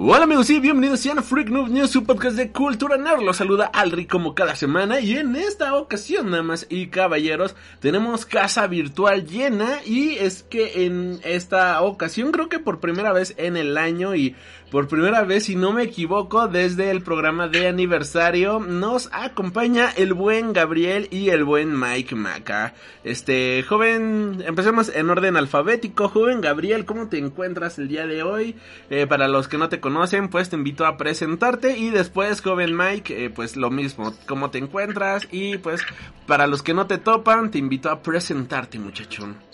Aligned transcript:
Hola 0.00 0.24
amigos 0.24 0.48
y 0.50 0.60
bienvenidos 0.60 1.04
a 1.06 1.22
Freak 1.22 1.48
Noob 1.48 1.70
News, 1.70 1.90
su 1.90 2.04
podcast 2.04 2.36
de 2.36 2.52
cultura 2.52 2.96
nerd. 2.96 3.20
Los 3.20 3.38
saluda 3.38 3.66
Alri 3.66 4.06
como 4.06 4.32
cada 4.32 4.54
semana 4.54 5.00
y 5.00 5.16
en 5.16 5.34
esta 5.34 5.74
ocasión, 5.74 6.30
damas 6.30 6.66
y 6.70 6.86
caballeros, 6.86 7.56
tenemos 7.80 8.24
casa 8.24 8.68
virtual 8.68 9.26
llena 9.26 9.80
y 9.84 10.10
es 10.10 10.44
que 10.44 10.86
en 10.86 11.18
esta 11.24 11.82
ocasión 11.82 12.30
creo 12.30 12.48
que 12.48 12.60
por 12.60 12.78
primera 12.78 13.12
vez 13.12 13.34
en 13.38 13.56
el 13.56 13.76
año 13.76 14.14
y 14.14 14.36
por 14.70 14.86
primera 14.86 15.22
vez, 15.24 15.44
si 15.44 15.56
no 15.56 15.72
me 15.72 15.84
equivoco, 15.84 16.46
desde 16.46 16.90
el 16.90 17.02
programa 17.02 17.48
de 17.48 17.68
aniversario 17.68 18.60
nos 18.60 19.08
acompaña 19.12 19.90
el 19.96 20.12
buen 20.12 20.52
Gabriel 20.52 21.08
y 21.10 21.30
el 21.30 21.44
buen 21.44 21.78
Mike 21.78 22.14
Maca. 22.14 22.74
Este, 23.02 23.64
joven, 23.66 24.44
empecemos 24.46 24.94
en 24.94 25.08
orden 25.08 25.38
alfabético. 25.38 26.08
Joven 26.08 26.42
Gabriel, 26.42 26.84
¿cómo 26.84 27.08
te 27.08 27.18
encuentras 27.18 27.78
el 27.78 27.88
día 27.88 28.06
de 28.06 28.22
hoy? 28.22 28.56
Eh, 28.90 29.06
para 29.06 29.26
los 29.26 29.48
que 29.48 29.56
no 29.56 29.70
te 29.70 29.80
conocen, 29.80 30.28
pues 30.28 30.50
te 30.50 30.56
invito 30.56 30.84
a 30.84 30.98
presentarte 30.98 31.78
y 31.78 31.88
después, 31.88 32.42
joven 32.42 32.76
Mike, 32.76 33.24
eh, 33.24 33.30
pues 33.30 33.56
lo 33.56 33.70
mismo, 33.70 34.14
¿cómo 34.26 34.50
te 34.50 34.58
encuentras? 34.58 35.26
Y 35.32 35.56
pues 35.56 35.80
para 36.26 36.46
los 36.46 36.62
que 36.62 36.74
no 36.74 36.86
te 36.86 36.98
topan, 36.98 37.50
te 37.50 37.58
invito 37.58 37.90
a 37.90 38.02
presentarte, 38.02 38.78
muchachón. 38.78 39.47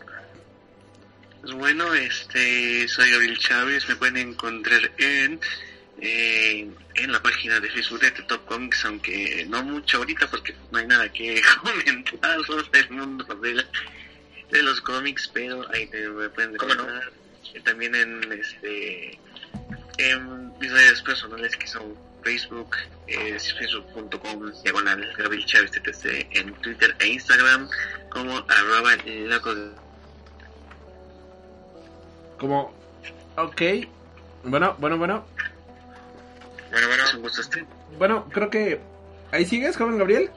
Pues 1.44 1.56
bueno, 1.58 1.92
este, 1.92 2.88
soy 2.88 3.10
Gabriel 3.10 3.36
Chávez, 3.36 3.86
me 3.86 3.96
pueden 3.96 4.16
encontrar 4.16 4.90
en 4.96 5.38
eh, 6.00 6.66
en 6.94 7.12
la 7.12 7.22
página 7.22 7.60
de 7.60 7.68
Facebook 7.68 8.00
de 8.00 8.10
Top 8.12 8.46
Comics, 8.46 8.82
aunque 8.86 9.44
no 9.50 9.62
mucho 9.62 9.98
ahorita 9.98 10.26
porque 10.30 10.56
no 10.72 10.78
hay 10.78 10.86
nada 10.86 11.06
que 11.12 11.42
comentar 11.62 12.42
sobre 12.46 12.80
el 12.80 12.90
mundo 12.92 13.26
de, 13.34 13.62
de 14.52 14.62
los 14.62 14.80
cómics, 14.80 15.30
pero 15.34 15.70
ahí 15.70 15.86
me 15.92 16.30
pueden 16.30 16.54
encontrar. 16.54 17.12
También 17.62 17.94
en 17.94 18.32
este 18.32 19.18
en 19.98 20.58
mis 20.58 20.72
redes 20.72 21.02
personales 21.02 21.54
que 21.58 21.66
son 21.66 21.94
Facebook, 22.22 22.74
es 23.06 23.52
facebook.com 23.52 24.50
diagonal 24.62 25.12
Gabriel 25.18 25.44
Chávez 25.44 25.72
TTC, 25.72 26.26
en 26.38 26.54
Twitter 26.62 26.96
e 27.00 27.08
Instagram 27.08 27.68
como 28.08 28.38
arroba 28.48 28.96
loco 29.04 29.83
como, 32.38 32.72
ok, 33.36 33.62
bueno, 34.44 34.76
bueno, 34.78 34.98
bueno. 34.98 35.24
Bueno, 36.70 36.88
bueno, 36.88 37.04
un 37.14 37.22
gusto 37.22 37.40
este. 37.40 37.64
Bueno, 37.98 38.28
creo 38.30 38.50
que... 38.50 38.80
¿Ahí 39.30 39.46
sigues, 39.46 39.76
joven 39.76 39.98
Gabriel? 39.98 40.30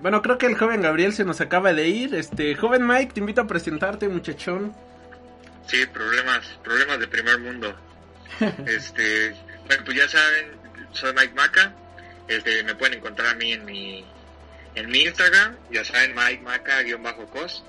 Bueno, 0.00 0.22
creo 0.22 0.38
que 0.38 0.46
el 0.46 0.56
joven 0.56 0.82
Gabriel 0.82 1.12
se 1.12 1.24
nos 1.24 1.40
acaba 1.40 1.72
de 1.72 1.88
ir. 1.88 2.14
Este, 2.14 2.54
joven 2.54 2.86
Mike, 2.86 3.14
te 3.14 3.20
invito 3.20 3.40
a 3.40 3.46
presentarte, 3.46 4.08
muchachón. 4.08 4.74
Sí, 5.66 5.84
problemas, 5.86 6.46
problemas 6.62 7.00
de 7.00 7.08
primer 7.08 7.38
mundo. 7.40 7.74
este, 8.66 9.34
bueno, 9.66 9.84
pues 9.84 9.96
ya 9.96 10.08
saben, 10.08 10.52
soy 10.92 11.12
Mike 11.14 11.34
Maca. 11.34 11.74
Este, 12.28 12.62
me 12.64 12.74
pueden 12.74 12.98
encontrar 12.98 13.28
a 13.28 13.34
mí 13.34 13.52
en 13.52 13.64
mi, 13.64 14.04
en 14.74 14.88
mi 14.88 15.02
Instagram. 15.02 15.56
Ya 15.70 15.84
saben, 15.84 16.14
Mike 16.14 16.42
Maca-cos. 16.42 17.64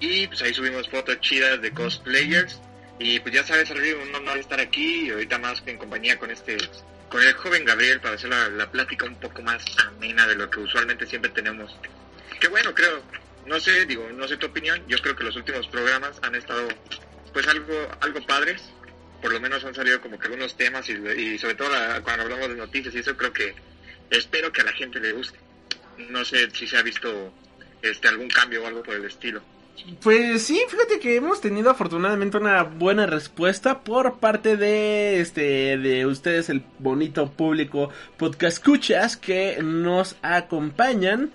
Y 0.00 0.26
pues 0.26 0.42
ahí 0.42 0.54
subimos 0.54 0.88
fotos 0.88 1.20
chidas 1.20 1.60
de 1.60 1.72
cosplayers. 1.72 2.60
Y 2.98 3.20
pues 3.20 3.34
ya 3.34 3.44
sabes, 3.44 3.70
un 3.70 4.14
honor 4.14 4.38
estar 4.38 4.58
aquí 4.58 5.06
y 5.06 5.10
ahorita 5.10 5.38
más 5.38 5.62
en 5.66 5.78
compañía 5.78 6.18
con 6.18 6.30
este, 6.30 6.56
con 7.08 7.22
el 7.22 7.32
joven 7.34 7.64
Gabriel 7.64 8.00
para 8.00 8.16
hacer 8.16 8.30
la, 8.30 8.48
la 8.48 8.70
plática 8.70 9.06
un 9.06 9.14
poco 9.16 9.40
más 9.42 9.64
amena 9.86 10.26
de 10.26 10.34
lo 10.34 10.50
que 10.50 10.60
usualmente 10.60 11.06
siempre 11.06 11.30
tenemos. 11.30 11.76
Que 12.40 12.48
bueno, 12.48 12.74
creo, 12.74 13.02
no 13.46 13.60
sé, 13.60 13.86
digo, 13.86 14.08
no 14.12 14.26
sé 14.26 14.36
tu 14.36 14.46
opinión, 14.46 14.82
yo 14.88 14.98
creo 14.98 15.14
que 15.14 15.24
los 15.24 15.36
últimos 15.36 15.68
programas 15.68 16.18
han 16.22 16.34
estado 16.34 16.66
pues 17.32 17.46
algo, 17.46 17.88
algo 18.00 18.26
padres, 18.26 18.62
por 19.22 19.32
lo 19.32 19.40
menos 19.40 19.64
han 19.64 19.74
salido 19.74 20.00
como 20.00 20.18
que 20.18 20.26
algunos 20.26 20.56
temas 20.56 20.88
y 20.88 21.38
sobre 21.38 21.54
todo 21.54 21.70
cuando 22.02 22.24
hablamos 22.24 22.48
de 22.48 22.56
noticias 22.56 22.94
y 22.94 22.98
eso 22.98 23.16
creo 23.16 23.32
que 23.32 23.54
espero 24.10 24.52
que 24.52 24.60
a 24.60 24.64
la 24.64 24.72
gente 24.72 25.00
le 25.00 25.12
guste. 25.12 25.38
No 25.98 26.24
sé 26.24 26.50
si 26.50 26.66
se 26.66 26.76
ha 26.76 26.82
visto 26.82 27.32
este 27.82 28.08
algún 28.08 28.28
cambio 28.28 28.62
o 28.62 28.66
algo 28.66 28.82
por 28.82 28.94
el 28.94 29.04
estilo. 29.04 29.42
Pues 30.02 30.42
sí, 30.42 30.60
fíjate 30.68 31.00
que 31.00 31.16
hemos 31.16 31.40
tenido 31.40 31.70
afortunadamente 31.70 32.36
una 32.36 32.62
buena 32.62 33.06
respuesta 33.06 33.80
por 33.80 34.18
parte 34.18 34.56
de 34.56 35.20
este 35.20 35.78
de 35.78 36.06
ustedes 36.06 36.48
el 36.50 36.62
bonito 36.78 37.30
público 37.30 37.90
podcast 38.16 38.58
escuchas 38.58 39.16
que 39.16 39.58
nos 39.62 40.16
acompañan. 40.22 41.30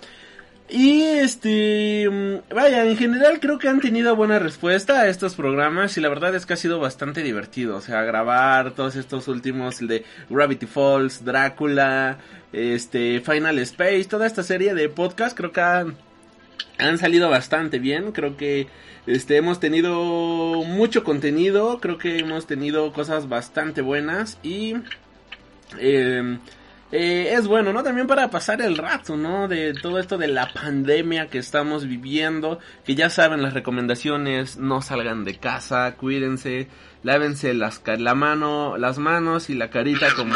Y 0.70 1.04
este, 1.04 2.10
vaya, 2.54 2.86
en 2.86 2.98
general 2.98 3.40
creo 3.40 3.60
que 3.60 3.68
han 3.68 3.82
tenido 3.82 4.16
buena 4.16 4.40
respuesta 4.40 5.02
a 5.02 5.10
estos 5.10 5.36
programas 5.36 5.98
y 5.98 6.02
la 6.02 6.10
verdad 6.10 6.34
es 6.36 6.46
que 6.46 6.54
ha 6.54 6.58
sido 6.58 6.80
bastante 6.80 7.22
divertido, 7.22 7.76
o 7.76 7.82
sea, 7.82 8.02
grabar 8.04 8.72
todos 8.72 8.96
estos 8.96 9.28
últimos, 9.28 9.82
el 9.82 9.88
de 9.88 10.06
Gravity 10.30 10.66
Falls, 10.66 11.24
Drácula, 11.26 12.18
este, 12.54 13.20
Final 13.20 13.60
Space, 13.60 14.06
toda 14.06 14.26
esta 14.26 14.42
serie 14.42 14.74
de 14.74 14.90
podcast 14.90 15.38
creo 15.38 15.52
que 15.52 15.62
han 15.62 15.98
han 16.78 16.98
salido 16.98 17.30
bastante 17.30 17.80
bien. 17.80 18.12
Creo 18.12 18.38
que 18.38 18.68
este 19.06 19.38
hemos 19.38 19.60
tenido 19.60 20.64
mucho 20.66 21.04
contenido. 21.04 21.80
Creo 21.80 21.98
que 21.98 22.20
hemos 22.20 22.48
tenido 22.48 22.92
cosas 22.94 23.30
bastante 23.30 23.82
buenas 23.82 24.40
y 24.44 24.76
em, 25.80 26.40
eh, 26.92 27.34
es 27.34 27.48
bueno, 27.48 27.74
¿no? 27.74 27.82
También 27.84 28.06
para 28.08 28.30
pasar 28.30 28.62
el 28.62 28.78
rato, 28.78 29.18
¿no? 29.18 29.48
De 29.48 29.74
todo 29.74 30.00
esto 30.00 30.18
de 30.18 30.28
la 30.28 30.48
pandemia 30.54 31.28
que 31.28 31.40
estamos 31.40 31.88
viviendo. 31.88 32.60
Que 32.86 32.96
ya 32.96 33.10
saben 33.10 33.42
las 33.42 33.54
recomendaciones, 33.54 34.58
no 34.58 34.82
salgan 34.82 35.24
de 35.26 35.38
casa, 35.38 35.96
cuídense, 35.98 36.68
lávense 37.04 37.54
las 37.54 37.82
la 37.86 38.16
mano, 38.16 38.78
las 38.78 38.98
manos 38.98 39.50
y 39.50 39.54
la 39.54 39.70
carita 39.70 40.08
como, 40.16 40.36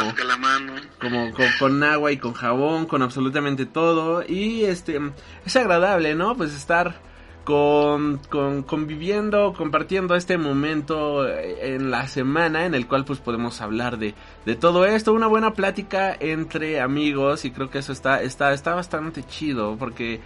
como 0.99 1.31
con, 1.33 1.45
con, 1.59 1.83
agua 1.83 2.11
y 2.11 2.17
con 2.17 2.33
jabón, 2.33 2.85
con 2.85 3.01
absolutamente 3.01 3.65
todo. 3.65 4.23
Y 4.27 4.65
este 4.65 4.99
es 5.45 5.55
agradable, 5.55 6.13
¿no? 6.15 6.35
Pues 6.35 6.53
estar 6.53 7.01
con, 7.47 8.19
con, 8.29 8.63
conviviendo, 8.63 9.53
compartiendo 9.53 10.15
este 10.15 10.37
momento 10.37 11.25
en 11.29 11.89
la 11.89 12.05
semana 12.09 12.65
en 12.65 12.75
el 12.75 12.87
cual 12.87 13.05
pues 13.05 13.19
podemos 13.19 13.61
hablar 13.61 13.97
de, 13.97 14.15
de 14.45 14.55
todo 14.57 14.85
esto, 14.85 15.13
una 15.13 15.27
buena 15.27 15.53
plática 15.53 16.13
entre 16.19 16.81
amigos 16.81 17.45
y 17.45 17.51
creo 17.51 17.69
que 17.69 17.77
eso 17.77 17.93
está, 17.93 18.21
está, 18.21 18.51
está 18.51 18.75
bastante 18.75 19.23
chido 19.23 19.77
porque 19.79 20.19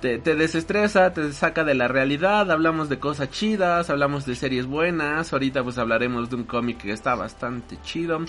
te, 0.00 0.18
te, 0.18 0.34
desestresa, 0.34 1.12
te 1.12 1.32
saca 1.32 1.64
de 1.64 1.74
la 1.74 1.88
realidad, 1.88 2.50
hablamos 2.50 2.88
de 2.88 2.98
cosas 2.98 3.30
chidas, 3.30 3.90
hablamos 3.90 4.26
de 4.26 4.34
series 4.34 4.66
buenas, 4.66 5.32
ahorita 5.32 5.62
pues 5.64 5.78
hablaremos 5.78 6.30
de 6.30 6.36
un 6.36 6.44
cómic 6.44 6.78
que 6.78 6.92
está 6.92 7.14
bastante 7.14 7.78
chido. 7.82 8.20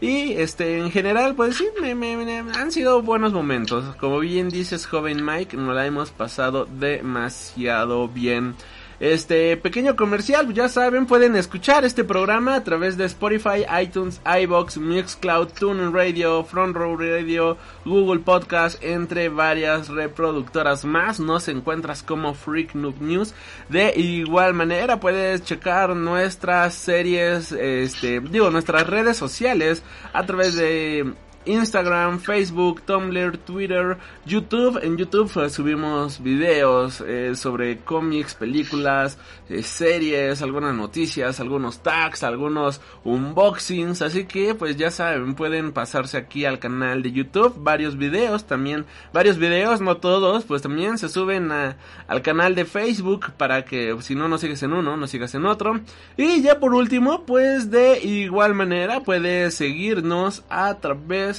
Y 0.00 0.32
este, 0.32 0.78
en 0.78 0.90
general, 0.90 1.34
pues 1.34 1.56
sí, 1.56 1.66
me, 1.80 1.94
me, 1.94 2.38
han 2.38 2.70
sido 2.70 3.02
buenos 3.02 3.32
momentos. 3.32 3.96
Como 3.96 4.20
bien 4.20 4.50
dices, 4.50 4.86
joven 4.86 5.24
Mike, 5.24 5.56
nos 5.56 5.74
la 5.74 5.86
hemos 5.86 6.10
pasado 6.10 6.66
demasiado 6.66 8.08
bien. 8.08 8.54
Este 8.98 9.58
pequeño 9.58 9.94
comercial, 9.94 10.54
ya 10.54 10.70
saben, 10.70 11.04
pueden 11.04 11.36
escuchar 11.36 11.84
este 11.84 12.02
programa 12.02 12.54
a 12.54 12.64
través 12.64 12.96
de 12.96 13.04
Spotify, 13.04 13.66
iTunes, 13.82 14.22
iBox, 14.24 14.78
Mixcloud, 14.78 15.48
TuneIn 15.48 15.92
Radio, 15.92 16.42
Front 16.44 16.74
Row 16.74 16.96
Radio, 16.96 17.58
Google 17.84 18.20
Podcast, 18.20 18.82
entre 18.82 19.28
varias 19.28 19.88
reproductoras 19.88 20.86
más. 20.86 21.20
Nos 21.20 21.46
encuentras 21.48 22.02
como 22.02 22.32
Freak 22.32 22.74
Noob 22.74 22.98
News. 23.02 23.34
De 23.68 23.92
igual 24.00 24.54
manera, 24.54 24.98
puedes 24.98 25.44
checar 25.44 25.94
nuestras 25.94 26.74
series, 26.74 27.52
este, 27.52 28.20
digo, 28.20 28.50
nuestras 28.50 28.86
redes 28.86 29.18
sociales 29.18 29.82
a 30.14 30.24
través 30.24 30.56
de 30.56 31.12
Instagram, 31.46 32.18
Facebook, 32.18 32.82
Tumblr, 32.82 33.38
Twitter, 33.38 33.96
YouTube. 34.24 34.78
En 34.82 34.96
YouTube 34.96 35.30
eh, 35.42 35.48
subimos 35.48 36.22
videos 36.22 37.00
eh, 37.06 37.34
sobre 37.34 37.78
cómics, 37.78 38.34
películas, 38.34 39.18
eh, 39.48 39.62
series, 39.62 40.42
algunas 40.42 40.74
noticias, 40.74 41.40
algunos 41.40 41.82
tags, 41.82 42.22
algunos 42.22 42.80
unboxings. 43.04 44.02
Así 44.02 44.24
que 44.24 44.54
pues 44.54 44.76
ya 44.76 44.90
saben, 44.90 45.34
pueden 45.34 45.72
pasarse 45.72 46.16
aquí 46.16 46.44
al 46.44 46.58
canal 46.58 47.02
de 47.02 47.12
YouTube. 47.12 47.54
Varios 47.56 47.96
videos 47.96 48.46
también, 48.46 48.84
varios 49.12 49.38
videos, 49.38 49.80
no 49.80 49.96
todos, 49.98 50.44
pues 50.44 50.62
también 50.62 50.98
se 50.98 51.08
suben 51.08 51.52
a, 51.52 51.76
al 52.08 52.22
canal 52.22 52.54
de 52.54 52.64
Facebook 52.64 53.32
para 53.36 53.64
que 53.64 53.96
si 54.00 54.14
no 54.14 54.28
nos 54.28 54.40
sigues 54.40 54.62
en 54.62 54.72
uno, 54.72 54.96
nos 54.96 55.10
sigas 55.10 55.34
en 55.34 55.46
otro. 55.46 55.80
Y 56.16 56.42
ya 56.42 56.58
por 56.58 56.74
último, 56.74 57.24
pues 57.24 57.70
de 57.70 58.00
igual 58.00 58.54
manera 58.54 59.00
puedes 59.00 59.54
seguirnos 59.54 60.42
a 60.48 60.74
través 60.78 61.35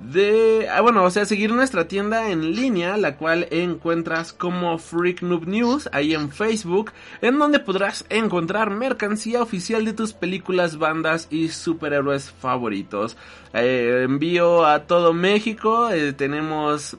de, 0.00 0.66
ah, 0.70 0.80
bueno, 0.80 1.04
o 1.04 1.10
sea, 1.10 1.26
seguir 1.26 1.52
nuestra 1.52 1.86
tienda 1.86 2.30
en 2.30 2.54
línea, 2.56 2.96
la 2.96 3.16
cual 3.16 3.46
encuentras 3.50 4.32
como 4.32 4.78
Freak 4.78 5.22
Noob 5.22 5.46
News 5.46 5.90
ahí 5.92 6.14
en 6.14 6.30
Facebook, 6.30 6.92
en 7.20 7.38
donde 7.38 7.60
podrás 7.60 8.06
encontrar 8.08 8.70
mercancía 8.70 9.42
oficial 9.42 9.84
de 9.84 9.92
tus 9.92 10.14
películas, 10.14 10.78
bandas 10.78 11.28
y 11.30 11.48
superhéroes 11.48 12.30
favoritos. 12.30 13.18
Eh, 13.52 14.02
envío 14.04 14.64
a 14.64 14.84
todo 14.86 15.12
México, 15.12 15.90
eh, 15.90 16.14
tenemos 16.14 16.96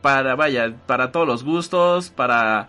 para, 0.00 0.34
vaya, 0.34 0.74
para 0.86 1.12
todos 1.12 1.26
los 1.26 1.44
gustos, 1.44 2.08
para 2.08 2.68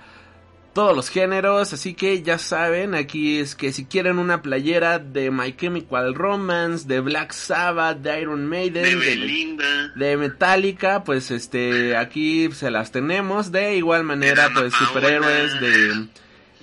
todos 0.74 0.96
los 0.96 1.10
géneros, 1.10 1.74
así 1.74 1.94
que 1.94 2.22
ya 2.22 2.38
saben, 2.38 2.96
aquí 2.96 3.40
es 3.40 3.56
que 3.56 3.74
si 3.74 3.86
quieren 3.86 4.20
una 4.20 4.42
playera 4.42 5.00
de 5.00 5.30
My 5.30 5.56
Chemical 5.56 6.16
Romance, 6.16 6.88
de 6.88 7.02
Black 7.02 7.34
Sabbath, 7.34 7.98
de 7.98 8.22
Iron 8.22 8.48
Maiden, 8.48 9.00
de, 9.00 9.58
de, 9.96 10.18
Metallica, 10.18 11.04
pues 11.04 11.30
este, 11.32 11.98
aquí 11.98 12.50
se 12.54 12.72
las 12.72 12.92
tenemos, 12.92 13.52
de 13.52 13.76
igual 13.76 14.04
manera, 14.04 14.50
pues 14.54 14.74
superhéroes 14.74 15.60
de, 15.60 16.08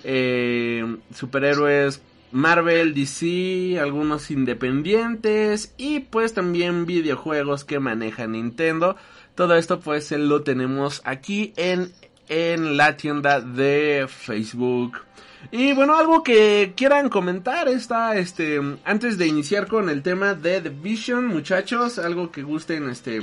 eh, 0.04 0.96
superhéroes 1.14 2.00
Marvel, 2.30 2.94
DC, 2.94 3.78
algunos 3.80 4.30
independientes 4.30 5.74
y 5.76 6.00
pues 6.00 6.34
también 6.34 6.86
videojuegos 6.86 7.64
que 7.64 7.78
maneja 7.78 8.26
Nintendo. 8.26 8.96
Todo 9.34 9.56
esto 9.56 9.80
pues 9.80 10.10
lo 10.10 10.42
tenemos 10.42 11.00
aquí 11.04 11.52
en 11.56 11.92
en 12.28 12.76
la 12.76 12.96
tienda 12.96 13.40
de 13.40 14.06
Facebook. 14.08 15.02
Y 15.50 15.72
bueno, 15.72 15.96
algo 15.96 16.22
que 16.22 16.74
quieran 16.76 17.08
comentar 17.08 17.68
está, 17.68 18.16
este, 18.16 18.60
antes 18.84 19.18
de 19.18 19.26
iniciar 19.26 19.66
con 19.66 19.88
el 19.88 20.02
tema 20.02 20.34
de 20.34 20.60
The 20.60 20.70
Vision, 20.70 21.26
muchachos, 21.26 21.98
algo 21.98 22.30
que 22.30 22.42
gusten, 22.42 22.90
este, 22.90 23.22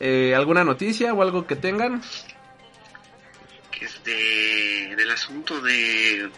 eh, 0.00 0.34
alguna 0.34 0.64
noticia 0.64 1.14
o 1.14 1.22
algo 1.22 1.46
que 1.46 1.56
tengan. 1.56 2.02
Este, 3.80 4.94
del 4.94 5.10
asunto 5.10 5.58
de 5.62 6.30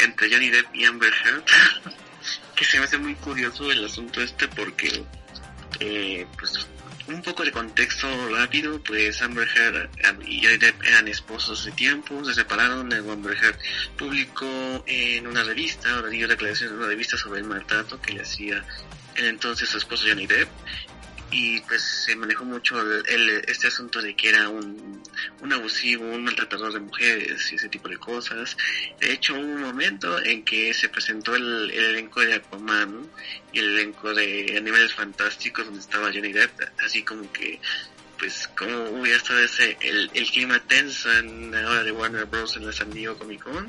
entre 0.00 0.28
Johnny 0.28 0.50
Depp 0.50 0.74
y 0.74 0.84
Amber 0.84 1.12
Heard, 1.24 1.44
que 2.56 2.64
se 2.64 2.78
me 2.78 2.84
hace 2.84 2.98
muy 2.98 3.14
curioso 3.14 3.70
el 3.70 3.84
asunto 3.84 4.20
este 4.20 4.48
porque, 4.48 5.04
eh, 5.78 6.26
pues, 6.36 6.66
un 7.08 7.22
poco 7.22 7.44
de 7.44 7.52
contexto 7.52 8.06
rápido, 8.30 8.82
pues 8.82 9.20
Amber 9.22 9.48
Heard 9.48 9.90
y 10.26 10.42
Johnny 10.42 10.56
Depp 10.56 10.82
eran 10.84 11.08
esposos 11.08 11.60
hace 11.60 11.72
tiempo, 11.72 12.24
se 12.24 12.34
separaron, 12.34 12.92
Amber 12.92 13.36
Heard 13.36 13.58
publicó 13.96 14.82
en 14.86 15.26
una 15.26 15.42
revista, 15.42 15.94
ahora 15.94 16.08
dio 16.08 16.26
declaraciones 16.26 16.72
en 16.72 16.78
una 16.78 16.88
revista 16.88 17.16
sobre 17.16 17.40
el 17.40 17.46
maltrato 17.46 18.00
que 18.00 18.12
le 18.12 18.22
hacía 18.22 18.64
el 19.16 19.26
entonces 19.26 19.68
su 19.68 19.78
esposo 19.78 20.06
Johnny 20.08 20.26
Depp, 20.26 20.48
y 21.34 21.60
pues 21.62 21.82
se 21.82 22.14
manejó 22.14 22.44
mucho 22.44 22.80
el, 22.80 23.42
este 23.48 23.66
asunto 23.66 24.00
de 24.00 24.14
que 24.14 24.28
era 24.28 24.48
un, 24.48 25.02
un 25.40 25.52
abusivo, 25.52 26.04
un 26.04 26.22
maltratador 26.22 26.72
de 26.72 26.78
mujeres 26.78 27.50
y 27.50 27.56
ese 27.56 27.68
tipo 27.68 27.88
de 27.88 27.98
cosas. 27.98 28.56
De 29.00 29.12
hecho, 29.12 29.34
hubo 29.34 29.40
un 29.40 29.60
momento 29.60 30.22
en 30.22 30.44
que 30.44 30.72
se 30.72 30.88
presentó 30.88 31.34
el, 31.34 31.72
elenco 31.72 32.20
de 32.20 32.34
Aquaman 32.34 33.10
y 33.52 33.58
el 33.58 33.64
elenco 33.74 34.14
de 34.14 34.54
Animales 34.56 34.94
Fantásticos 34.94 35.64
donde 35.64 35.80
estaba 35.80 36.12
Johnny 36.12 36.32
Depp, 36.32 36.52
así 36.84 37.02
como 37.02 37.30
que 37.32 37.60
pues 38.18 38.48
como 38.56 39.00
hubiera 39.00 39.18
estado 39.18 39.40
ese 39.40 39.76
el, 39.80 40.10
el 40.14 40.30
clima 40.30 40.60
tenso 40.60 41.12
en 41.12 41.50
la 41.50 41.68
hora 41.68 41.82
de 41.82 41.92
Warner 41.92 42.24
Bros. 42.26 42.56
en 42.56 42.66
la 42.66 42.72
San 42.72 42.90
Diego 42.90 43.16
Comic 43.16 43.42
Con 43.42 43.66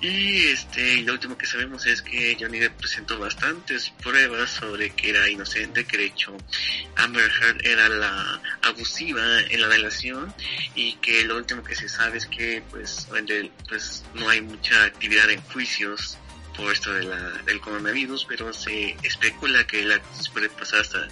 y 0.00 0.44
este 0.44 1.02
lo 1.02 1.12
último 1.12 1.36
que 1.36 1.46
sabemos 1.46 1.86
es 1.86 2.02
que 2.02 2.36
Johnny 2.38 2.58
Depp 2.58 2.78
presentó 2.78 3.18
bastantes 3.18 3.90
pruebas 4.02 4.50
sobre 4.50 4.90
que 4.90 5.10
era 5.10 5.28
inocente 5.28 5.84
que 5.84 5.98
de 5.98 6.06
hecho 6.06 6.36
Amber 6.96 7.30
Heard 7.40 7.66
era 7.66 7.88
la 7.88 8.40
abusiva 8.62 9.40
en 9.48 9.60
la 9.60 9.68
relación 9.68 10.32
y 10.74 10.94
que 10.94 11.24
lo 11.24 11.36
último 11.36 11.62
que 11.62 11.74
se 11.74 11.88
sabe 11.88 12.18
es 12.18 12.26
que 12.26 12.62
pues, 12.70 13.08
pues 13.68 14.04
no 14.14 14.28
hay 14.28 14.40
mucha 14.40 14.84
actividad 14.84 15.30
en 15.30 15.40
juicios 15.42 16.16
por 16.56 16.72
esto 16.72 16.92
de 16.92 17.04
la, 17.04 17.16
del 17.44 17.60
coronavirus, 17.60 18.26
pero 18.28 18.52
se 18.52 18.96
especula 19.02 19.66
que 19.66 19.84
la 19.84 20.00
puede 20.32 20.48
pasar 20.50 20.80
hasta 20.80 21.08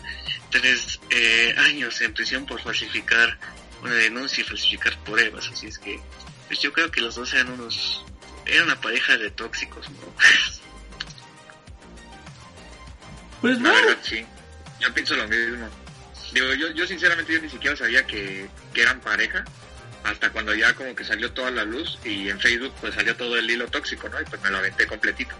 tres 0.51 1.01
eh, 1.11 1.55
años 1.59 2.01
en 2.01 2.15
prisión 2.15 2.47
por 2.47 2.61
falsificar 2.63 3.39
una 3.83 3.95
denuncia 3.95 4.43
y 4.43 4.45
falsificar 4.45 4.97
pruebas. 5.05 5.49
Así 5.53 5.67
es 5.67 5.79
que 5.79 6.01
pues 6.47 6.61
yo 6.61 6.73
creo 6.73 6.91
que 6.91 7.01
los 7.01 7.15
dos 7.15 7.33
eran 7.35 7.51
unos... 7.51 8.05
Era 8.47 8.65
una 8.65 8.81
pareja 8.81 9.17
de 9.17 9.31
tóxicos, 9.31 9.89
¿no? 9.91 9.97
Pues 13.41 13.57
no. 13.61 13.71
Verdad, 13.71 13.99
sí. 14.03 14.27
Yo 14.81 14.93
pienso 14.93 15.15
lo 15.15 15.29
mismo. 15.29 15.69
Digo, 16.33 16.55
yo, 16.55 16.73
yo 16.73 16.87
sinceramente 16.89 17.33
yo 17.33 17.41
ni 17.41 17.49
siquiera 17.49 17.77
sabía 17.77 18.05
que, 18.05 18.49
que 18.75 18.83
eran 18.83 19.01
pareja 19.01 19.45
hasta 20.05 20.31
cuando 20.31 20.55
ya 20.55 20.75
como 20.75 20.95
que 20.95 21.05
salió 21.05 21.33
toda 21.33 21.51
la 21.51 21.65
luz 21.65 21.99
y 22.05 22.29
en 22.29 22.41
Facebook 22.41 22.73
pues 22.81 22.95
salió 22.95 23.17
todo 23.17 23.37
el 23.37 23.51
hilo 23.51 23.67
tóxico, 23.69 24.09
¿no? 24.09 24.21
Y 24.21 24.25
pues 24.25 24.41
me 24.43 24.51
lo 24.51 24.59
aventé 24.59 24.87
completito. 24.87 25.35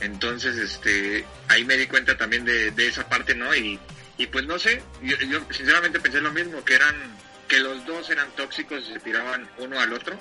Entonces, 0.00 0.56
este, 0.56 1.24
ahí 1.48 1.64
me 1.64 1.76
di 1.76 1.86
cuenta 1.86 2.16
también 2.16 2.44
de, 2.44 2.70
de 2.70 2.88
esa 2.88 3.08
parte, 3.08 3.34
¿no? 3.34 3.54
Y, 3.54 3.78
y 4.16 4.26
pues 4.26 4.46
no 4.46 4.58
sé, 4.58 4.82
yo, 5.02 5.16
yo, 5.18 5.40
sinceramente 5.50 6.00
pensé 6.00 6.20
lo 6.20 6.32
mismo, 6.32 6.64
que 6.64 6.74
eran, 6.74 6.94
que 7.46 7.60
los 7.60 7.84
dos 7.86 8.08
eran 8.10 8.30
tóxicos 8.34 8.82
y 8.88 8.94
se 8.94 9.00
tiraban 9.00 9.48
uno 9.58 9.78
al 9.78 9.92
otro. 9.92 10.18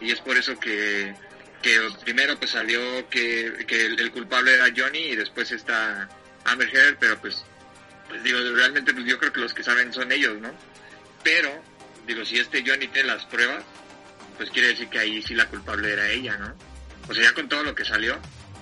Y 0.00 0.10
es 0.10 0.20
por 0.20 0.36
eso 0.36 0.58
que, 0.60 1.14
que 1.62 1.80
primero 2.04 2.38
pues 2.38 2.50
salió 2.50 3.08
que, 3.08 3.64
que 3.66 3.86
el, 3.86 3.98
el 3.98 4.12
culpable 4.12 4.54
era 4.54 4.72
Johnny 4.76 4.98
y 4.98 5.16
después 5.16 5.50
está 5.50 6.08
Amber 6.44 6.68
Heard, 6.74 6.98
pero 7.00 7.18
pues, 7.18 7.42
pues 8.08 8.22
digo, 8.22 8.38
realmente 8.54 8.92
pues 8.92 9.06
yo 9.06 9.18
creo 9.18 9.32
que 9.32 9.40
los 9.40 9.54
que 9.54 9.62
saben 9.62 9.92
son 9.92 10.12
ellos, 10.12 10.38
¿no? 10.40 10.50
Pero 11.22 11.62
digo, 12.06 12.24
si 12.24 12.38
este 12.38 12.62
Johnny 12.66 12.88
tiene 12.88 13.08
las 13.08 13.24
pruebas, 13.26 13.64
pues 14.36 14.50
quiere 14.50 14.68
decir 14.68 14.88
que 14.88 14.98
ahí 14.98 15.22
sí 15.22 15.34
la 15.34 15.46
culpable 15.46 15.92
era 15.92 16.08
ella, 16.10 16.36
¿no? 16.36 16.54
O 17.08 17.14
sea, 17.14 17.24
ya 17.24 17.34
con 17.34 17.48
todo 17.48 17.62
lo 17.62 17.74
que 17.74 17.84
salió, 17.84 18.18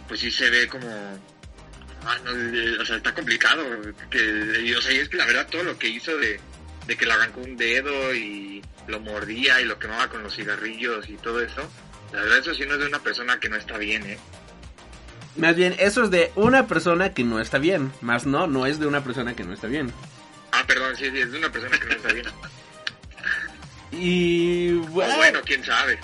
pues 0.08 0.20
sí 0.20 0.30
se 0.30 0.50
ve 0.50 0.68
como... 0.68 0.88
Ah, 2.06 2.18
no, 2.24 2.30
eh, 2.32 2.78
o 2.78 2.84
sea, 2.84 2.96
está 2.96 3.14
complicado. 3.14 3.64
Que, 4.10 4.74
o 4.76 4.82
sea, 4.82 4.92
y 4.92 4.98
es 4.98 5.08
que 5.08 5.16
la 5.16 5.26
verdad 5.26 5.48
todo 5.50 5.62
lo 5.62 5.78
que 5.78 5.88
hizo 5.88 6.16
de, 6.18 6.38
de 6.86 6.96
que 6.96 7.06
le 7.06 7.12
arrancó 7.12 7.40
un 7.40 7.56
dedo 7.56 8.14
y 8.14 8.62
lo 8.86 9.00
mordía 9.00 9.60
y 9.60 9.64
lo 9.64 9.78
quemaba 9.78 10.08
con 10.08 10.22
los 10.22 10.34
cigarrillos 10.34 11.08
y 11.08 11.16
todo 11.16 11.40
eso, 11.40 11.68
la 12.12 12.20
verdad 12.20 12.38
eso 12.38 12.54
sí 12.54 12.64
no 12.66 12.74
es 12.74 12.80
de 12.80 12.86
una 12.86 12.98
persona 12.98 13.40
que 13.40 13.48
no 13.48 13.56
está 13.56 13.78
bien, 13.78 14.04
¿eh? 14.06 14.18
Más 15.36 15.56
bien, 15.56 15.74
eso 15.78 16.04
es 16.04 16.10
de 16.10 16.30
una 16.36 16.66
persona 16.66 17.12
que 17.12 17.24
no 17.24 17.40
está 17.40 17.58
bien. 17.58 17.92
Más 18.02 18.24
no, 18.24 18.46
no 18.46 18.66
es 18.66 18.78
de 18.78 18.86
una 18.86 19.02
persona 19.02 19.34
que 19.34 19.42
no 19.42 19.52
está 19.52 19.66
bien. 19.66 19.92
Ah, 20.52 20.62
perdón, 20.66 20.94
sí, 20.96 21.10
sí, 21.10 21.18
es 21.18 21.32
de 21.32 21.38
una 21.38 21.50
persona 21.50 21.76
que 21.78 21.86
no 21.86 21.92
está 21.94 22.12
bien. 22.12 22.26
Y 23.98 24.72
bueno, 24.72 25.16
bueno 25.16 25.40
quién 25.44 25.64
sabe. 25.64 25.98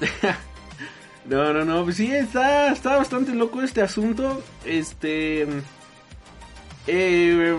no, 1.24 1.52
no, 1.52 1.64
no, 1.64 1.84
pues 1.84 1.96
sí, 1.96 2.12
está, 2.12 2.72
está 2.72 2.96
bastante 2.96 3.32
loco 3.32 3.62
este 3.62 3.82
asunto. 3.82 4.42
Este... 4.64 5.46
Eh, 6.86 7.56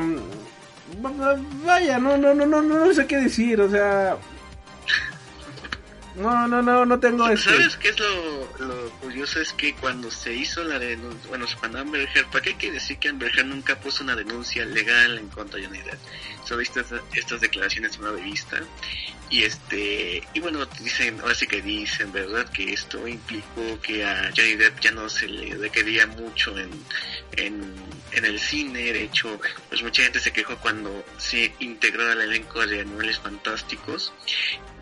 vaya, 1.65 1.97
no, 1.97 2.17
no, 2.17 2.33
no, 2.33 2.45
no, 2.45 2.61
no 2.61 2.93
sé 2.93 3.07
qué 3.07 3.17
decir, 3.17 3.61
o 3.61 3.69
sea... 3.69 4.17
No, 6.15 6.47
no, 6.47 6.61
no, 6.61 6.85
no 6.85 6.99
tengo 6.99 7.27
este... 7.27 7.49
¿Sabes 7.49 7.75
qué 7.77 7.89
es 7.89 7.99
lo, 7.99 8.57
lo 8.59 8.89
curioso? 9.01 9.39
Es 9.41 9.51
que 9.53 9.73
cuando 9.73 10.11
se 10.11 10.33
hizo 10.33 10.63
la 10.63 10.77
denuncia, 10.77 11.27
bueno, 11.29 11.45
cuando 11.59 11.79
Amber 11.79 12.07
Heard, 12.13 12.27
¿para 12.27 12.43
qué 12.43 12.49
hay 12.49 12.55
que 12.55 12.71
decir 12.71 12.99
que 12.99 13.09
Amber 13.09 13.31
Heard 13.35 13.47
nunca 13.47 13.79
puso 13.79 14.03
una 14.03 14.15
denuncia 14.15 14.63
legal 14.65 15.17
en 15.17 15.27
contra 15.29 15.59
de 15.59 15.65
Johnny 15.65 15.79
Depp? 15.79 15.99
Solo 16.45 16.61
estas, 16.61 16.87
estas 17.13 17.41
declaraciones 17.41 17.97
una 17.97 18.11
revista 18.11 18.61
y 19.29 19.43
este 19.43 20.21
y 20.33 20.39
bueno 20.41 20.65
dicen 20.79 21.19
ahora 21.21 21.33
sí 21.33 21.47
que 21.47 21.61
dicen 21.61 22.11
verdad 22.11 22.47
que 22.49 22.73
esto 22.73 23.07
implicó 23.07 23.79
que 23.81 24.05
a 24.05 24.29
Johnny 24.35 24.55
Depp 24.55 24.79
ya 24.81 24.91
no 24.91 25.09
se 25.09 25.27
le 25.27 25.55
requería 25.55 26.05
mucho 26.05 26.55
en, 26.59 26.69
en, 27.37 27.73
en 28.11 28.25
el 28.25 28.39
cine. 28.39 28.93
De 28.93 29.03
hecho 29.05 29.39
pues 29.69 29.81
mucha 29.81 30.03
gente 30.03 30.19
se 30.19 30.31
quejó 30.31 30.57
cuando 30.57 31.03
se 31.17 31.53
integró 31.59 32.11
al 32.11 32.21
elenco 32.21 32.67
de 32.67 32.81
Animales 32.81 33.17
Fantásticos 33.19 34.13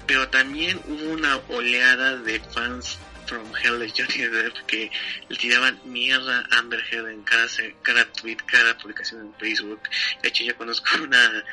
pero 0.08 0.28
también 0.30 0.80
hubo 0.88 1.12
una 1.12 1.38
oleada 1.50 2.18
de 2.18 2.40
fans 2.40 2.98
from 3.26 3.46
Hell 3.56 3.80
de 3.80 3.90
Johnny 3.90 4.28
Depp 4.28 4.58
que 4.68 4.92
le 5.30 5.38
tiraban 5.38 5.80
mierda 5.86 6.46
a 6.52 6.58
Amber 6.58 6.84
Heard 6.92 7.10
en 7.10 7.24
cada, 7.24 7.48
cada 7.82 8.06
tweet, 8.14 8.38
cada 8.46 8.78
publicación 8.78 9.22
en 9.22 9.34
Facebook. 9.36 9.82
De 10.22 10.30
hecho, 10.30 10.44
yo 10.44 10.56
conozco 10.58 11.02
una 11.02 11.44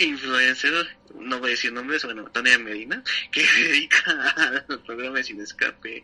influencer, 0.00 0.86
no 1.14 1.38
voy 1.38 1.48
a 1.48 1.50
decir 1.50 1.72
nombres, 1.72 2.04
bueno, 2.04 2.24
Tania 2.30 2.58
Medina, 2.58 3.02
que 3.30 3.44
se 3.44 3.60
dedica 3.64 4.02
a 4.36 4.64
los 4.68 4.80
programas 4.80 5.26
sin 5.26 5.40
escape 5.40 6.02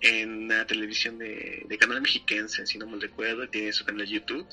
en 0.00 0.48
la 0.48 0.66
televisión 0.66 1.18
de, 1.18 1.64
de 1.66 1.78
canal 1.78 2.00
mexiquense, 2.00 2.66
si 2.66 2.78
no 2.78 2.86
me 2.86 2.98
recuerdo, 2.98 3.48
tiene 3.48 3.72
su 3.72 3.84
canal 3.84 4.06
de 4.06 4.12
YouTube, 4.12 4.46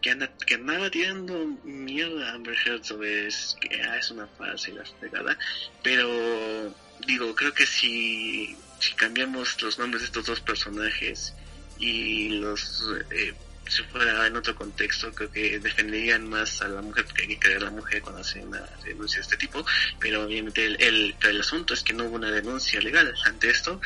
que, 0.00 0.10
anda, 0.10 0.32
que 0.46 0.54
andaba 0.54 0.90
tirando 0.90 1.46
mierda 1.62 2.30
a 2.30 2.34
Amber 2.34 2.56
Heard 2.64 2.84
sobre 2.84 3.28
que 3.60 3.82
ah, 3.82 3.98
es 3.98 4.10
una 4.10 4.26
falsa 4.26 4.70
y 4.70 4.74
la 4.74 4.84
fregada, 4.84 5.38
pero 5.82 6.74
digo, 7.06 7.34
creo 7.34 7.52
que 7.52 7.66
si, 7.66 8.56
si 8.80 8.94
cambiamos 8.94 9.60
los 9.62 9.78
nombres 9.78 10.02
de 10.02 10.06
estos 10.06 10.26
dos 10.26 10.40
personajes 10.40 11.34
y 11.78 12.40
los 12.40 12.84
eh, 13.10 13.34
si 13.68 13.82
fuera 13.84 14.26
en 14.26 14.36
otro 14.36 14.54
contexto 14.54 15.12
creo 15.12 15.30
que 15.30 15.58
defenderían 15.58 16.28
más 16.28 16.60
a 16.62 16.68
la 16.68 16.82
mujer 16.82 17.04
porque 17.04 17.22
hay 17.22 17.28
que 17.28 17.38
creer 17.38 17.58
a 17.58 17.64
la 17.66 17.70
mujer 17.70 18.02
cuando 18.02 18.20
hace 18.20 18.40
una 18.40 18.62
denuncia 18.84 19.18
de 19.18 19.22
este 19.22 19.36
tipo 19.36 19.64
pero 19.98 20.24
obviamente 20.24 20.64
el, 20.64 20.80
el, 20.82 21.14
el 21.20 21.40
asunto 21.40 21.74
es 21.74 21.82
que 21.82 21.92
no 21.92 22.04
hubo 22.04 22.16
una 22.16 22.30
denuncia 22.30 22.80
legal 22.80 23.14
ante 23.24 23.50
esto 23.50 23.80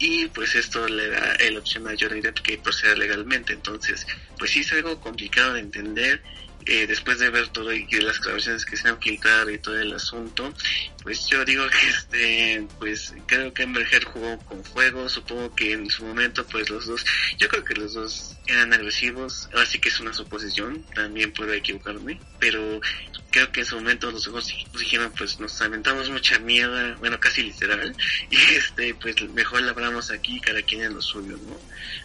y 0.00 0.26
pues 0.28 0.54
esto 0.54 0.88
le 0.88 1.08
da 1.08 1.36
la 1.38 1.58
opción 1.58 1.86
a 1.86 1.92
Johnny 1.98 2.22
Depp 2.22 2.38
que 2.38 2.56
proceda 2.56 2.94
legalmente. 2.94 3.52
Entonces 3.52 4.06
pues 4.38 4.50
sí 4.50 4.60
es 4.60 4.72
algo 4.72 4.98
complicado 4.98 5.52
de 5.52 5.60
entender 5.60 6.22
eh, 6.66 6.86
después 6.86 7.18
de 7.18 7.30
ver 7.30 7.48
todo 7.48 7.72
y 7.72 7.86
las 8.00 8.20
grabaciones 8.20 8.64
que 8.64 8.76
se 8.76 8.88
han 8.88 9.00
filtrado 9.00 9.50
y 9.50 9.58
todo 9.58 9.80
el 9.80 9.92
asunto, 9.94 10.52
pues 11.02 11.26
yo 11.26 11.44
digo 11.44 11.64
que 11.68 11.88
este, 11.88 12.66
pues 12.78 13.14
creo 13.26 13.52
que 13.54 13.62
Amber 13.62 13.86
jugó 14.04 14.38
con 14.40 14.62
fuego, 14.64 15.08
supongo 15.08 15.54
que 15.54 15.72
en 15.72 15.88
su 15.88 16.04
momento 16.04 16.46
pues 16.46 16.68
los 16.68 16.86
dos, 16.86 17.04
yo 17.38 17.48
creo 17.48 17.64
que 17.64 17.74
los 17.74 17.94
dos 17.94 18.36
eran 18.46 18.72
agresivos, 18.72 19.48
así 19.54 19.78
que 19.78 19.88
es 19.88 20.00
una 20.00 20.12
suposición, 20.12 20.84
también 20.94 21.32
puedo 21.32 21.52
equivocarme, 21.52 22.20
pero 22.38 22.80
creo 23.30 23.50
que 23.52 23.60
en 23.60 23.66
su 23.66 23.76
momento 23.76 24.10
los 24.10 24.24
dos 24.24 24.52
dijeron 24.78 25.12
pues 25.16 25.40
nos 25.40 25.60
aventamos 25.62 26.10
mucha 26.10 26.38
mierda, 26.40 26.94
bueno 26.96 27.18
casi 27.18 27.42
literal, 27.42 27.96
y 28.30 28.36
este 28.54 28.94
pues 28.94 29.16
mejor 29.30 29.62
la 29.62 29.70
hablamos 29.70 30.10
aquí, 30.10 30.40
cada 30.40 30.60
quien 30.62 30.82
en 30.82 30.94
lo 30.94 31.02
suyo, 31.02 31.38
¿no? 31.38 31.58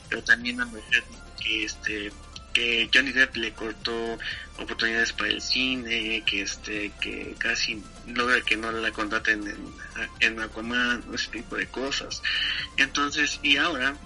Pero 0.09 0.24
también 0.24 0.62
Amber 0.62 0.81
Heard 0.91 1.03
que 1.41 1.65
este 1.65 2.12
que 2.55 2.89
Johnny 2.91 3.12
Depp 3.12 3.35
le 3.35 3.51
cortó 3.51 4.17
oportunidades 4.57 5.12
para 5.12 5.29
el 5.29 5.41
cine, 5.41 6.24
que 6.25 6.41
este, 6.41 6.91
que 7.01 7.35
casi 7.38 7.83
logra 8.07 8.39
que 8.41 8.55
no 8.55 8.71
la 8.71 8.91
contraten 8.91 9.45
en, 9.45 9.74
en 10.21 10.39
Aquaman, 10.39 11.03
ese 11.13 11.29
tipo 11.31 11.57
de 11.57 11.67
cosas. 11.67 12.24
Entonces, 12.77 13.41
y 13.43 13.57
ahora, 13.57 13.97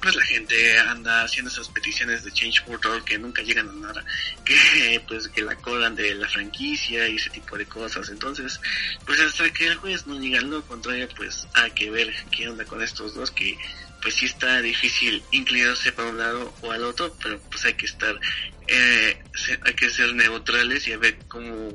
pues 0.00 0.14
la 0.14 0.22
gente 0.22 0.78
anda 0.78 1.24
haciendo 1.24 1.50
esas 1.50 1.68
peticiones 1.68 2.22
de 2.22 2.30
Change.org 2.30 3.04
que 3.04 3.18
nunca 3.18 3.42
llegan 3.42 3.68
a 3.68 3.72
nada, 3.72 4.04
que 4.44 5.02
pues 5.08 5.26
que 5.26 5.42
la 5.42 5.56
colan 5.56 5.96
de 5.96 6.14
la 6.14 6.28
franquicia 6.28 7.08
y 7.08 7.16
ese 7.16 7.30
tipo 7.30 7.58
de 7.58 7.66
cosas. 7.66 8.08
Entonces, 8.08 8.60
pues 9.04 9.18
hasta 9.18 9.52
que 9.52 9.66
el 9.66 9.74
juez 9.76 10.06
no 10.06 10.16
diga 10.20 10.40
lo 10.42 10.62
contrario, 10.62 11.08
pues 11.16 11.48
hay 11.54 11.72
que 11.72 11.90
ver 11.90 12.14
qué 12.30 12.48
onda 12.48 12.64
con 12.64 12.80
estos 12.82 13.14
dos 13.16 13.32
que 13.32 13.58
pues 14.04 14.16
sí 14.16 14.26
está 14.26 14.60
difícil 14.60 15.22
inclinarse 15.30 15.90
para 15.90 16.10
un 16.10 16.18
lado 16.18 16.52
o 16.60 16.70
al 16.70 16.84
otro, 16.84 17.16
pero 17.22 17.40
pues 17.50 17.64
hay 17.64 17.72
que 17.72 17.86
estar, 17.86 18.14
eh, 18.68 19.16
hay 19.62 19.74
que 19.74 19.88
ser 19.88 20.14
neutrales 20.14 20.86
y 20.86 20.92
a 20.92 20.98
ver 20.98 21.16
cómo 21.26 21.70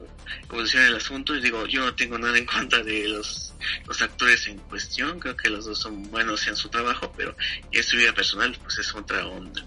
evoluciona 0.47 0.87
el 0.87 0.95
asunto. 0.95 1.35
Y 1.35 1.41
digo, 1.41 1.65
yo 1.65 1.83
no 1.83 1.95
tengo 1.95 2.19
nada 2.19 2.37
en 2.37 2.45
contra 2.45 2.83
de 2.83 3.07
los, 3.07 3.55
los 3.87 4.01
actores 4.03 4.47
en 4.47 4.59
cuestión, 4.59 5.19
creo 5.19 5.35
que 5.35 5.49
los 5.49 5.65
dos 5.65 5.79
son 5.79 6.03
buenos 6.11 6.47
en 6.47 6.55
su 6.55 6.69
trabajo, 6.69 7.11
pero 7.17 7.35
en 7.71 7.83
su 7.83 7.97
vida 7.97 8.13
personal 8.13 8.55
pues 8.61 8.77
es 8.77 8.93
otra 8.93 9.25
onda. 9.25 9.65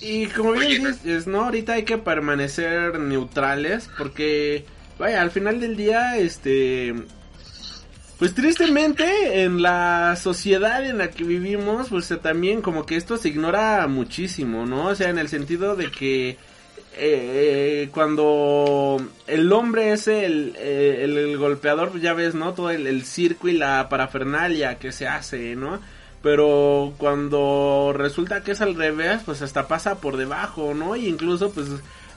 Y 0.00 0.28
como 0.28 0.52
bien 0.52 0.82
Oye, 0.82 0.92
dices, 0.92 1.26
¿no? 1.26 1.44
Ahorita 1.44 1.74
hay 1.74 1.84
que 1.84 1.98
permanecer 1.98 2.98
neutrales 2.98 3.90
porque, 3.98 4.64
vaya, 4.98 5.20
al 5.20 5.30
final 5.30 5.60
del 5.60 5.76
día, 5.76 6.16
este... 6.16 6.94
Pues 8.18 8.34
tristemente 8.34 9.42
en 9.42 9.60
la 9.60 10.16
sociedad 10.16 10.84
en 10.86 10.96
la 10.98 11.10
que 11.10 11.22
vivimos, 11.24 11.90
pues 11.90 12.12
también 12.22 12.62
como 12.62 12.86
que 12.86 12.96
esto 12.96 13.18
se 13.18 13.28
ignora 13.28 13.86
muchísimo, 13.88 14.64
¿no? 14.64 14.86
O 14.86 14.94
sea, 14.94 15.10
en 15.10 15.18
el 15.18 15.28
sentido 15.28 15.76
de 15.76 15.90
que 15.90 16.38
eh, 16.98 17.90
cuando 17.92 18.96
el 19.26 19.52
hombre 19.52 19.92
es 19.92 20.08
el, 20.08 20.54
eh, 20.56 21.00
el, 21.02 21.18
el 21.18 21.36
golpeador, 21.36 21.90
pues 21.90 22.02
ya 22.02 22.14
ves, 22.14 22.34
¿no? 22.34 22.54
Todo 22.54 22.70
el, 22.70 22.86
el, 22.86 23.04
circo 23.04 23.48
y 23.48 23.52
la 23.52 23.90
parafernalia 23.90 24.78
que 24.78 24.92
se 24.92 25.06
hace, 25.06 25.54
¿no? 25.54 25.78
Pero 26.22 26.94
cuando 26.96 27.92
resulta 27.94 28.42
que 28.42 28.52
es 28.52 28.62
al 28.62 28.76
revés, 28.76 29.20
pues 29.26 29.42
hasta 29.42 29.68
pasa 29.68 30.00
por 30.00 30.16
debajo, 30.16 30.72
¿no? 30.72 30.96
Y 30.96 31.06
incluso, 31.06 31.50
pues 31.50 31.68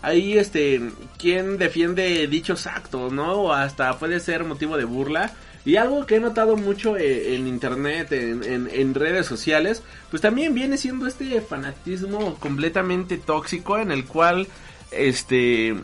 ahí, 0.02 0.38
este, 0.38 0.82
quien 1.18 1.58
defiende 1.58 2.26
dichos 2.28 2.66
actos, 2.68 3.12
¿no? 3.12 3.34
O 3.34 3.54
hasta 3.54 4.00
puede 4.00 4.22
ser 4.22 4.46
motivo 4.46 4.78
de 4.78 4.86
burla. 4.86 5.34
Y 5.66 5.76
algo 5.76 6.06
que 6.06 6.16
he 6.16 6.20
notado 6.20 6.56
mucho 6.56 6.98
en, 6.98 7.34
en 7.34 7.48
internet, 7.48 8.12
en, 8.12 8.44
en, 8.44 8.70
en, 8.72 8.94
redes 8.94 9.26
sociales, 9.26 9.84
pues 10.10 10.22
también 10.22 10.54
viene 10.54 10.78
siendo 10.78 11.06
este 11.06 11.42
fanatismo 11.42 12.36
completamente 12.36 13.18
tóxico 13.18 13.78
en 13.78 13.92
el 13.92 14.06
cual, 14.06 14.48
este, 14.92 15.76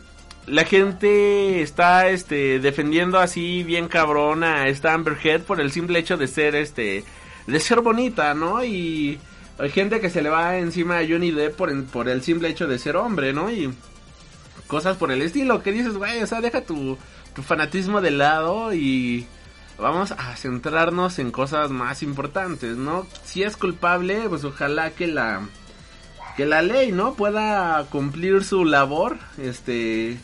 la 0.48 0.63
gente 0.63 1.62
está, 1.62 2.10
este, 2.10 2.60
defendiendo 2.60 3.20
así 3.20 3.63
bien 3.63 3.88
cabrona 3.88 4.63
a 4.63 4.67
esta 4.70 4.94
Amber 4.94 5.17
Heard 5.22 5.44
por 5.44 5.60
el 5.60 5.72
simple 5.72 6.00
hecho 6.00 6.17
de 6.17 6.27
ser, 6.27 6.55
este, 6.55 7.03
de 7.48 7.60
ser 7.60 7.82
bonita, 7.82 8.34
¿no? 8.34 8.63
Y 8.63 9.20
hay 9.58 9.70
gente 9.70 10.00
que 10.00 10.10
se 10.10 10.22
le 10.22 10.29
va 10.29 10.58
encima 10.58 11.00
a 11.00 11.08
Johnny 11.08 11.32
Depp 11.32 11.55
por, 11.55 11.86
por 11.86 12.10
el 12.10 12.22
simple 12.22 12.50
hecho 12.50 12.67
de 12.67 12.79
ser 12.79 12.96
hombre, 12.96 13.34
¿no? 13.34 13.51
Y 13.51 13.74
cosas 14.67 14.98
por 14.98 15.12
el 15.12 15.22
estilo, 15.22 15.63
que 15.63 15.72
dices, 15.72 15.94
güey, 15.94 16.22
o 16.22 16.27
sea, 16.27 16.41
deja 16.41 16.62
tu, 16.62 16.98
tu 17.34 17.41
fanatismo 17.41 18.01
de 18.01 18.12
lado 18.12 18.74
y 18.74 19.27
vamos 19.77 20.12
a 20.12 20.36
centrarnos 20.36 21.20
en 21.20 21.32
cosas 21.32 21.72
más 21.72 22.03
importantes, 22.03 22.77
¿no? 22.77 23.08
Si 23.24 23.44
es 23.44 23.58
culpable, 23.58 24.27
pues 24.29 24.44
ojalá 24.44 24.91
que 24.91 25.08
la 25.08 25.41
que 26.38 26.46
la 26.46 26.62
ley, 26.62 26.91
¿no? 26.91 27.13
pueda 27.13 27.86
cumplir 27.89 28.44
su 28.44 28.65
labor, 28.65 29.17
este 29.38 30.17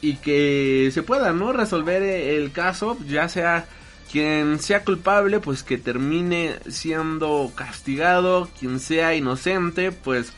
y 0.00 0.16
que 0.16 0.90
se 0.92 1.02
pueda, 1.02 1.32
¿no? 1.32 1.52
resolver 1.52 2.02
el 2.02 2.52
caso, 2.52 2.96
ya 3.06 3.28
sea 3.28 3.66
quien 4.10 4.58
sea 4.58 4.84
culpable, 4.84 5.38
pues 5.38 5.62
que 5.62 5.78
termine 5.78 6.56
siendo 6.68 7.52
castigado, 7.54 8.48
quien 8.58 8.80
sea 8.80 9.14
inocente, 9.14 9.92
pues 9.92 10.32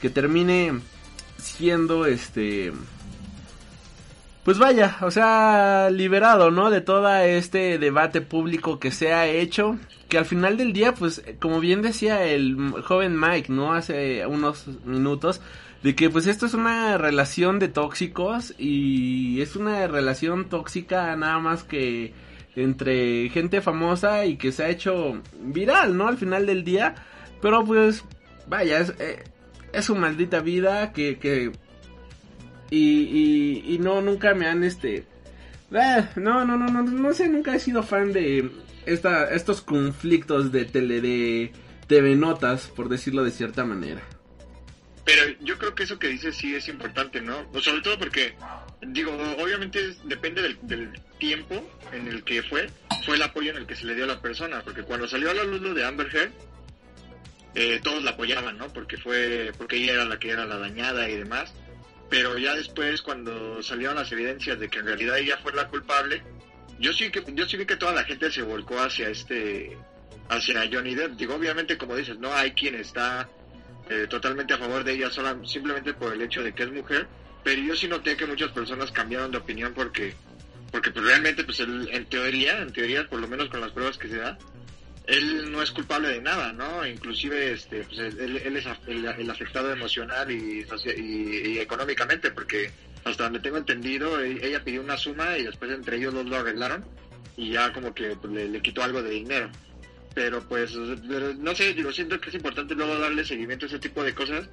que 0.00 0.08
termine 0.08 0.80
siendo 1.36 2.06
este 2.06 2.72
pues 4.48 4.58
vaya, 4.58 4.96
o 5.02 5.10
sea, 5.10 5.90
liberado, 5.90 6.50
¿no? 6.50 6.70
De 6.70 6.80
todo 6.80 7.14
este 7.18 7.76
debate 7.76 8.22
público 8.22 8.80
que 8.80 8.90
se 8.90 9.12
ha 9.12 9.26
hecho, 9.26 9.76
que 10.08 10.16
al 10.16 10.24
final 10.24 10.56
del 10.56 10.72
día, 10.72 10.94
pues, 10.94 11.22
como 11.38 11.60
bien 11.60 11.82
decía 11.82 12.24
el 12.24 12.56
joven 12.82 13.20
Mike, 13.20 13.52
¿no? 13.52 13.74
Hace 13.74 14.26
unos 14.26 14.66
minutos, 14.86 15.42
de 15.82 15.94
que 15.94 16.08
pues 16.08 16.26
esto 16.26 16.46
es 16.46 16.54
una 16.54 16.96
relación 16.96 17.58
de 17.58 17.68
tóxicos 17.68 18.54
y 18.56 19.42
es 19.42 19.54
una 19.54 19.86
relación 19.86 20.48
tóxica 20.48 21.14
nada 21.14 21.40
más 21.40 21.62
que 21.62 22.14
entre 22.56 23.28
gente 23.28 23.60
famosa 23.60 24.24
y 24.24 24.38
que 24.38 24.50
se 24.50 24.64
ha 24.64 24.70
hecho 24.70 25.20
viral, 25.42 25.94
¿no? 25.94 26.08
Al 26.08 26.16
final 26.16 26.46
del 26.46 26.64
día, 26.64 26.94
pero 27.42 27.66
pues, 27.66 28.02
vaya, 28.46 28.80
es, 28.80 28.94
eh, 28.98 29.24
es 29.74 29.84
su 29.84 29.94
maldita 29.94 30.40
vida 30.40 30.94
que, 30.94 31.18
que 31.18 31.52
y, 32.70 32.78
y, 32.78 33.74
y, 33.74 33.78
no, 33.78 34.00
nunca 34.00 34.34
me 34.34 34.46
han 34.46 34.64
este... 34.64 35.04
Eh, 35.70 36.08
no, 36.16 36.44
no, 36.44 36.56
no, 36.56 36.68
no, 36.68 36.82
no 36.82 37.12
sé, 37.12 37.28
nunca 37.28 37.54
he 37.54 37.60
sido 37.60 37.82
fan 37.82 38.12
de 38.12 38.50
esta, 38.86 39.30
estos 39.30 39.60
conflictos 39.60 40.50
de 40.50 40.64
tele, 40.64 41.00
de 41.00 41.52
TV 41.86 42.16
Notas, 42.16 42.68
por 42.68 42.88
decirlo 42.88 43.24
de 43.24 43.30
cierta 43.30 43.64
manera. 43.64 44.02
Pero 45.04 45.22
yo 45.40 45.56
creo 45.56 45.74
que 45.74 45.84
eso 45.84 45.98
que 45.98 46.08
dices 46.08 46.36
sí 46.36 46.54
es 46.54 46.68
importante, 46.68 47.20
¿no? 47.20 47.48
O 47.52 47.60
sobre 47.60 47.80
todo 47.80 47.98
porque, 47.98 48.34
digo, 48.86 49.12
obviamente 49.38 49.94
depende 50.04 50.42
del, 50.42 50.58
del, 50.62 50.92
tiempo 51.18 51.68
en 51.92 52.06
el 52.06 52.22
que 52.22 52.42
fue, 52.44 52.70
fue 53.04 53.16
el 53.16 53.22
apoyo 53.22 53.50
en 53.50 53.56
el 53.56 53.66
que 53.66 53.74
se 53.74 53.86
le 53.86 53.94
dio 53.94 54.04
a 54.04 54.08
la 54.08 54.20
persona, 54.20 54.62
porque 54.62 54.82
cuando 54.82 55.08
salió 55.08 55.30
a 55.30 55.34
la 55.34 55.42
luz 55.42 55.60
lo 55.60 55.74
de 55.74 55.84
Amber 55.84 56.14
Heard, 56.14 56.30
eh, 57.54 57.80
todos 57.82 58.04
la 58.04 58.12
apoyaban, 58.12 58.56
¿no? 58.56 58.68
Porque 58.68 58.96
fue, 58.98 59.52
porque 59.58 59.76
ella 59.76 59.94
era 59.94 60.04
la 60.04 60.18
que 60.18 60.30
era 60.30 60.46
la 60.46 60.58
dañada 60.58 61.08
y 61.08 61.16
demás 61.16 61.52
pero 62.08 62.38
ya 62.38 62.54
después 62.54 63.02
cuando 63.02 63.62
salieron 63.62 63.96
las 63.96 64.10
evidencias 64.12 64.58
de 64.58 64.68
que 64.68 64.78
en 64.78 64.86
realidad 64.86 65.18
ella 65.18 65.38
fue 65.42 65.52
la 65.52 65.68
culpable 65.68 66.22
yo 66.78 66.92
sí 66.92 67.10
que 67.10 67.22
yo 67.34 67.46
sí 67.46 67.56
vi 67.56 67.66
que 67.66 67.76
toda 67.76 67.92
la 67.92 68.04
gente 68.04 68.30
se 68.30 68.42
volcó 68.42 68.80
hacia 68.80 69.08
este 69.08 69.76
hacia 70.28 70.68
Johnny 70.70 70.94
Depp. 70.94 71.16
Digo 71.16 71.34
obviamente 71.34 71.76
como 71.76 71.96
dices 71.96 72.18
no 72.18 72.32
hay 72.32 72.52
quien 72.52 72.74
está 72.76 73.28
eh, 73.88 74.06
totalmente 74.08 74.54
a 74.54 74.58
favor 74.58 74.84
de 74.84 74.92
ella 74.92 75.10
sola, 75.10 75.36
simplemente 75.44 75.94
por 75.94 76.12
el 76.12 76.22
hecho 76.22 76.42
de 76.42 76.54
que 76.54 76.62
es 76.64 76.72
mujer 76.72 77.06
pero 77.42 77.62
yo 77.62 77.74
sí 77.74 77.88
noté 77.88 78.16
que 78.16 78.26
muchas 78.26 78.50
personas 78.52 78.92
cambiaron 78.92 79.30
de 79.30 79.38
opinión 79.38 79.72
porque 79.74 80.14
porque 80.70 80.90
pues 80.90 81.04
realmente 81.04 81.44
pues 81.44 81.60
el, 81.60 81.88
en 81.88 82.04
teoría 82.06 82.60
en 82.60 82.72
teoría 82.72 83.08
por 83.08 83.20
lo 83.20 83.28
menos 83.28 83.48
con 83.48 83.60
las 83.60 83.72
pruebas 83.72 83.98
que 83.98 84.08
se 84.08 84.16
da 84.16 84.38
él 85.08 85.50
no 85.50 85.62
es 85.62 85.70
culpable 85.70 86.08
de 86.08 86.20
nada, 86.20 86.52
¿no? 86.52 86.86
Inclusive 86.86 87.52
este, 87.52 87.82
pues, 87.84 87.98
él, 87.98 88.36
es 88.36 88.66
el, 88.86 89.06
el 89.06 89.30
afectado 89.30 89.72
emocional 89.72 90.30
y, 90.30 90.66
y, 90.96 91.00
y 91.00 91.58
económicamente, 91.58 92.30
porque 92.30 92.70
hasta 93.04 93.24
donde 93.24 93.40
tengo 93.40 93.56
entendido, 93.56 94.20
e- 94.20 94.46
ella 94.46 94.62
pidió 94.62 94.82
una 94.82 94.98
suma 94.98 95.38
y 95.38 95.44
después 95.44 95.70
entre 95.70 95.96
ellos 95.96 96.12
dos 96.12 96.26
lo 96.26 96.36
arreglaron 96.36 96.84
y 97.38 97.52
ya 97.52 97.72
como 97.72 97.94
que 97.94 98.16
pues, 98.16 98.32
le, 98.32 98.60
quitó 98.60 98.82
algo 98.82 99.02
de 99.02 99.10
dinero. 99.10 99.50
Pero 100.14 100.46
pues, 100.46 100.74
no 100.74 101.54
sé, 101.54 101.74
yo 101.74 101.90
siento 101.90 102.20
que 102.20 102.28
es 102.28 102.34
importante 102.34 102.74
luego 102.74 102.98
darle 102.98 103.24
seguimiento 103.24 103.64
a 103.64 103.68
ese 103.68 103.78
tipo 103.78 104.04
de 104.04 104.14
cosas, 104.14 104.48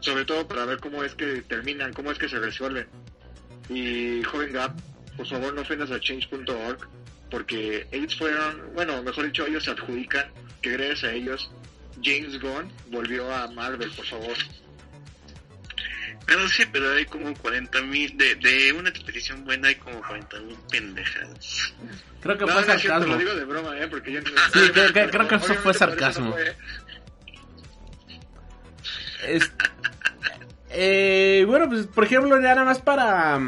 sobre 0.00 0.26
todo 0.26 0.46
para 0.46 0.66
ver 0.66 0.80
cómo 0.80 1.02
es 1.02 1.14
que 1.14 1.40
terminan, 1.42 1.94
cómo 1.94 2.10
es 2.10 2.18
que 2.18 2.28
se 2.28 2.38
resuelven. 2.38 2.86
Y 3.70 4.22
joven 4.24 4.52
Gap, 4.52 4.78
por 5.16 5.26
favor 5.26 5.54
no 5.54 5.62
ofendas 5.62 5.90
a 5.90 5.98
change.org, 5.98 6.88
porque 7.30 7.86
ellos 7.90 8.16
fueron, 8.16 8.62
bueno, 8.74 9.02
mejor 9.02 9.26
dicho, 9.26 9.46
ellos 9.46 9.64
se 9.64 9.70
adjudican 9.72 10.26
que 10.62 10.70
gracias 10.70 11.04
a 11.04 11.12
ellos 11.12 11.50
James 12.02 12.40
Gunn 12.40 12.70
volvió 12.90 13.32
a 13.34 13.48
Marvel, 13.48 13.90
por 13.90 14.06
favor. 14.06 14.36
Pero 16.26 16.48
sí, 16.48 16.62
pero 16.72 16.90
hay 16.94 17.04
como 17.04 17.34
40 17.34 17.82
mil, 17.82 18.16
de, 18.16 18.34
de 18.36 18.72
una 18.72 18.88
expedición 18.88 19.44
buena 19.44 19.68
hay 19.68 19.74
como 19.74 20.00
40 20.00 20.40
mil 20.40 20.56
pendejadas. 20.70 21.74
Creo 22.22 22.38
que 22.38 22.46
No, 22.46 22.52
fue 22.52 22.62
no 22.62 22.66
sarcasmo. 22.66 23.06
lo 23.12 23.18
digo 23.18 23.34
de 23.34 23.44
broma, 23.44 23.78
¿eh? 23.78 23.86
Porque 23.88 24.12
yo 24.12 24.20
no- 24.22 24.30
Sí, 24.54 24.70
que- 24.72 24.92
que- 24.92 25.10
creo 25.10 25.28
que 25.28 25.34
eso 25.34 25.54
fue 25.56 25.72
eso 25.72 25.78
sarcasmo. 25.80 26.26
no 26.28 26.32
fue. 26.32 26.56
Es- 29.26 29.52
eh, 30.70 31.44
bueno, 31.46 31.68
pues 31.68 31.86
por 31.86 32.04
ejemplo, 32.04 32.36
ya 32.40 32.54
nada 32.54 32.64
más 32.64 32.80
para 32.80 33.38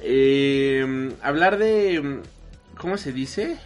eh, 0.00 1.12
hablar 1.22 1.56
de... 1.58 2.20
¿Cómo 2.80 2.96
se 2.96 3.12
dice? 3.12 3.58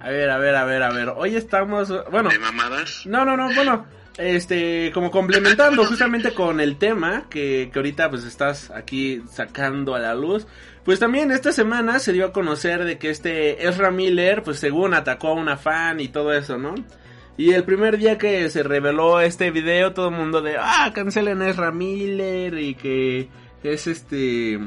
A 0.00 0.08
ver, 0.08 0.30
a 0.30 0.38
ver, 0.38 0.56
a 0.56 0.64
ver, 0.64 0.82
a 0.82 0.90
ver. 0.90 1.12
Hoy 1.14 1.36
estamos... 1.36 1.92
Bueno, 2.10 2.30
De 2.30 2.38
mamadas. 2.38 3.02
no, 3.04 3.26
no, 3.26 3.36
no, 3.36 3.54
bueno, 3.54 3.84
este, 4.16 4.90
como 4.94 5.10
complementando 5.10 5.84
justamente 5.84 6.32
con 6.32 6.58
el 6.58 6.78
tema 6.78 7.26
que, 7.28 7.68
que 7.70 7.78
ahorita 7.78 8.08
pues 8.08 8.24
estás 8.24 8.70
aquí 8.70 9.22
sacando 9.30 9.94
a 9.94 9.98
la 9.98 10.14
luz, 10.14 10.46
pues 10.82 10.98
también 10.98 11.30
esta 11.30 11.52
semana 11.52 11.98
se 11.98 12.14
dio 12.14 12.24
a 12.24 12.32
conocer 12.32 12.84
de 12.84 12.96
que 12.96 13.10
este 13.10 13.68
Ezra 13.68 13.90
Miller, 13.90 14.42
pues 14.42 14.58
según 14.58 14.94
atacó 14.94 15.28
a 15.28 15.34
una 15.34 15.58
fan 15.58 16.00
y 16.00 16.08
todo 16.08 16.32
eso, 16.32 16.56
¿no? 16.56 16.74
Y 17.36 17.52
el 17.52 17.64
primer 17.64 17.98
día 17.98 18.16
que 18.16 18.48
se 18.48 18.62
reveló 18.62 19.20
este 19.20 19.50
video, 19.50 19.92
todo 19.92 20.08
el 20.08 20.14
mundo 20.14 20.40
de, 20.40 20.56
ah, 20.58 20.90
cancelen 20.94 21.42
a 21.42 21.50
Ezra 21.50 21.70
Miller 21.70 22.58
y 22.58 22.76
que 22.76 23.28
es 23.62 23.86
este, 23.86 24.58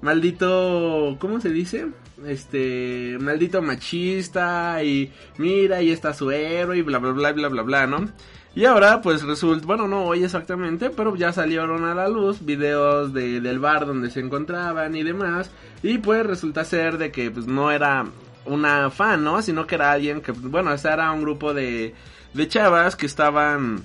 maldito, 0.00 1.16
¿cómo 1.20 1.40
se 1.40 1.50
dice? 1.50 1.86
Este, 2.26 3.16
maldito 3.20 3.62
machista 3.62 4.82
y 4.82 5.12
mira, 5.38 5.78
ahí 5.78 5.90
está 5.90 6.12
su 6.12 6.30
héroe 6.30 6.78
y 6.78 6.82
bla, 6.82 6.98
bla, 6.98 7.12
bla, 7.12 7.32
bla, 7.32 7.48
bla, 7.48 7.62
bla, 7.62 7.86
¿no? 7.86 8.08
Y 8.54 8.64
ahora, 8.64 9.00
pues 9.00 9.22
resulta, 9.22 9.64
bueno, 9.64 9.86
no 9.86 10.04
hoy 10.04 10.24
exactamente, 10.24 10.90
pero 10.90 11.14
ya 11.14 11.32
salieron 11.32 11.84
a 11.84 11.94
la 11.94 12.08
luz 12.08 12.44
videos 12.44 13.12
de, 13.12 13.40
del 13.40 13.60
bar 13.60 13.86
donde 13.86 14.10
se 14.10 14.20
encontraban 14.20 14.94
y 14.96 15.04
demás. 15.04 15.50
Y 15.82 15.98
pues 15.98 16.26
resulta 16.26 16.64
ser 16.64 16.98
de 16.98 17.12
que 17.12 17.30
pues 17.30 17.46
no 17.46 17.70
era 17.70 18.06
una 18.44 18.90
fan, 18.90 19.22
¿no? 19.22 19.40
Sino 19.42 19.66
que 19.66 19.76
era 19.76 19.92
alguien 19.92 20.20
que, 20.20 20.32
pues, 20.32 20.50
bueno, 20.50 20.72
este 20.72 20.88
era 20.88 21.12
un 21.12 21.22
grupo 21.22 21.54
de, 21.54 21.94
de 22.34 22.48
chavas 22.48 22.96
que 22.96 23.06
estaban, 23.06 23.84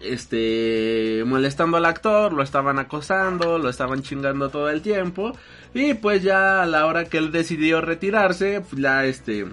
este, 0.00 1.22
molestando 1.26 1.76
al 1.76 1.84
actor, 1.86 2.32
lo 2.32 2.42
estaban 2.42 2.78
acosando, 2.78 3.58
lo 3.58 3.68
estaban 3.68 4.02
chingando 4.02 4.50
todo 4.50 4.68
el 4.70 4.82
tiempo. 4.82 5.32
Y 5.74 5.94
pues 5.94 6.22
ya 6.22 6.62
a 6.62 6.66
la 6.66 6.86
hora 6.86 7.06
que 7.06 7.18
él 7.18 7.32
decidió 7.32 7.80
retirarse, 7.80 8.60
pues 8.60 8.80
ya 8.82 9.04
este, 9.04 9.46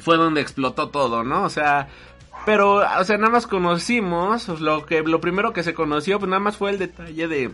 fue 0.00 0.16
donde 0.16 0.40
explotó 0.40 0.88
todo, 0.88 1.24
¿no? 1.24 1.44
O 1.44 1.50
sea, 1.50 1.88
pero, 2.44 2.76
o 2.76 3.04
sea, 3.04 3.18
nada 3.18 3.30
más 3.30 3.46
conocimos, 3.46 4.48
lo 4.60 4.84
que, 4.86 5.02
lo 5.02 5.20
primero 5.20 5.52
que 5.52 5.62
se 5.62 5.74
conoció, 5.74 6.18
pues 6.18 6.28
nada 6.28 6.40
más 6.40 6.56
fue 6.56 6.70
el 6.70 6.78
detalle 6.78 7.28
de, 7.28 7.50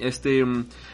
este, 0.00 0.44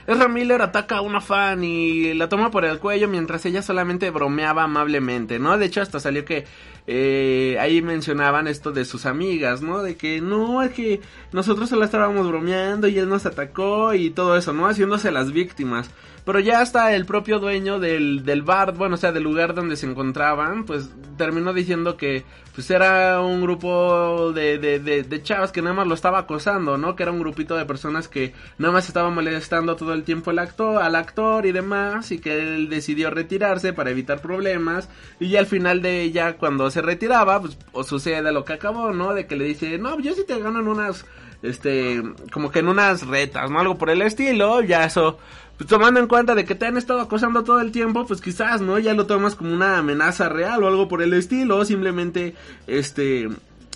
Ezra 0.07 0.29
Miller 0.29 0.63
ataca 0.63 0.99
a 0.99 1.01
una 1.01 1.21
fan 1.21 1.65
y 1.65 2.15
la 2.15 2.29
toma 2.29 2.51
por 2.51 2.65
el 2.65 2.79
cuello 2.79 3.09
mientras 3.09 3.45
ella 3.47 3.63
solamente 3.63 4.11
bromeaba 4.11 4.65
amablemente, 4.65 5.39
¿no? 5.39 5.57
De 5.59 5.67
hecho, 5.67 5.81
hasta 5.81 6.01
salió 6.01 6.25
que 6.25 6.45
eh, 6.87 7.57
ahí 7.61 7.83
mencionaban 7.83 8.47
esto 8.47 8.73
de 8.73 8.85
sus 8.85 9.07
amigas, 9.07 9.63
¿no? 9.63 9.83
De 9.83 9.97
que 9.97 10.21
no, 10.21 10.63
es 10.63 10.73
que 10.73 11.01
nosotros 11.33 11.69
solo 11.69 11.85
estábamos 11.85 12.29
bromeando 12.29 12.89
y 12.89 12.99
él 12.99 13.09
nos 13.09 13.27
atacó 13.27 13.95
y 13.95 14.11
todo 14.11 14.37
eso, 14.37 14.53
¿no? 14.53 14.67
Haciéndose 14.69 15.11
las 15.11 15.33
víctimas. 15.33 15.91
Pero 16.27 16.41
ya 16.41 16.61
hasta 16.61 16.93
el 16.97 17.07
propio 17.07 17.39
dueño 17.39 17.79
del, 17.79 18.25
del 18.25 18.43
bar, 18.43 18.75
bueno, 18.75 18.97
o 18.97 18.99
sea, 18.99 19.13
del 19.13 19.23
lugar 19.23 19.55
donde 19.55 19.77
se 19.77 19.87
encontraban, 19.87 20.65
pues 20.65 20.91
terminó 21.17 21.55
diciendo 21.55 21.97
que 21.97 22.25
pues 22.53 22.69
era 22.69 23.21
un 23.21 23.43
grupo 23.43 24.33
de, 24.33 24.59
de, 24.59 24.81
de, 24.81 25.05
de 25.05 25.23
chavas 25.23 25.53
que 25.53 25.63
nada 25.63 25.77
más 25.77 25.87
lo 25.87 25.95
estaba 25.95 26.19
acosando, 26.19 26.79
¿no? 26.79 26.97
Que 26.97 27.05
era 27.05 27.13
un 27.13 27.21
grupito 27.21 27.57
de 27.57 27.65
personas 27.65 28.09
que 28.09 28.35
nada 28.59 28.73
más 28.73 28.89
estaban 28.89 29.15
molestando 29.15 29.77
todo 29.77 29.93
el 29.93 30.03
tiempo 30.03 30.33
el 30.33 30.41
actor, 30.41 30.83
al 30.83 30.97
actor 30.97 31.47
y 31.47 31.53
demás, 31.53 32.11
y 32.11 32.19
que 32.19 32.39
él 32.41 32.69
decidió 32.69 33.11
retirarse 33.11 33.73
para 33.73 33.91
evitar 33.91 34.21
problemas, 34.21 34.89
y 35.21 35.29
ya 35.29 35.39
al 35.39 35.47
final 35.47 35.81
de 35.81 36.03
ella, 36.03 36.39
cuando 36.39 36.71
se 36.73 36.83
retiraba, 36.83 37.41
pues 37.41 37.57
o 37.71 37.85
sucede 37.85 38.33
lo 38.33 38.45
que 38.45 38.55
acabó, 38.55 38.93
¿no? 38.93 39.15
De 39.15 39.29
que 39.29 39.37
le 39.37 39.45
dice, 39.45 39.79
no, 39.79 40.01
yo 40.01 40.13
sí 40.15 40.23
te 40.27 40.41
gano 40.41 40.59
en 40.59 40.67
unas, 40.67 41.07
este, 41.43 42.03
como 42.33 42.51
que 42.51 42.61
en 42.61 42.69
unas 42.69 43.07
retas, 43.07 43.51
¿no? 43.51 43.61
Algo 43.61 43.79
por 43.79 43.91
el 43.91 44.03
estilo, 44.03 44.63
ya 44.63 44.85
eso 44.85 45.19
pues 45.57 45.69
tomando 45.69 46.01
en 46.01 46.07
cuenta 46.07 46.35
de 46.35 46.45
que 46.45 46.55
te 46.55 46.67
han 46.67 46.77
estado 46.77 47.01
acosando 47.01 47.43
todo 47.43 47.61
el 47.61 47.73
tiempo, 47.73 48.07
pues 48.07 48.21
quizás, 48.21 48.61
¿no? 48.61 48.79
Ya 48.79 48.93
lo 48.95 49.07
tomas 49.07 49.35
como 49.35 49.55
una 49.55 49.79
amenaza 49.79 50.29
real 50.29 50.63
o 50.63 50.69
algo 50.69 50.87
por 50.87 51.03
el 51.03 51.15
estilo, 51.15 51.65
simplemente, 51.65 52.35
este, 52.67 53.29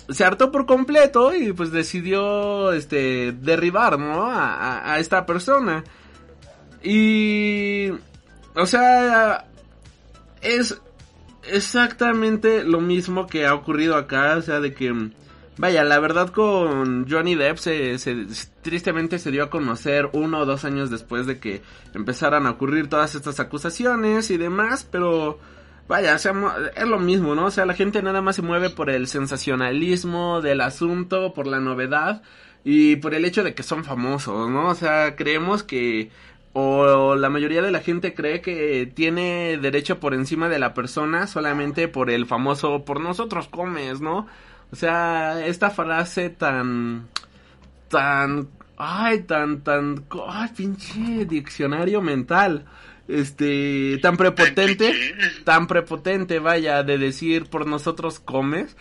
se 0.09 0.23
hartó 0.23 0.51
por 0.51 0.67
completo 0.67 1.33
y 1.33 1.53
pues 1.53 1.71
decidió, 1.71 2.71
este, 2.71 3.31
derribar, 3.31 3.97
¿no? 3.97 4.25
A, 4.27 4.53
a, 4.53 4.93
a 4.93 4.99
esta 4.99 5.25
persona. 5.25 5.83
Y, 6.83 7.89
o 8.53 8.65
sea, 8.67 9.45
es 10.41 10.79
exactamente 11.51 12.63
lo 12.63 12.79
mismo 12.79 13.25
que 13.25 13.47
ha 13.47 13.55
ocurrido 13.55 13.95
acá, 13.95 14.35
o 14.37 14.41
sea, 14.41 14.59
de 14.59 14.73
que... 14.73 15.09
Vaya, 15.57 15.83
la 15.83 15.99
verdad 15.99 16.29
con 16.29 17.09
Johnny 17.09 17.35
Depp 17.35 17.57
se, 17.57 17.97
se, 17.99 18.25
tristemente 18.61 19.19
se 19.19 19.31
dio 19.31 19.43
a 19.43 19.49
conocer 19.49 20.09
uno 20.13 20.39
o 20.39 20.45
dos 20.45 20.63
años 20.63 20.89
después 20.89 21.27
de 21.27 21.39
que 21.39 21.61
empezaran 21.93 22.45
a 22.47 22.51
ocurrir 22.51 22.87
todas 22.87 23.15
estas 23.15 23.39
acusaciones 23.39 24.31
y 24.31 24.37
demás, 24.37 24.87
pero 24.89 25.39
vaya, 25.87 26.15
es 26.15 26.87
lo 26.87 26.99
mismo, 26.99 27.35
¿no? 27.35 27.45
O 27.45 27.51
sea, 27.51 27.65
la 27.65 27.73
gente 27.73 28.01
nada 28.01 28.21
más 28.21 28.37
se 28.37 28.41
mueve 28.41 28.69
por 28.69 28.89
el 28.89 29.07
sensacionalismo 29.07 30.41
del 30.41 30.61
asunto, 30.61 31.33
por 31.33 31.47
la 31.47 31.59
novedad 31.59 32.21
y 32.63 32.95
por 32.97 33.13
el 33.13 33.25
hecho 33.25 33.43
de 33.43 33.53
que 33.53 33.63
son 33.63 33.83
famosos, 33.83 34.49
¿no? 34.49 34.69
O 34.69 34.75
sea, 34.75 35.15
creemos 35.17 35.63
que 35.63 36.11
o 36.53 37.15
la 37.15 37.29
mayoría 37.29 37.61
de 37.61 37.71
la 37.71 37.79
gente 37.79 38.13
cree 38.13 38.41
que 38.41 38.91
tiene 38.93 39.57
derecho 39.61 39.99
por 39.99 40.13
encima 40.13 40.49
de 40.49 40.59
la 40.59 40.73
persona 40.73 41.27
solamente 41.27 41.87
por 41.87 42.09
el 42.09 42.25
famoso 42.25 42.83
por 42.83 42.99
nosotros 42.99 43.47
comes, 43.47 44.01
¿no? 44.01 44.27
O 44.71 44.75
sea, 44.75 45.45
esta 45.45 45.69
frase 45.69 46.29
tan, 46.29 47.09
tan, 47.89 48.47
ay, 48.77 49.23
tan, 49.23 49.61
tan, 49.61 50.05
ay, 50.29 50.49
pinche 50.55 51.25
diccionario 51.25 52.01
mental, 52.01 52.65
este, 53.07 53.99
tan 54.01 54.15
prepotente, 54.15 54.93
tan 55.43 55.67
prepotente, 55.67 56.39
vaya, 56.39 56.83
de 56.83 56.97
decir 56.97 57.49
por 57.49 57.67
nosotros 57.67 58.21
comes, 58.21 58.77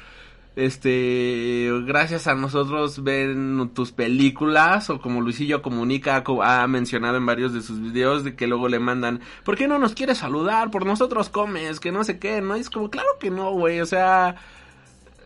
este, 0.55 1.69
gracias 1.85 2.29
a 2.29 2.35
nosotros 2.37 3.03
ven 3.03 3.73
tus 3.75 3.91
películas, 3.91 4.91
o 4.91 5.01
como 5.01 5.21
Luisillo 5.21 5.61
Comunica 5.61 6.23
ha 6.45 6.67
mencionado 6.69 7.17
en 7.17 7.27
varios 7.27 7.53
de 7.53 7.63
sus 7.63 7.81
videos, 7.81 8.23
de 8.23 8.37
que 8.37 8.47
luego 8.47 8.69
le 8.69 8.79
mandan, 8.79 9.21
¿por 9.45 9.57
qué 9.57 9.67
no 9.67 9.81
nos 9.81 9.95
quieres 9.95 10.19
saludar? 10.19 10.71
Por 10.71 10.87
nosotros 10.87 11.31
comes, 11.31 11.81
que 11.81 11.91
no 11.91 12.05
sé 12.05 12.21
qué, 12.21 12.41
¿no? 12.41 12.57
Y 12.57 12.61
es 12.61 12.71
como, 12.71 12.91
claro 12.91 13.09
que 13.19 13.31
no, 13.31 13.51
güey, 13.51 13.81
o 13.81 13.87
sea 13.87 14.37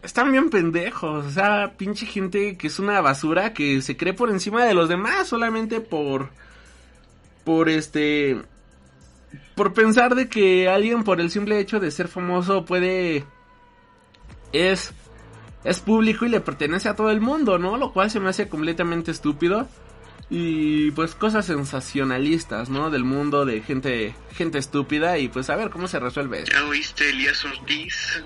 están 0.05 0.31
bien 0.31 0.51
pendejos, 0.51 1.25
o 1.25 1.31
sea, 1.31 1.73
pinche 1.77 2.07
gente 2.07 2.57
que 2.57 2.67
es 2.67 2.79
una 2.79 3.01
basura 3.01 3.55
que 3.55 3.81
se 3.83 3.97
cree 3.97 4.13
por 4.13 4.31
encima 4.31 4.65
de 4.65 4.75
los 4.75 4.89
demás 4.89 5.29
solamente 5.29 5.81
por 5.81 6.31
por 7.45 7.69
este 7.69 8.41
por 9.55 9.73
pensar 9.73 10.15
de 10.15 10.29
que 10.29 10.69
alguien 10.69 11.05
por 11.05 11.21
el 11.21 11.31
simple 11.31 11.59
hecho 11.59 11.81
de 11.81 11.91
ser 11.91 12.09
famoso 12.09 12.65
puede 12.65 13.25
es 14.53 14.93
es 15.65 15.81
público 15.81 16.27
y 16.27 16.29
le 16.29 16.41
pertenece 16.41 16.91
a 16.91 16.95
todo 16.95 17.11
el 17.11 17.23
mundo, 17.23 17.59
¿no? 17.59 17.79
Lo 17.79 17.93
cual 17.93 18.11
se 18.11 18.21
me 18.21 18.29
hace 18.29 18.49
completamente 18.51 19.11
estúpido 19.11 19.67
y 20.29 20.91
pues 20.91 21.15
cosas 21.15 21.47
sensacionalistas, 21.47 22.69
¿no? 22.69 22.91
Del 22.91 23.05
mundo 23.05 23.47
de 23.47 23.63
gente 23.63 24.15
gente 24.33 24.59
estúpida 24.59 25.17
y 25.17 25.29
pues 25.29 25.49
a 25.49 25.57
ver 25.57 25.71
cómo 25.71 25.89
se 25.89 25.99
resuelve. 25.99 26.45
¿Ya 26.45 26.63
oíste 26.67 27.09
Elías 27.09 27.43
Ortiz? 27.47 28.23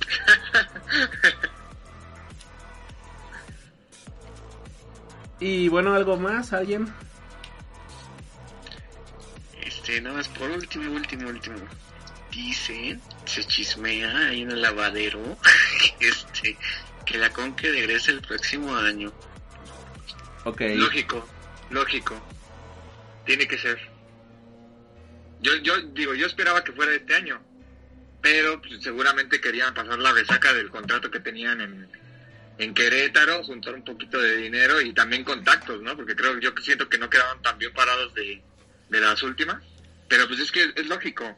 y 5.40 5.68
bueno, 5.68 5.94
algo 5.94 6.16
más, 6.16 6.52
alguien. 6.52 6.92
Este, 9.62 10.00
nada 10.00 10.16
más 10.16 10.28
por 10.28 10.50
último, 10.50 10.90
último, 10.92 11.28
último. 11.28 11.56
Dice 12.30 12.98
se 13.24 13.44
chismea 13.44 14.28
ahí 14.28 14.42
en 14.42 14.50
el 14.50 14.62
lavadero 14.62 15.36
este 16.00 16.56
que 17.04 17.18
la 17.18 17.30
Conque 17.30 17.70
regrese 17.70 18.12
el 18.12 18.20
próximo 18.20 18.76
año. 18.76 19.12
Ok. 20.44 20.60
Lógico, 20.74 21.26
lógico. 21.70 22.14
Tiene 23.24 23.48
que 23.48 23.58
ser. 23.58 23.78
Yo, 25.40 25.56
yo 25.56 25.80
digo, 25.92 26.14
yo 26.14 26.26
esperaba 26.26 26.62
que 26.62 26.72
fuera 26.72 26.94
este 26.94 27.14
año, 27.14 27.40
pero 28.20 28.60
pues, 28.60 28.82
seguramente 28.82 29.40
querían 29.40 29.74
pasar 29.74 29.98
la 29.98 30.12
resaca 30.12 30.52
del 30.52 30.70
contrato 30.70 31.10
que 31.10 31.20
tenían 31.20 31.60
en, 31.60 31.88
en 32.58 32.74
Querétaro, 32.74 33.44
juntar 33.44 33.74
un 33.74 33.84
poquito 33.84 34.20
de 34.20 34.36
dinero 34.36 34.80
y 34.80 34.92
también 34.92 35.24
contactos, 35.24 35.80
¿no? 35.80 35.96
Porque 35.96 36.16
creo 36.16 36.38
yo 36.40 36.52
siento 36.60 36.88
que 36.88 36.98
no 36.98 37.08
quedaron 37.08 37.40
tan 37.42 37.58
bien 37.58 37.72
parados 37.72 38.12
de, 38.14 38.42
de 38.88 39.00
las 39.00 39.22
últimas, 39.22 39.62
pero 40.08 40.26
pues 40.26 40.40
es 40.40 40.50
que 40.50 40.72
es, 40.74 40.86
lógico. 40.86 41.36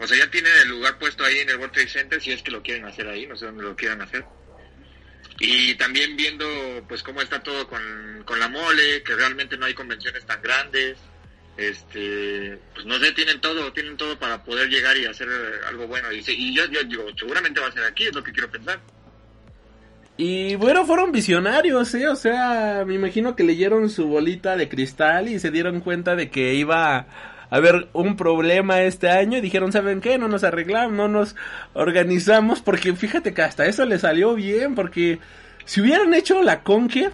O 0.00 0.06
sea, 0.06 0.18
ya 0.18 0.30
tienen 0.30 0.52
el 0.62 0.68
lugar 0.68 0.98
puesto 0.98 1.24
ahí 1.24 1.38
en 1.38 1.50
el 1.50 1.56
World 1.56 1.72
Trade 1.72 1.88
Center, 1.88 2.20
si 2.20 2.32
es 2.32 2.42
que 2.42 2.50
lo 2.50 2.62
quieren 2.62 2.84
hacer 2.84 3.06
ahí, 3.08 3.26
no 3.26 3.36
sé 3.36 3.46
dónde 3.46 3.62
lo 3.62 3.76
quieran 3.76 4.02
hacer. 4.02 4.24
Y 5.38 5.74
también 5.76 6.16
viendo 6.16 6.46
pues 6.88 7.02
cómo 7.02 7.22
está 7.22 7.42
todo 7.42 7.68
con, 7.68 8.24
con 8.24 8.40
la 8.40 8.48
mole, 8.48 9.02
que 9.04 9.14
realmente 9.14 9.56
no 9.56 9.66
hay 9.66 9.74
convenciones 9.74 10.26
tan 10.26 10.42
grandes. 10.42 10.98
Este, 11.56 12.58
pues 12.74 12.84
no 12.84 12.98
sé, 12.98 13.12
tienen 13.12 13.40
todo, 13.40 13.72
tienen 13.72 13.96
todo 13.96 14.18
para 14.18 14.42
poder 14.42 14.68
llegar 14.68 14.96
y 14.96 15.06
hacer 15.06 15.28
algo 15.68 15.86
bueno. 15.86 16.10
Y, 16.12 16.24
y 16.26 16.54
yo, 16.54 16.64
yo 16.66 16.82
digo, 16.84 17.04
seguramente 17.16 17.60
va 17.60 17.68
a 17.68 17.72
ser 17.72 17.84
aquí, 17.84 18.04
es 18.04 18.14
lo 18.14 18.22
que 18.22 18.32
quiero 18.32 18.50
pensar. 18.50 18.80
Y 20.16 20.54
bueno, 20.56 20.84
fueron 20.84 21.10
visionarios, 21.10 21.92
¿eh? 21.94 22.08
O 22.08 22.14
sea, 22.14 22.84
me 22.86 22.94
imagino 22.94 23.34
que 23.34 23.42
leyeron 23.42 23.90
su 23.90 24.06
bolita 24.06 24.56
de 24.56 24.68
cristal 24.68 25.28
y 25.28 25.40
se 25.40 25.50
dieron 25.50 25.80
cuenta 25.80 26.14
de 26.14 26.30
que 26.30 26.54
iba 26.54 26.96
a 26.98 27.06
haber 27.50 27.88
un 27.92 28.16
problema 28.16 28.82
este 28.82 29.10
año 29.10 29.38
y 29.38 29.40
dijeron, 29.40 29.72
¿saben 29.72 30.00
qué? 30.00 30.16
No 30.16 30.28
nos 30.28 30.44
arreglamos, 30.44 30.92
no 30.92 31.08
nos 31.08 31.34
organizamos, 31.72 32.60
porque 32.60 32.94
fíjate 32.94 33.34
que 33.34 33.42
hasta 33.42 33.66
eso 33.66 33.84
le 33.86 33.98
salió 33.98 34.34
bien, 34.34 34.76
porque 34.76 35.18
si 35.64 35.80
hubieran 35.80 36.14
hecho 36.14 36.42
la 36.42 36.62
conque, 36.62 37.10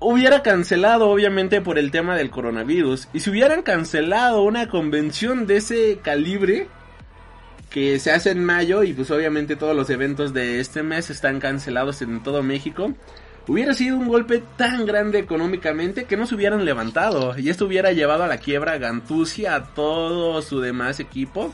hubiera 0.00 0.42
cancelado 0.42 1.08
obviamente 1.10 1.60
por 1.60 1.78
el 1.78 1.90
tema 1.90 2.16
del 2.16 2.30
coronavirus, 2.30 3.08
y 3.12 3.20
si 3.20 3.30
hubieran 3.30 3.62
cancelado 3.62 4.42
una 4.42 4.68
convención 4.68 5.46
de 5.46 5.56
ese 5.56 5.98
calibre, 6.02 6.68
que 7.70 7.98
se 7.98 8.10
hace 8.10 8.30
en 8.30 8.44
mayo 8.44 8.82
y 8.82 8.92
pues 8.92 9.10
obviamente 9.10 9.56
todos 9.56 9.76
los 9.76 9.90
eventos 9.90 10.32
de 10.32 10.60
este 10.60 10.82
mes 10.82 11.10
están 11.10 11.38
cancelados 11.38 12.02
en 12.02 12.22
todo 12.22 12.42
México. 12.42 12.94
Hubiera 13.46 13.72
sido 13.74 13.96
un 13.96 14.08
golpe 14.08 14.42
tan 14.56 14.84
grande 14.84 15.18
económicamente 15.18 16.04
que 16.04 16.16
no 16.16 16.26
se 16.26 16.34
hubieran 16.34 16.64
levantado 16.64 17.38
y 17.38 17.48
esto 17.48 17.66
hubiera 17.66 17.92
llevado 17.92 18.24
a 18.24 18.26
la 18.26 18.38
quiebra 18.38 18.72
a 18.72 18.78
Gantusi, 18.78 19.46
a 19.46 19.64
todo 19.64 20.42
su 20.42 20.60
demás 20.60 21.00
equipo 21.00 21.52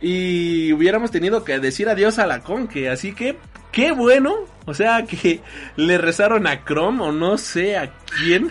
y 0.00 0.72
hubiéramos 0.72 1.10
tenido 1.10 1.44
que 1.44 1.58
decir 1.58 1.88
adiós 1.88 2.18
a 2.18 2.26
la 2.26 2.40
Conque, 2.40 2.88
así 2.88 3.12
que 3.12 3.36
qué 3.72 3.92
bueno, 3.92 4.34
o 4.66 4.74
sea 4.74 5.04
que 5.04 5.40
le 5.76 5.98
rezaron 5.98 6.46
a 6.46 6.64
Chrome 6.64 7.02
o 7.02 7.12
no 7.12 7.38
sé 7.38 7.76
a 7.76 7.92
quién 8.18 8.50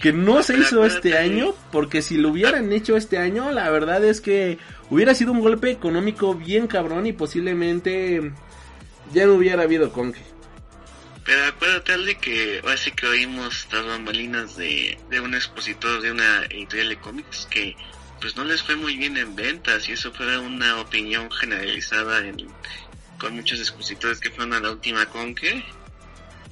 que 0.00 0.12
no 0.12 0.42
se 0.42 0.56
hizo 0.58 0.84
este 0.84 1.16
año, 1.16 1.54
porque 1.72 2.02
si 2.02 2.16
lo 2.16 2.30
hubieran 2.30 2.72
hecho 2.72 2.96
este 2.96 3.18
año, 3.18 3.50
la 3.50 3.70
verdad 3.70 4.04
es 4.04 4.20
que 4.20 4.58
hubiera 4.90 5.14
sido 5.14 5.32
un 5.32 5.40
golpe 5.40 5.70
económico 5.70 6.34
bien 6.34 6.66
cabrón 6.66 7.06
y 7.06 7.12
posiblemente 7.12 8.32
ya 9.12 9.26
no 9.26 9.34
hubiera 9.34 9.62
habido 9.62 9.92
conque. 9.92 10.20
Pero 11.24 11.44
acuérdate 11.46 11.98
de 11.98 12.14
que 12.18 12.62
así 12.68 12.92
que 12.92 13.06
oímos 13.06 13.66
las 13.72 13.84
bambalinas 13.84 14.56
de, 14.56 14.96
de 15.10 15.20
un 15.20 15.34
expositor 15.34 16.00
de 16.00 16.12
una 16.12 16.44
editorial 16.50 16.90
de 16.90 16.96
cómics 16.98 17.48
que 17.50 17.74
pues 18.20 18.36
no 18.36 18.44
les 18.44 18.62
fue 18.62 18.76
muy 18.76 18.96
bien 18.96 19.16
en 19.16 19.34
ventas 19.34 19.88
y 19.88 19.92
eso 19.92 20.12
fue 20.12 20.38
una 20.38 20.80
opinión 20.80 21.30
generalizada 21.32 22.20
en, 22.26 22.46
con 23.18 23.34
muchos 23.34 23.58
expositores 23.58 24.20
que 24.20 24.30
fueron 24.30 24.54
a 24.54 24.60
la 24.60 24.70
última 24.70 25.06
conque 25.06 25.64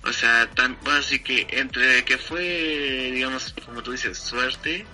o 0.07 0.13
sea, 0.13 0.49
tan, 0.51 0.77
así 0.87 1.19
que 1.21 1.47
entre 1.51 2.05
que 2.05 2.19
fue, 2.19 3.11
digamos, 3.15 3.55
como 3.65 3.83
tú 3.83 3.93
dices, 3.93 4.19
suerte, 4.19 4.85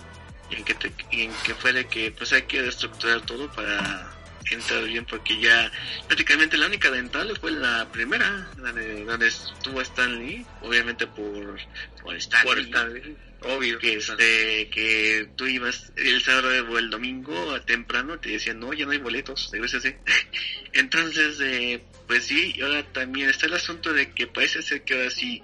y 0.51 0.55
en 0.55 0.65
que, 0.65 0.75
te, 0.75 0.93
en 1.11 1.33
que 1.45 1.55
fue 1.55 1.73
de 1.73 1.87
que 1.87 2.13
pues 2.13 2.33
hay 2.33 2.43
que 2.43 2.63
reestructurar 2.63 3.21
todo 3.23 3.51
para 3.51 4.09
entrar 4.51 4.85
bien, 4.85 5.05
porque 5.05 5.41
ya 5.41 5.71
prácticamente 6.07 6.57
la 6.57 6.67
única 6.67 6.91
dental 6.91 7.37
fue 7.41 7.51
la 7.51 7.89
primera, 7.91 8.49
la 8.59 8.73
de 8.73 9.05
donde 9.05 9.29
estuvo 9.29 9.81
Stanley, 9.81 10.47
obviamente 10.63 11.07
por, 11.09 11.59
por 12.03 12.17
Stanley. 12.17 13.17
Obvio. 13.43 13.79
Que, 13.79 13.95
este, 13.95 14.69
que 14.69 15.31
tú 15.37 15.47
ibas 15.47 15.93
el 15.97 16.23
sábado 16.23 16.49
o 16.71 16.79
el 16.79 16.91
domingo 16.91 17.53
a 17.53 17.65
temprano, 17.65 18.19
te 18.19 18.31
decían, 18.31 18.61
no, 18.61 18.73
ya 18.73 18.85
no 18.85 18.93
hay 18.93 18.99
boletos, 18.99 19.51
de 19.51 19.61
así. 19.61 19.95
Entonces, 20.73 21.41
eh, 21.41 21.83
pues 22.07 22.25
sí, 22.25 22.53
y 22.57 22.63
ahora 22.63 22.83
también 22.93 23.31
está 23.31 23.47
el 23.47 23.55
asunto 23.55 23.93
de 23.93 24.13
que 24.13 24.27
parece 24.27 24.63
ser 24.63 24.83
que 24.83 24.95
ahora 24.95 25.11
sí 25.11 25.43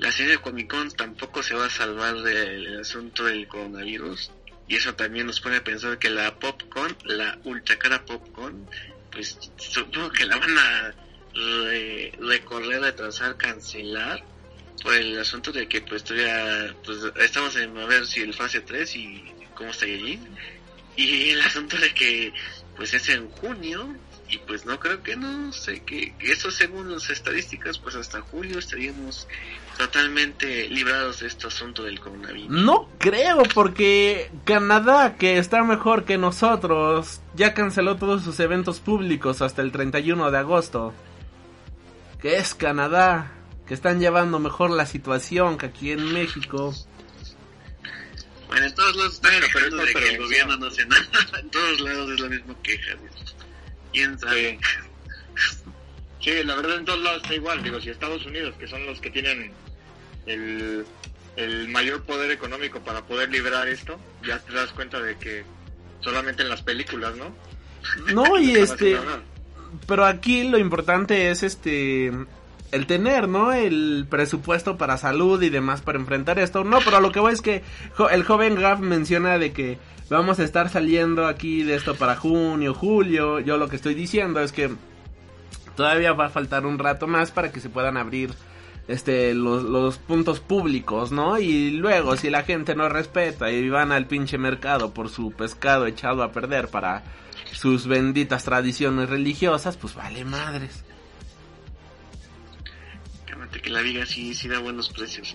la 0.00 0.10
serie 0.10 0.32
de 0.32 0.38
Comic 0.38 0.70
Con 0.70 0.90
tampoco 0.90 1.42
se 1.42 1.54
va 1.54 1.66
a 1.66 1.70
salvar 1.70 2.16
del 2.22 2.80
asunto 2.80 3.24
del 3.24 3.46
coronavirus. 3.46 4.30
Y 4.66 4.76
eso 4.76 4.94
también 4.94 5.26
nos 5.26 5.40
pone 5.40 5.56
a 5.56 5.64
pensar 5.64 5.98
que 5.98 6.10
la 6.10 6.38
Popcorn, 6.38 6.96
la 7.04 7.38
ultra 7.44 7.78
cara 7.78 8.04
Popcorn, 8.04 8.66
pues 9.12 9.38
supongo 9.56 10.10
que 10.10 10.24
la 10.24 10.36
van 10.38 10.58
a 10.58 10.94
recorrer, 12.20 12.80
retrasar, 12.80 13.36
cancelar 13.36 14.24
por 14.82 14.94
el 14.94 15.18
asunto 15.18 15.52
de 15.52 15.68
que 15.68 15.80
pues 15.80 16.04
todavía 16.04 16.74
pues 16.84 16.98
estamos 17.20 17.56
en 17.56 17.76
a 17.78 17.86
ver 17.86 18.06
si 18.06 18.20
el 18.20 18.34
fase 18.34 18.60
3 18.60 18.96
y 18.96 19.24
cómo 19.54 19.70
está 19.70 19.84
allí 19.84 20.18
y 20.96 21.30
el 21.30 21.40
asunto 21.40 21.76
de 21.78 21.92
que 21.94 22.32
pues 22.76 22.94
es 22.94 23.08
en 23.08 23.28
junio 23.30 23.94
y 24.28 24.38
pues 24.38 24.64
no 24.64 24.80
creo 24.80 25.02
que 25.02 25.16
no 25.16 25.52
sé 25.52 25.82
que, 25.82 26.14
eso 26.20 26.50
según 26.50 26.90
las 26.92 27.10
estadísticas 27.10 27.78
pues 27.78 27.94
hasta 27.94 28.20
julio 28.20 28.58
estaríamos 28.58 29.28
totalmente 29.76 30.68
librados 30.68 31.20
de 31.20 31.26
este 31.26 31.46
asunto 31.46 31.82
del 31.84 32.00
coronavirus. 32.00 32.48
No 32.48 32.88
creo 32.98 33.42
porque 33.54 34.30
Canadá 34.44 35.16
que 35.16 35.38
está 35.38 35.62
mejor 35.62 36.04
que 36.04 36.16
nosotros 36.16 37.20
ya 37.34 37.54
canceló 37.54 37.96
todos 37.96 38.22
sus 38.22 38.40
eventos 38.40 38.80
públicos 38.80 39.42
hasta 39.42 39.62
el 39.62 39.72
31 39.72 40.30
de 40.30 40.38
agosto. 40.38 40.94
Que 42.20 42.38
es 42.38 42.54
Canadá, 42.54 43.32
que 43.66 43.74
están 43.74 44.00
llevando 44.00 44.38
mejor 44.38 44.70
la 44.70 44.86
situación 44.86 45.56
que 45.56 45.66
aquí 45.66 45.92
en 45.92 46.12
México. 46.12 46.74
Bueno, 48.48 48.66
en 48.66 48.74
todos 48.74 48.96
lados 48.96 49.14
está 49.14 49.30
pero, 49.52 49.76
de 49.76 49.92
que 49.92 50.08
el 50.10 50.18
gobierno 50.18 50.56
no 50.56 50.66
hace 50.66 50.86
nada. 50.86 51.04
En 51.40 51.50
todos 51.50 51.80
lados 51.80 52.10
es 52.10 52.20
la 52.20 52.28
misma 52.28 52.54
queja. 52.62 52.94
¿Quién 53.92 54.18
sabe? 54.18 54.58
Sí. 56.20 56.42
la 56.44 56.56
verdad 56.56 56.78
en 56.78 56.84
todos 56.84 57.02
lados 57.02 57.22
está 57.22 57.34
igual. 57.34 57.62
Digo, 57.62 57.80
si 57.80 57.90
Estados 57.90 58.24
Unidos, 58.26 58.54
que 58.58 58.66
son 58.66 58.84
los 58.86 59.00
que 59.00 59.10
tienen 59.10 59.52
el, 60.26 60.84
el 61.36 61.68
mayor 61.68 62.02
poder 62.02 62.30
económico 62.30 62.80
para 62.80 63.02
poder 63.06 63.30
liberar 63.30 63.68
esto, 63.68 63.98
ya 64.26 64.38
te 64.38 64.52
das 64.52 64.70
cuenta 64.72 65.00
de 65.00 65.16
que 65.16 65.44
solamente 66.00 66.42
en 66.42 66.50
las 66.50 66.62
películas, 66.62 67.14
¿no? 67.16 67.34
No, 68.12 68.38
y 68.40 68.56
este... 68.56 68.98
Pero 69.88 70.04
aquí 70.04 70.44
lo 70.44 70.56
importante 70.56 71.30
es 71.30 71.42
este 71.42 72.12
el 72.74 72.86
tener, 72.86 73.28
¿no? 73.28 73.52
El 73.52 74.06
presupuesto 74.10 74.76
para 74.76 74.98
salud 74.98 75.40
y 75.42 75.48
demás 75.48 75.80
para 75.80 75.98
enfrentar 75.98 76.40
esto. 76.40 76.64
No, 76.64 76.78
pero 76.84 77.00
lo 77.00 77.12
que 77.12 77.20
voy 77.20 77.32
es 77.32 77.40
que 77.40 77.62
el 78.10 78.24
joven 78.24 78.56
Graf 78.56 78.80
menciona 78.80 79.38
de 79.38 79.52
que 79.52 79.78
vamos 80.10 80.40
a 80.40 80.44
estar 80.44 80.68
saliendo 80.68 81.26
aquí 81.26 81.62
de 81.62 81.76
esto 81.76 81.94
para 81.94 82.16
junio, 82.16 82.74
julio. 82.74 83.38
Yo 83.38 83.58
lo 83.58 83.68
que 83.68 83.76
estoy 83.76 83.94
diciendo 83.94 84.40
es 84.40 84.50
que 84.50 84.70
todavía 85.76 86.12
va 86.12 86.26
a 86.26 86.30
faltar 86.30 86.66
un 86.66 86.78
rato 86.78 87.06
más 87.06 87.30
para 87.30 87.52
que 87.52 87.60
se 87.60 87.68
puedan 87.68 87.96
abrir 87.96 88.30
este 88.88 89.34
los 89.34 89.98
puntos 89.98 90.40
públicos, 90.40 91.12
¿no? 91.12 91.38
Y 91.38 91.70
luego 91.70 92.16
si 92.16 92.28
la 92.28 92.42
gente 92.42 92.74
no 92.74 92.88
respeta 92.88 93.52
y 93.52 93.68
van 93.70 93.92
al 93.92 94.06
pinche 94.06 94.36
mercado 94.36 94.92
por 94.92 95.08
su 95.10 95.30
pescado 95.30 95.86
echado 95.86 96.24
a 96.24 96.32
perder 96.32 96.68
para 96.68 97.04
sus 97.52 97.86
benditas 97.86 98.44
tradiciones 98.44 99.08
religiosas, 99.08 99.76
pues 99.76 99.94
vale 99.94 100.24
madres 100.24 100.83
que 103.60 103.70
la 103.70 103.80
viga 103.80 104.06
sí, 104.06 104.34
sí 104.34 104.48
da 104.48 104.58
buenos 104.58 104.88
precios. 104.90 105.34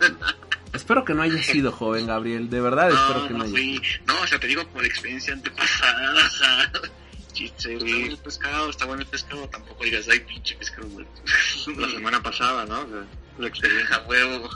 espero 0.72 1.04
que 1.04 1.14
no 1.14 1.22
haya 1.22 1.42
sido 1.42 1.72
joven, 1.72 2.06
Gabriel. 2.06 2.48
De 2.50 2.60
verdad, 2.60 2.90
espero 2.90 3.28
que 3.28 3.34
no, 3.34 3.44
haya 3.44 3.54
sido. 3.54 3.82
No, 4.06 4.20
o 4.20 4.26
sea, 4.26 4.38
te 4.38 4.46
digo 4.46 4.66
por 4.68 4.84
experiencia 4.84 5.32
antepasada. 5.32 6.72
Chiste, 7.32 7.74
está 7.74 7.84
bueno 7.84 8.06
el 8.06 8.18
pescado, 8.18 8.70
está 8.70 8.84
bueno 8.86 9.02
el 9.02 9.08
pescado. 9.08 9.48
Tampoco 9.48 9.84
digas, 9.84 10.08
ay, 10.10 10.20
pinche 10.20 10.56
pescado 10.56 10.88
muerto. 10.88 11.22
La 11.76 11.88
semana 11.88 12.22
pasada, 12.22 12.64
¿no? 12.64 12.80
O 12.80 12.88
sea, 12.88 13.04
la 13.38 13.48
experiencia. 13.48 13.96
A 13.96 14.08
huevo. 14.08 14.48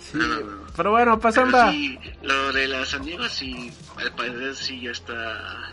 Sí, 0.00 0.18
pero 0.76 0.90
bueno, 0.92 1.18
pasando. 1.18 1.70
Sí, 1.70 1.98
lo 2.22 2.52
de 2.52 2.68
las 2.68 2.94
amigas 2.94 3.32
sí, 3.32 3.72
al 3.96 4.14
parecer 4.14 4.54
sí 4.54 4.80
ya 4.82 4.90
está 4.90 5.72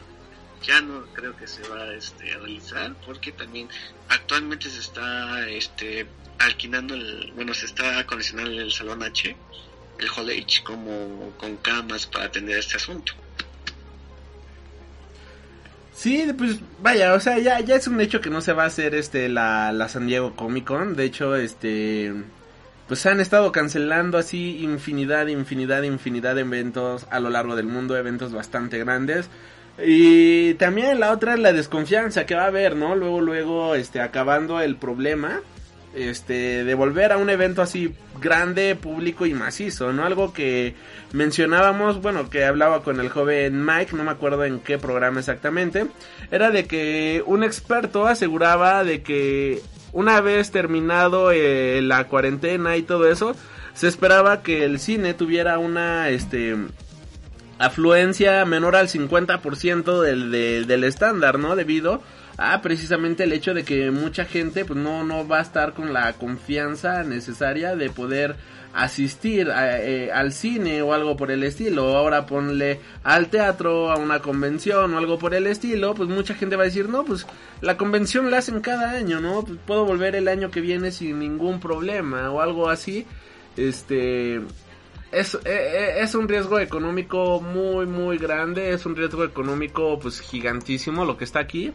ya 0.63 0.81
no 0.81 1.05
creo 1.13 1.35
que 1.35 1.47
se 1.47 1.67
va 1.67 1.93
este, 1.93 2.33
a 2.33 2.37
realizar 2.37 2.95
porque 3.05 3.31
también 3.31 3.67
actualmente 4.09 4.69
se 4.69 4.79
está 4.79 5.47
este, 5.49 6.07
alquilando, 6.39 6.95
el, 6.95 7.31
bueno, 7.35 7.53
se 7.53 7.65
está 7.65 7.99
acondicionando 7.99 8.61
el 8.61 8.71
Salón 8.71 9.03
H, 9.03 9.35
el 9.99 10.09
Hall 10.09 10.29
H, 10.29 10.63
como 10.63 11.31
con 11.37 11.57
camas 11.57 12.07
para 12.07 12.25
atender 12.25 12.57
este 12.57 12.77
asunto. 12.77 13.13
Sí, 15.93 16.25
pues 16.37 16.57
vaya, 16.81 17.13
o 17.13 17.19
sea, 17.19 17.37
ya, 17.39 17.59
ya 17.59 17.75
es 17.75 17.87
un 17.87 18.01
hecho 18.01 18.19
que 18.19 18.29
no 18.29 18.41
se 18.41 18.53
va 18.53 18.63
a 18.63 18.67
hacer 18.67 18.95
este 18.95 19.29
la, 19.29 19.71
la 19.71 19.87
San 19.89 20.07
Diego 20.07 20.35
Comic 20.35 20.65
Con. 20.65 20.95
De 20.95 21.05
hecho, 21.05 21.35
este 21.35 22.11
pues 22.87 23.05
han 23.05 23.19
estado 23.19 23.51
cancelando 23.51 24.17
así 24.17 24.61
infinidad, 24.63 25.27
infinidad, 25.27 25.83
infinidad 25.83 26.35
de 26.35 26.41
eventos 26.41 27.05
a 27.09 27.19
lo 27.19 27.29
largo 27.29 27.55
del 27.55 27.67
mundo, 27.67 27.95
eventos 27.95 28.33
bastante 28.33 28.77
grandes. 28.79 29.29
Y 29.81 30.53
también 30.55 30.99
la 30.99 31.11
otra 31.11 31.33
es 31.33 31.39
la 31.39 31.53
desconfianza 31.53 32.25
que 32.25 32.35
va 32.35 32.43
a 32.43 32.47
haber, 32.47 32.75
¿no? 32.75 32.95
Luego, 32.95 33.21
luego, 33.21 33.75
este, 33.75 34.01
acabando 34.01 34.61
el 34.61 34.75
problema, 34.75 35.41
este, 35.95 36.63
de 36.63 36.73
volver 36.75 37.11
a 37.11 37.17
un 37.17 37.29
evento 37.29 37.61
así 37.61 37.93
grande, 38.21 38.75
público 38.75 39.25
y 39.25 39.33
macizo, 39.33 39.91
¿no? 39.91 40.05
Algo 40.05 40.31
que 40.31 40.75
mencionábamos, 41.11 42.01
bueno, 42.01 42.29
que 42.29 42.45
hablaba 42.45 42.83
con 42.83 42.99
el 42.99 43.09
joven 43.09 43.65
Mike, 43.65 43.95
no 43.95 44.03
me 44.03 44.11
acuerdo 44.11 44.45
en 44.45 44.59
qué 44.59 44.77
programa 44.77 45.19
exactamente, 45.19 45.87
era 46.31 46.51
de 46.51 46.65
que 46.65 47.23
un 47.25 47.43
experto 47.43 48.07
aseguraba 48.07 48.83
de 48.83 49.01
que 49.01 49.61
una 49.91 50.21
vez 50.21 50.51
terminado 50.51 51.31
eh, 51.31 51.81
la 51.81 52.07
cuarentena 52.07 52.77
y 52.77 52.83
todo 52.83 53.09
eso, 53.09 53.35
se 53.73 53.87
esperaba 53.87 54.41
que 54.43 54.65
el 54.65 54.79
cine 54.79 55.13
tuviera 55.13 55.57
una, 55.57 56.09
este, 56.09 56.55
afluencia 57.59 58.43
menor 58.45 58.75
al 58.75 58.87
50% 58.87 60.01
del, 60.01 60.31
del, 60.31 60.67
del 60.67 60.83
estándar, 60.83 61.39
¿no? 61.39 61.55
Debido 61.55 62.01
a 62.37 62.61
precisamente 62.61 63.23
el 63.23 63.33
hecho 63.33 63.53
de 63.53 63.63
que 63.63 63.91
mucha 63.91 64.25
gente 64.25 64.65
pues 64.65 64.79
no, 64.79 65.03
no 65.03 65.27
va 65.27 65.39
a 65.39 65.43
estar 65.43 65.73
con 65.73 65.93
la 65.93 66.13
confianza 66.13 67.03
necesaria 67.03 67.75
de 67.75 67.89
poder 67.89 68.35
asistir 68.73 69.51
a, 69.51 69.79
eh, 69.79 70.11
al 70.11 70.31
cine 70.31 70.81
o 70.81 70.93
algo 70.93 71.15
por 71.15 71.31
el 71.31 71.43
estilo. 71.43 71.95
Ahora 71.95 72.25
ponle 72.25 72.79
al 73.03 73.27
teatro, 73.27 73.91
a 73.91 73.97
una 73.97 74.19
convención 74.19 74.93
o 74.93 74.97
algo 74.97 75.19
por 75.19 75.35
el 75.35 75.47
estilo, 75.47 75.93
pues 75.93 76.09
mucha 76.09 76.33
gente 76.33 76.55
va 76.55 76.63
a 76.63 76.65
decir, 76.65 76.89
no, 76.89 77.05
pues 77.05 77.27
la 77.61 77.77
convención 77.77 78.31
la 78.31 78.39
hacen 78.39 78.61
cada 78.61 78.91
año, 78.91 79.19
¿no? 79.19 79.43
Pues 79.43 79.59
puedo 79.65 79.85
volver 79.85 80.15
el 80.15 80.27
año 80.27 80.49
que 80.49 80.61
viene 80.61 80.91
sin 80.91 81.19
ningún 81.19 81.59
problema 81.59 82.31
o 82.31 82.41
algo 82.41 82.69
así. 82.69 83.05
Este, 83.55 84.41
es, 85.13 85.35
es, 85.35 85.41
es, 85.45 86.15
un 86.15 86.27
riesgo 86.27 86.59
económico 86.59 87.39
muy 87.39 87.85
muy 87.85 88.17
grande, 88.17 88.71
es 88.71 88.85
un 88.85 88.95
riesgo 88.95 89.23
económico 89.23 89.99
pues 89.99 90.19
gigantísimo 90.19 91.05
lo 91.05 91.17
que 91.17 91.23
está 91.23 91.39
aquí. 91.39 91.71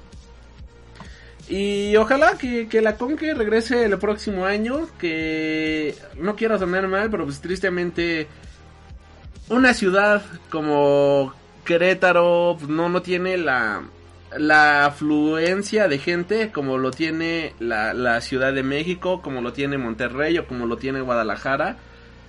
Y 1.49 1.97
ojalá 1.97 2.37
que, 2.37 2.69
que 2.69 2.83
la 2.83 2.97
Conque 2.97 3.33
regrese 3.33 3.85
el 3.85 3.99
próximo 3.99 4.45
año, 4.45 4.87
que 4.99 5.95
no 6.19 6.37
quiero 6.37 6.59
sonar 6.59 6.89
mal, 6.89 7.11
pero 7.11 7.25
pues 7.25 7.41
tristemente 7.41 8.27
una 9.49 9.73
ciudad 9.73 10.23
como 10.51 11.33
Querétaro 11.65 12.57
pues, 12.59 12.69
no, 12.69 12.91
no 12.91 13.01
tiene 13.01 13.39
la, 13.39 13.83
la 14.37 14.87
afluencia 14.87 15.89
de 15.89 15.99
gente 15.99 16.51
como 16.53 16.77
lo 16.77 16.91
tiene 16.91 17.55
la, 17.61 17.95
la 17.95 18.21
Ciudad 18.21 18.53
de 18.53 18.63
México, 18.63 19.23
como 19.23 19.41
lo 19.41 19.53
tiene 19.53 19.79
Monterrey 19.79 20.37
o 20.39 20.47
como 20.47 20.67
lo 20.67 20.77
tiene 20.77 21.01
Guadalajara. 21.01 21.77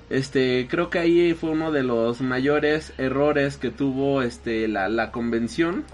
Este, 0.10 0.67
creo 0.69 0.89
que 0.89 1.00
ahí 1.00 1.34
fue 1.34 1.52
uno 1.52 1.72
de 1.72 1.84
los 1.84 2.22
mayores 2.22 2.93
errores 2.98 3.58
que 3.58 3.69
tuvo 3.69 4.24
este 4.24 4.67
la, 4.67 4.89
la 4.89 5.12
convención 5.12 5.86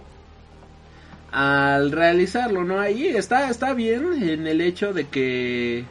al 1.32 1.92
realizarlo, 1.92 2.64
¿no? 2.64 2.80
Ahí 2.80 3.08
está 3.08 3.50
está 3.50 3.74
bien 3.74 4.24
en 4.24 4.48
el 4.48 4.62
hecho 4.62 4.94
de 4.94 5.08
que 5.08 5.84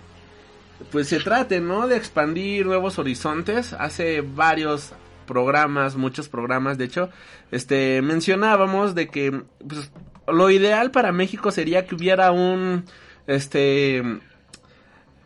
pues 0.91 1.09
se 1.09 1.21
trate, 1.21 1.61
¿no? 1.61 1.87
De 1.87 1.97
expandir 1.97 2.67
nuevos 2.67 2.99
horizontes. 2.99 3.75
Hace 3.75 4.23
varios 4.23 4.93
programas, 5.27 5.97
muchos 5.97 6.29
programas, 6.29 6.79
de 6.79 6.85
hecho, 6.87 7.11
este 7.51 8.01
mencionábamos 8.03 8.95
de 8.95 9.09
que 9.09 9.43
pues, 9.67 9.91
lo 10.27 10.51
ideal 10.51 10.91
para 10.91 11.13
México 11.13 11.51
sería 11.51 11.87
que 11.87 11.95
hubiera 11.95 12.33
un 12.33 12.85
este 13.27 14.03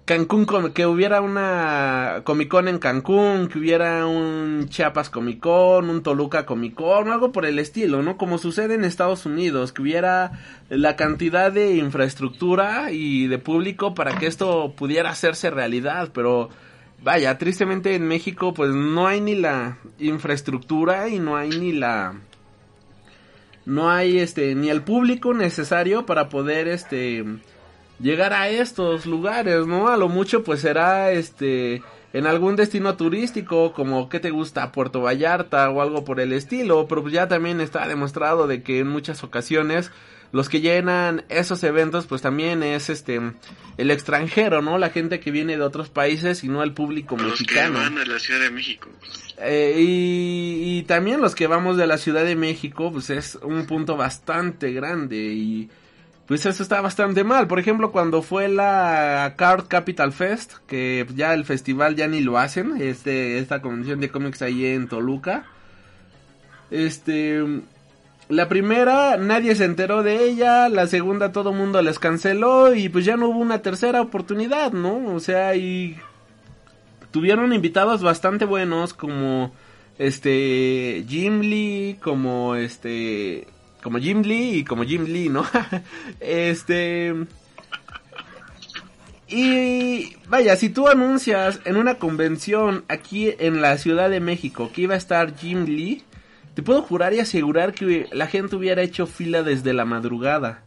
Cancún, 0.09 0.73
que 0.73 0.87
hubiera 0.87 1.21
una 1.21 2.23
Comic 2.25 2.49
Con 2.49 2.67
en 2.67 2.79
Cancún, 2.79 3.49
que 3.49 3.59
hubiera 3.59 4.07
un 4.07 4.67
Chiapas 4.71 5.11
Comic 5.11 5.39
Con, 5.39 5.91
un 5.91 6.03
Toluca 6.03 6.47
Comic 6.47 6.75
Con, 6.75 7.11
algo 7.11 7.31
por 7.31 7.45
el 7.45 7.59
estilo, 7.59 8.03
¿no? 8.03 8.17
Como 8.17 8.39
sucede 8.39 8.75
en 8.75 8.85
Estados 8.85 9.27
Unidos, 9.27 9.75
que 9.75 9.83
hubiera 9.83 10.33
la 10.71 10.97
cantidad 10.97 11.53
de 11.53 11.77
infraestructura 11.77 12.91
y 12.91 13.27
de 13.27 13.37
público 13.37 13.95
para 13.95 14.17
que 14.17 14.27
esto 14.27 14.73
pudiera 14.75 15.11
hacerse 15.11 15.51
realidad, 15.51 16.09
pero 16.15 16.49
vaya, 17.03 17.37
tristemente 17.37 17.95
en 17.95 18.09
México 18.09 18.55
pues 18.55 18.71
no 18.71 19.07
hay 19.09 19.21
ni 19.21 19.35
la 19.35 19.77
infraestructura 19.99 21.11
y 21.11 21.19
no 21.19 21.37
hay 21.37 21.51
ni 21.51 21.73
la 21.73 22.15
no 23.67 23.91
hay 23.91 24.21
este 24.21 24.55
ni 24.55 24.71
el 24.71 24.81
público 24.81 25.35
necesario 25.35 26.07
para 26.07 26.31
poder 26.31 26.67
este 26.67 27.27
llegar 28.01 28.33
a 28.33 28.49
estos 28.49 29.07
lugares, 29.07 29.67
¿no? 29.67 29.89
A 29.89 29.97
lo 29.97 30.09
mucho 30.09 30.45
pues 30.45 30.61
será 30.61 31.11
este 31.13 31.83
en 32.13 32.27
algún 32.27 32.57
destino 32.57 32.97
turístico 32.97 33.73
como 33.73 34.09
que 34.09 34.21
te 34.21 34.31
gusta 34.31 34.73
Puerto 34.73 35.03
Vallarta 35.03 35.69
o 35.71 35.83
algo 35.83 36.05
por 36.05 36.21
el 36.21 36.33
estilo, 36.33 36.87
pero 36.89 37.03
pues 37.03 37.13
ya 37.13 37.29
también 37.29 37.61
está 37.61 37.87
demostrado 37.87 38.47
de 38.47 38.63
que 38.63 38.79
en 38.81 38.89
muchas 38.89 39.23
ocasiones 39.25 39.91
los 40.33 40.49
que 40.49 40.61
llenan 40.61 41.25
esos 41.29 41.63
eventos 41.65 42.07
pues 42.07 42.23
también 42.23 42.63
es 42.63 42.91
este 42.91 43.21
el 43.77 43.91
extranjero, 43.91 44.63
¿no? 44.63 44.79
La 44.79 44.91
gente 44.91 45.21
que 45.21 45.31
viene 45.31 45.57
de 45.57 45.63
otros 45.63 45.89
países 45.89 46.45
y 46.45 46.49
no 46.49 46.63
el 46.63 46.73
público 46.73 47.17
los 47.17 47.41
mexicano. 47.41 47.75
que 47.75 47.85
van 47.85 47.99
a 47.99 48.05
la 48.05 48.19
Ciudad 48.19 48.41
de 48.41 48.51
México. 48.51 48.89
Eh, 49.39 49.77
y, 49.79 50.79
y 50.79 50.83
también 50.83 51.21
los 51.21 51.35
que 51.35 51.47
vamos 51.47 51.77
de 51.77 51.87
la 51.87 51.99
Ciudad 51.99 52.25
de 52.25 52.37
México 52.37 52.91
pues 52.93 53.11
es 53.11 53.39
un 53.43 53.67
punto 53.67 53.97
bastante 53.97 54.73
grande 54.73 55.17
y 55.17 55.71
pues 56.29 56.45
eso 56.45 56.63
está 56.63 56.83
bastante 56.83 57.25
mal. 57.25 57.49
Por 57.49 57.59
ejemplo, 57.59 57.91
cuando 57.91 58.21
fue 58.21 58.49
la 58.49 59.33
Card 59.37 59.65
Capital 59.67 60.13
Fest, 60.13 60.57
que 60.67 61.07
ya 61.15 61.33
el 61.33 61.47
festival 61.47 61.97
ya 61.97 62.07
ni 62.07 62.21
lo 62.21 62.37
hacen, 62.37 62.75
este, 62.83 63.39
esta 63.39 63.63
convención 63.63 63.99
de 63.99 64.11
cómics 64.11 64.43
ahí 64.43 64.67
en 64.67 64.89
Toluca. 64.89 65.47
Este, 66.71 67.43
la 68.29 68.47
primera 68.47 69.17
nadie 69.17 69.55
se 69.55 69.65
enteró 69.65 70.03
de 70.03 70.25
ella, 70.25 70.69
la 70.69 70.87
segunda 70.87 71.33
todo 71.33 71.55
mundo 71.55 71.81
les 71.81 71.99
canceló 71.99 72.75
y 72.75 72.91
pues 72.91 73.07
ya 73.07 73.17
no 73.17 73.31
hubo 73.31 73.39
una 73.39 73.63
tercera 73.63 74.03
oportunidad, 74.03 74.73
¿no? 74.73 75.15
O 75.15 75.21
sea, 75.21 75.57
y 75.57 75.97
tuvieron 77.11 77.55
invitados 77.55 78.03
bastante 78.03 78.45
buenos 78.45 78.93
como 78.93 79.51
este 79.99 81.07
Jim 81.09 81.41
Lee, 81.41 81.97
como 82.03 82.55
este 82.55 83.47
como 83.83 83.99
Jim 83.99 84.23
Lee 84.23 84.59
y 84.59 84.65
como 84.65 84.85
Jim 84.85 85.05
Lee, 85.05 85.29
¿no? 85.29 85.45
este... 86.21 87.15
Y 89.31 90.17
vaya, 90.27 90.57
si 90.57 90.71
tú 90.71 90.89
anuncias 90.89 91.61
en 91.67 91.77
una 91.77 91.97
convención 91.97 92.85
aquí 92.89 93.35
en 93.39 93.61
la 93.61 93.77
Ciudad 93.77 94.09
de 94.09 94.21
México 94.21 94.71
que 94.73 94.83
iba 94.83 94.95
a 94.95 94.97
estar 94.99 95.37
Jim 95.37 95.67
Lee, 95.67 96.03
te 96.55 96.63
puedo 96.63 96.81
jurar 96.83 97.13
y 97.13 97.21
asegurar 97.21 97.75
que 97.75 98.09
la 98.11 98.27
gente 98.27 98.57
hubiera 98.57 98.81
hecho 98.83 99.07
fila 99.07 99.43
desde 99.43 99.75
la 99.75 99.85
madrugada. 99.85 100.63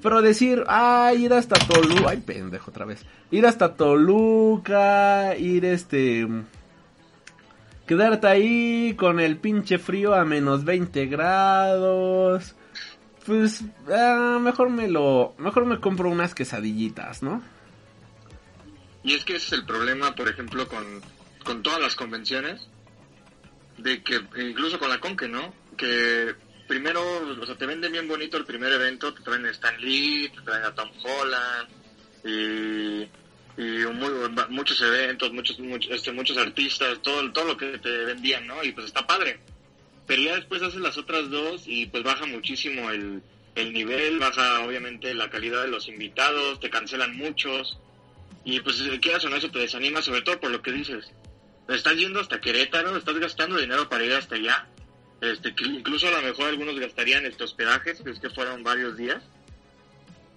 Pero 0.00 0.22
decir, 0.22 0.64
ah, 0.68 1.12
ir 1.16 1.32
hasta 1.32 1.56
Toluca, 1.66 2.10
ay 2.10 2.18
pendejo 2.18 2.70
otra 2.70 2.84
vez, 2.84 3.04
ir 3.30 3.46
hasta 3.46 3.74
Toluca, 3.74 5.36
ir 5.36 5.64
este 5.64 6.28
quedarte 7.86 8.26
ahí 8.26 8.94
con 8.96 9.20
el 9.20 9.36
pinche 9.36 9.78
frío 9.78 10.14
a 10.14 10.24
menos 10.24 10.64
20 10.64 11.06
grados. 11.06 12.54
Pues 13.26 13.62
ah, 13.90 14.38
mejor 14.40 14.70
me 14.70 14.88
lo 14.88 15.34
mejor 15.38 15.64
me 15.64 15.80
compro 15.80 16.10
unas 16.10 16.34
quesadillitas, 16.34 17.22
¿no? 17.22 17.42
Y 19.02 19.14
es 19.14 19.24
que 19.24 19.36
ese 19.36 19.46
es 19.46 19.52
el 19.52 19.66
problema, 19.66 20.14
por 20.14 20.28
ejemplo, 20.28 20.66
con, 20.68 20.84
con 21.44 21.62
todas 21.62 21.80
las 21.80 21.94
convenciones, 21.94 22.68
de 23.78 24.02
que 24.02 24.20
incluso 24.36 24.78
con 24.78 24.88
la 24.88 24.98
Conque, 24.98 25.28
¿no? 25.28 25.54
Que 25.76 26.34
primero, 26.66 27.02
o 27.40 27.46
sea, 27.46 27.56
te 27.56 27.66
venden 27.66 27.92
bien 27.92 28.08
bonito 28.08 28.36
el 28.36 28.46
primer 28.46 28.72
evento, 28.72 29.12
te 29.12 29.22
traen 29.22 29.44
a 29.46 29.50
Stan 29.50 29.78
Lee, 29.78 30.30
te 30.34 30.40
traen 30.42 30.64
a 30.64 30.74
Tom 30.74 30.88
Holland, 31.02 31.68
y 32.24 33.08
y 33.56 33.86
muy, 33.86 34.10
muchos 34.48 34.80
eventos, 34.82 35.32
muchos, 35.32 35.58
muchos, 35.60 35.92
este, 35.92 36.12
muchos 36.12 36.36
artistas, 36.36 37.00
todo, 37.02 37.30
todo 37.32 37.44
lo 37.44 37.56
que 37.56 37.78
te 37.78 37.90
vendían, 38.04 38.46
¿no? 38.46 38.62
Y 38.64 38.72
pues 38.72 38.86
está 38.86 39.06
padre. 39.06 39.38
Pero 40.06 40.22
ya 40.22 40.36
después 40.36 40.62
haces 40.62 40.80
las 40.80 40.98
otras 40.98 41.30
dos 41.30 41.62
y 41.66 41.86
pues 41.86 42.02
baja 42.02 42.26
muchísimo 42.26 42.90
el, 42.90 43.22
el 43.54 43.72
nivel, 43.72 44.18
baja 44.18 44.60
obviamente 44.60 45.14
la 45.14 45.30
calidad 45.30 45.62
de 45.62 45.68
los 45.68 45.88
invitados, 45.88 46.60
te 46.60 46.68
cancelan 46.70 47.16
muchos. 47.16 47.78
Y 48.44 48.60
pues 48.60 48.76
si 48.76 48.98
quieras 48.98 49.24
o 49.24 49.30
no, 49.30 49.36
eso 49.36 49.50
te 49.50 49.60
desanima, 49.60 50.02
sobre 50.02 50.22
todo 50.22 50.40
por 50.40 50.50
lo 50.50 50.60
que 50.60 50.72
dices. 50.72 51.06
Estás 51.68 51.96
yendo 51.96 52.20
hasta 52.20 52.40
Querétaro, 52.40 52.96
estás 52.96 53.18
gastando 53.18 53.56
dinero 53.56 53.88
para 53.88 54.04
ir 54.04 54.12
hasta 54.12 54.34
allá. 54.34 54.66
Este, 55.20 55.54
incluso 55.64 56.08
a 56.08 56.10
lo 56.10 56.22
mejor 56.22 56.48
algunos 56.48 56.78
gastarían 56.78 57.24
este 57.24 57.44
hospedajes, 57.44 58.02
que 58.02 58.10
es 58.10 58.18
que 58.18 58.28
fueron 58.28 58.62
varios 58.62 58.96
días 58.98 59.22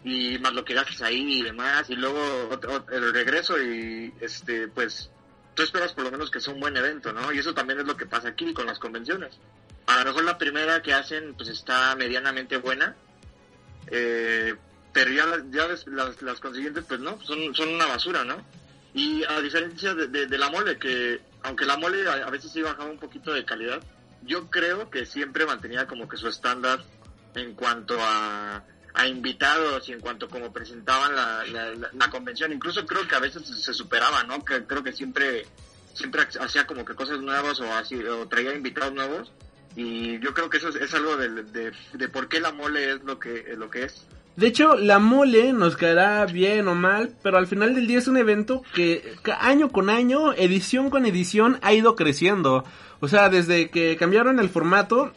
y 0.10 0.40
más 0.40 0.54
lo 0.54 0.64
que 0.64 0.74
gastas 0.74 1.02
ahí 1.02 1.40
y 1.40 1.44
demás, 1.44 1.90
y 1.90 1.96
luego 1.96 2.50
el 2.92 3.14
regreso 3.14 3.62
y 3.62 4.14
este 4.22 4.68
pues 4.68 5.10
tú 5.56 5.64
esperas 5.64 5.94
por 5.94 6.04
lo 6.06 6.12
menos 6.12 6.30
que 6.32 6.40
sea 6.40 6.54
un 6.54 6.60
buen 6.60 6.78
evento, 6.78 7.12
¿no? 7.14 7.32
Y 7.34 7.40
eso 7.40 7.54
también 7.54 7.80
es 7.80 7.86
lo 7.88 7.98
que 7.98 8.06
pasa 8.06 8.30
aquí 8.30 8.54
con 8.54 8.66
las 8.68 8.80
convenciones. 8.80 9.38
a 9.88 9.98
lo 10.00 10.06
mejor 10.06 10.24
la 10.24 10.38
primera 10.38 10.82
que 10.82 10.94
hacen 10.94 11.34
pues 11.36 11.50
está 11.50 11.96
medianamente 11.96 12.58
buena, 12.58 12.96
eh, 13.88 14.56
pero 14.94 15.12
ya, 15.12 15.26
ya 15.52 15.68
las, 15.68 15.86
las, 15.88 16.22
las 16.22 16.40
consiguientes 16.40 16.84
pues 16.88 17.00
no, 17.00 17.20
son, 17.24 17.54
son 17.56 17.70
una 17.70 17.86
basura, 17.86 18.24
¿no? 18.24 18.44
Y 18.94 19.24
a 19.26 19.40
diferencia 19.42 19.94
de, 19.94 20.08
de- 20.08 20.28
de 20.28 20.38
la 20.38 20.50
mole, 20.50 20.78
que 20.80 21.22
aunque 21.44 21.66
la 21.66 21.78
mole 21.78 22.08
a, 22.10 22.14
a 22.28 22.30
veces 22.30 22.52
sí 22.52 22.62
bajaba 22.62 22.86
un 22.90 22.98
poquito 23.00 23.34
de 23.34 23.46
calidad, 23.46 23.82
yo 24.24 24.50
creo 24.50 24.90
que 24.90 25.06
siempre 25.06 25.46
mantenía 25.46 25.86
como 25.88 26.08
que 26.10 26.18
su 26.18 26.28
estándar 26.28 26.84
en 27.36 27.54
cuanto 27.54 27.98
a, 28.02 28.64
a 28.98 29.08
invitados 29.08 29.88
y 29.90 29.94
en 29.94 30.00
cuanto 30.02 30.28
como 30.28 30.52
presentaban 30.52 31.16
la, 31.16 31.44
la, 31.46 31.90
la- 31.94 32.10
convención. 32.10 32.52
Incluso 32.52 32.86
creo 32.86 33.08
que 33.08 33.16
a 33.16 33.20
veces 33.20 33.44
se 33.46 33.74
superaba, 33.74 34.24
¿no? 34.24 34.44
Que 34.44 34.64
creo 34.66 34.84
que 34.84 34.92
siempre 34.94 35.46
siempre 35.94 36.22
hacía 36.40 36.68
como 36.68 36.84
que 36.86 36.94
cosas 36.96 37.20
nuevas 37.20 37.60
o 37.60 37.74
así 37.74 37.96
o 38.04 38.28
traía 38.28 38.54
invitados 38.54 38.94
nuevos 38.94 39.32
y 39.76 40.20
yo 40.20 40.34
creo 40.34 40.50
que 40.50 40.58
eso 40.58 40.70
es, 40.70 40.76
es 40.76 40.94
algo 40.94 41.18
de, 41.18 41.44
de, 41.44 41.72
de 41.94 42.10
por 42.10 42.28
qué 42.28 42.40
la 42.40 42.52
mole 42.52 42.92
es 42.94 43.04
lo 43.04 43.18
que 43.20 43.56
lo 43.58 43.70
que 43.70 43.84
es. 43.86 44.06
De 44.36 44.46
hecho, 44.46 44.76
la 44.76 45.00
mole 45.00 45.52
nos 45.54 45.76
caerá 45.78 46.24
bien 46.28 46.68
o 46.68 46.76
mal, 46.76 47.16
pero 47.24 47.40
al 47.40 47.48
final 47.48 47.74
del 47.74 47.88
día 47.88 47.98
es 47.98 48.08
un 48.08 48.18
evento 48.18 48.62
que 48.76 49.16
año 49.40 49.70
con 49.70 49.90
año, 49.90 50.34
edición 50.34 50.92
con 50.92 51.08
edición, 51.08 51.58
ha 51.64 51.74
ido 51.74 51.96
creciendo. 51.96 52.64
O 53.00 53.08
sea, 53.08 53.30
desde 53.30 53.72
que 53.72 53.98
cambiaron 53.98 54.40
el 54.40 54.50
formato, 54.50 55.12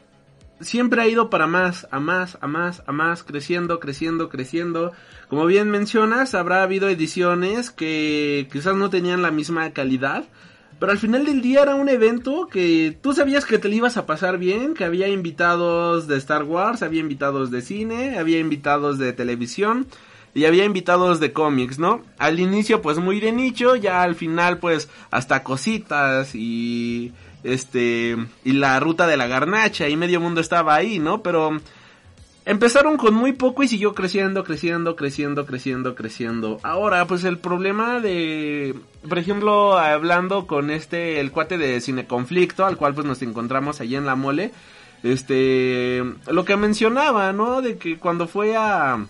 siempre 0.60 1.02
ha 1.02 1.08
ido 1.08 1.30
para 1.30 1.46
más, 1.46 1.86
a 1.90 2.00
más, 2.00 2.38
a 2.40 2.46
más, 2.46 2.82
a 2.86 2.92
más, 2.92 3.22
creciendo, 3.22 3.80
creciendo, 3.80 4.28
creciendo. 4.28 4.92
Como 5.28 5.46
bien 5.46 5.70
mencionas, 5.70 6.34
habrá 6.34 6.62
habido 6.62 6.88
ediciones 6.88 7.70
que 7.70 8.48
quizás 8.52 8.76
no 8.76 8.90
tenían 8.90 9.22
la 9.22 9.30
misma 9.30 9.70
calidad. 9.70 10.24
Pero 10.78 10.92
al 10.92 10.98
final 10.98 11.26
del 11.26 11.42
día 11.42 11.62
era 11.62 11.74
un 11.74 11.90
evento 11.90 12.48
que 12.50 12.96
tú 13.02 13.12
sabías 13.12 13.44
que 13.44 13.58
te 13.58 13.68
lo 13.68 13.74
ibas 13.74 13.98
a 13.98 14.06
pasar 14.06 14.38
bien, 14.38 14.72
que 14.72 14.84
había 14.84 15.08
invitados 15.08 16.06
de 16.06 16.16
Star 16.16 16.44
Wars, 16.44 16.82
había 16.82 17.00
invitados 17.00 17.50
de 17.50 17.60
cine, 17.60 18.18
había 18.18 18.38
invitados 18.38 18.98
de 18.98 19.12
televisión 19.12 19.86
y 20.34 20.46
había 20.46 20.64
invitados 20.64 21.20
de 21.20 21.32
cómics, 21.32 21.78
¿no? 21.78 22.02
Al 22.16 22.40
inicio 22.40 22.80
pues 22.80 22.98
muy 22.98 23.20
de 23.20 23.32
nicho, 23.32 23.76
ya 23.76 24.02
al 24.02 24.14
final 24.14 24.58
pues 24.58 24.88
hasta 25.10 25.42
cositas 25.42 26.34
y 26.34 27.12
este 27.42 28.16
y 28.44 28.52
la 28.52 28.78
ruta 28.80 29.06
de 29.06 29.16
la 29.16 29.26
garnacha 29.26 29.88
y 29.88 29.96
medio 29.96 30.20
mundo 30.20 30.40
estaba 30.40 30.74
ahí, 30.74 30.98
¿no? 30.98 31.22
Pero 31.22 31.60
Empezaron 32.46 32.96
con 32.96 33.14
muy 33.14 33.32
poco 33.32 33.62
y 33.62 33.68
siguió 33.68 33.94
creciendo, 33.94 34.44
creciendo, 34.44 34.96
creciendo, 34.96 35.44
creciendo, 35.44 35.94
creciendo. 35.94 36.58
Ahora, 36.62 37.06
pues 37.06 37.22
el 37.24 37.38
problema 37.38 38.00
de, 38.00 38.74
por 39.06 39.18
ejemplo, 39.18 39.78
hablando 39.78 40.46
con 40.46 40.70
este, 40.70 41.20
el 41.20 41.32
cuate 41.32 41.58
de 41.58 41.80
Cine 41.82 42.06
Conflicto, 42.06 42.64
al 42.64 42.78
cual 42.78 42.94
pues 42.94 43.06
nos 43.06 43.20
encontramos 43.20 43.80
allí 43.80 43.94
en 43.94 44.06
la 44.06 44.16
mole, 44.16 44.52
este, 45.02 46.02
lo 46.28 46.44
que 46.46 46.56
mencionaba, 46.56 47.32
¿no? 47.34 47.60
De 47.60 47.76
que 47.76 47.98
cuando 47.98 48.26
fue 48.26 48.56
a, 48.56 49.06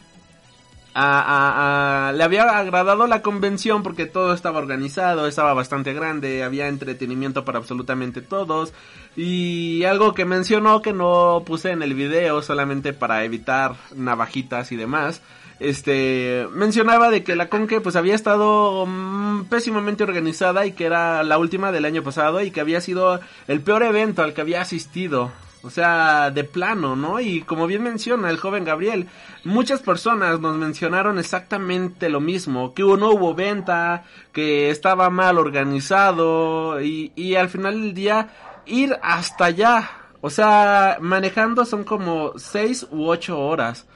a, 0.94 1.20
a- 1.20 2.08
a- 2.08 2.12
le 2.12 2.24
había 2.24 2.58
agradado 2.58 3.06
la 3.06 3.22
convención 3.22 3.82
porque 3.82 4.06
todo 4.06 4.34
estaba 4.34 4.58
organizado, 4.58 5.26
estaba 5.26 5.54
bastante 5.54 5.92
grande, 5.94 6.42
había 6.42 6.68
entretenimiento 6.68 7.44
para 7.44 7.58
absolutamente 7.58 8.20
todos. 8.22 8.72
Y 9.16 9.84
algo 9.84 10.14
que 10.14 10.24
mencionó 10.24 10.82
que 10.82 10.92
no 10.92 11.42
puse 11.46 11.70
en 11.70 11.82
el 11.82 11.94
video 11.94 12.42
solamente 12.42 12.92
para 12.92 13.24
evitar 13.24 13.74
navajitas 13.94 14.72
y 14.72 14.76
demás. 14.76 15.22
Este 15.60 16.46
mencionaba 16.52 17.10
de 17.10 17.22
que 17.22 17.36
la 17.36 17.50
Conque 17.50 17.80
pues 17.82 17.94
había 17.94 18.14
estado 18.14 18.86
mm, 18.86 19.44
pésimamente 19.50 20.02
organizada 20.02 20.64
y 20.64 20.72
que 20.72 20.86
era 20.86 21.22
la 21.22 21.36
última 21.36 21.70
del 21.70 21.84
año 21.84 22.02
pasado 22.02 22.40
y 22.40 22.50
que 22.50 22.60
había 22.62 22.80
sido 22.80 23.20
el 23.46 23.60
peor 23.60 23.82
evento 23.82 24.22
al 24.22 24.32
que 24.32 24.40
había 24.40 24.62
asistido. 24.62 25.30
O 25.62 25.68
sea, 25.68 26.30
de 26.30 26.44
plano, 26.44 26.96
¿no? 26.96 27.20
Y 27.20 27.42
como 27.42 27.66
bien 27.66 27.82
menciona 27.82 28.30
el 28.30 28.38
joven 28.38 28.64
Gabriel, 28.64 29.08
muchas 29.44 29.80
personas 29.80 30.40
nos 30.40 30.56
mencionaron 30.56 31.18
exactamente 31.18 32.08
lo 32.08 32.20
mismo, 32.20 32.72
que 32.72 32.82
no 32.82 33.10
hubo 33.10 33.34
venta, 33.34 34.04
que 34.32 34.70
estaba 34.70 35.10
mal 35.10 35.36
organizado 35.36 36.80
y, 36.80 37.12
y 37.14 37.34
al 37.34 37.50
final 37.50 37.74
del 37.74 37.92
día 37.92 38.28
ir 38.64 38.96
hasta 39.02 39.46
allá, 39.46 39.90
o 40.20 40.30
sea, 40.30 40.98
manejando 41.00 41.64
son 41.64 41.84
como 41.84 42.38
seis 42.38 42.86
u 42.90 43.06
ocho 43.08 43.38
horas. 43.38 43.86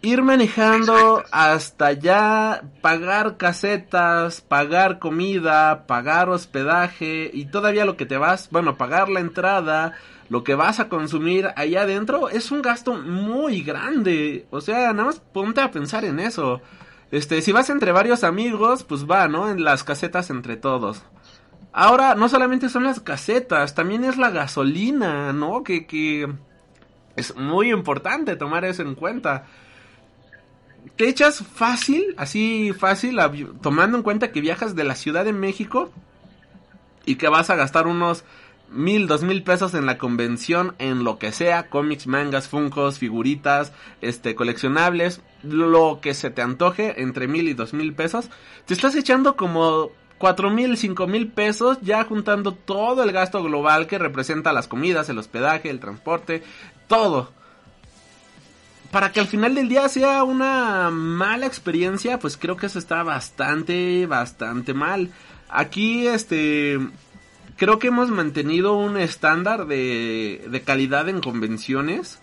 Ir 0.00 0.22
manejando 0.22 1.24
hasta 1.32 1.86
allá, 1.86 2.62
pagar 2.80 3.36
casetas, 3.36 4.40
pagar 4.40 5.00
comida, 5.00 5.86
pagar 5.88 6.28
hospedaje 6.28 7.28
y 7.32 7.46
todavía 7.46 7.84
lo 7.84 7.96
que 7.96 8.06
te 8.06 8.16
vas, 8.16 8.48
bueno, 8.52 8.76
pagar 8.76 9.08
la 9.08 9.18
entrada, 9.18 9.94
lo 10.28 10.44
que 10.44 10.54
vas 10.54 10.78
a 10.78 10.88
consumir 10.88 11.48
allá 11.56 11.82
adentro 11.82 12.28
es 12.28 12.50
un 12.50 12.60
gasto 12.60 12.94
muy 12.94 13.62
grande. 13.62 14.46
O 14.50 14.60
sea, 14.60 14.92
nada 14.92 15.04
más 15.04 15.20
ponte 15.20 15.60
a 15.60 15.70
pensar 15.70 16.04
en 16.04 16.20
eso. 16.20 16.60
Este, 17.10 17.40
si 17.40 17.52
vas 17.52 17.70
entre 17.70 17.92
varios 17.92 18.24
amigos, 18.24 18.84
pues 18.84 19.06
va, 19.06 19.28
¿no? 19.28 19.50
En 19.50 19.64
las 19.64 19.84
casetas 19.84 20.28
entre 20.30 20.56
todos. 20.56 21.02
Ahora, 21.72 22.14
no 22.14 22.28
solamente 22.28 22.68
son 22.68 22.84
las 22.84 23.00
casetas, 23.00 23.74
también 23.74 24.04
es 24.04 24.18
la 24.18 24.30
gasolina, 24.30 25.32
¿no? 25.32 25.62
Que, 25.62 25.86
que 25.86 26.28
es 27.16 27.34
muy 27.36 27.70
importante 27.70 28.36
tomar 28.36 28.64
eso 28.64 28.82
en 28.82 28.94
cuenta. 28.94 29.46
Te 30.96 31.08
echas 31.08 31.42
fácil, 31.42 32.14
así 32.18 32.72
fácil, 32.72 33.18
tomando 33.62 33.96
en 33.96 34.02
cuenta 34.02 34.30
que 34.30 34.40
viajas 34.40 34.74
de 34.74 34.84
la 34.84 34.94
Ciudad 34.94 35.24
de 35.24 35.32
México 35.32 35.90
y 37.06 37.16
que 37.16 37.28
vas 37.28 37.48
a 37.48 37.56
gastar 37.56 37.86
unos 37.86 38.24
mil, 38.70 39.06
dos 39.06 39.22
mil 39.22 39.42
pesos 39.42 39.74
en 39.74 39.86
la 39.86 39.98
convención, 39.98 40.74
en 40.78 41.04
lo 41.04 41.18
que 41.18 41.32
sea, 41.32 41.68
cómics, 41.68 42.06
mangas, 42.06 42.48
funcos, 42.48 42.98
figuritas, 42.98 43.72
este, 44.00 44.34
coleccionables, 44.34 45.22
lo 45.42 46.00
que 46.00 46.14
se 46.14 46.30
te 46.30 46.42
antoje, 46.42 47.00
entre 47.02 47.28
mil 47.28 47.48
y 47.48 47.54
dos 47.54 47.72
mil 47.72 47.94
pesos, 47.94 48.30
te 48.66 48.74
estás 48.74 48.94
echando 48.94 49.36
como 49.36 49.90
cuatro 50.18 50.50
mil, 50.50 50.76
cinco 50.76 51.06
mil 51.06 51.28
pesos, 51.28 51.78
ya 51.80 52.04
juntando 52.04 52.52
todo 52.52 53.02
el 53.02 53.12
gasto 53.12 53.42
global 53.42 53.86
que 53.86 53.98
representa 53.98 54.52
las 54.52 54.68
comidas, 54.68 55.08
el 55.08 55.18
hospedaje, 55.18 55.70
el 55.70 55.80
transporte, 55.80 56.42
todo. 56.88 57.32
Para 58.90 59.12
que 59.12 59.20
al 59.20 59.26
final 59.26 59.54
del 59.54 59.68
día 59.68 59.88
sea 59.88 60.24
una 60.24 60.90
mala 60.90 61.46
experiencia, 61.46 62.18
pues 62.18 62.36
creo 62.36 62.56
que 62.56 62.66
eso 62.66 62.78
está 62.78 63.02
bastante, 63.02 64.06
bastante 64.06 64.72
mal. 64.72 65.10
Aquí, 65.50 66.06
este, 66.06 66.78
creo 67.58 67.78
que 67.78 67.88
hemos 67.88 68.10
mantenido 68.10 68.76
un 68.76 68.96
estándar 68.96 69.66
de, 69.66 70.46
de 70.48 70.60
calidad 70.62 71.08
en 71.08 71.20
convenciones. 71.20 72.20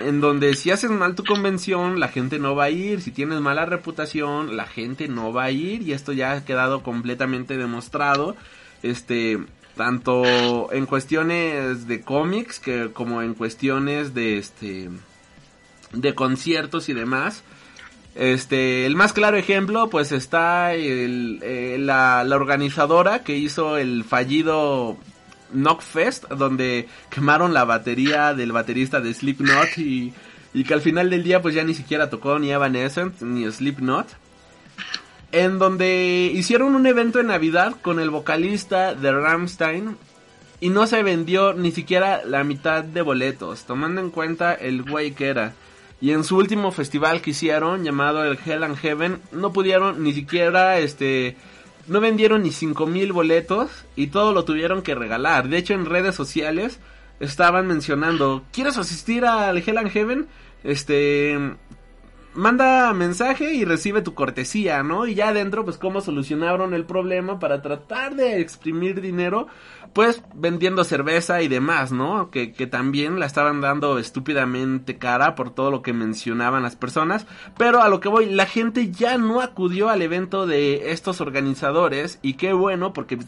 En 0.00 0.20
donde 0.20 0.54
si 0.54 0.70
haces 0.70 0.90
mal 0.90 1.14
tu 1.14 1.24
convención, 1.24 2.00
la 2.00 2.08
gente 2.08 2.38
no 2.38 2.54
va 2.54 2.64
a 2.64 2.70
ir. 2.70 3.00
Si 3.00 3.12
tienes 3.12 3.40
mala 3.40 3.64
reputación, 3.64 4.56
la 4.56 4.66
gente 4.66 5.08
no 5.08 5.32
va 5.32 5.44
a 5.44 5.50
ir. 5.50 5.82
Y 5.82 5.92
esto 5.92 6.12
ya 6.12 6.32
ha 6.32 6.44
quedado 6.44 6.82
completamente 6.82 7.56
demostrado. 7.56 8.36
Este, 8.82 9.38
tanto 9.76 10.72
en 10.72 10.86
cuestiones 10.86 11.86
de 11.86 12.02
cómics 12.02 12.58
que 12.58 12.90
como 12.92 13.22
en 13.22 13.34
cuestiones 13.34 14.12
de 14.12 14.38
este 14.38 14.90
de 15.92 16.14
conciertos 16.14 16.88
y 16.88 16.92
demás. 16.92 17.42
Este, 18.18 18.84
el 18.84 18.96
más 18.96 19.12
claro 19.12 19.36
ejemplo, 19.36 19.88
pues 19.90 20.10
está 20.10 20.74
el, 20.74 21.38
eh, 21.40 21.76
la, 21.78 22.26
organizadora 22.32 23.22
que 23.22 23.36
hizo 23.36 23.78
el 23.78 24.02
fallido 24.02 24.96
Knockfest, 25.52 26.28
donde 26.30 26.88
quemaron 27.10 27.54
la 27.54 27.64
batería 27.64 28.34
del 28.34 28.50
baterista 28.50 29.00
de 29.00 29.14
Slipknot 29.14 29.78
y, 29.78 30.12
y 30.52 30.64
que 30.64 30.74
al 30.74 30.80
final 30.80 31.10
del 31.10 31.22
día 31.22 31.40
pues 31.40 31.54
ya 31.54 31.62
ni 31.62 31.74
siquiera 31.74 32.10
tocó 32.10 32.40
ni 32.40 32.50
Evanescence 32.50 33.24
ni 33.24 33.48
Slipknot. 33.48 34.08
En 35.30 35.60
donde 35.60 36.32
hicieron 36.34 36.74
un 36.74 36.88
evento 36.88 37.20
en 37.20 37.28
Navidad 37.28 37.76
con 37.82 38.00
el 38.00 38.10
vocalista 38.10 38.96
de 38.96 39.12
Ramstein 39.12 39.96
y 40.58 40.70
no 40.70 40.88
se 40.88 41.04
vendió 41.04 41.52
ni 41.52 41.70
siquiera 41.70 42.22
la 42.24 42.42
mitad 42.42 42.82
de 42.82 43.00
boletos, 43.02 43.62
tomando 43.62 44.00
en 44.00 44.10
cuenta 44.10 44.54
el 44.54 44.82
güey 44.82 45.12
que 45.12 45.28
era. 45.28 45.52
Y 46.00 46.12
en 46.12 46.22
su 46.24 46.36
último 46.36 46.70
festival 46.70 47.20
que 47.20 47.30
hicieron, 47.30 47.84
llamado 47.84 48.24
el 48.24 48.38
Hell 48.44 48.62
and 48.62 48.76
Heaven, 48.76 49.20
no 49.32 49.52
pudieron 49.52 50.02
ni 50.02 50.12
siquiera, 50.12 50.78
este, 50.78 51.36
no 51.88 52.00
vendieron 52.00 52.42
ni 52.42 52.52
5000 52.52 53.12
boletos 53.12 53.70
y 53.96 54.08
todo 54.08 54.32
lo 54.32 54.44
tuvieron 54.44 54.82
que 54.82 54.94
regalar. 54.94 55.48
De 55.48 55.58
hecho, 55.58 55.74
en 55.74 55.86
redes 55.86 56.14
sociales 56.14 56.78
estaban 57.18 57.66
mencionando, 57.66 58.44
¿quieres 58.52 58.76
asistir 58.76 59.24
al 59.24 59.58
Hell 59.58 59.78
and 59.78 59.90
Heaven? 59.90 60.26
Este, 60.62 61.36
manda 62.38 62.94
mensaje 62.94 63.52
y 63.52 63.64
recibe 63.64 64.00
tu 64.00 64.14
cortesía, 64.14 64.82
¿no? 64.84 65.06
Y 65.06 65.16
ya 65.16 65.28
adentro, 65.28 65.64
pues 65.64 65.76
cómo 65.76 66.00
solucionaron 66.00 66.72
el 66.72 66.84
problema 66.84 67.40
para 67.40 67.62
tratar 67.62 68.14
de 68.14 68.40
exprimir 68.40 69.00
dinero, 69.00 69.48
pues 69.92 70.22
vendiendo 70.34 70.84
cerveza 70.84 71.42
y 71.42 71.48
demás, 71.48 71.90
¿no? 71.90 72.30
Que, 72.30 72.52
que 72.52 72.68
también 72.68 73.18
la 73.18 73.26
estaban 73.26 73.60
dando 73.60 73.98
estúpidamente 73.98 74.98
cara 74.98 75.34
por 75.34 75.50
todo 75.52 75.72
lo 75.72 75.82
que 75.82 75.92
mencionaban 75.92 76.62
las 76.62 76.76
personas. 76.76 77.26
Pero 77.56 77.82
a 77.82 77.88
lo 77.88 77.98
que 77.98 78.08
voy, 78.08 78.26
la 78.26 78.46
gente 78.46 78.92
ya 78.92 79.18
no 79.18 79.40
acudió 79.40 79.88
al 79.88 80.00
evento 80.00 80.46
de 80.46 80.92
estos 80.92 81.20
organizadores 81.20 82.20
y 82.22 82.34
qué 82.34 82.52
bueno 82.52 82.92
porque 82.92 83.18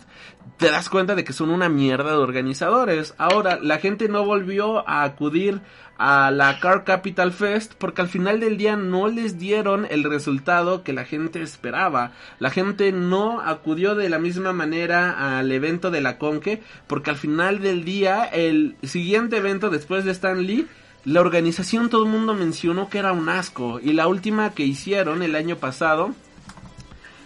te 0.61 0.71
das 0.71 0.91
cuenta 0.91 1.15
de 1.15 1.25
que 1.25 1.33
son 1.33 1.49
una 1.49 1.71
mierda 1.71 2.11
de 2.11 2.19
organizadores. 2.19 3.15
Ahora, 3.17 3.59
la 3.63 3.79
gente 3.79 4.09
no 4.09 4.27
volvió 4.27 4.87
a 4.87 5.05
acudir 5.05 5.63
a 5.97 6.31
la 6.31 6.61
Car 6.61 6.85
Capital 6.85 7.33
Fest 7.33 7.73
porque 7.79 8.03
al 8.03 8.09
final 8.09 8.41
del 8.41 8.59
día 8.59 8.77
no 8.77 9.09
les 9.09 9.39
dieron 9.39 9.87
el 9.91 10.05
resultado 10.05 10.83
que 10.83 10.93
la 10.93 11.07
gente 11.07 11.41
esperaba. 11.41 12.13
La 12.39 12.51
gente 12.51 12.93
no 12.93 13.41
acudió 13.41 13.95
de 13.95 14.11
la 14.11 14.19
misma 14.19 14.53
manera 14.53 15.39
al 15.39 15.51
evento 15.51 15.91
de 15.91 16.03
la 16.03 16.19
Conque 16.19 16.63
porque 16.87 17.09
al 17.09 17.17
final 17.17 17.61
del 17.61 17.85
día 17.87 18.25
el 18.25 18.77
siguiente 18.83 19.39
evento 19.39 19.71
después 19.71 20.05
de 20.05 20.13
Stan 20.13 20.43
Lee 20.47 20.69
la 21.07 21.23
organización 21.23 21.89
todo 21.89 22.05
el 22.05 22.11
mundo 22.11 22.35
mencionó 22.35 22.91
que 22.91 22.99
era 22.99 23.13
un 23.13 23.31
asco 23.31 23.81
y 23.83 23.95
la 23.95 24.07
última 24.07 24.51
que 24.51 24.65
hicieron 24.65 25.23
el 25.23 25.35
año 25.35 25.57
pasado 25.57 26.11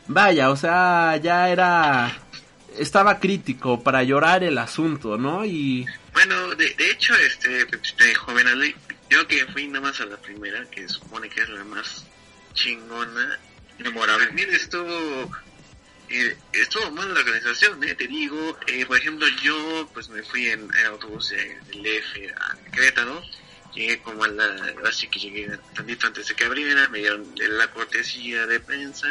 vaya, 0.06 0.50
o 0.50 0.56
sea, 0.56 1.16
ya 1.16 1.48
era 1.48 2.12
estaba 2.78 3.18
crítico 3.20 3.82
para 3.82 4.02
llorar 4.02 4.42
el 4.44 4.58
asunto, 4.58 5.16
¿no? 5.18 5.44
Y 5.44 5.86
Bueno, 6.12 6.54
de, 6.54 6.70
de 6.74 6.90
hecho, 6.90 7.14
este, 7.16 7.66
este 7.82 8.14
joven 8.14 8.46
Ali, 8.48 8.74
yo 9.10 9.26
que 9.26 9.44
fui 9.46 9.66
nada 9.68 9.80
más 9.88 10.00
a 10.00 10.06
la 10.06 10.16
primera, 10.16 10.64
que 10.70 10.88
supone 10.88 11.28
que 11.28 11.42
es 11.42 11.48
la 11.48 11.64
más 11.64 12.06
chingona, 12.54 13.38
memorable. 13.78 14.26
También 14.26 14.50
estuvo, 14.54 15.30
eh, 16.08 16.36
estuvo 16.52 16.90
mal 16.92 17.12
la 17.12 17.20
organización, 17.20 17.82
eh, 17.84 17.94
te 17.94 18.06
digo, 18.06 18.56
eh, 18.66 18.86
por 18.86 18.96
ejemplo, 18.98 19.26
yo 19.42 19.88
pues 19.92 20.08
me 20.08 20.22
fui 20.22 20.48
en, 20.48 20.60
en 20.78 20.86
autobús 20.86 21.30
de- 21.30 21.58
del 21.70 21.86
F 21.86 22.32
a 22.36 22.70
Querétaro, 22.70 23.22
llegué 23.74 23.98
como 24.00 24.22
a 24.24 24.28
la, 24.28 24.56
así 24.88 25.08
que 25.08 25.18
llegué 25.18 25.58
tantito 25.74 26.06
antes 26.06 26.28
de 26.28 26.34
que 26.34 26.44
abriera, 26.44 26.88
me 26.88 26.98
dieron 26.98 27.26
la 27.36 27.66
cortesía 27.72 28.46
de 28.46 28.60
prensa, 28.60 29.08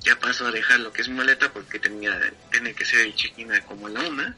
ya 0.00 0.18
paso 0.18 0.46
a 0.46 0.50
dejar 0.50 0.80
lo 0.80 0.92
que 0.92 1.02
es 1.02 1.08
mi 1.08 1.16
maleta 1.16 1.52
porque 1.52 1.78
tenía, 1.78 2.18
tiene 2.50 2.74
que 2.74 2.84
ser 2.84 3.14
check-in 3.14 3.50
como 3.66 3.88
la 3.88 4.00
una. 4.00 4.36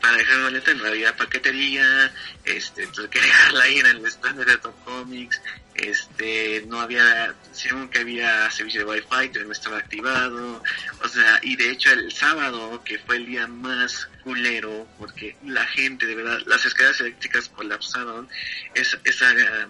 Para 0.00 0.18
dejar 0.18 0.36
la 0.36 0.44
maleta 0.44 0.74
no 0.74 0.86
había 0.86 1.16
paquetería, 1.16 2.12
este, 2.44 2.86
tuve 2.88 3.08
que 3.08 3.20
dejarla 3.22 3.64
ahí 3.64 3.78
en 3.78 3.86
el 3.86 4.06
stand 4.06 4.44
de 4.44 4.58
Top 4.58 4.84
Comics, 4.84 5.40
este, 5.74 6.64
no 6.68 6.80
había, 6.80 7.34
según 7.52 7.88
que 7.88 8.00
había 8.00 8.50
servicio 8.50 8.84
de 8.84 8.92
wifi, 8.92 9.30
pero 9.32 9.46
no 9.46 9.52
estaba 9.52 9.78
activado, 9.78 10.62
o 11.02 11.08
sea, 11.08 11.40
y 11.42 11.56
de 11.56 11.70
hecho 11.70 11.90
el 11.90 12.12
sábado, 12.12 12.82
que 12.84 12.98
fue 12.98 13.16
el 13.16 13.26
día 13.26 13.46
más 13.46 14.08
culero, 14.22 14.86
porque 14.98 15.36
la 15.44 15.66
gente, 15.66 16.06
de 16.06 16.14
verdad, 16.14 16.40
las 16.46 16.64
escaleras 16.64 17.00
eléctricas 17.00 17.48
colapsaron, 17.48 18.28
esa, 18.74 18.98
esa, 19.04 19.32
eh, 19.32 19.68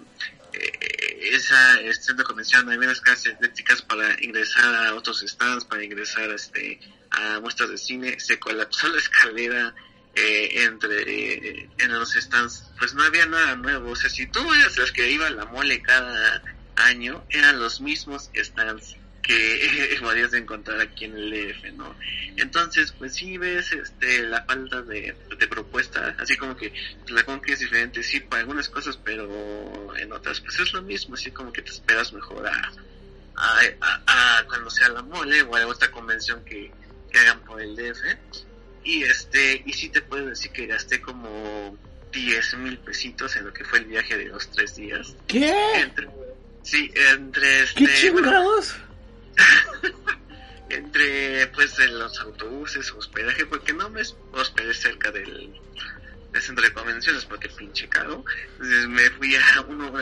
esa 1.28 1.80
este, 1.80 2.06
centro 2.06 2.34
de 2.34 2.42
había 2.56 2.78
unas 2.78 2.98
escaleras 2.98 3.26
eléctricas 3.26 3.82
para 3.82 4.22
ingresar 4.22 4.74
a 4.74 4.94
otros 4.94 5.20
stands, 5.26 5.64
para 5.64 5.84
ingresar 5.84 6.30
este, 6.30 6.80
a 7.10 7.40
muestras 7.40 7.70
de 7.70 7.78
cine, 7.78 8.20
se 8.20 8.38
colapsó 8.38 8.88
la 8.92 8.98
escalera, 8.98 9.74
eh, 10.14 10.64
entre 10.64 11.02
eh, 11.02 11.70
en 11.78 11.92
los 11.92 12.12
stands. 12.12 12.64
Pues 12.78 12.94
no 12.94 13.02
había 13.02 13.26
nada 13.26 13.56
nuevo. 13.56 13.90
O 13.90 13.96
sea 13.96 14.10
si 14.10 14.26
tú 14.26 14.40
eras 14.52 14.76
los 14.76 14.92
que 14.92 15.10
iba 15.10 15.26
a 15.26 15.30
la 15.30 15.44
mole 15.46 15.82
cada 15.82 16.42
año 16.76 17.24
eran 17.30 17.60
los 17.60 17.80
mismos 17.80 18.30
stands 18.34 18.96
que 19.24 19.96
podías 20.00 20.32
encontrar 20.34 20.80
aquí 20.80 21.06
en 21.06 21.16
el 21.16 21.32
EF, 21.32 21.64
¿no? 21.72 21.96
Entonces, 22.36 22.92
pues 22.92 23.14
sí 23.14 23.38
ves 23.38 23.72
este 23.72 24.22
la 24.22 24.44
falta 24.44 24.82
de, 24.82 25.16
de 25.38 25.48
propuesta, 25.48 26.14
así 26.18 26.36
como 26.36 26.56
que 26.56 26.72
la 27.08 27.24
Conque 27.24 27.54
es 27.54 27.60
diferente, 27.60 28.02
sí, 28.02 28.20
para 28.20 28.40
algunas 28.40 28.68
cosas, 28.68 28.98
pero 29.02 29.96
en 29.96 30.12
otras, 30.12 30.40
pues 30.40 30.60
es 30.60 30.72
lo 30.72 30.82
mismo, 30.82 31.14
así 31.14 31.30
como 31.30 31.52
que 31.52 31.62
te 31.62 31.70
esperas 31.70 32.12
mejor 32.12 32.46
a, 32.46 32.72
a, 33.36 33.60
a, 33.80 34.38
a 34.38 34.44
cuando 34.46 34.70
sea 34.70 34.88
la 34.90 35.02
mole 35.02 35.42
o 35.42 35.56
a 35.56 35.66
otra 35.66 35.90
convención 35.90 36.44
que, 36.44 36.70
que 37.10 37.18
hagan 37.18 37.40
por 37.40 37.60
el 37.60 37.74
DF. 37.74 38.02
Y 38.84 39.02
este, 39.04 39.62
y 39.64 39.72
sí 39.72 39.88
te 39.88 40.02
puedo 40.02 40.26
decir 40.26 40.50
que 40.52 40.66
gasté 40.66 41.00
como 41.00 41.78
10 42.12 42.58
mil 42.58 42.78
pesitos 42.78 43.34
en 43.36 43.46
lo 43.46 43.52
que 43.54 43.64
fue 43.64 43.78
el 43.78 43.86
viaje 43.86 44.18
de 44.18 44.26
los 44.26 44.50
tres 44.50 44.76
días. 44.76 45.16
¿Qué? 45.26 45.54
Entre, 45.76 46.06
sí, 46.62 46.92
entre 47.12 47.62
este, 47.62 47.86
¿Qué 47.86 47.94
chingados? 47.94 48.76
entre 50.70 51.46
pues 51.48 51.78
en 51.78 51.98
los 51.98 52.18
autobuses, 52.20 52.92
hospedaje, 52.92 53.46
porque 53.46 53.72
no 53.72 53.90
me 53.90 54.02
hospedé 54.32 54.74
cerca 54.74 55.10
del, 55.10 55.52
del 56.32 56.42
centro 56.42 56.64
de 56.64 56.72
convenciones 56.72 57.24
porque 57.24 57.48
pinche 57.48 57.88
caro. 57.88 58.24
Entonces 58.52 58.88
me 58.88 59.10
fui 59.10 59.34
a 59.36 59.60
uno 59.68 59.92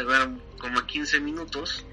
como 0.58 0.78
a 0.78 0.86
15 0.86 1.20
minutos 1.20 1.84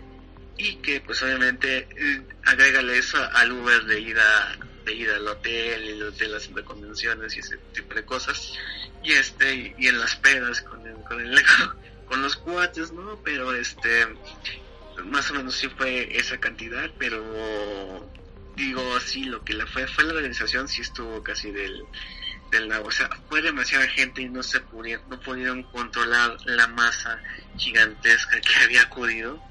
y 0.58 0.76
que 0.78 1.02
pues 1.02 1.22
obviamente 1.24 1.88
eh, 1.96 2.22
agrégale 2.46 2.98
eso 2.98 3.18
al 3.34 3.52
Uber 3.52 3.84
de 3.86 4.00
ir 4.00 4.20
a 4.20 4.58
de 4.86 4.94
ir 4.94 5.10
al 5.10 5.28
hotel 5.28 5.84
y 5.84 6.00
centro 6.40 6.62
de 6.62 6.64
convenciones 6.64 7.36
y 7.36 7.40
ese 7.40 7.58
tipo 7.74 7.94
de 7.96 8.04
cosas 8.04 8.54
y 9.04 9.14
este 9.14 9.74
y 9.78 9.88
en 9.88 10.00
las 10.00 10.16
pedas 10.18 10.62
con 10.62 10.86
el, 10.86 10.96
con 11.04 11.22
el 11.22 11.42
con 12.08 12.22
los 12.22 12.36
cuates 12.36 12.92
no 12.92 13.20
pero 13.24 13.54
este 13.56 14.08
más 15.06 15.30
o 15.32 15.36
menos 15.36 15.56
sí 15.56 15.70
fue 15.70 16.18
esa 16.18 16.40
cantidad 16.40 16.90
pero 16.98 18.10
digo 18.56 19.00
sí 19.00 19.24
lo 19.24 19.44
que 19.44 19.54
la 19.54 19.66
fue 19.66 19.88
fue 19.88 20.04
la 20.04 20.14
organización 20.14 20.68
sí 20.68 20.82
estuvo 20.82 21.24
casi 21.24 21.52
del 21.52 21.84
del 22.52 22.72
o 22.72 22.92
sea 22.92 23.10
fue 23.30 23.42
demasiada 23.42 23.88
gente 23.88 24.22
y 24.22 24.30
no 24.30 24.44
se 24.44 24.60
pudieron 24.62 25.08
no 25.10 25.20
pudieron 25.20 25.64
controlar 25.64 26.38
la 26.46 26.68
masa 26.68 27.22
gigantesca 27.58 28.40
que 28.42 28.56
había 28.64 28.84
acudido. 28.84 29.42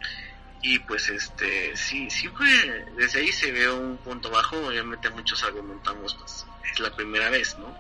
Y 0.61 0.81
pues 0.81 1.09
este 1.09 1.77
sí 1.77 2.11
sí 2.11 2.27
fue 2.29 2.49
desde 2.97 3.21
ahí 3.21 3.31
se 3.31 3.53
ve 3.53 3.71
un 3.71 3.97
punto 3.99 4.29
bajo 4.29 4.57
obviamente 4.67 5.09
muchos 5.09 5.45
argumentamos 5.45 6.17
pues 6.17 6.47
es 6.73 6.81
la 6.81 6.95
primera 6.97 7.31
vez 7.31 7.57
no 7.59 7.79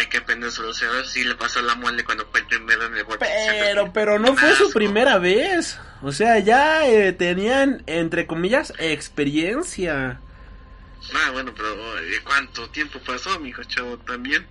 hay 0.00 0.06
que 0.06 0.16
aprender 0.16 0.50
solo 0.50 0.72
sí 0.72 1.24
le 1.24 1.34
pasó 1.34 1.60
la 1.60 1.74
mole 1.74 2.02
cuando 2.04 2.26
fue 2.26 2.40
el 2.40 2.46
primero 2.46 2.86
en 2.86 2.96
el 2.96 3.04
Center. 3.04 3.20
Pero, 3.60 3.92
pero 3.92 4.18
no 4.18 4.34
fue 4.34 4.54
su 4.54 4.70
primera 4.72 5.18
vez. 5.18 5.78
O 6.02 6.10
sea, 6.10 6.38
ya 6.38 6.88
eh, 6.88 7.12
tenían, 7.12 7.82
entre 7.86 8.26
comillas, 8.26 8.72
experiencia. 8.78 10.18
ah 11.14 11.30
bueno 11.32 11.52
pero 11.54 11.98
eh, 11.98 12.20
cuánto 12.24 12.70
tiempo 12.70 12.98
pasó 13.00 13.38
mijo 13.40 13.62
chavo 13.64 13.98
también 13.98 14.46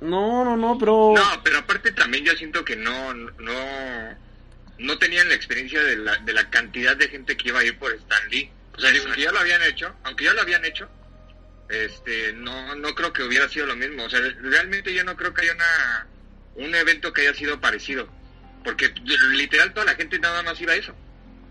No, 0.00 0.44
no, 0.44 0.56
no, 0.56 0.78
pero... 0.78 1.14
No, 1.16 1.42
pero 1.42 1.58
aparte 1.58 1.90
también 1.90 2.24
yo 2.24 2.32
siento 2.34 2.64
que 2.64 2.76
no, 2.76 3.12
no, 3.12 4.16
no 4.78 4.98
tenían 4.98 5.28
la 5.28 5.34
experiencia 5.34 5.82
de 5.82 5.96
la, 5.96 6.16
de 6.18 6.32
la 6.32 6.48
cantidad 6.48 6.96
de 6.96 7.08
gente 7.08 7.36
que 7.36 7.48
iba 7.48 7.58
a 7.58 7.64
ir 7.64 7.76
por 7.76 7.92
Stan 7.94 8.28
Lee. 8.30 8.52
O 8.76 8.80
sea, 8.80 8.90
aunque 8.90 9.22
ya 9.22 9.32
lo 9.32 9.40
habían 9.40 9.62
hecho, 9.62 9.92
aunque 10.04 10.24
ya 10.24 10.32
lo 10.32 10.42
habían 10.42 10.64
hecho, 10.64 10.88
este, 11.72 12.34
no, 12.34 12.74
no 12.76 12.94
creo 12.94 13.12
que 13.12 13.22
hubiera 13.22 13.48
sido 13.48 13.66
lo 13.66 13.76
mismo. 13.76 14.04
O 14.04 14.10
sea, 14.10 14.20
realmente 14.42 14.92
yo 14.92 15.04
no 15.04 15.16
creo 15.16 15.32
que 15.32 15.42
haya 15.42 15.54
una, 15.54 16.06
un 16.66 16.74
evento 16.74 17.12
que 17.12 17.22
haya 17.22 17.34
sido 17.34 17.60
parecido. 17.60 18.08
Porque 18.62 18.92
literal 19.32 19.72
toda 19.72 19.86
la 19.86 19.94
gente 19.94 20.18
nada 20.18 20.42
más 20.42 20.60
iba 20.60 20.74
a 20.74 20.76
eso. 20.76 20.94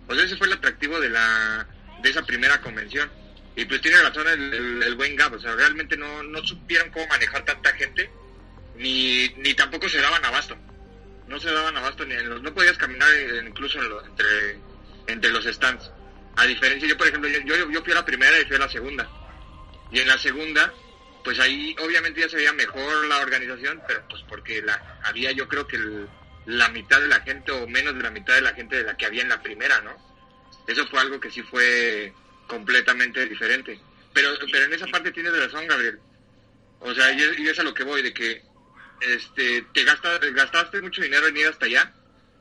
O 0.08 0.14
sea, 0.14 0.24
ese 0.24 0.38
fue 0.38 0.48
el 0.48 0.54
atractivo 0.54 1.00
de 1.00 1.10
la, 1.10 1.68
de 2.04 2.10
esa 2.10 2.22
primera 2.22 2.62
convención. 2.62 3.10
Y 3.56 3.66
pues 3.66 3.82
tiene 3.82 4.02
razón 4.02 4.28
el, 4.28 4.84
el, 4.84 4.96
buen 4.96 5.16
Gab, 5.16 5.34
o 5.34 5.40
sea, 5.40 5.56
realmente 5.56 5.98
no, 5.98 6.24
no 6.24 6.42
supieron 6.46 6.90
cómo 6.92 7.06
manejar 7.08 7.44
tanta 7.44 7.74
gente 7.74 8.10
ni, 8.76 9.28
ni 9.38 9.54
tampoco 9.56 9.90
se 9.90 10.00
daban 10.00 10.24
abasto. 10.24 10.56
No 11.28 11.40
se 11.40 11.52
daban 11.52 11.76
abasto 11.76 12.06
ni 12.06 12.14
en 12.14 12.30
los, 12.30 12.42
no 12.42 12.54
podías 12.54 12.78
caminar 12.78 13.10
incluso 13.46 13.80
en 13.80 13.92
entre, 14.10 14.60
entre 15.08 15.32
los 15.32 15.46
stands. 15.46 15.92
A 16.38 16.46
diferencia, 16.46 16.88
yo 16.88 16.98
por 16.98 17.08
ejemplo, 17.08 17.30
yo, 17.30 17.70
yo 17.72 17.84
fui 17.84 17.92
a 17.92 17.96
la 17.96 18.06
primera 18.06 18.40
y 18.40 18.46
fui 18.46 18.56
a 18.56 18.60
la 18.60 18.70
segunda. 18.70 19.10
Y 19.92 20.00
en 20.00 20.08
la 20.08 20.18
segunda, 20.18 20.74
pues 21.24 21.40
ahí 21.40 21.76
obviamente 21.80 22.22
ya 22.22 22.30
se 22.30 22.38
veía 22.38 22.54
mejor 22.54 23.06
la 23.06 23.20
organización, 23.20 23.82
pero 23.88 24.04
pues 24.10 24.24
porque 24.28 24.62
la, 24.62 25.00
había 25.04 25.32
yo 25.32 25.48
creo 25.48 25.68
que 25.68 25.76
el- 25.78 26.08
la 26.46 26.70
mitad 26.70 27.00
de 27.00 27.08
la 27.08 27.22
gente 27.22 27.52
o 27.52 27.68
menos 27.68 27.96
de 27.96 28.02
la 28.04 28.10
mitad 28.10 28.34
de 28.34 28.42
la 28.42 28.54
gente 28.54 28.78
de 28.78 28.84
la 28.84 28.98
que 28.98 29.06
había 29.06 29.22
en 29.22 29.30
la 29.30 29.42
primera, 29.44 29.80
¿no? 29.82 29.96
Eso 30.68 30.88
fue 30.88 31.00
algo 31.00 31.20
que 31.20 31.30
sí 31.30 31.42
fue 31.44 32.14
completamente 32.48 33.26
diferente. 33.28 33.80
Pero, 34.14 34.30
pero 34.52 34.66
en 34.66 34.74
esa 34.74 34.88
parte 34.88 35.12
tienes 35.12 35.38
razón, 35.38 35.68
Gabriel. 35.68 36.00
O 36.80 36.94
sea, 36.94 37.12
y 37.14 37.48
es, 37.48 37.60
a 37.60 37.64
lo 37.64 37.74
que 37.74 37.84
voy, 37.84 38.02
de 38.02 38.14
que 38.14 38.42
este 39.02 39.66
te 39.74 39.84
gastas, 39.84 40.20
gastaste 40.34 40.82
mucho 40.82 41.02
dinero 41.02 41.28
en 41.28 41.38
ir 41.38 41.48
hasta 41.48 41.66
allá, 41.66 41.94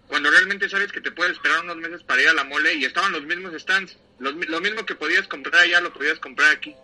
cuando 0.09 0.31
realmente 0.31 0.69
sabes 0.69 0.91
que 0.93 1.01
te 1.01 1.13
puedes 1.13 1.35
esperar 1.35 1.61
unos 1.61 1.77
meses 1.77 2.03
para 2.03 2.23
ir 2.23 2.29
a 2.29 2.33
la 2.35 2.45
mole 2.45 2.75
y 2.75 2.85
estaban 2.85 3.13
los 3.13 3.23
mismos 3.25 3.53
stands. 3.61 3.97
Los 4.19 4.35
lo 4.35 4.61
mismo 4.61 4.85
que 4.87 4.95
podías 4.95 5.29
comprar 5.29 5.63
allá, 5.63 5.81
lo 5.81 5.93
podías 5.93 6.19
comprar 6.19 6.51
aquí. 6.51 6.75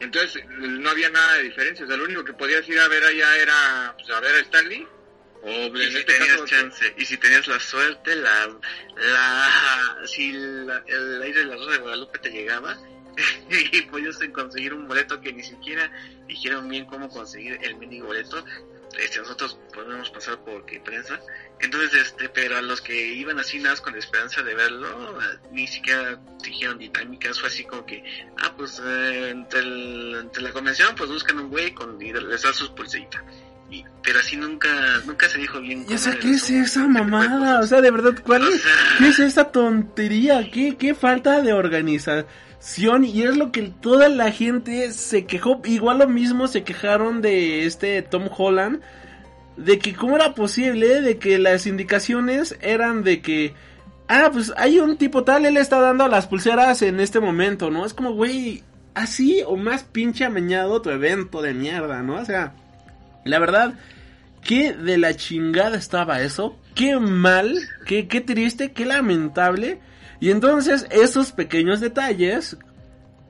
Entonces, 0.00 0.42
no 0.58 0.90
había 0.90 1.08
nada 1.10 1.34
de 1.34 1.44
diferencia. 1.44 1.84
O 1.84 1.88
sea, 1.88 1.96
lo 1.96 2.04
único 2.04 2.24
que 2.24 2.32
podías 2.34 2.68
ir 2.68 2.78
a 2.78 2.88
ver 2.88 3.02
allá 3.04 3.36
era, 3.36 3.94
pues, 3.98 4.10
a 4.10 4.20
ver 4.20 4.34
a 4.34 4.40
Stanley, 4.40 4.86
O 5.42 5.50
Y 5.50 5.66
en 5.82 5.90
si 5.90 5.98
este 5.98 6.12
tenías 6.12 6.32
caso, 6.32 6.46
chance, 6.46 6.94
y 6.98 7.04
si 7.04 7.16
tenías 7.18 7.46
la 7.46 7.60
suerte, 7.60 8.16
la, 8.16 8.48
la, 8.96 9.96
si 10.06 10.32
la- 10.32 10.82
el 10.86 11.22
aire 11.22 11.40
de 11.40 11.44
la 11.46 11.56
Rosa 11.56 11.70
de 11.72 11.78
Guadalupe 11.78 12.18
te 12.18 12.30
llegaba, 12.30 12.76
y 13.72 13.82
podías 13.82 14.18
conseguir 14.32 14.74
un 14.74 14.88
boleto 14.88 15.20
que 15.20 15.32
ni 15.32 15.42
siquiera 15.44 15.90
dijeron 16.26 16.68
bien 16.68 16.84
cómo 16.86 17.08
conseguir 17.08 17.58
el 17.62 17.76
mini 17.76 18.00
boleto, 18.00 18.44
este, 18.98 19.18
nosotros 19.20 19.58
podemos 19.74 20.10
pasar 20.10 20.38
por 20.44 20.64
prensa, 20.84 21.20
entonces, 21.60 21.94
este, 22.02 22.28
pero 22.28 22.56
a 22.56 22.62
los 22.62 22.80
que 22.80 23.14
iban 23.14 23.38
así 23.38 23.58
nada 23.58 23.76
con 23.76 23.92
la 23.92 23.98
esperanza 23.98 24.42
de 24.42 24.54
verlo, 24.54 25.18
ni 25.52 25.66
siquiera 25.66 26.18
dijeron 26.42 26.78
dinámicas, 26.78 27.38
fue 27.40 27.48
así 27.48 27.64
como 27.64 27.84
que, 27.86 28.02
ah, 28.38 28.52
pues, 28.56 28.80
eh, 28.84 29.30
entre, 29.30 29.60
el- 29.60 30.16
entre 30.20 30.42
la 30.42 30.52
convención, 30.52 30.94
pues 30.96 31.10
buscan 31.10 31.38
un 31.38 31.50
güey 31.50 31.72
con, 31.72 32.00
y 32.00 32.12
les 32.12 32.42
dan 32.42 32.54
sus 32.54 32.70
pulseritas. 32.70 33.22
Y, 33.68 33.84
pero 34.02 34.20
así 34.20 34.36
nunca, 34.36 34.68
nunca 35.06 35.28
se 35.28 35.38
dijo 35.38 35.60
bien. 35.60 35.84
O 35.92 35.98
sea, 35.98 36.16
¿qué 36.20 36.30
es 36.30 36.48
esa 36.50 36.86
mamada? 36.86 37.58
O 37.60 37.66
sea, 37.66 37.80
de 37.80 37.90
verdad, 37.90 38.14
¿cuál 38.24 38.46
es? 38.46 38.62
¿Qué 38.98 39.08
es 39.08 39.18
esa 39.18 39.50
tontería? 39.50 40.48
¿Qué, 40.52 40.76
qué 40.78 40.94
falta 40.94 41.42
de 41.42 41.52
organización? 41.52 42.26
Y 42.78 43.22
es 43.22 43.36
lo 43.36 43.52
que 43.52 43.62
toda 43.62 44.08
la 44.08 44.30
gente 44.32 44.90
se 44.92 45.24
quejó. 45.24 45.62
Igual 45.64 45.98
lo 45.98 46.08
mismo 46.08 46.48
se 46.48 46.64
quejaron 46.64 47.22
de 47.22 47.64
este 47.64 48.02
Tom 48.02 48.28
Holland. 48.36 48.80
De 49.56 49.78
que 49.78 49.94
cómo 49.94 50.16
era 50.16 50.34
posible 50.34 51.00
de 51.00 51.18
que 51.18 51.38
las 51.38 51.66
indicaciones 51.66 52.56
eran 52.60 53.04
de 53.04 53.20
que... 53.22 53.54
Ah, 54.08 54.30
pues 54.32 54.52
hay 54.56 54.78
un 54.78 54.98
tipo 54.98 55.24
tal, 55.24 55.46
él 55.46 55.56
está 55.56 55.80
dando 55.80 56.06
las 56.06 56.26
pulseras 56.26 56.82
en 56.82 57.00
este 57.00 57.18
momento, 57.18 57.70
¿no? 57.70 57.84
Es 57.84 57.94
como, 57.94 58.12
güey, 58.12 58.62
así 58.94 59.42
o 59.46 59.56
más 59.56 59.82
pinche 59.82 60.24
amañado 60.24 60.80
tu 60.80 60.90
evento 60.90 61.42
de 61.42 61.54
mierda, 61.54 62.02
¿no? 62.02 62.16
O 62.16 62.24
sea, 62.24 62.54
la 63.24 63.38
verdad, 63.40 63.74
qué 64.42 64.72
de 64.74 64.98
la 64.98 65.14
chingada 65.14 65.76
estaba 65.76 66.20
eso, 66.20 66.56
qué 66.74 66.98
mal, 67.00 67.58
qué, 67.86 68.06
qué 68.06 68.20
triste, 68.20 68.70
qué 68.72 68.84
lamentable. 68.84 69.80
Y 70.20 70.30
entonces 70.30 70.86
esos 70.90 71.32
pequeños 71.32 71.80
detalles 71.80 72.56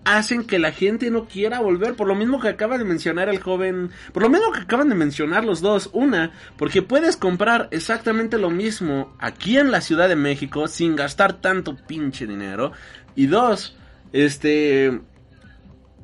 hacen 0.06 0.44
que 0.44 0.60
la 0.60 0.70
gente 0.70 1.10
no 1.10 1.26
quiera 1.26 1.60
volver, 1.60 1.94
por 1.94 2.06
lo 2.06 2.14
mismo 2.14 2.40
que 2.40 2.48
acaba 2.48 2.78
de 2.78 2.84
mencionar 2.84 3.28
el 3.28 3.40
joven, 3.40 3.90
por 4.12 4.22
lo 4.22 4.30
mismo 4.30 4.52
que 4.52 4.60
acaban 4.60 4.88
de 4.88 4.94
mencionar 4.94 5.44
los 5.44 5.60
dos, 5.60 5.90
una, 5.92 6.30
porque 6.56 6.80
puedes 6.80 7.16
comprar 7.16 7.68
exactamente 7.72 8.38
lo 8.38 8.48
mismo 8.48 9.16
aquí 9.18 9.58
en 9.58 9.72
la 9.72 9.80
Ciudad 9.80 10.08
de 10.08 10.14
México 10.14 10.68
sin 10.68 10.94
gastar 10.94 11.40
tanto 11.40 11.76
pinche 11.76 12.24
dinero, 12.24 12.70
y 13.16 13.26
dos, 13.26 13.76
este, 14.12 15.00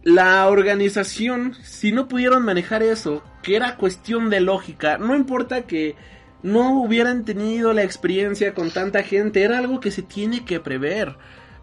la 0.02 0.48
organización, 0.48 1.54
si 1.62 1.92
no 1.92 2.08
pudieron 2.08 2.44
manejar 2.44 2.82
eso, 2.82 3.22
que 3.40 3.54
era 3.54 3.76
cuestión 3.76 4.30
de 4.30 4.40
lógica, 4.40 4.98
no 4.98 5.14
importa 5.14 5.62
que 5.62 5.94
no 6.43 6.80
hubieran 6.82 7.24
tenido 7.24 7.72
la 7.72 7.82
experiencia 7.82 8.55
con 8.55 8.70
tanta 8.70 9.03
gente, 9.03 9.43
era 9.43 9.59
algo 9.59 9.80
que 9.80 9.90
se 9.90 10.03
tiene 10.03 10.45
que 10.45 10.61
prever, 10.61 11.16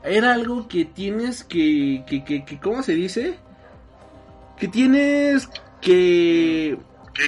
era 0.04 0.34
algo 0.34 0.68
que 0.68 0.86
tienes 0.86 1.44
que, 1.44 2.04
que, 2.08 2.24
que, 2.24 2.46
que 2.46 2.60
¿cómo 2.60 2.82
se 2.84 2.94
dice? 2.94 3.36
Que 4.58 4.68
tienes 4.68 5.50
que, 5.82 6.78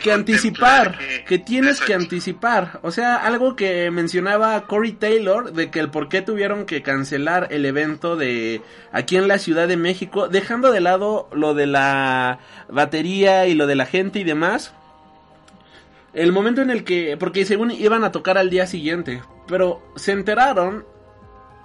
Que 0.04 0.12
anticipar, 0.12 0.97
que- 0.97 1.24
que 1.26 1.38
tienes 1.39 1.80
que 1.82 1.93
anticipar. 1.93 2.80
O 2.82 2.91
sea, 2.91 3.16
algo 3.16 3.56
que 3.56 3.89
mencionaba 3.91 4.66
Corey 4.68 4.93
Taylor 4.93 5.52
de 5.54 5.70
que 5.70 5.80
el 5.80 5.89
por 5.89 6.08
qué 6.10 6.22
tuvieron 6.22 6.66
que 6.66 6.82
cancelar 6.82 7.47
el 7.52 7.66
evento 7.66 8.16
de 8.16 8.62
aquí 8.91 9.16
en 9.18 9.28
la 9.28 9.38
Ciudad 9.38 9.68
de 9.68 9.78
México, 9.78 10.28
dejando 10.30 10.72
de 10.72 10.82
lado 10.82 11.30
lo 11.34 11.54
de 11.54 11.68
la 11.68 12.39
batería 12.70 13.47
y 13.47 13.54
lo 13.56 13.68
de 13.68 13.76
la 13.76 13.86
gente 13.86 14.20
y 14.20 14.24
demás. 14.24 14.74
El 16.14 16.32
momento 16.34 16.62
en 16.62 16.70
el 16.70 16.84
que, 16.84 17.16
porque 17.18 17.45
según 17.45 17.72
iban 17.72 18.03
a 18.03 18.12
tocar 18.12 18.38
al 18.38 18.49
día 18.49 18.68
siguiente, 18.68 19.22
pero 19.47 19.82
se 19.95 20.12
enteraron 20.12 20.86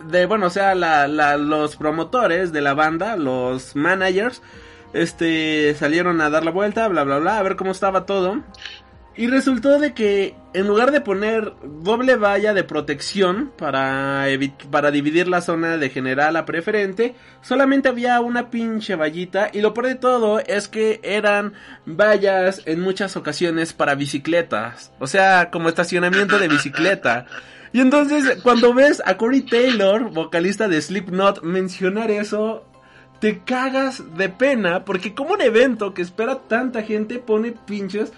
de, 0.04 0.26
bueno, 0.26 0.46
o 0.46 0.50
sea, 0.50 0.74
la, 0.74 1.08
la- 1.08 1.36
los 1.36 1.76
promotores 1.76 2.52
de 2.52 2.60
la 2.60 2.74
banda, 2.74 3.16
los 3.16 3.74
managers, 3.74 4.42
este, 4.92 5.74
salieron 5.74 6.20
a 6.20 6.30
dar 6.30 6.44
la 6.44 6.50
vuelta, 6.52 6.86
bla, 6.88 7.02
bla, 7.04 7.18
bla, 7.18 7.38
a 7.38 7.42
ver 7.42 7.56
cómo 7.56 7.72
estaba 7.72 8.06
todo. 8.06 8.42
Y 9.18 9.28
resultó 9.28 9.78
de 9.78 9.94
que 9.94 10.34
en 10.52 10.66
lugar 10.66 10.92
de 10.92 11.00
poner 11.00 11.54
doble 11.64 12.16
valla 12.16 12.52
de 12.52 12.64
protección 12.64 13.50
para, 13.56 14.26
para 14.70 14.90
dividir 14.90 15.26
la 15.26 15.40
zona 15.40 15.78
de 15.78 15.88
general 15.88 16.36
a 16.36 16.44
preferente, 16.44 17.14
solamente 17.40 17.88
había 17.88 18.20
una 18.20 18.50
pinche 18.50 18.94
vallita 18.94 19.48
y 19.52 19.62
lo 19.62 19.72
peor 19.72 19.86
de 19.86 19.94
todo 19.94 20.40
es 20.40 20.68
que 20.68 21.00
eran 21.02 21.54
vallas 21.86 22.60
en 22.66 22.80
muchas 22.80 23.16
ocasiones 23.16 23.72
para 23.72 23.94
bicicletas, 23.94 24.92
o 24.98 25.06
sea, 25.06 25.50
como 25.50 25.70
estacionamiento 25.70 26.38
de 26.38 26.48
bicicleta. 26.48 27.24
Y 27.72 27.80
entonces 27.80 28.42
cuando 28.42 28.74
ves 28.74 29.02
a 29.06 29.16
Corey 29.16 29.42
Taylor, 29.42 30.10
vocalista 30.10 30.68
de 30.68 30.80
Slipknot, 30.80 31.42
mencionar 31.42 32.10
eso, 32.10 32.66
te 33.18 33.40
cagas 33.40 34.16
de 34.16 34.28
pena 34.28 34.84
porque 34.84 35.14
como 35.14 35.32
un 35.34 35.40
evento 35.40 35.94
que 35.94 36.02
espera 36.02 36.40
tanta 36.48 36.82
gente 36.82 37.18
pone 37.18 37.52
pinches 37.52 38.12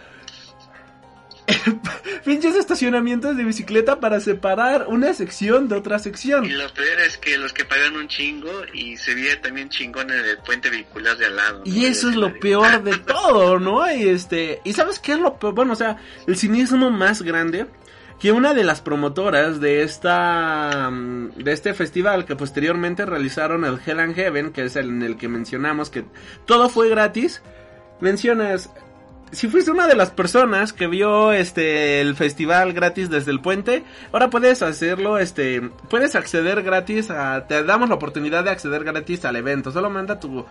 pinches 2.25 2.57
estacionamientos 2.57 3.37
de 3.37 3.45
bicicleta 3.45 4.01
para 4.01 4.21
separar 4.21 4.87
una 4.89 5.13
sección 5.15 5.69
de 5.69 5.77
otra 5.77 5.99
sección. 5.99 6.45
Y 6.45 6.51
lo 6.51 6.69
peor 6.75 7.01
es 7.01 7.17
que 7.19 7.39
los 7.39 7.53
que 7.53 7.65
pagan 7.65 7.97
un 7.97 8.09
chingo 8.09 8.51
y 8.73 8.97
se 8.97 9.15
veía 9.15 9.41
también 9.41 9.69
chingón 9.69 10.11
en 10.11 10.25
el 10.25 10.39
puente 10.39 10.71
vehicular 10.71 11.17
de 11.17 11.27
al 11.27 11.37
lado. 11.37 11.63
¿no? 11.65 11.73
Y 11.73 11.87
eso 11.87 12.09
es 12.09 12.17
lo 12.17 12.39
peor 12.39 12.83
de 12.83 12.97
todo, 13.07 13.59
¿no? 13.59 13.91
Y 13.91 14.09
este, 14.09 14.61
y 14.65 14.73
sabes 14.73 14.99
qué 14.99 15.13
es 15.13 15.19
lo 15.19 15.39
peor, 15.39 15.55
bueno, 15.55 15.73
o 15.73 15.77
sea, 15.77 15.97
el 16.27 16.37
cinismo 16.37 16.91
más 16.91 17.23
grande 17.23 17.67
que 18.21 18.33
una 18.33 18.53
de 18.53 18.65
las 18.65 18.81
promotoras 18.81 19.61
de 19.61 19.83
esta 19.83 20.91
mm, 20.91 21.35
de 21.37 21.53
este 21.53 21.73
festival 21.73 22.25
que 22.25 22.37
posteriormente 22.37 23.07
realizaron 23.07 23.65
el 23.65 23.79
Hell 23.85 24.01
and 24.01 24.15
Heaven, 24.15 24.53
que 24.53 24.65
es 24.65 24.77
el 24.77 24.89
en 24.89 25.03
el 25.03 25.17
que 25.17 25.29
mencionamos 25.29 25.89
que 25.89 26.05
todo 26.45 26.69
fue 26.69 26.89
gratis, 26.89 27.43
mencionas 28.01 28.71
si 29.31 29.49
fuiste 29.49 29.71
una 29.71 29.87
de 29.87 29.97
las 29.97 30.11
personas 30.11 30.73
que 30.73 30.87
vio 30.87 31.33
este 31.33 32.01
el 32.01 32.15
festival 32.17 32.73
gratis 32.73 33.11
desde 33.11 33.31
el 33.31 33.41
puente, 33.41 33.85
ahora 34.13 34.31
puedes 34.31 34.63
hacerlo, 34.63 35.19
este, 35.19 35.61
puedes 35.89 36.15
acceder 36.15 36.63
gratis 36.63 37.11
a, 37.11 37.47
te 37.47 37.63
damos 37.65 37.89
la 37.89 37.97
oportunidad 37.97 38.45
de 38.45 38.51
acceder 38.51 38.85
gratis 38.85 39.25
al 39.25 39.37
evento, 39.37 39.71
solo 39.71 39.91
manda 39.91 40.19
tu, 40.21 40.45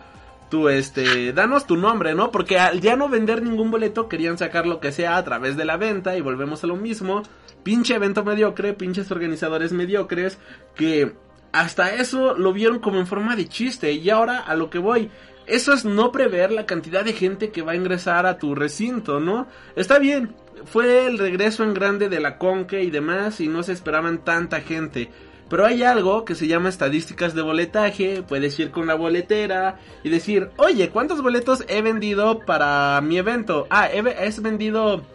tu 0.50 0.70
este, 0.70 1.34
danos 1.34 1.66
tu 1.66 1.76
nombre, 1.76 2.14
¿no? 2.16 2.32
Porque 2.32 2.60
al 2.60 2.82
ya 2.82 2.96
no 2.96 3.10
vender 3.10 3.42
ningún 3.42 3.72
boleto 3.72 4.08
querían 4.08 4.38
sacar 4.38 4.68
lo 4.68 4.80
que 4.80 4.92
sea 4.92 5.18
a 5.18 5.24
través 5.24 5.58
de 5.58 5.66
la 5.66 5.78
venta 5.78 6.16
y 6.18 6.22
volvemos 6.22 6.64
a 6.64 6.68
lo 6.68 6.76
mismo, 6.76 7.24
pinche 7.64 7.96
evento 7.96 8.24
mediocre, 8.24 8.74
pinches 8.74 9.12
organizadores 9.12 9.72
mediocres 9.72 10.38
que 10.76 11.14
hasta 11.52 11.96
eso 11.96 12.36
lo 12.36 12.54
vieron 12.54 12.80
como 12.80 13.00
en 13.00 13.08
forma 13.08 13.36
de 13.36 13.48
chiste 13.48 13.92
y 13.94 14.10
ahora 14.10 14.40
a 14.40 14.56
lo 14.56 14.70
que 14.70 14.80
voy. 14.80 15.10
Eso 15.48 15.74
es 15.74 15.86
no 15.86 16.12
prever 16.12 16.52
la 16.52 16.66
cantidad 16.66 17.06
de 17.06 17.14
gente 17.14 17.52
que 17.52 17.62
va 17.62 17.72
a 17.72 17.76
ingresar 17.76 18.26
a 18.26 18.38
tu 18.38 18.54
recinto, 18.54 19.20
¿no? 19.20 19.48
Está 19.76 19.98
bien, 19.98 20.36
fue 20.66 21.08
el 21.08 21.18
regreso 21.18 21.64
en 21.64 21.74
grande 21.74 22.10
de 22.10 22.20
la 22.20 22.38
Conque 22.38 22.84
y 22.84 22.92
demás 22.92 23.40
y 23.40 23.48
no 23.48 23.64
se 23.64 23.74
esperaban 23.74 24.20
tanta 24.20 24.60
gente. 24.62 25.10
Pero 25.50 25.66
hay 25.66 25.84
algo 25.84 26.26
que 26.26 26.36
se 26.36 26.48
llama 26.48 26.68
estadísticas 26.68 27.34
de 27.34 27.42
boletaje, 27.42 28.22
puedes 28.28 28.60
ir 28.60 28.72
con 28.72 28.86
la 28.86 28.96
boletera 28.96 29.80
y 30.04 30.10
decir, 30.10 30.50
oye, 30.58 30.90
¿cuántos 30.90 31.22
boletos 31.22 31.64
he 31.70 31.82
vendido 31.82 32.40
para 32.40 33.00
mi 33.02 33.18
evento? 33.18 33.66
Ah, 33.70 33.88
he, 33.90 34.00
he 34.00 34.42
vendido 34.42 35.06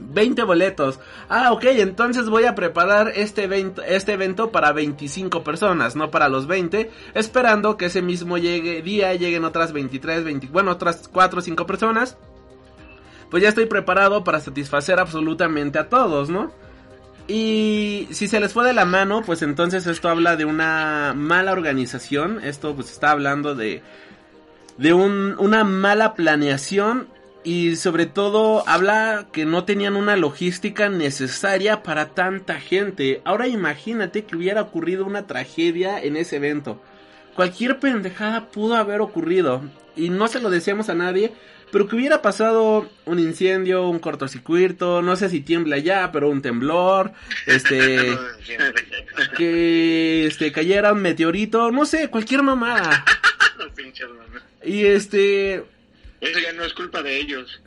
20 0.00 0.42
boletos. 0.42 1.00
Ah, 1.28 1.52
ok, 1.52 1.64
entonces 1.64 2.28
voy 2.28 2.44
a 2.44 2.54
preparar 2.54 3.12
este 3.14 3.44
evento, 3.44 3.82
este 3.82 4.12
evento 4.12 4.50
para 4.50 4.72
25 4.72 5.42
personas, 5.42 5.96
no 5.96 6.10
para 6.10 6.28
los 6.28 6.46
20, 6.46 6.90
esperando 7.14 7.76
que 7.76 7.86
ese 7.86 8.02
mismo 8.02 8.36
día 8.36 9.14
lleguen 9.14 9.44
otras 9.44 9.72
23, 9.72 10.24
20, 10.24 10.46
bueno, 10.48 10.72
otras 10.72 11.08
4 11.08 11.38
o 11.38 11.42
5 11.42 11.66
personas. 11.66 12.16
Pues 13.30 13.42
ya 13.42 13.48
estoy 13.48 13.66
preparado 13.66 14.22
para 14.22 14.40
satisfacer 14.40 15.00
absolutamente 15.00 15.78
a 15.78 15.88
todos, 15.88 16.30
¿no? 16.30 16.52
Y 17.28 18.08
si 18.12 18.28
se 18.28 18.38
les 18.38 18.52
fue 18.52 18.64
de 18.64 18.72
la 18.72 18.84
mano, 18.84 19.22
pues 19.26 19.42
entonces 19.42 19.86
esto 19.88 20.08
habla 20.08 20.36
de 20.36 20.44
una 20.44 21.12
mala 21.16 21.50
organización, 21.50 22.40
esto 22.44 22.76
pues 22.76 22.92
está 22.92 23.10
hablando 23.10 23.56
de 23.56 23.82
de 24.78 24.92
un, 24.92 25.36
una 25.38 25.64
mala 25.64 26.14
planeación 26.14 27.08
y 27.46 27.76
sobre 27.76 28.06
todo 28.06 28.68
habla 28.68 29.28
que 29.30 29.44
no 29.44 29.62
tenían 29.62 29.94
una 29.94 30.16
logística 30.16 30.88
necesaria 30.88 31.84
para 31.84 32.08
tanta 32.08 32.58
gente. 32.58 33.22
Ahora 33.24 33.46
imagínate 33.46 34.24
que 34.24 34.34
hubiera 34.34 34.62
ocurrido 34.62 35.04
una 35.04 35.28
tragedia 35.28 36.02
en 36.02 36.16
ese 36.16 36.36
evento. 36.36 36.82
Cualquier 37.36 37.78
pendejada 37.78 38.48
pudo 38.48 38.74
haber 38.74 39.00
ocurrido 39.00 39.62
y 39.94 40.10
no 40.10 40.26
se 40.26 40.40
lo 40.40 40.50
decíamos 40.50 40.88
a 40.88 40.96
nadie, 40.96 41.34
pero 41.70 41.86
que 41.86 41.94
hubiera 41.94 42.20
pasado 42.20 42.90
un 43.04 43.20
incendio, 43.20 43.88
un 43.88 44.00
cortocircuito, 44.00 45.00
no 45.00 45.14
sé 45.14 45.28
si 45.28 45.40
tiembla 45.40 45.78
ya, 45.78 46.10
pero 46.10 46.28
un 46.28 46.42
temblor, 46.42 47.12
este 47.46 48.18
que 49.36 50.26
este 50.26 50.50
cayera 50.50 50.92
un 50.92 51.00
meteorito, 51.00 51.70
no 51.70 51.86
sé, 51.86 52.08
cualquier 52.10 52.42
mamada. 52.42 53.04
Y 54.64 54.84
este 54.84 55.62
Eso 56.30 56.38
ya 56.40 56.52
no 56.52 56.64
es 56.64 56.72
culpa 56.74 57.02
de 57.02 57.16
ellos. 57.18 57.60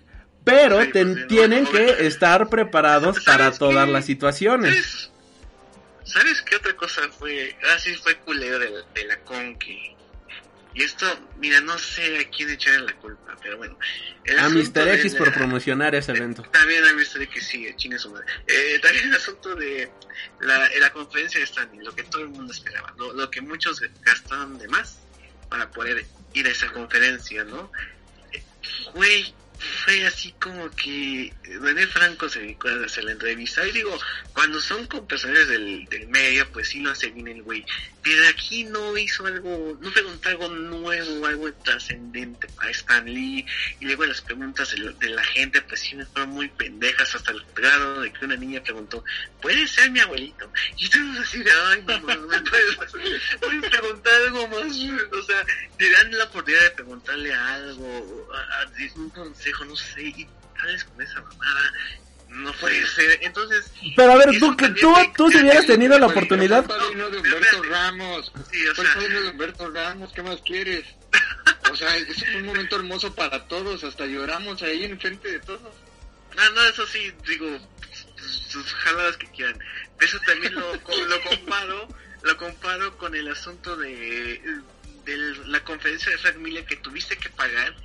Pero 0.44 0.82
Sí, 0.82 0.92
te- 0.92 1.06
pues 1.06 1.18
no, 1.18 1.28
tienen 1.28 1.64
no, 1.66 1.72
que 1.72 2.08
estar 2.08 2.50
preparados 2.50 3.20
para 3.24 3.46
¿Sabes 3.46 3.60
todas 3.60 3.86
qué? 3.86 3.92
las 3.92 4.06
situaciones. 4.06 4.74
¿Sabes? 4.76 5.12
¿Sabes 6.06 6.42
qué 6.42 6.56
otra 6.56 6.76
cosa 6.76 7.02
fue? 7.18 7.56
Ah, 7.64 7.78
sí, 7.78 7.94
fue 7.96 8.16
culero 8.18 8.58
de, 8.60 8.70
la- 8.70 8.82
de 8.94 9.06
la 9.06 9.20
Conque. 9.22 9.96
Y 10.74 10.84
esto, 10.84 11.06
mira, 11.40 11.60
no 11.62 11.78
sé 11.78 12.20
a 12.20 12.30
quién 12.30 12.50
echarle 12.50 12.86
la 12.86 12.94
culpa, 12.98 13.36
pero 13.42 13.58
bueno. 13.58 13.78
A 14.40 14.50
Mr. 14.50 14.88
X 14.96 15.14
la- 15.14 15.20
por 15.20 15.34
promocionar 15.34 15.94
ese 15.96 16.12
evento. 16.12 16.44
También 16.44 16.86
a 16.86 16.94
Mr. 16.94 17.24
X, 17.24 17.48
sí, 17.48 17.68
chingue 17.76 17.98
su 18.00 18.12
madre. 18.12 18.26
Eh, 18.48 18.80
también 18.82 19.08
el 19.10 19.16
asunto 19.16 19.56
de 19.56 19.92
la, 20.42 20.70
la 20.80 20.92
conferencia 20.94 21.40
de 21.40 21.46
Stanley, 21.46 21.84
lo 21.84 21.94
que 21.94 22.04
todo 22.04 22.22
el 22.22 22.30
mundo 22.30 22.54
esperaba, 22.54 22.94
lo, 22.98 23.14
lo 23.14 23.30
que 23.30 23.42
muchos 23.42 23.82
gastaron 24.04 24.58
de 24.60 24.68
más 24.68 25.00
para 25.50 25.70
poder 25.72 26.06
ir 26.34 26.46
a 26.48 26.50
esa 26.52 26.72
conferencia, 26.72 27.44
¿no? 27.44 27.72
Güey, 28.94 29.34
fue 29.60 30.06
así 30.06 30.34
como 30.40 30.70
que 30.72 31.34
René 31.44 31.86
Franco 31.88 32.30
se 32.30 32.40
a 32.40 32.86
hacer 32.86 33.04
la 33.04 33.12
entrevista. 33.12 33.68
Y 33.68 33.72
digo, 33.72 33.98
cuando 34.34 34.60
son 34.62 34.88
con 34.88 35.06
personajes 35.06 35.50
del, 35.50 35.86
del 35.86 36.08
medio, 36.08 36.50
pues 36.52 36.70
sí 36.70 36.80
lo 36.80 36.92
hace 36.92 37.10
bien 37.10 37.28
el 37.28 37.44
güey. 37.44 37.66
Pero 38.02 38.28
aquí 38.30 38.64
no 38.64 38.98
hizo 38.98 39.26
algo, 39.26 39.78
no 39.82 39.92
preguntó 39.92 40.30
algo 40.30 40.48
nuevo, 40.48 41.26
algo 41.26 41.52
trascendente 41.54 42.48
para 42.56 42.72
Stan 42.72 43.06
Lee. 43.06 43.46
Y 43.82 43.86
luego 43.86 44.06
las 44.06 44.22
preguntas 44.22 44.72
de, 44.72 44.94
de 44.94 45.10
la 45.10 45.24
gente, 45.24 45.62
pues 45.62 45.82
sí 45.82 45.96
me 45.96 46.06
fueron 46.06 46.30
muy 46.30 46.48
pendejas 46.48 47.14
hasta 47.16 47.32
el 47.32 47.44
grado 47.54 48.02
de 48.02 48.14
que 48.14 48.26
una 48.26 48.38
niña 48.38 48.64
preguntó, 48.64 49.04
¿puede 49.42 49.68
ser 49.68 49.92
mi 49.92 50.00
abuelito? 50.00 50.50
Y 50.78 50.90
todos 50.90 51.20
así 51.20 51.40
de, 51.40 51.52
ay, 51.52 51.82
mamá, 51.82 52.16
¿me 52.16 52.42
puedes, 52.42 52.76
puedes 53.42 53.70
preguntar 53.70 54.14
algo 54.28 54.48
más? 54.48 54.78
Te 55.80 55.90
dan 55.92 56.12
la 56.12 56.26
oportunidad 56.26 56.62
de 56.62 56.70
preguntarle 56.72 57.34
algo, 57.34 58.30
a, 58.34 58.62
a- 58.62 58.66
de 58.68 58.92
un 58.96 59.10
consejo, 59.10 59.66
no 59.66 59.76
sé, 59.76 60.02
y 60.04 60.28
sales 60.60 60.84
con 60.84 61.02
esa 61.02 61.22
mamada. 61.22 61.74
No 62.28 62.52
puede 62.54 62.86
ser. 62.86 63.18
Entonces, 63.24 63.72
Pero 63.96 64.12
a 64.12 64.18
ver, 64.18 64.38
tú, 64.40 64.56
que 64.56 64.70
tú, 64.70 64.94
tú 65.18 65.32
si 65.32 65.38
hubieras 65.40 65.66
tenido 65.66 65.98
la 65.98 66.06
Fue 66.08 66.14
el 66.14 66.18
oportunidad, 66.26 66.66
padrino 66.68 67.10
de 67.10 67.18
Humberto 67.18 67.64
Ramos. 67.64 68.32
sí, 68.52 68.68
o 68.68 68.76
Fue 68.76 68.84
el 68.84 68.92
sea, 68.92 69.00
padrino 69.02 69.22
de 69.22 69.30
Humberto 69.30 69.70
Ramos, 69.72 70.12
¿qué 70.14 70.22
más 70.22 70.42
quieres? 70.42 70.86
O 71.72 71.76
sea, 71.76 71.96
es 71.98 72.24
un 72.36 72.46
momento 72.46 72.76
hermoso 72.76 73.16
para 73.16 73.48
todos, 73.48 73.84
hasta 73.84 74.06
lloramos 74.06 74.62
ahí 74.62 74.84
en 74.84 75.00
frente 75.00 75.32
de 75.32 75.40
todos. 75.40 75.62
No, 76.36 76.50
no, 76.52 76.64
eso 76.66 76.86
sí, 76.88 77.12
digo, 77.28 77.48
sus 78.50 78.74
jaladas 78.76 79.18
que 79.18 79.28
quieran. 79.32 79.58
Eso 80.00 80.20
también 80.26 80.54
lo, 80.56 80.80
co- 80.84 80.96
lo 81.06 81.22
comparo, 81.24 81.88
lo 82.24 82.38
comparo 82.38 82.98
con 82.98 83.16
el 83.16 83.28
asunto 83.30 83.76
de, 83.76 84.42
de 85.10 85.48
la 85.48 85.64
conferencia 85.64 86.12
de 86.12 86.18
Frank 86.18 86.38
Miller 86.38 86.66
que 86.66 86.78
tuviste 86.78 87.18
que 87.18 87.30
pagar 87.30 87.76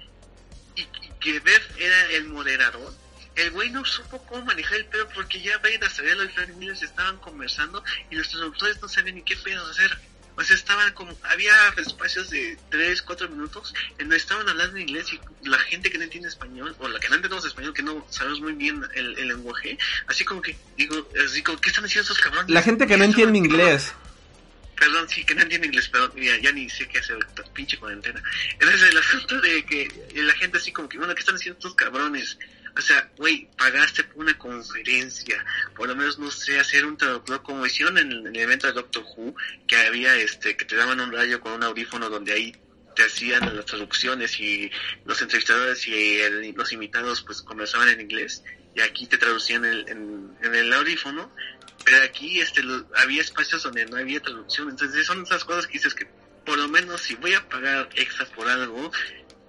y, 0.76 0.82
y 0.82 1.10
que 1.20 1.40
Beth 1.40 1.78
era 1.78 2.10
el 2.12 2.24
moderador. 2.26 2.92
El 3.34 3.50
güey 3.50 3.70
no 3.70 3.84
supo 3.84 4.24
cómo 4.26 4.44
manejar 4.44 4.76
el 4.76 4.86
pedo 4.86 5.08
porque 5.08 5.40
ya 5.40 5.58
Vaida 5.58 5.90
sabía 5.90 6.14
lo 6.14 6.22
de 6.22 6.28
Frank 6.28 6.50
Miller, 6.56 6.76
se 6.76 6.84
estaban 6.84 7.16
conversando 7.18 7.82
y 8.10 8.16
los 8.16 8.28
traductores 8.28 8.80
no 8.80 8.88
sabían 8.88 9.16
ni 9.16 9.22
qué 9.22 9.36
pedo 9.36 9.66
hacer. 9.66 9.98
O 10.36 10.42
sea, 10.42 10.56
estaban 10.56 10.92
como, 10.94 11.16
había 11.22 11.52
espacios 11.76 12.28
de 12.30 12.58
3, 12.70 13.02
4 13.02 13.28
minutos 13.28 13.72
en 13.92 13.98
donde 13.98 14.16
estaban 14.16 14.48
hablando 14.48 14.76
en 14.76 14.88
inglés 14.88 15.06
y 15.12 15.48
la 15.48 15.58
gente 15.58 15.90
que 15.90 15.98
no 15.98 16.04
entiende 16.04 16.28
español, 16.28 16.74
o 16.80 16.88
la 16.88 16.98
que 16.98 17.08
no 17.08 17.14
entendemos 17.14 17.44
español, 17.44 17.72
que 17.72 17.84
no 17.84 18.04
sabemos 18.10 18.40
muy 18.40 18.52
bien 18.54 18.84
el, 18.94 19.16
el 19.16 19.28
lenguaje, 19.28 19.78
así 20.08 20.24
como 20.24 20.42
que, 20.42 20.56
digo, 20.76 21.08
así 21.24 21.42
como, 21.42 21.60
¿qué 21.60 21.68
están 21.68 21.84
haciendo 21.84 22.10
esos 22.10 22.18
cabrones? 22.18 22.50
la 22.50 22.62
gente 22.62 22.86
que 22.86 22.96
no 22.96 23.04
¿Qué 23.04 23.10
entiende 23.10 23.38
inglés. 23.38 23.92
Perdón, 24.76 25.08
sí, 25.08 25.24
que 25.24 25.34
no 25.34 25.42
entiende 25.42 25.66
inglés, 25.68 25.88
perdón, 25.88 26.12
ya, 26.16 26.36
ya 26.38 26.52
ni 26.52 26.68
sé 26.68 26.86
qué 26.88 26.98
hacer 26.98 27.16
esta 27.26 27.44
pinche 27.52 27.78
cuarentena. 27.78 28.22
Entonces 28.54 28.82
el 28.90 28.98
asunto 28.98 29.40
de 29.40 29.64
que 29.64 29.88
la 30.14 30.34
gente 30.34 30.58
así 30.58 30.72
como 30.72 30.88
que, 30.88 30.98
bueno, 30.98 31.14
¿qué 31.14 31.20
están 31.20 31.36
haciendo 31.36 31.58
estos 31.58 31.74
cabrones? 31.74 32.38
O 32.76 32.80
sea, 32.80 33.08
güey, 33.16 33.48
pagaste 33.56 34.02
por 34.04 34.24
una 34.24 34.36
conferencia, 34.36 35.44
por 35.76 35.88
lo 35.88 35.94
menos 35.94 36.18
no 36.18 36.30
sé, 36.30 36.58
hacer 36.58 36.84
un 36.84 36.96
traductor 36.96 37.42
como 37.42 37.64
hicieron 37.64 37.98
en, 37.98 38.10
el- 38.10 38.26
en 38.26 38.34
el 38.34 38.42
evento 38.42 38.66
de 38.66 38.72
Doctor 38.72 39.04
Who, 39.16 39.34
que 39.68 39.76
había 39.76 40.16
este, 40.16 40.56
que 40.56 40.64
te 40.64 40.74
daban 40.74 40.98
un 41.00 41.12
rayo 41.12 41.40
con 41.40 41.52
un 41.52 41.62
audífono 41.62 42.10
donde 42.10 42.32
ahí 42.32 42.56
te 42.96 43.04
hacían 43.04 43.54
las 43.56 43.66
traducciones 43.66 44.38
y 44.40 44.70
los 45.04 45.20
entrevistadores 45.22 45.86
y 45.86 46.20
el- 46.20 46.50
los 46.56 46.72
invitados 46.72 47.22
pues 47.22 47.42
conversaban 47.42 47.88
en 47.90 48.00
inglés 48.00 48.42
y 48.74 48.80
aquí 48.80 49.06
te 49.06 49.18
traducían 49.18 49.64
el- 49.64 49.88
en, 49.88 50.36
en 50.42 50.54
el 50.54 50.72
audífono 50.72 51.32
pero 51.84 52.02
aquí 52.02 52.40
este 52.40 52.62
había 52.96 53.20
espacios 53.20 53.62
donde 53.62 53.86
no 53.86 53.96
había 53.96 54.20
traducción. 54.20 54.70
Entonces 54.70 55.06
son 55.06 55.22
esas 55.22 55.44
cosas 55.44 55.66
que 55.66 55.74
dices 55.74 55.94
que 55.94 56.06
por 56.44 56.58
lo 56.58 56.68
menos 56.68 57.02
si 57.02 57.14
voy 57.16 57.34
a 57.34 57.48
pagar 57.48 57.88
extra 57.94 58.26
por 58.26 58.48
algo 58.48 58.90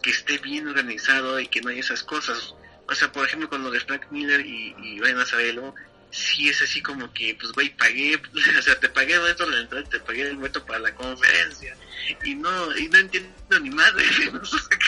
que 0.01 0.11
esté 0.11 0.37
bien 0.39 0.67
organizado 0.67 1.39
y 1.39 1.47
que 1.47 1.61
no 1.61 1.69
haya 1.69 1.79
esas 1.79 2.03
cosas. 2.03 2.55
O 2.87 2.95
sea 2.95 3.11
por 3.11 3.25
ejemplo 3.25 3.49
con 3.49 3.63
lo 3.63 3.71
de 3.71 3.79
Frank 3.79 4.07
Miller 4.11 4.45
y, 4.45 4.75
y 4.83 4.99
Ryan 4.99 5.19
Azarello 5.19 5.73
sí 6.11 6.47
es 6.47 6.61
así 6.61 6.81
como 6.81 7.11
que 7.13 7.35
pues 7.35 7.51
güey 7.51 7.75
pagué 7.75 8.15
o 8.59 8.61
sea 8.61 8.79
te 8.79 8.87
pagué 8.89 9.15
el 9.15 9.19
boleto 9.19 9.49
la 9.49 9.59
entrada 9.61 9.89
te 9.89 9.99
pagué 9.99 10.21
el 10.21 10.37
boleto 10.37 10.65
para 10.65 10.79
la 10.79 10.93
conferencia. 10.93 11.75
Y 12.23 12.35
no 12.35 12.77
y 12.77 12.87
no 12.89 12.97
entiendo 12.97 13.59
ni 13.61 13.69
madre 13.69 14.03
no 14.33 14.41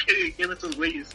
qué 0.06 0.14
dijeron 0.14 0.54
estos 0.54 0.76
güeyes. 0.76 1.10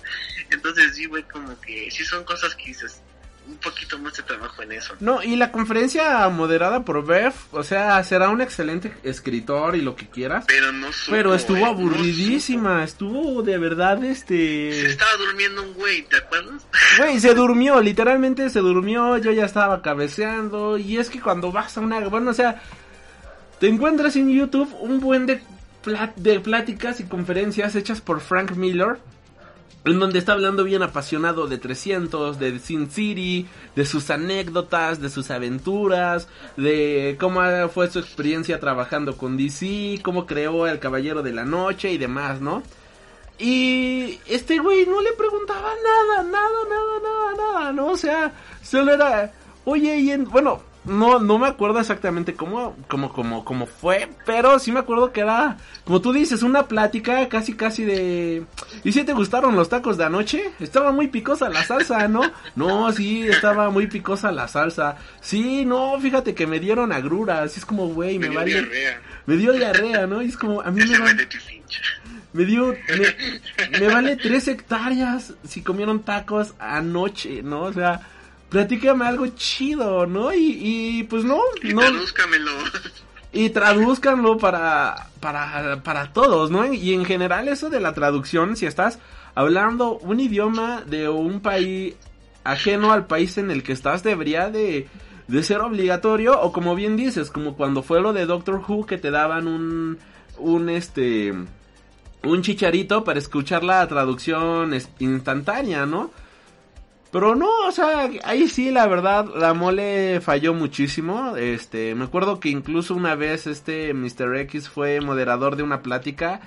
Entonces 0.51 0.97
sí 0.97 1.07
güey 1.07 1.23
como 1.25 1.61
que 1.61 1.91
sí 1.91 2.05
son 2.05 2.25
cosas 2.25 2.55
que 2.55 2.67
dices 2.67 3.03
un 3.49 3.57
poquito 3.57 3.99
más 3.99 4.15
de 4.17 4.23
trabajo 4.23 4.63
en 4.63 4.73
eso 4.73 4.95
No, 5.01 5.23
y 5.23 5.37
la 5.37 5.51
conferencia 5.53 6.29
moderada 6.29 6.85
por 6.85 7.05
Bev, 7.05 7.33
o 7.51 7.63
sea, 7.63 8.03
será 8.05 8.29
un 8.31 8.41
excelente 8.41 8.93
escritor 9.03 9.75
y 9.77 9.81
lo 9.83 9.97
que 9.97 10.09
quieras. 10.09 10.45
pero 10.47 10.73
no 10.73 10.93
supo, 10.93 11.13
Pero 11.17 11.35
estuvo 11.35 11.59
eh, 11.59 11.61
no 11.63 11.67
aburridísima, 11.67 12.85
estuvo 12.85 13.43
de 13.43 13.59
verdad 13.59 13.97
supo. 13.97 14.07
se 14.07 14.11
este... 14.13 14.87
estaba 14.87 15.17
durmiendo 15.17 15.63
un 15.63 15.75
güey 15.75 16.03
¿te 16.03 16.17
acuerdas? 16.17 16.63
Güey, 16.99 17.19
se 17.21 17.35
durmió, 17.35 17.81
literalmente 17.81 18.49
se 18.51 18.61
durmió, 18.61 19.17
yo 19.19 19.33
ya 19.33 19.45
estaba 19.47 19.81
cabeceando 19.83 20.79
y 20.79 20.99
es 20.99 21.09
que 21.11 21.21
cuando 21.21 21.51
vas 21.53 21.77
a 21.77 21.81
una... 21.81 22.01
Bueno, 22.01 22.31
o 22.31 22.35
sea, 22.35 22.61
te 23.61 23.69
encuentras 23.69 24.15
en 24.17 24.29
YouTube 24.31 24.69
un 24.81 25.01
buen 25.01 25.27
de, 25.27 25.41
plat- 25.85 26.15
de 26.17 26.41
pláticas 26.41 27.01
y 27.01 27.05
conferencias 27.05 27.75
hechas 27.77 28.01
por 28.01 28.21
Frank 28.21 28.53
Miller. 28.53 28.99
En 29.85 29.99
donde 29.99 30.21
está 30.21 30.35
hablando 30.35 30.63
bien 30.63 30.85
apasionado 30.85 31.49
de 31.49 31.59
300, 31.59 32.39
de 32.39 32.61
Sin 32.61 32.89
City, 32.89 33.49
de 33.75 33.85
sus 33.85 34.11
anécdotas, 34.11 35.01
de 35.01 35.11
sus 35.11 35.31
aventuras, 35.33 36.29
de 36.57 37.17
cómo 37.19 37.41
fue 37.69 37.91
su 37.91 37.99
experiencia 37.99 38.61
trabajando 38.61 39.17
con 39.17 39.37
DC, 39.37 40.01
cómo 40.05 40.25
creó 40.25 40.69
el 40.69 40.79
Caballero 40.79 41.23
de 41.23 41.33
la 41.33 41.45
Noche 41.45 41.91
y 41.91 41.99
demás, 41.99 42.41
¿no? 42.41 42.63
Y 43.39 44.21
este 44.27 44.59
güey 44.59 44.87
no 44.87 45.01
le 45.03 45.13
preguntaba 45.15 45.71
nada, 45.83 46.23
nada, 46.23 46.49
nada, 46.71 47.01
nada, 47.03 47.53
nada, 47.53 47.73
¿no? 47.73 47.87
O 47.89 47.97
sea, 47.97 48.33
solo 48.63 48.95
era, 48.95 49.33
oye, 49.65 49.97
y 49.97 50.13
en, 50.13 50.27
bueno, 50.27 50.63
no, 50.85 51.19
no 51.19 51.39
me 51.39 51.47
acuerdo 51.47 51.79
exactamente 51.81 52.35
cómo, 52.35 52.77
cómo, 52.89 53.13
cómo, 53.13 53.45
cómo 53.45 53.67
fue, 53.67 54.09
pero 54.27 54.59
sí 54.59 54.73
me 54.73 54.81
acuerdo 54.81 55.13
que 55.13 55.21
era, 55.21 55.57
como 55.85 56.01
tú 56.01 56.13
dices, 56.13 56.43
una 56.43 56.67
plática 56.67 57.29
casi, 57.29 57.55
casi 57.55 57.85
de, 57.85 58.45
¿y 58.85 58.93
si 58.93 59.05
te 59.05 59.13
gustaron 59.13 59.55
los 59.55 59.69
tacos 59.69 59.97
de 59.97 60.05
anoche? 60.05 60.53
Estaba 60.61 60.93
muy 60.93 61.09
picosa 61.09 61.49
la 61.49 61.65
salsa, 61.65 62.09
¿no? 62.09 62.23
No, 62.57 62.91
sí, 62.93 63.27
estaba 63.29 63.71
muy 63.71 63.87
picosa 63.87 64.33
la 64.33 64.49
salsa. 64.49 64.97
Sí, 65.21 65.65
no, 65.65 65.99
fíjate 66.01 66.35
que 66.35 66.47
me 66.47 66.61
dieron 66.61 66.93
agruras, 66.93 67.57
es 67.57 67.65
como, 67.65 67.89
güey, 67.89 68.19
me, 68.19 68.27
me 68.27 68.31
dio 68.31 68.39
vale, 68.41 68.51
diarrea 68.53 69.01
me 69.27 69.37
dio 69.37 69.53
diarrea, 69.53 70.07
¿no? 70.07 70.23
Y 70.23 70.27
es 70.27 70.37
como, 70.37 70.61
a 70.61 70.71
mí 70.71 70.85
me 70.85 70.99
vale, 70.99 71.29
me 72.33 72.45
dio, 72.45 72.75
me, 72.89 73.79
me 73.79 73.89
vale 73.89 74.17
tres 74.23 74.49
hectáreas 74.49 75.35
si 75.47 75.63
comieron 75.63 76.03
tacos 76.03 76.55
anoche, 76.59 77.43
¿no? 77.43 77.63
O 77.63 77.73
sea, 77.73 78.01
platícame 78.53 79.07
algo 79.07 79.27
chido, 79.29 80.07
¿no? 80.07 80.33
Y, 80.33 80.59
y 80.61 81.03
pues 81.05 81.25
no, 81.25 81.41
y 81.63 81.73
no, 81.73 81.81
tradúzcamelo 81.81 82.53
y 83.33 83.49
traduzcanlo 83.51 84.37
para, 84.37 85.09
para, 85.19 85.83
para 85.83 86.13
todos, 86.13 86.51
¿no? 86.51 86.73
Y 86.73 86.93
en 86.93 87.05
general 87.05 87.49
eso 87.49 87.71
de 87.71 87.81
la 87.81 87.95
traducción, 87.95 88.57
si 88.57 88.67
estás 88.67 88.99
hablando 89.35 89.99
un 89.99 90.21
idioma 90.21 90.83
de 90.83 91.09
un 91.09 91.41
país 91.41 91.95
ajeno 92.45 92.93
al 92.93 93.07
país 93.07 93.39
en 93.39 93.51
el 93.51 93.63
que 93.63 93.73
estás, 93.73 94.03
debería 94.03 94.51
de, 94.51 94.87
de 95.29 95.43
ser 95.43 95.61
obligatorio, 95.61 96.39
o 96.39 96.53
como 96.53 96.75
bien 96.75 96.97
dices, 96.97 97.31
como 97.31 97.57
cuando 97.57 97.83
fue 97.83 98.03
lo 98.03 98.13
de 98.13 98.27
Doctor 98.27 98.63
Who 98.69 98.85
que 98.85 98.99
te 98.99 99.11
daban 99.11 99.49
un, 99.49 99.99
un 100.37 100.69
este, 100.69 101.33
un 102.25 102.43
chicharito 102.43 103.03
para 103.03 103.19
escuchar 103.19 103.65
la 103.65 103.87
traducción 103.89 104.77
instantánea, 104.99 105.87
¿no? 105.87 106.11
Pero 107.13 107.35
no, 107.35 107.51
o 107.69 107.71
sea, 107.73 108.09
ahí 108.25 108.49
sí, 108.49 108.71
la 108.71 108.87
verdad, 108.87 109.27
la 109.37 109.53
mole 109.53 110.23
falló 110.23 110.55
muchísimo. 110.55 111.37
Este, 111.37 111.95
me 111.95 112.05
acuerdo 112.05 112.41
que 112.41 112.49
incluso 112.49 112.95
una 112.95 113.15
vez 113.15 113.47
este 113.47 113.93
Mr. 113.93 114.35
X 114.39 114.71
fue 114.71 114.99
moderador 115.03 115.57
de 115.57 115.63
una 115.63 115.83
plática 115.83 116.41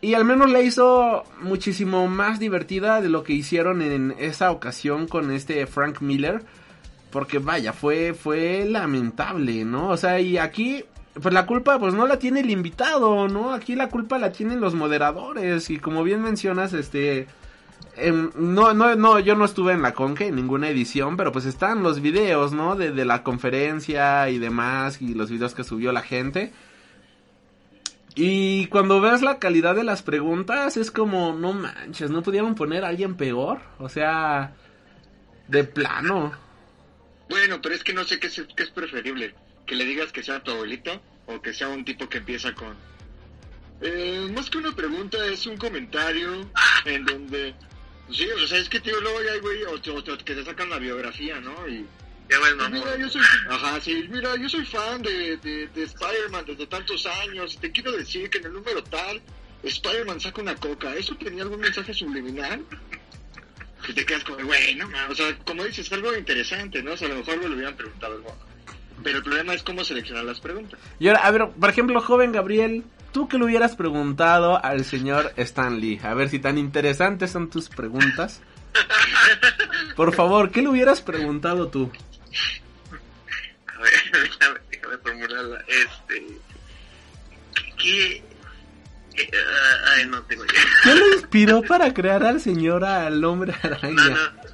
y 0.00 0.14
al 0.14 0.24
menos 0.24 0.52
la 0.52 0.60
hizo 0.60 1.24
muchísimo 1.40 2.06
más 2.06 2.38
divertida 2.38 3.00
de 3.00 3.08
lo 3.08 3.24
que 3.24 3.32
hicieron 3.32 3.82
en 3.82 4.14
esa 4.20 4.52
ocasión 4.52 5.08
con 5.08 5.32
este 5.32 5.66
Frank 5.66 6.00
Miller. 6.00 6.44
Porque 7.10 7.40
vaya, 7.40 7.72
fue, 7.72 8.14
fue 8.14 8.66
lamentable, 8.66 9.64
¿no? 9.64 9.88
O 9.88 9.96
sea, 9.96 10.20
y 10.20 10.38
aquí, 10.38 10.84
pues 11.20 11.34
la 11.34 11.44
culpa 11.44 11.80
pues 11.80 11.92
no 11.92 12.06
la 12.06 12.20
tiene 12.20 12.38
el 12.40 12.50
invitado, 12.50 13.26
¿no? 13.26 13.52
Aquí 13.52 13.74
la 13.74 13.88
culpa 13.88 14.18
la 14.18 14.30
tienen 14.30 14.60
los 14.60 14.74
moderadores 14.74 15.70
y 15.70 15.78
como 15.78 16.04
bien 16.04 16.22
mencionas, 16.22 16.72
este... 16.72 17.26
em, 17.96 18.30
no, 18.34 18.74
no, 18.74 18.94
no, 18.96 19.18
yo 19.20 19.34
no 19.34 19.44
estuve 19.44 19.72
en 19.72 19.82
la 19.82 19.94
Conque 19.94 20.26
en 20.26 20.36
ninguna 20.36 20.68
edición, 20.68 21.16
pero 21.16 21.32
pues 21.32 21.44
están 21.44 21.82
los 21.82 22.00
videos, 22.00 22.52
¿no? 22.52 22.76
De, 22.76 23.04
la 23.04 23.22
conferencia 23.22 24.28
y 24.30 24.38
demás, 24.38 25.00
y 25.00 25.14
los 25.14 25.30
videos 25.30 25.54
que 25.54 25.64
subió 25.64 25.92
la 25.92 26.02
gente. 26.02 26.52
Y 28.14 28.66
cuando 28.66 29.00
ves 29.00 29.22
la 29.22 29.38
calidad 29.38 29.74
de 29.74 29.84
las 29.84 30.02
preguntas, 30.02 30.76
es 30.76 30.90
como, 30.90 31.34
no 31.34 31.52
manches, 31.52 32.10
¿no 32.10 32.22
pudieron 32.22 32.54
poner 32.54 32.84
a 32.84 32.88
alguien 32.88 33.16
peor? 33.16 33.60
O 33.78 33.88
sea, 33.88 34.54
de 35.48 35.64
plano. 35.64 36.32
Bueno, 37.28 37.60
pero 37.60 37.74
es 37.74 37.82
que 37.82 37.92
no 37.92 38.04
sé 38.04 38.20
qué 38.20 38.28
es, 38.28 38.42
qué 38.56 38.62
es 38.62 38.70
preferible. 38.70 39.34
Que 39.66 39.74
le 39.74 39.84
digas 39.84 40.12
que 40.12 40.22
sea 40.22 40.40
tu 40.40 40.52
abuelito 40.52 41.00
o 41.26 41.40
que 41.40 41.52
sea 41.52 41.68
un 41.68 41.84
tipo 41.84 42.08
que 42.08 42.18
empieza 42.18 42.54
con... 42.54 42.76
Eh, 43.86 44.28
más 44.34 44.48
que 44.48 44.58
una 44.58 44.74
pregunta, 44.74 45.18
es 45.26 45.46
un 45.46 45.56
comentario 45.58 46.50
en 46.86 47.04
donde... 47.04 47.54
Sí, 48.10 48.26
o 48.30 48.46
sea, 48.46 48.58
es 48.58 48.68
que 48.68 48.80
tío, 48.80 48.98
luego 49.00 49.22
ya 49.22 49.32
hay 49.32 49.40
güey, 49.40 49.62
o, 49.64 49.72
o- 49.72 49.98
o 49.98 50.18
que 50.18 50.34
te 50.34 50.44
sacan 50.44 50.70
la 50.70 50.78
biografía, 50.78 51.38
¿no? 51.40 51.68
Y... 51.68 51.84
Ya 52.30 52.38
ves, 52.40 52.56
mamá. 52.56 52.70
mira, 52.70 52.96
yo 52.98 53.08
soy, 53.10 53.20
ajá, 53.50 53.78
sí, 53.82 54.06
mira, 54.10 54.34
yo 54.36 54.48
soy 54.48 54.64
fan 54.64 55.02
de, 55.02 55.36
de, 55.36 55.66
de 55.68 55.82
Spider-Man 55.82 56.44
desde 56.46 56.66
tantos 56.66 57.04
años. 57.06 57.58
Te 57.60 57.70
quiero 57.70 57.92
decir 57.92 58.30
que 58.30 58.38
en 58.38 58.46
el 58.46 58.52
número 58.54 58.82
tal, 58.84 59.20
Spider-Man 59.62 60.20
saca 60.20 60.40
una 60.40 60.54
coca. 60.56 60.94
¿Eso 60.96 61.14
tenía 61.16 61.42
algún 61.42 61.60
mensaje 61.60 61.92
subliminal? 61.92 62.64
Y 63.86 63.92
te 63.92 64.06
quedas 64.06 64.24
como, 64.24 64.42
güey, 64.42 64.74
no. 64.76 64.88
O 65.10 65.14
sea, 65.14 65.36
como 65.44 65.64
dices, 65.64 65.92
algo 65.92 66.14
interesante, 66.16 66.82
¿no? 66.82 66.92
O 66.92 66.96
sea, 66.96 67.08
a 67.08 67.10
lo 67.10 67.16
mejor 67.18 67.36
me 67.36 67.48
lo 67.48 67.54
hubieran 67.56 67.76
preguntado. 67.76 68.22
Pero 69.02 69.18
el 69.18 69.22
problema 69.24 69.52
es 69.52 69.62
cómo 69.62 69.84
seleccionar 69.84 70.24
las 70.24 70.40
preguntas. 70.40 70.80
Y 70.98 71.08
ahora, 71.08 71.20
a 71.26 71.30
ver, 71.30 71.48
por 71.50 71.68
ejemplo, 71.68 72.00
joven 72.00 72.32
Gabriel, 72.32 72.84
¿tú 73.14 73.28
qué 73.28 73.38
le 73.38 73.44
hubieras 73.44 73.76
preguntado 73.76 74.62
al 74.62 74.84
señor 74.84 75.32
Stan 75.36 75.80
Lee? 75.80 76.00
A 76.02 76.12
ver 76.12 76.28
si 76.28 76.40
tan 76.40 76.58
interesantes 76.58 77.30
son 77.30 77.48
tus 77.48 77.70
preguntas. 77.70 78.42
Por 79.96 80.12
favor, 80.14 80.50
¿qué 80.50 80.60
le 80.60 80.68
hubieras 80.68 81.00
preguntado 81.00 81.68
tú? 81.68 81.90
A 83.68 83.78
ver, 83.80 83.92
déjame, 84.12 84.58
déjame 84.70 84.98
formularla. 84.98 85.64
Este. 85.68 86.26
¿Qué? 87.78 88.16
eh, 89.16 89.30
ah, 89.32 89.92
ay, 89.96 90.06
no 90.08 90.20
tengo 90.24 90.44
idea. 90.44 90.62
¿Qué 90.82 90.94
le 90.94 91.06
inspiró 91.14 91.62
para 91.62 91.94
crear 91.94 92.24
al 92.24 92.40
señor 92.40 92.84
al 92.84 93.24
hombre 93.24 93.54
No, 93.62 93.70
araña? 93.70 94.08
no. 94.08 94.44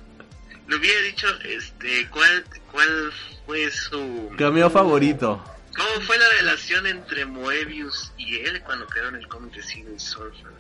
Le 0.69 0.77
hubiera 0.77 1.01
dicho, 1.03 1.27
este, 1.45 2.07
¿cuál, 2.11 2.45
cuál 2.71 3.13
fue 3.47 3.71
su. 3.71 4.31
Cameo 4.39 4.71
favorito. 4.71 5.43
¿Cómo 5.77 6.01
fue 6.07 6.19
la 6.19 6.29
relación 6.39 6.87
entre 6.87 7.25
Moebius 7.25 8.13
y 8.19 8.37
él 8.41 8.61
cuando 8.63 8.87
crearon 8.87 9.17
el 9.17 9.27
cómic 9.29 9.55
de 9.55 9.63
Silver 9.63 10.01
Surfer? 10.01 10.53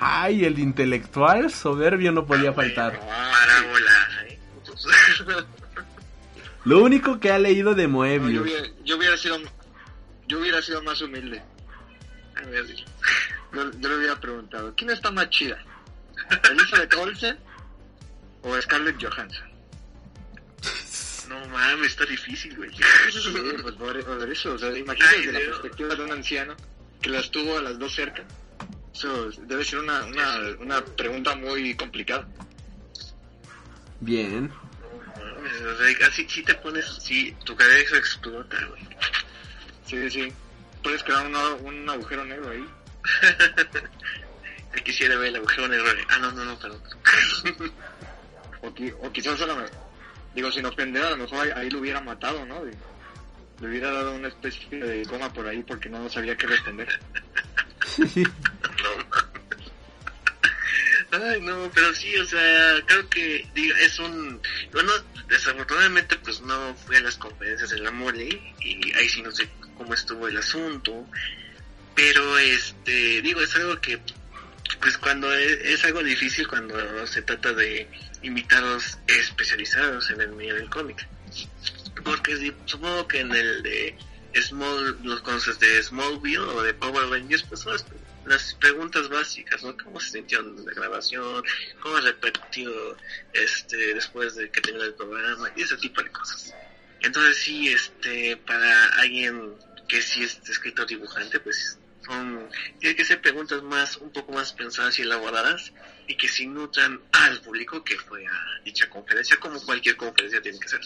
Ay, 0.00 0.44
el 0.44 0.58
intelectual 0.58 1.50
soberbio 1.50 2.12
no 2.12 2.26
podía 2.26 2.52
faltar. 2.52 2.98
Parábola, 3.00 4.08
¿eh? 4.28 4.38
Lo 6.64 6.82
único 6.82 7.20
que 7.20 7.30
ha 7.30 7.38
leído 7.38 7.74
de 7.74 7.82
No, 7.84 7.88
yo, 7.88 7.92
Moebius. 7.92 8.42
hubiera, 8.42 8.68
yo 8.84 8.96
hubiera 8.96 9.16
sido 9.16 9.38
yo 10.26 10.38
hubiera 10.40 10.62
sido 10.62 10.82
más 10.82 11.00
humilde. 11.02 11.42
A 12.36 12.46
ver, 12.46 12.66
yo 12.72 13.88
le 13.88 13.96
hubiera 13.96 14.18
preguntado, 14.18 14.74
¿quién 14.76 14.90
está 14.90 15.10
más 15.10 15.28
chida? 15.30 15.58
¿Elizabeth 16.50 16.94
Olsen 16.94 17.38
o 18.42 18.58
Scarlett 18.62 18.96
Johansson? 19.02 19.46
No 21.28 21.48
mames, 21.48 21.88
está 21.92 22.04
difícil, 22.04 22.56
güey. 22.56 22.70
Sí, 22.70 22.82
pues 23.62 23.74
por, 23.76 24.04
por 24.04 24.30
eso, 24.30 24.54
o 24.54 24.58
sea, 24.58 24.76
imagínate 24.76 25.16
desde 25.18 25.32
la 25.32 25.38
Dios. 25.40 25.50
perspectiva 25.60 25.94
de 25.94 26.04
un 26.04 26.12
anciano 26.12 26.56
que 27.00 27.10
las 27.10 27.30
tuvo 27.30 27.58
a 27.58 27.62
las 27.62 27.78
dos 27.78 27.94
cerca. 27.94 28.24
Eso 28.94 29.30
debe 29.42 29.64
ser 29.64 29.80
una, 29.80 30.04
una, 30.04 30.38
una 30.60 30.84
pregunta 30.84 31.34
muy 31.34 31.74
complicada. 31.74 32.26
Bien. 34.00 34.50
Mames, 35.16 35.60
O 35.62 35.76
sea, 35.78 36.06
así 36.08 36.26
sí 36.28 36.42
te 36.42 36.54
pones, 36.56 36.86
sí, 37.00 37.34
tu 37.44 37.56
cabeza 37.56 37.96
explota, 37.96 38.56
güey. 38.66 38.82
Sí, 39.86 40.10
sí. 40.10 40.32
Puedes 40.82 41.02
crear 41.02 41.26
un, 41.26 41.34
un 41.34 41.88
agujero 41.90 42.24
negro 42.24 42.50
ahí. 42.50 42.64
Quisiera 44.84 45.16
ver 45.16 45.28
el 45.28 45.36
agujero 45.36 45.68
negro. 45.68 45.86
Ah, 46.10 46.18
no, 46.18 46.32
no, 46.32 46.44
no, 46.44 46.58
perdón. 46.58 46.82
O, 48.62 48.74
qui- 48.74 48.94
o 48.98 49.12
quizás 49.12 49.38
a 49.42 49.46
lo 49.46 49.56
mejor, 49.56 49.70
digo, 50.34 50.50
sin 50.50 50.66
ofender, 50.66 51.04
a 51.04 51.10
lo 51.10 51.18
mejor 51.18 51.52
ahí, 51.56 51.70
lo 51.70 51.78
hubiera 51.80 52.00
matado, 52.00 52.44
¿no? 52.46 52.64
Le 52.64 53.68
hubiera 53.68 53.90
dado 53.90 54.14
una 54.14 54.28
especie 54.28 54.78
de 54.78 55.06
coma 55.06 55.32
por 55.32 55.46
ahí 55.46 55.62
porque 55.62 55.88
no 55.88 56.08
sabía 56.10 56.36
qué 56.36 56.46
responder. 56.46 56.88
Ay, 61.12 61.40
no, 61.42 61.70
pero 61.72 61.94
sí, 61.94 62.16
o 62.16 62.26
sea, 62.26 62.82
creo 62.86 63.08
que 63.08 63.46
digo, 63.54 63.76
es 63.76 63.98
un... 64.00 64.40
Bueno, 64.72 64.92
desafortunadamente 65.28 66.16
pues 66.16 66.40
no 66.40 66.74
fui 66.74 66.96
a 66.96 67.00
las 67.00 67.16
conferencias 67.16 67.70
de 67.70 67.78
la 67.78 67.92
mole 67.92 68.40
y 68.60 68.92
ahí 68.94 69.08
sí 69.08 69.22
no 69.22 69.30
sé 69.30 69.48
cómo 69.76 69.94
estuvo 69.94 70.26
el 70.26 70.36
asunto, 70.36 71.06
pero 71.94 72.38
este, 72.38 73.22
digo, 73.22 73.40
es 73.40 73.54
algo 73.54 73.80
que 73.80 74.00
pues 74.80 74.98
cuando 74.98 75.32
es, 75.32 75.52
es 75.62 75.84
algo 75.84 76.02
difícil 76.02 76.48
cuando 76.48 77.06
se 77.06 77.22
trata 77.22 77.52
de 77.52 77.88
invitados 78.24 78.98
especializados 79.06 80.10
en 80.10 80.20
el 80.20 80.32
medio 80.32 80.54
del 80.54 80.70
cómic. 80.70 81.06
Porque 82.04 82.54
supongo 82.66 83.06
que 83.06 83.20
en 83.20 83.32
el 83.32 83.62
de 83.62 83.96
Small, 84.40 84.98
los 85.02 85.20
conoces 85.20 85.58
de 85.60 85.82
Smallville 85.82 86.38
o 86.38 86.62
de 86.62 86.74
Power 86.74 87.08
Rangers, 87.08 87.44
pues 87.44 87.64
las, 87.66 87.86
las 88.26 88.54
preguntas 88.54 89.08
básicas, 89.08 89.62
¿no? 89.62 89.76
¿Cómo 89.76 90.00
se 90.00 90.10
sintieron 90.10 90.64
la 90.64 90.72
grabación? 90.72 91.44
¿Cómo 91.80 91.96
has 91.96 92.04
repetido 92.04 92.96
este, 93.32 93.94
después 93.94 94.34
de 94.34 94.50
que 94.50 94.60
terminó 94.60 94.84
el 94.84 94.94
programa? 94.94 95.50
Y 95.56 95.62
ese 95.62 95.76
tipo 95.76 96.02
de 96.02 96.10
cosas. 96.10 96.54
Entonces 97.00 97.38
sí, 97.38 97.68
este, 97.68 98.36
para 98.38 98.86
alguien 98.94 99.54
que 99.86 100.00
sí 100.00 100.24
es 100.24 100.40
escritor 100.48 100.86
dibujante, 100.86 101.38
pues 101.40 101.78
son, 102.04 102.48
tiene 102.78 102.96
que 102.96 103.04
ser 103.04 103.20
preguntas 103.20 103.62
más, 103.62 103.96
un 103.96 104.12
poco 104.12 104.32
más 104.32 104.52
pensadas 104.52 104.98
y 104.98 105.02
elaboradas 105.02 105.72
y 106.06 106.16
que 106.16 106.28
sí 106.28 106.46
nutran 106.46 107.00
al 107.12 107.40
público 107.40 107.82
que 107.82 107.96
fue 107.96 108.26
a 108.26 108.60
dicha 108.64 108.88
conferencia, 108.88 109.38
como 109.38 109.60
cualquier 109.62 109.96
conferencia 109.96 110.42
tiene 110.42 110.58
que 110.58 110.68
ser. 110.68 110.80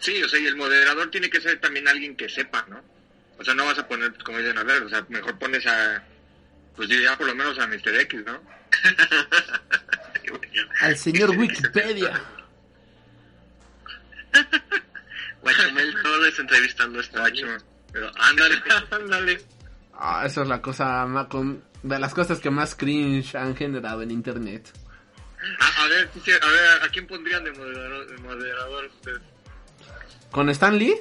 Sí, 0.00 0.22
o 0.22 0.28
sea, 0.28 0.38
y 0.38 0.46
el 0.46 0.56
moderador 0.56 1.10
tiene 1.10 1.30
que 1.30 1.40
ser 1.40 1.58
también 1.60 1.88
alguien 1.88 2.16
que 2.16 2.28
sepa, 2.28 2.64
¿no? 2.68 2.82
O 3.38 3.44
sea, 3.44 3.54
no 3.54 3.64
vas 3.64 3.78
a 3.78 3.86
poner, 3.86 4.12
como 4.22 4.38
dicen, 4.38 4.58
a 4.58 4.62
ver, 4.62 4.82
o 4.82 4.88
sea, 4.88 5.04
mejor 5.08 5.38
pones 5.38 5.66
a, 5.66 6.02
pues 6.74 6.88
diría 6.88 7.16
por 7.16 7.26
lo 7.26 7.34
menos 7.34 7.58
a 7.58 7.66
Mr. 7.66 7.94
X, 8.00 8.22
¿no? 8.24 8.42
Al 10.80 10.96
señor 10.96 11.30
Wikipedia. 11.30 12.22
Guachumel 15.40 16.02
Torres 16.02 16.38
entrevistando 16.38 16.98
a 16.98 17.02
esta 17.02 17.20
Guacho. 17.20 17.46
Pero 17.92 18.12
ándale, 18.16 18.62
ándale. 18.90 19.40
Ah, 19.98 20.24
esa 20.26 20.42
es 20.42 20.48
la 20.48 20.60
cosa 20.60 21.06
más 21.06 21.26
con... 21.26 21.62
de 21.82 21.98
las 21.98 22.12
cosas 22.14 22.38
que 22.38 22.50
más 22.50 22.74
cringe 22.74 23.34
han 23.34 23.56
generado 23.56 24.02
en 24.02 24.10
internet. 24.10 24.70
A, 25.60 25.84
a 25.84 25.88
ver, 25.88 26.08
a 26.08 26.46
ver, 26.50 26.82
¿a 26.82 26.88
quién 26.90 27.06
pondrían 27.06 27.44
de 27.44 27.52
moderador, 27.52 28.06
de 28.06 28.18
moderador 28.18 28.84
ustedes? 28.86 29.20
¿Con 30.30 30.48
Stan 30.50 30.76
Lee? 30.76 30.96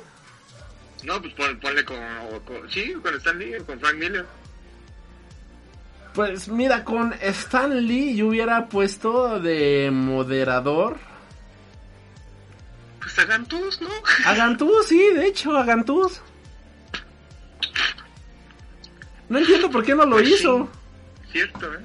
No, 1.03 1.21
pues 1.21 1.33
pon- 1.33 1.59
ponle 1.59 1.83
con, 1.83 1.97
o 2.31 2.39
con- 2.45 2.69
sí, 2.71 2.93
con 3.01 3.13
Stan 3.15 3.37
Lee 3.37 3.55
o 3.57 3.65
con 3.65 3.79
Frank 3.79 3.95
Miller. 3.95 4.25
Pues 6.13 6.47
mira, 6.47 6.83
con 6.85 7.11
Stan 7.21 7.85
Lee 7.85 8.15
yo 8.15 8.27
hubiera 8.27 8.67
puesto 8.67 9.39
de 9.39 9.89
moderador. 9.91 10.97
Pues 13.01 13.19
hagan 13.19 13.45
todos, 13.47 13.81
¿no? 13.81 13.89
A 14.25 14.33
Gantús, 14.35 14.87
sí, 14.87 14.97
de 15.13 15.27
hecho, 15.27 15.55
a 15.57 15.65
Gantús. 15.65 16.21
No 19.30 19.39
entiendo 19.39 19.69
por 19.71 19.84
qué 19.84 19.95
no 19.95 20.05
lo 20.05 20.17
Pues 20.17 20.28
sí. 20.28 20.34
hizo. 20.36 20.69
Cierto, 21.32 21.73
¿eh? 21.73 21.80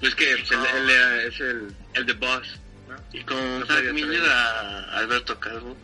Es 0.00 0.14
que 0.14 0.34
pues, 0.38 0.50
él, 0.50 0.58
él 0.76 0.90
era- 0.90 1.22
es 1.24 1.40
el, 1.40 1.74
el 1.94 2.06
de 2.06 2.12
boss, 2.14 2.58
¿no? 2.88 2.96
Y 3.12 3.22
con 3.24 3.60
No 3.60 3.66
Frank 3.66 3.92
Miller 3.92 4.22
a 4.24 4.98
Alberto 4.98 5.38
Calvo. 5.38 5.76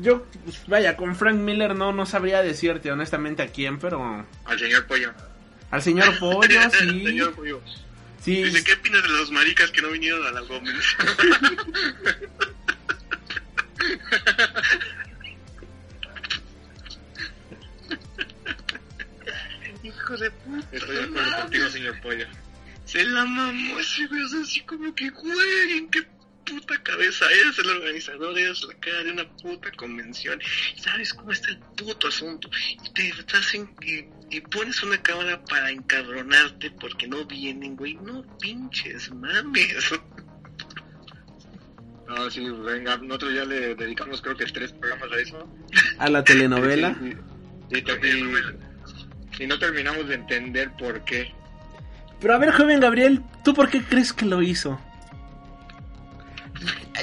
Yo, 0.00 0.26
pues, 0.44 0.62
vaya, 0.66 0.96
con 0.96 1.14
Frank 1.16 1.36
Miller 1.36 1.74
no, 1.74 1.92
no 1.92 2.04
sabría 2.04 2.42
decirte 2.42 2.90
honestamente 2.92 3.42
a 3.42 3.46
quién, 3.48 3.78
pero... 3.78 4.26
Al 4.44 4.58
señor 4.58 4.86
Pollo. 4.86 5.12
Al 5.70 5.82
señor 5.82 6.18
Pollo, 6.18 6.60
sí. 6.78 7.04
Señor 7.06 7.32
Pollo. 7.34 7.60
Sí, 8.22 8.42
Dice, 8.42 8.64
¿qué 8.64 8.72
opinas 8.72 9.02
de 9.04 9.08
los 9.10 9.30
maricas 9.30 9.70
que 9.70 9.80
no 9.82 9.88
vinieron 9.90 10.26
a 10.26 10.32
la 10.32 10.40
Gómez? 10.40 10.74
Hijo 20.06 20.16
de 20.18 20.30
puta. 20.30 20.68
Estoy 20.72 20.96
de 20.96 21.02
acuerdo 21.02 21.36
contigo, 21.42 21.68
señor 21.68 22.00
Pollo. 22.00 22.26
Se 22.84 23.04
la 23.04 23.24
mamó 23.24 23.80
ese 23.80 24.06
güey, 24.06 24.22
o 24.22 24.28
sea, 24.28 24.40
así 24.40 24.60
como 24.60 24.94
que, 24.94 25.10
güey, 25.10 25.78
¿en 25.78 25.90
qué 25.90 26.06
puta 26.44 26.80
cabeza, 26.84 27.24
eres 27.28 27.58
el 27.58 27.68
organizador, 27.70 28.38
eres 28.38 28.62
la 28.62 28.74
cara 28.74 29.02
de 29.02 29.10
una 29.10 29.28
puta 29.38 29.68
convención, 29.72 30.38
sabes 30.78 31.12
cómo 31.12 31.32
está 31.32 31.48
el 31.48 31.58
puto 31.76 32.06
asunto, 32.06 32.48
y 32.84 32.92
te 32.92 33.12
hacen 33.36 33.68
y, 33.82 34.04
y 34.36 34.40
pones 34.42 34.80
una 34.84 35.02
cámara 35.02 35.42
para 35.44 35.72
encabronarte 35.72 36.70
porque 36.80 37.08
no 37.08 37.24
vienen, 37.26 37.74
güey, 37.74 37.94
no 37.94 38.24
pinches 38.38 39.12
mames. 39.12 39.74
No, 42.06 42.30
sí, 42.30 42.48
venga, 42.48 42.96
nosotros 42.98 43.34
ya 43.34 43.44
le 43.44 43.74
dedicamos 43.74 44.22
creo 44.22 44.36
que 44.36 44.44
tres 44.46 44.70
programas 44.70 45.10
a 45.10 45.16
eso. 45.20 45.52
A 45.98 46.08
la 46.08 46.22
telenovela. 46.22 46.96
Y, 47.02 47.76
y- 47.76 47.78
y- 47.80 48.65
y 49.38 49.46
no 49.46 49.58
terminamos 49.58 50.08
de 50.08 50.14
entender 50.14 50.70
por 50.72 51.02
qué. 51.04 51.32
Pero 52.20 52.34
a 52.34 52.38
ver, 52.38 52.52
joven 52.52 52.80
Gabriel, 52.80 53.22
¿tú 53.44 53.52
por 53.54 53.68
qué 53.68 53.82
crees 53.82 54.12
que 54.12 54.24
lo 54.24 54.42
hizo? 54.42 54.78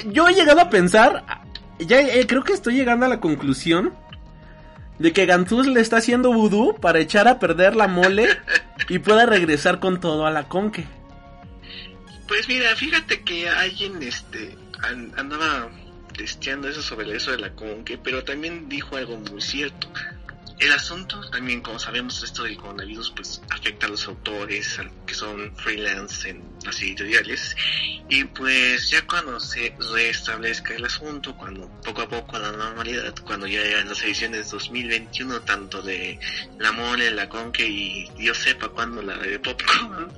Yo 0.06 0.28
he 0.28 0.34
llegado 0.34 0.60
a 0.60 0.70
pensar, 0.70 1.24
ya 1.78 2.00
eh, 2.00 2.26
creo 2.26 2.42
que 2.42 2.52
estoy 2.52 2.74
llegando 2.74 3.06
a 3.06 3.08
la 3.08 3.20
conclusión 3.20 3.94
de 4.98 5.12
que 5.12 5.26
Gantuz 5.26 5.66
le 5.66 5.80
está 5.80 5.98
haciendo 5.98 6.32
vudú 6.32 6.74
para 6.80 6.98
echar 6.98 7.28
a 7.28 7.38
perder 7.38 7.76
la 7.76 7.86
mole 7.88 8.28
y 8.88 8.98
pueda 8.98 9.26
regresar 9.26 9.78
con 9.80 10.00
todo 10.00 10.26
a 10.26 10.30
la 10.30 10.44
conque. 10.48 10.84
Pues 12.26 12.48
mira, 12.48 12.74
fíjate 12.74 13.22
que 13.22 13.48
alguien 13.48 14.02
este 14.02 14.56
an- 14.82 15.12
andaba 15.16 15.68
testeando 16.16 16.68
eso 16.68 16.82
sobre 16.82 17.14
eso 17.16 17.30
de 17.32 17.38
la 17.38 17.50
conque, 17.50 17.98
pero 17.98 18.24
también 18.24 18.68
dijo 18.68 18.96
algo 18.96 19.16
muy 19.18 19.40
cierto. 19.40 19.88
El 20.58 20.72
asunto 20.72 21.20
también, 21.30 21.60
como 21.62 21.80
sabemos, 21.80 22.22
esto 22.22 22.44
del 22.44 22.56
coronavirus 22.56 23.12
pues 23.16 23.42
afecta 23.50 23.86
a 23.86 23.88
los 23.88 24.06
autores 24.06 24.80
que 25.04 25.14
son 25.14 25.54
freelance 25.56 26.30
en 26.30 26.44
las 26.64 26.80
editoriales 26.80 27.56
y 28.08 28.24
pues 28.24 28.88
ya 28.90 29.04
cuando 29.04 29.40
se 29.40 29.74
restablezca 29.94 30.74
el 30.74 30.84
asunto, 30.84 31.36
cuando 31.36 31.68
poco 31.84 32.02
a 32.02 32.08
poco 32.08 32.38
la 32.38 32.52
normalidad, 32.52 33.14
cuando 33.24 33.48
ya 33.48 33.60
hayan 33.62 33.88
las 33.88 34.02
ediciones 34.04 34.50
2021 34.52 35.40
tanto 35.40 35.82
de 35.82 36.20
La 36.58 36.70
Mole, 36.70 37.10
La 37.10 37.28
Conque 37.28 37.66
y 37.66 38.08
Dios 38.16 38.38
sepa 38.38 38.68
cuándo 38.68 39.02
la 39.02 39.18
de 39.18 39.40
Popcorn, 39.40 40.12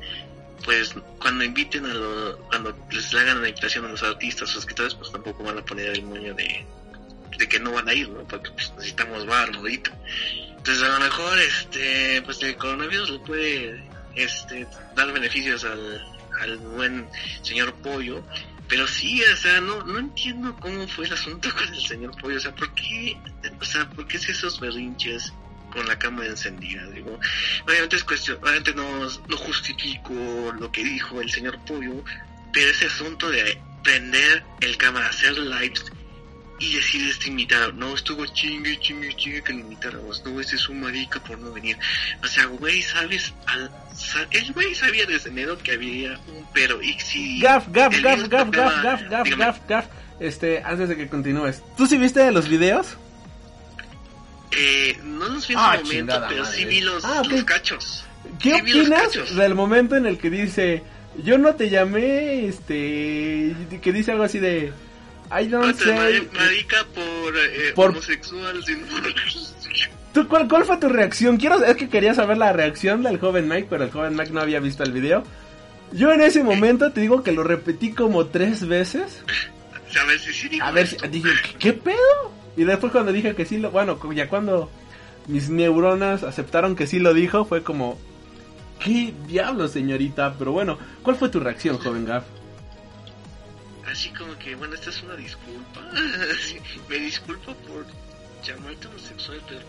pues 0.64 0.94
cuando 1.18 1.44
inviten 1.44 1.86
a 1.86 1.94
los, 1.94 2.36
cuando 2.48 2.76
les 2.90 3.14
hagan 3.14 3.40
la 3.40 3.48
invitación 3.48 3.86
a 3.86 3.88
los 3.88 4.02
artistas 4.02 4.54
o 4.54 4.58
escritores, 4.58 4.94
pues 4.94 5.10
tampoco 5.10 5.44
van 5.44 5.58
a 5.58 5.64
poner 5.64 5.86
el 5.90 6.02
moño 6.02 6.34
de, 6.34 6.66
de 7.38 7.48
que 7.48 7.60
no 7.60 7.72
van 7.72 7.88
a 7.88 7.94
ir, 7.94 8.08
¿no? 8.08 8.26
Porque 8.26 8.50
pues, 8.50 8.72
necesitamos 8.76 9.26
bar 9.26 9.54
ahorita. 9.54 9.92
Entonces 10.56 10.82
a 10.82 10.98
lo 10.98 11.00
mejor 11.00 11.38
este 11.38 12.22
pues 12.22 12.42
el 12.42 12.56
coronavirus 12.56 13.10
le 13.10 13.18
puede 13.20 13.84
este 14.14 14.66
dar 14.94 15.12
beneficios 15.12 15.64
al, 15.64 16.04
al 16.40 16.58
buen 16.58 17.06
señor 17.42 17.72
Pollo, 17.74 18.24
pero 18.68 18.86
sí, 18.86 19.22
o 19.22 19.36
sea, 19.36 19.60
no, 19.60 19.84
no 19.84 19.98
entiendo 19.98 20.56
cómo 20.56 20.88
fue 20.88 21.06
el 21.06 21.12
asunto 21.12 21.48
con 21.56 21.72
el 21.72 21.80
señor 21.80 22.16
Pollo, 22.20 22.36
o 22.36 22.40
sea, 22.40 22.54
¿por 22.54 22.74
qué, 22.74 23.16
o 23.60 23.64
sea, 23.64 23.88
por 23.90 24.06
qué 24.08 24.16
es 24.16 24.28
esos 24.28 24.58
berrinches 24.58 25.32
con 25.72 25.86
la 25.86 25.98
cámara 25.98 26.30
encendida? 26.30 26.84
Digo, 26.86 27.18
obviamente 27.64 27.96
es 27.96 28.04
cuestión, 28.04 28.38
obviamente 28.42 28.74
no, 28.74 29.04
no 29.28 29.36
justifico 29.36 30.52
lo 30.58 30.72
que 30.72 30.82
dijo 30.82 31.20
el 31.20 31.30
señor 31.30 31.58
Pollo, 31.64 32.02
pero 32.52 32.70
ese 32.70 32.86
asunto 32.86 33.30
de 33.30 33.60
prender 33.84 34.42
el 34.60 34.76
cámara, 34.76 35.06
hacer 35.06 35.38
lives 35.38 35.84
y 36.58 36.74
decir 36.74 37.06
este 37.10 37.28
invitado, 37.28 37.72
no, 37.72 37.94
estuvo 37.94 38.24
chingue, 38.26 38.78
chingue, 38.80 39.14
chingue 39.16 39.42
que 39.42 39.52
lo 39.52 39.60
invitáramos, 39.60 40.24
no, 40.24 40.40
ese 40.40 40.56
es 40.56 40.68
un 40.68 40.80
marica 40.80 41.20
por 41.22 41.38
no 41.38 41.52
venir. 41.52 41.76
O 42.22 42.26
sea, 42.26 42.46
güey, 42.46 42.80
sabes, 42.82 43.34
al, 43.46 43.70
el 44.30 44.52
güey 44.52 44.74
sabía 44.74 45.04
desde 45.06 45.28
enero 45.30 45.58
que 45.58 45.72
había 45.72 46.12
un 46.28 46.46
pero, 46.54 46.80
y 46.82 46.98
si... 47.00 47.40
Gaf, 47.40 47.66
gaf, 47.70 47.94
gaf, 48.00 48.28
gaf, 48.28 48.50
gaf, 48.50 48.82
gaf, 48.82 49.02
gaf, 49.10 49.24
dígame. 49.24 49.44
gaf, 49.44 49.58
gaf. 49.68 49.86
Este, 50.18 50.62
antes 50.64 50.88
de 50.88 50.96
que 50.96 51.08
continúes. 51.08 51.62
¿Tú 51.76 51.86
sí 51.86 51.98
viste 51.98 52.30
los 52.32 52.48
videos? 52.48 52.96
Eh, 54.52 54.96
no 55.04 55.28
los 55.28 55.46
vi 55.46 55.54
en 55.54 55.60
Ah, 55.60 55.76
su 55.78 55.84
momento, 55.86 56.24
pero 56.28 56.42
madre. 56.44 56.56
sí 56.56 56.64
vi 56.64 56.80
los, 56.80 57.04
Ah, 57.04 57.22
los 57.28 57.44
cachos. 57.44 58.04
¿Qué 58.40 58.54
Sí 58.54 58.60
opinas 58.62 59.02
cachos. 59.02 59.36
del 59.36 59.54
momento 59.54 59.96
en 59.96 60.06
el 60.06 60.18
que 60.18 60.30
dice, 60.30 60.82
yo 61.22 61.36
no 61.38 61.54
te 61.54 61.68
llamé, 61.68 62.46
este, 62.46 63.54
que 63.82 63.92
dice 63.92 64.12
algo 64.12 64.24
así 64.24 64.38
de, 64.38 64.72
I 65.30 65.46
don't 65.48 65.76
say... 65.76 65.94
mari- 65.94 66.28
marica 66.34 66.76
por, 66.94 67.36
eh, 67.36 67.72
Por- 67.74 67.90
homosexual, 67.90 68.56
por- 68.90 69.14
¿Tú, 70.12 70.26
cuál, 70.28 70.48
¿Cuál 70.48 70.64
fue 70.64 70.78
tu 70.78 70.88
reacción? 70.88 71.36
Quiero, 71.36 71.62
es 71.62 71.76
que 71.76 71.88
quería 71.90 72.14
saber 72.14 72.38
la 72.38 72.52
reacción 72.52 73.02
del 73.02 73.18
joven 73.18 73.48
Mike, 73.48 73.66
pero 73.68 73.84
el 73.84 73.90
joven 73.90 74.16
Mike 74.16 74.30
no 74.32 74.40
había 74.40 74.60
visto 74.60 74.82
el 74.82 74.92
video. 74.92 75.22
Yo 75.92 76.10
en 76.10 76.22
ese 76.22 76.42
momento 76.42 76.90
te 76.92 77.02
digo 77.02 77.22
que 77.22 77.32
lo 77.32 77.44
repetí 77.44 77.92
como 77.92 78.26
tres 78.26 78.66
veces. 78.66 79.22
A 80.00 80.04
ver 80.04 80.18
si 80.18 80.32
sí 80.32 80.48
dijo 80.48 80.64
A 80.64 80.70
ver, 80.70 80.86
si- 80.86 80.96
dije, 81.08 81.28
¿qué, 81.52 81.58
qué 81.58 81.72
pedo? 81.74 82.32
Y 82.56 82.64
después 82.64 82.92
cuando 82.92 83.12
dije 83.12 83.34
que 83.34 83.44
sí 83.44 83.58
lo, 83.58 83.70
bueno, 83.70 83.98
ya 84.14 84.28
cuando 84.28 84.70
mis 85.26 85.50
neuronas 85.50 86.22
aceptaron 86.22 86.76
que 86.76 86.86
sí 86.86 86.98
lo 86.98 87.12
dijo, 87.12 87.44
fue 87.44 87.62
como, 87.62 87.98
¿qué 88.82 89.12
diablo, 89.26 89.68
señorita? 89.68 90.34
Pero 90.38 90.52
bueno, 90.52 90.78
¿cuál 91.02 91.16
fue 91.16 91.28
tu 91.28 91.40
reacción, 91.40 91.76
joven 91.78 92.06
Gaff? 92.06 92.24
Así 93.86 94.10
como 94.10 94.36
que, 94.38 94.54
bueno, 94.56 94.74
esta 94.74 94.90
es 94.90 95.02
una 95.02 95.14
disculpa. 95.16 95.80
Me 96.88 96.96
disculpo 96.98 97.54
por 97.54 97.86
llamarte 98.44 98.86
homosexual, 98.88 99.40
pero... 99.48 99.60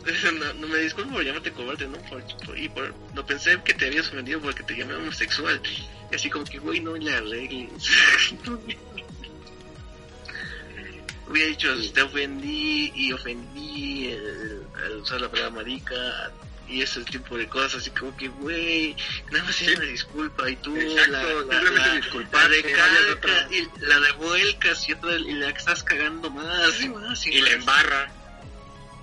No, 0.38 0.52
no 0.54 0.66
me 0.68 0.78
disculpo 0.78 1.12
por 1.12 1.22
llamarte 1.24 1.52
cobarde, 1.52 1.86
¿no? 1.86 1.98
Por, 2.08 2.22
por- 2.46 2.58
y 2.58 2.68
por... 2.70 2.94
No 3.14 3.24
pensé 3.26 3.60
que 3.62 3.74
te 3.74 3.86
habías 3.86 4.08
ofendido 4.08 4.40
porque 4.40 4.62
te 4.62 4.74
llamé 4.76 4.94
homosexual. 4.94 5.60
Y 6.10 6.14
así 6.14 6.30
como 6.30 6.44
que, 6.46 6.58
güey, 6.58 6.80
no 6.80 6.96
le 6.96 7.12
arregles. 7.14 7.86
Hubiera 11.28 11.48
dicho, 11.48 11.68
te 11.92 12.02
ofendí 12.02 12.90
y 12.94 13.12
ofendí 13.12 14.12
al 14.84 14.96
usar 14.96 15.20
la 15.20 15.30
palabra 15.30 15.50
marica 15.62 16.32
y 16.70 16.82
ese 16.82 17.02
tipo 17.04 17.36
de 17.36 17.46
cosas, 17.48 17.82
así 17.82 17.90
como 17.90 18.16
que, 18.16 18.28
güey, 18.28 18.94
nada 19.32 19.44
más 19.44 19.60
era 19.62 19.76
una 19.78 19.86
disculpa 19.90 20.48
y 20.48 20.56
tú 20.56 20.76
Exacto, 20.76 21.10
la, 21.12 21.60
la, 21.62 21.70
la, 21.70 21.94
disculparte, 21.96 22.48
la 22.62 22.62
recalca 22.68 23.12
otra- 23.12 23.48
y 23.50 23.68
la 23.84 23.98
revuelcas 23.98 24.88
y, 24.88 24.92
otra, 24.92 25.16
y 25.16 25.32
la 25.32 25.48
estás 25.50 25.82
cagando 25.82 26.30
más 26.30 26.80
y 26.80 26.88
más 26.88 27.26
y, 27.26 27.36
Y 27.38 27.42
más. 27.42 27.50
embarra 27.52 28.12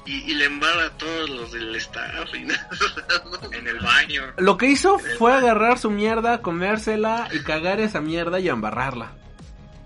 y, 0.06 0.32
y 0.32 0.36
le 0.36 0.46
embarra 0.46 0.86
a 0.86 0.98
todos 0.98 1.30
los 1.30 1.52
del 1.52 1.76
staff 1.76 2.34
y 2.34 2.40
nada. 2.46 2.70
en 3.52 3.68
el 3.68 3.80
baño. 3.80 4.24
Lo 4.38 4.58
que 4.58 4.68
hizo 4.68 4.98
fue 5.00 5.34
agarrar 5.34 5.78
su 5.78 5.90
mierda, 5.92 6.42
comérsela 6.42 7.28
y 7.34 7.40
cagar 7.44 7.82
esa 7.82 8.00
mierda 8.00 8.40
y 8.40 8.48
embarrarla. 8.48 9.12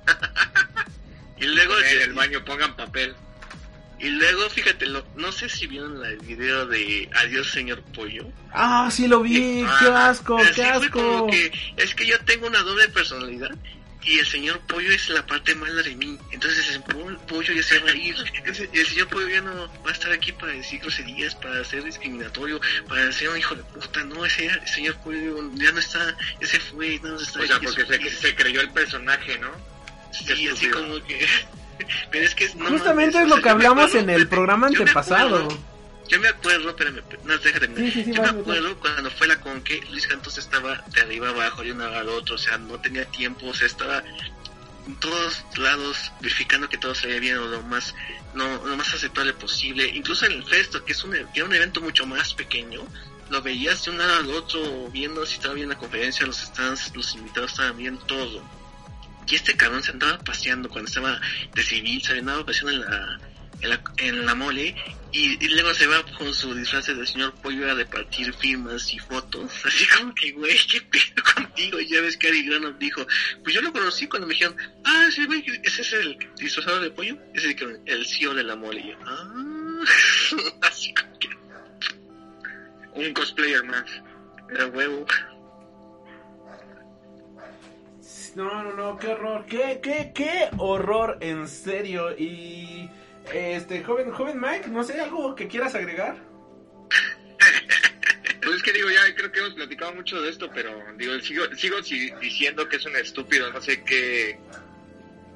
y 1.38 1.46
luego 1.46 1.74
En 1.80 2.02
el 2.02 2.14
baño 2.14 2.44
pongan 2.46 2.76
papel. 2.76 3.16
Y 4.02 4.10
luego 4.10 4.50
fíjate 4.50 4.86
lo, 4.88 5.06
no 5.16 5.32
sé 5.32 5.48
si 5.50 5.68
vieron 5.68 6.04
el 6.06 6.18
video 6.18 6.66
de 6.66 7.10
adiós 7.16 7.52
señor 7.52 7.82
pollo 7.94 8.26
Ah, 8.54 8.90
sí 8.92 9.08
lo 9.08 9.22
vi, 9.22 9.36
qué 9.62 9.66
Ah, 9.68 10.10
asco, 10.10 10.38
qué 10.56 10.64
asco. 10.64 10.90
como 10.92 11.28
que, 11.28 11.52
es 11.78 11.96
que 11.96 12.06
yo 12.06 12.20
tengo 12.26 12.48
una 12.48 12.60
doble 12.64 12.90
personalidad 12.90 13.52
y 14.04 14.18
el 14.18 14.26
señor 14.26 14.60
Pollo 14.62 14.90
es 14.92 15.10
la 15.10 15.24
parte 15.28 15.54
mala 15.54 15.84
de 15.84 15.94
mí. 15.96 16.18
Entonces 16.32 16.72
el 16.74 16.82
po- 16.82 17.16
Pollo 17.28 17.54
ya 17.54 17.62
se 17.62 17.78
va 17.78 17.92
a 17.92 17.94
ir. 17.96 18.16
El 18.74 18.88
señor 18.88 19.08
Pollo 19.10 19.30
ya 19.30 19.42
no 19.42 19.54
va 19.86 19.90
a 19.92 19.94
estar 19.94 20.12
aquí 20.12 20.32
para 20.32 20.54
decir 20.54 20.80
groserías, 20.80 21.36
para 21.36 21.64
ser 21.64 21.84
discriminatorio, 21.84 22.60
para 22.90 23.12
ser 23.12 23.30
un 23.30 23.38
hijo 23.38 23.54
de 23.54 23.62
puta. 23.64 24.04
No, 24.06 24.26
ese 24.26 24.48
el 24.48 24.68
señor 24.68 24.96
Pollo 25.04 25.52
ya 25.54 25.72
no 25.72 25.80
está, 25.80 26.18
ese 26.40 26.60
fue, 26.60 27.00
no 27.04 27.16
está 27.16 27.42
O 27.42 27.46
sea, 27.46 27.60
porque 27.60 28.10
se, 28.10 28.34
creyó 28.34 28.62
el 28.62 28.72
personaje, 28.72 29.38
¿no? 29.38 29.52
Sí, 30.12 30.48
así 30.48 30.68
como 30.70 30.96
que... 31.06 31.28
Pero 32.12 32.26
es 32.26 32.36
que... 32.36 32.46
no 32.56 32.70
Justamente 32.70 33.16
mames, 33.16 33.16
es 33.16 33.22
o 33.24 33.28
lo 33.28 33.34
sea, 33.36 33.44
que 33.44 33.50
hablamos 33.50 33.86
acuerdo- 33.86 34.00
en 34.00 34.10
el 34.10 34.28
programa 34.28 34.68
yo 34.68 34.74
me 34.74 34.80
antepasado. 34.80 35.36
acuerdo- 35.38 35.64
Yo 36.08 36.20
me 36.20 36.28
acuerdo, 36.28 36.70
espérame, 36.70 37.02
no, 37.24 37.38
déjate. 37.38 37.68
Sí, 37.78 37.92
sí, 37.92 38.04
sí, 38.04 38.12
Yo 38.14 38.22
me 38.22 38.28
acuerdo 38.30 38.78
cuando 38.80 39.10
fue 39.12 39.28
la 39.28 39.40
con 39.40 39.62
que 39.62 39.80
Luis 39.90 40.04
Santos 40.04 40.38
estaba 40.38 40.84
de 40.94 41.02
arriba 41.02 41.30
abajo, 41.30 41.64
de 41.64 41.72
un 41.72 41.80
lado 41.80 41.96
al 41.98 42.10
otro, 42.10 42.36
o 42.36 42.38
sea, 42.38 42.58
no 42.58 42.80
tenía 42.82 43.06
tiempo, 43.06 43.48
o 43.48 43.54
sea, 43.54 43.68
estaba 43.68 44.04
en 44.88 44.96
todos 45.00 45.46
lados 45.58 46.12
verificando 46.20 46.68
que 46.68 46.78
todo 46.78 46.94
se 46.96 47.08
veía 47.08 47.20
bien 47.20 47.38
o 47.38 47.46
lo 47.46 47.62
más, 47.62 47.94
no, 48.34 48.66
lo 48.66 48.76
más 48.76 48.94
aceptable 48.94 49.34
posible. 49.34 49.88
Incluso 49.88 50.26
en 50.26 50.34
el 50.34 50.44
Festo, 50.44 50.84
que 50.84 50.92
es 50.94 51.04
un, 51.04 51.12
que 51.12 51.20
era 51.36 51.46
un 51.46 51.54
evento 51.54 51.80
mucho 51.82 52.06
más 52.06 52.34
pequeño, 52.34 52.82
lo 53.30 53.42
veías 53.42 53.86
de 53.86 53.92
un 53.92 53.98
lado 54.00 54.16
al 54.18 54.30
otro, 54.32 54.90
viendo 54.90 55.26
si 55.26 55.36
estaba 55.36 55.54
bien 55.54 55.70
la 55.70 55.78
conferencia, 55.78 56.26
los 56.26 56.38
stands, 56.40 56.92
los 56.94 57.16
invitados 57.16 57.52
estaban 57.52 57.78
bien, 57.78 57.98
todo. 58.08 58.44
Y 59.32 59.36
este 59.36 59.56
cabrón 59.56 59.82
se 59.82 59.92
andaba 59.92 60.20
paseando 60.20 60.68
cuando 60.68 60.90
estaba 60.90 61.22
de 61.56 61.64
civil, 61.64 62.02
se 62.02 62.20
andaba 62.20 62.46
paseando 62.46 62.74
en 63.62 63.70
la, 63.70 63.82
en 63.98 64.26
la, 64.26 64.36
mole 64.36 64.76
y, 65.14 65.48
luego 65.48 65.74
se 65.74 65.88
va 65.88 66.04
con 66.18 66.34
su 66.34 66.54
disfraz 66.54 66.88
del 66.88 67.08
señor 67.08 67.34
Pollo 67.36 67.72
a 67.72 67.74
repartir 67.74 68.34
firmas 68.34 68.94
y 68.94 69.00
fotos. 69.00 69.50
Así 69.66 69.88
como 69.88 70.14
que, 70.14 70.34
güey, 70.34 70.58
¿qué 70.68 70.82
pedo 70.82 71.24
contigo? 71.34 71.80
Ya 71.80 72.02
ves 72.02 72.18
que 72.18 72.28
Ari 72.28 72.44
Granoff 72.44 72.78
dijo, 72.78 73.08
pues 73.42 73.56
yo 73.56 73.62
lo 73.62 73.72
conocí 73.72 74.06
cuando 74.08 74.28
me 74.28 74.34
dijeron, 74.34 74.58
ah, 74.84 75.06
ese 75.08 75.26
güey, 75.26 75.46
ese 75.64 75.82
es 75.82 75.94
el 75.94 76.18
disfrazado 76.36 76.82
de 76.82 76.92
pollo, 76.92 77.18
ese 77.34 77.52
es 77.52 77.62
el, 77.62 77.80
el 77.86 78.06
CEO 78.06 78.34
de 78.34 78.44
la 78.44 78.58
mole. 78.58 78.98
Ah, 79.06 79.80
así 80.64 80.94
como 80.94 81.18
que, 81.20 81.30
Un 82.96 83.14
cosplayer 83.14 83.64
más. 83.64 83.90
era 84.50 84.68
huevo. 84.68 85.06
No, 88.36 88.64
no, 88.64 88.74
no, 88.74 88.98
qué 88.98 89.08
horror, 89.10 89.46
qué, 89.46 89.80
qué, 89.84 90.12
qué 90.16 90.50
horror, 90.58 91.18
en 91.22 91.48
serio. 91.48 92.16
Y 92.18 92.90
este 93.34 93.84
joven, 93.84 94.12
joven 94.12 94.40
Mike, 94.40 94.70
no 94.70 94.84
sé, 94.84 95.00
algo 95.02 95.36
que 95.36 95.48
quieras 95.48 95.76
agregar. 95.76 96.16
Pues 98.42 98.56
es 98.56 98.64
que 98.64 98.72
digo, 98.74 98.90
ya 98.90 99.14
creo 99.16 99.32
que 99.32 99.40
hemos 99.40 99.54
platicado 99.54 99.94
mucho 99.94 100.22
de 100.22 100.30
esto, 100.30 100.50
pero 100.54 100.72
digo, 100.98 101.20
sigo, 101.20 101.44
sigo 101.56 101.84
si- 101.84 102.12
diciendo 102.22 102.68
que 102.68 102.78
es 102.78 102.86
un 102.86 102.96
estúpido, 102.96 103.52
no 103.52 103.62
sé 103.62 103.84
qué, 103.84 104.40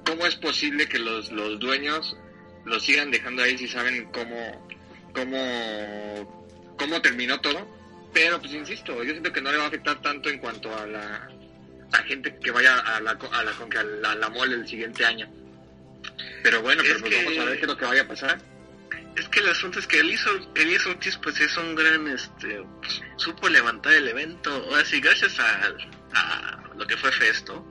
cómo 0.06 0.26
es 0.26 0.36
posible 0.36 0.88
que 0.88 0.98
los, 0.98 1.32
los 1.32 1.60
dueños 1.60 2.18
lo 2.66 2.80
sigan 2.80 3.12
dejando 3.12 3.44
ahí 3.44 3.58
si 3.58 3.68
saben 3.68 4.06
cómo, 4.12 4.68
cómo, 5.14 6.76
cómo 6.80 7.02
terminó 7.02 7.40
todo. 7.42 7.68
Pero 8.14 8.40
pues 8.40 8.54
insisto, 8.54 9.04
yo 9.04 9.12
siento 9.12 9.32
que 9.34 9.42
no 9.42 9.52
le 9.52 9.58
va 9.58 9.66
a 9.66 9.68
afectar 9.68 10.02
tanto 10.02 10.30
en 10.30 10.40
cuanto 10.40 10.74
a 10.76 10.88
la 10.88 11.28
a 11.94 11.98
gente 12.04 12.38
que 12.40 12.52
vaya 12.52 12.78
a 12.80 13.00
la, 13.02 13.12
a 13.12 13.44
la, 13.44 13.54
con- 13.54 13.74
a 13.76 13.84
la, 13.84 14.12
a 14.12 14.16
la 14.16 14.30
mole 14.30 14.56
el 14.56 14.68
siguiente 14.68 15.06
año. 15.06 15.28
Pero 16.44 16.62
bueno, 16.62 16.84
pero 16.86 17.00
pues 17.00 17.12
que- 17.16 17.24
vamos 17.26 17.40
a 17.40 17.46
ver 17.46 17.56
qué 17.58 17.62
es 17.62 17.68
lo 17.68 17.78
que 17.78 17.86
vaya 17.86 18.02
a 18.04 18.08
pasar. 18.08 18.40
Es 19.16 19.30
que 19.30 19.40
el 19.40 19.48
asunto 19.50 19.80
es 19.80 19.88
que 19.88 20.00
Elías 20.00 20.26
Elías 20.56 20.86
Ortiz 20.86 21.18
pues 21.24 21.40
es 21.40 21.56
un 21.58 21.74
gran, 21.74 22.06
este, 22.10 22.62
pues, 22.82 23.02
supo 23.16 23.48
levantar 23.48 23.94
el 23.94 24.08
evento, 24.10 24.52
ahora 24.52 24.84
sí, 24.84 25.00
gracias 25.00 25.40
a, 25.40 25.74
a 26.14 26.70
lo 26.78 26.86
que 26.86 26.98
fue 26.98 27.12
Festo, 27.14 27.66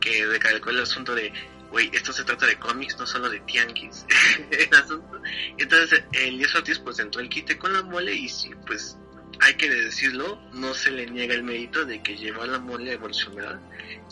que 0.00 0.24
recalcó 0.26 0.70
el 0.70 0.80
asunto 0.80 1.14
de, 1.14 1.30
güey, 1.70 1.90
esto 1.92 2.14
se 2.14 2.24
trata 2.24 2.46
de 2.46 2.56
cómics, 2.58 2.96
no 2.98 3.06
solo 3.06 3.28
de 3.28 3.40
tianguis, 3.40 4.06
el 4.50 4.74
asunto. 4.74 5.20
Entonces 5.58 6.02
Elías 6.12 6.54
Ortiz 6.54 6.78
pues 6.78 6.98
entró 6.98 7.20
el 7.20 7.28
quite 7.28 7.58
con 7.58 7.74
la 7.74 7.82
mole 7.82 8.14
y 8.14 8.28
sí, 8.30 8.50
pues 8.66 8.96
hay 9.40 9.54
que 9.54 9.68
decirlo, 9.68 10.40
no 10.52 10.72
se 10.74 10.90
le 10.90 11.06
niega 11.06 11.34
el 11.34 11.42
mérito 11.42 11.84
de 11.84 12.02
que 12.02 12.16
llevó 12.16 12.42
a 12.42 12.46
la 12.46 12.58
mole 12.58 12.90
a 12.90 12.94
evolucionar. 12.94 13.58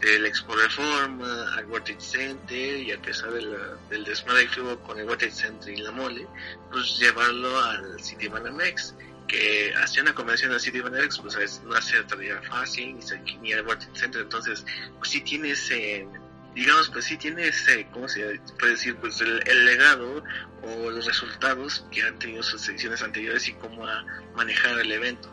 Del 0.01 0.27
Expo 0.27 0.55
Reforma 0.55 1.55
al 1.57 1.67
World 1.67 1.85
Trade 1.87 2.01
Center 2.01 2.77
y 2.81 2.93
a 2.93 3.01
pesar 3.01 3.33
de 3.33 3.43
la- 3.43 3.77
del 3.91 4.05
desmadre 4.05 4.49
que 4.49 4.61
hubo 4.61 4.79
con 4.81 4.99
el 4.99 5.05
World 5.05 5.21
Trade 5.21 5.35
Center 5.35 5.73
y 5.73 5.77
la 5.79 5.91
mole, 5.93 6.27
pues 6.71 6.99
llevarlo 6.99 7.59
al 7.61 8.01
City 8.03 8.29
Banamex 8.29 8.95
que 9.27 9.73
hacer 9.77 10.03
una 10.03 10.15
convención 10.15 10.53
al 10.53 10.61
City 10.61 10.81
Banamex 10.81 11.19
pues 11.19 11.35
es 11.37 11.63
no 11.65 11.75
hace 11.75 12.03
tarea 12.05 12.43
fácil 12.43 12.99
ni, 13.41 13.53
al 13.53 13.65
World 13.67 13.81
Trade 13.83 13.99
Center. 13.99 14.21
Entonces 14.23 14.65
pues 14.99 15.11
sí 15.11 15.21
tiene 15.23 15.51
ese 15.53 16.07
digamos 16.55 16.89
pues 16.91 17.05
sí 17.07 17.17
tiene 17.17 17.49
ese 17.49 17.87
cómo 17.93 18.09
se 18.09 18.41
puede 18.59 18.73
decir 18.73 18.97
pues 18.97 19.21
el, 19.21 19.43
el 19.47 19.65
legado 19.67 20.23
o 20.63 20.91
los 20.91 21.05
resultados 21.07 21.85
que 21.91 22.03
han 22.03 22.19
tenido 22.19 22.43
sus 22.43 22.61
secciones 22.61 23.03
anteriores 23.03 23.47
y 23.49 23.53
cómo 23.55 23.87
ha 23.87 24.05
manejado 24.37 24.81
el 24.81 24.91
evento 24.93 25.31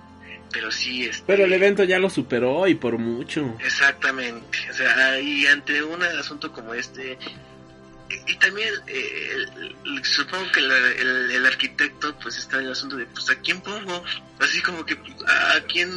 pero 0.52 0.70
sí 0.72 1.06
este, 1.06 1.24
Pero 1.28 1.46
el 1.46 1.54
evento 1.54 1.84
ya 1.86 1.98
lo 1.98 2.10
superó 2.10 2.68
y 2.68 2.76
por 2.76 2.98
mucho. 2.98 3.56
Exactamente, 3.64 4.58
o 4.70 4.74
sea, 4.74 5.18
y 5.20 5.48
ante 5.48 5.82
un 5.82 6.04
asunto 6.04 6.52
como 6.52 6.74
este, 6.74 7.18
y, 8.10 8.32
y 8.34 8.38
también 8.38 8.68
eh, 8.88 9.30
el- 9.34 9.76
el- 9.86 10.04
supongo 10.06 10.52
que 10.52 10.60
el, 10.60 11.32
el 11.32 11.46
arquitecto 11.46 12.18
pues 12.20 12.38
está 12.38 12.58
en 12.60 12.66
el 12.66 12.72
asunto 12.74 12.98
de, 12.98 13.06
pues, 13.06 13.30
¿a 13.30 13.36
quién 13.36 13.62
pongo? 13.62 14.04
Así 14.42 14.62
como 14.62 14.86
que, 14.86 14.98
pues, 14.98 15.14
¿a 15.26 15.62
quién, 15.72 15.90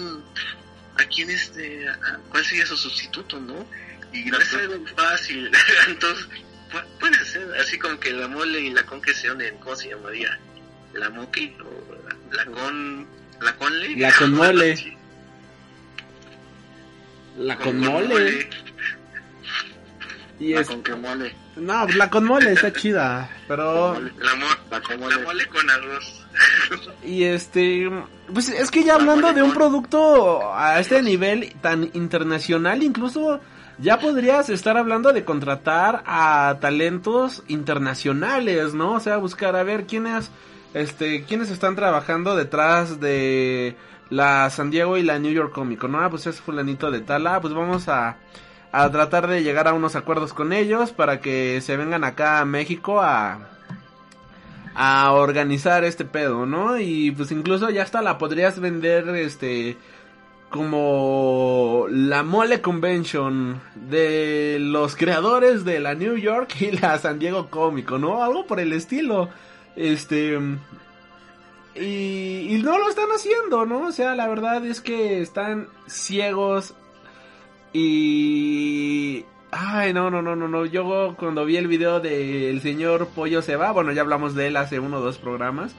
a 0.99 1.05
quién 1.07 1.31
este, 1.31 1.89
a- 1.89 2.21
cuál 2.31 2.45
sería 2.45 2.65
su 2.65 2.77
sustituto, 2.77 3.41
no? 3.41 3.67
Y 4.15 4.25
no 4.31 4.39
es 4.39 4.55
algo 4.55 4.75
fácil, 4.97 5.51
entonces, 5.89 6.27
pu- 6.73 6.85
puede 7.01 7.25
ser, 7.25 7.49
así 7.61 7.79
como 7.79 7.99
que 7.99 8.13
la 8.13 8.29
mole 8.29 8.61
y 8.61 8.71
la 8.71 8.85
con 8.87 9.03
que 9.03 9.13
se 9.13 9.31
unen, 9.31 9.57
¿cómo 9.59 9.75
se 9.77 9.89
llamaría? 9.91 10.39
¿La 10.95 11.11
moqui? 11.11 11.55
¿O 11.61 11.95
la, 12.33 12.45
la 12.45 12.51
con, 12.51 13.07
la 13.41 13.57
conle? 13.57 13.97
La 13.97 14.13
con 14.17 14.33
mole. 14.35 14.77
Sí, 14.77 14.97
La 17.39 17.57
con 17.57 17.65
con 17.65 17.81
mole. 17.81 18.49
Y 20.39 20.55
La 20.55 20.61
es, 20.61 20.67
con 20.69 20.83
que 20.83 20.95
mole. 20.95 21.35
no, 21.57 21.87
la 21.89 22.09
con 22.11 22.25
mole 22.25 22.53
está 22.53 22.73
chida. 22.73 23.29
Pero, 23.49 24.01
La, 24.19 24.35
mo- 24.37 24.47
La 24.71 24.81
con 24.81 25.01
la 25.01 25.07
mole. 25.09 25.19
mole 25.25 25.47
con 25.49 25.69
arroz. 25.71 26.27
y 27.05 27.25
este, 27.25 27.91
pues 28.33 28.49
es 28.49 28.71
que 28.71 28.85
ya 28.85 28.95
hablando 28.97 29.33
de 29.33 29.43
un 29.43 29.53
producto 29.53 30.55
a 30.55 30.79
este 30.81 31.03
nivel 31.03 31.53
tan 31.61 31.91
internacional, 31.95 32.83
incluso 32.83 33.41
ya 33.79 33.99
podrías 33.99 34.49
estar 34.51 34.77
hablando 34.77 35.13
de 35.13 35.25
contratar 35.25 36.03
a 36.07 36.59
talentos 36.61 37.43
internacionales, 37.49 38.75
¿no? 38.75 38.93
O 38.93 39.01
sea, 39.01 39.17
buscar 39.17 39.57
a 39.57 39.63
ver 39.63 39.87
quiénes, 39.87 40.31
este, 40.75 41.25
quiénes 41.25 41.51
están 41.51 41.77
trabajando 41.77 42.37
detrás 42.37 43.01
de 43.01 43.77
la 44.11 44.49
San 44.51 44.71
Diego 44.71 44.97
y 44.97 45.03
la 45.03 45.19
New 45.19 45.33
York 45.33 45.53
Comic 45.53 45.81
Con, 45.81 45.93
¿no? 45.93 46.01
Ah, 46.01 46.11
pues 46.11 46.27
es 46.27 46.41
fulanito 46.41 46.91
de 46.91 47.01
tal, 47.01 47.27
ah, 47.27 47.41
pues 47.41 47.55
vamos 47.55 47.89
a, 47.89 48.17
a 48.73 48.91
tratar 48.91 49.27
de 49.27 49.43
llegar 49.43 49.67
a 49.69 49.73
unos 49.73 49.97
acuerdos 49.97 50.33
con 50.33 50.53
ellos 50.53 50.93
para 50.93 51.21
que 51.21 51.61
se 51.61 51.77
vengan 51.77 52.05
acá 52.05 52.41
a 52.41 52.45
México 52.45 53.01
a 53.01 53.51
a 54.75 55.13
organizar 55.13 55.85
este 55.85 56.05
pedo, 56.05 56.47
¿no? 56.47 56.79
Y 56.79 57.13
pues 57.13 57.31
incluso 57.31 57.71
ya 57.71 57.83
hasta 57.83 58.03
la 58.03 58.19
podrías 58.19 58.59
vender 58.59 59.09
este 59.11 59.77
como 60.55 61.87
la 61.91 62.23
Mole 62.23 62.61
Convention 62.61 63.61
de 63.75 64.59
los 64.61 64.95
creadores 64.95 65.65
de 65.65 65.81
la 65.81 65.97
New 65.97 66.17
York 66.17 66.55
y 66.61 66.71
la 66.71 66.97
San 66.99 67.19
Diego 67.19 67.51
Comic 67.51 67.87
Con, 67.87 68.03
¿no? 68.03 68.23
Algo 68.23 68.47
por 68.47 68.61
el 68.61 68.73
estilo. 68.73 69.31
Este 69.75 70.39
y, 71.75 72.55
y 72.55 72.63
no 72.63 72.79
lo 72.79 72.89
están 72.89 73.09
haciendo, 73.09 73.67
¿no? 73.67 73.89
O 73.89 73.91
sea, 73.91 74.15
la 74.15 74.29
verdad 74.29 74.65
es 74.65 74.81
que 74.81 75.21
están 75.21 75.67
ciegos 75.89 76.75
y... 77.73 79.25
Ay, 79.51 79.93
no, 79.93 80.09
no, 80.09 80.23
no, 80.23 80.37
no, 80.37 80.47
no. 80.47 80.67
Yo 80.67 81.17
cuando 81.19 81.45
vi 81.45 81.57
el 81.57 81.67
video 81.67 81.99
del 81.99 82.61
señor 82.61 83.09
Pollo 83.09 83.43
se 83.43 83.57
va, 83.57 83.73
bueno, 83.73 83.91
ya 83.91 84.03
hablamos 84.03 84.37
de 84.37 84.47
él 84.47 84.57
hace 84.57 84.79
uno 84.79 84.99
o 84.99 85.01
dos 85.01 85.19
programas. 85.19 85.75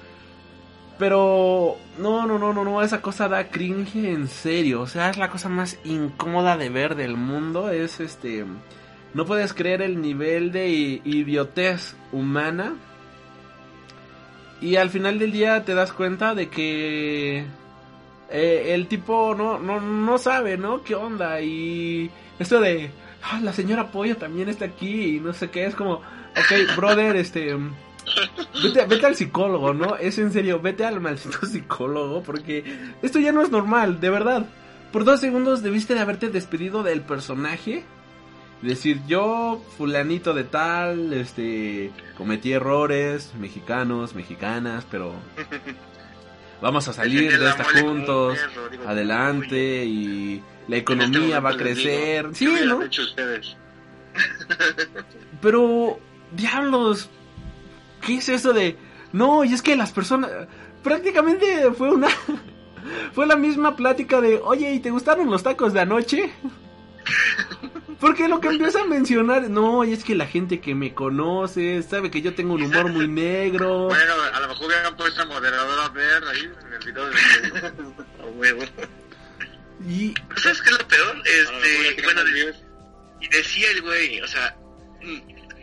Pero 0.98 1.78
no, 1.98 2.26
no, 2.26 2.39
no, 2.39 2.54
no, 2.54 2.64
no, 2.64 2.82
esa 2.82 3.02
cosa 3.02 3.28
da 3.28 3.50
cringe 3.50 3.96
en 3.96 4.28
serio. 4.28 4.82
O 4.82 4.88
sea, 4.88 5.10
es 5.10 5.18
la 5.18 5.30
cosa 5.30 5.50
más 5.50 5.78
incómoda 5.84 6.56
de 6.58 6.70
ver 6.70 6.96
del 6.96 7.18
mundo. 7.18 7.70
Es 7.70 8.00
este... 8.00 8.46
No 9.14 9.26
puedes 9.26 9.54
creer 9.54 9.82
el 9.82 10.02
nivel 10.02 10.52
de 10.52 10.68
idiotez 11.04 11.96
humana. 12.12 12.76
Y 14.62 14.78
al 14.78 14.89
final 14.89 15.20
del 15.20 15.32
día 15.32 15.64
te 15.64 15.74
das 15.74 15.91
cuenta 15.91 16.34
de 16.36 16.50
que 16.50 17.46
eh, 18.30 18.72
el 18.74 18.88
tipo 18.88 19.36
no, 19.36 19.60
no, 19.60 19.80
no 19.82 20.18
sabe, 20.18 20.58
¿no? 20.58 20.82
¿Qué 20.84 20.96
onda? 20.96 21.39
Y 21.41 22.10
esto 22.39 22.60
de, 22.60 22.89
"Ah, 23.22 23.39
la 23.41 23.54
señora 23.54 23.91
Pollo 23.91 24.18
también 24.18 24.50
está 24.50 24.66
aquí 24.66 25.18
y 25.18 25.20
no 25.20 25.34
sé 25.34 25.50
qué, 25.50 25.66
es 25.66 25.76
como, 25.76 25.96
ok, 25.96 26.76
brother, 26.76 27.16
este, 27.18 27.56
vete, 28.64 28.86
vete 28.86 29.06
al 29.06 29.16
psicólogo, 29.16 29.74
¿no? 29.74 29.95
Es 29.97 30.18
en 30.18 30.32
serio, 30.32 30.60
vete 30.60 30.86
al 30.86 30.99
maldito 31.01 31.45
psicólogo 31.45 32.24
porque 32.24 32.64
esto 33.01 33.20
ya 33.20 33.32
no 33.32 33.41
es 33.41 33.51
normal, 33.51 33.99
de 33.99 34.10
verdad. 34.10 34.45
Por 34.91 35.03
dos 35.03 35.20
segundos 35.20 35.62
debiste 35.62 35.93
de 35.93 35.99
haberte 35.99 36.30
despedido 36.30 36.84
del 36.84 37.01
personaje. 37.01 37.84
Decir, 38.62 39.01
yo, 39.08 39.62
fulanito 39.78 40.34
de 40.34 40.45
tal, 40.45 41.14
este, 41.14 41.91
cometí 42.18 42.53
errores, 42.53 43.34
mexicanos, 43.38 44.16
mexicanas, 44.16 44.88
pero 44.89 45.14
vamos 46.62 46.88
a 46.88 46.93
salir 46.93 47.38
de 47.38 47.49
esta 47.49 47.64
juntos, 47.64 48.39
adelante 48.88 49.86
y 49.86 50.41
la 50.68 50.78
este 50.78 50.93
economía 50.93 51.39
va 51.39 51.51
a 51.51 51.58
crecer. 51.58 52.30
¿Qué 52.30 52.36
Sí, 52.36 52.47
¿no? 52.66 52.82
hecho 52.82 53.03
ustedes? 53.03 53.56
Pero, 55.41 55.99
diablos, 56.32 57.10
¿qué 58.06 58.16
es 58.18 58.30
eso 58.30 58.53
de... 58.53 58.78
No, 59.14 59.43
y 59.43 59.53
es 59.53 59.62
que 59.62 59.76
las 59.76 59.91
personas... 59.91 60.30
Prácticamente 60.84 61.72
fue 61.78 61.91
una... 61.91 62.08
Fue 63.14 63.26
la 63.26 63.36
misma 63.36 63.76
plática 63.76 64.22
de, 64.22 64.39
oye, 64.43 64.72
¿y 64.72 64.80
te 64.80 64.91
gustaron 64.91 65.32
los 65.32 65.41
tacos 65.41 65.74
de 65.74 65.80
anoche? 65.80 66.32
Porque 67.99 68.28
lo 68.28 68.39
que 68.39 68.49
empieza 68.49 68.82
a 68.82 68.86
mencionar, 68.86 69.49
no, 69.49 69.84
y 69.84 69.93
es 69.93 70.03
que 70.03 70.14
la 70.14 70.28
gente 70.28 70.60
que 70.60 70.76
me 70.76 70.93
conoce 70.93 71.82
sabe 71.82 72.12
que 72.12 72.22
yo 72.22 72.36
tengo 72.36 72.53
un 72.53 72.62
humor 72.64 72.91
muy 72.91 73.08
negro. 73.08 73.88
Bueno, 73.89 74.14
a 74.34 74.39
lo 74.39 74.47
mejor 74.49 74.68
hubieran 74.68 74.95
puesto 74.95 75.22
a 75.22 75.26
moderadora 75.26 75.89
ver 75.89 76.24
ahí 76.26 76.41
en 76.68 76.74
el 76.74 76.86
video 76.86 77.06
de... 77.10 77.16
A 77.68 78.26
huevo. 78.36 78.62
Y 79.88 80.14
¿Sabes 80.38 80.62
qué 80.62 80.70
es 80.70 80.80
lo 80.80 80.88
peor? 80.88 81.16
A 81.16 81.22
Este, 81.26 82.03
bueno, 82.03 82.24
de- 82.24 82.56
y 83.22 83.28
decía 83.30 83.72
el 83.72 83.82
güey, 83.82 84.22
o 84.22 84.28
sea, 84.28 84.56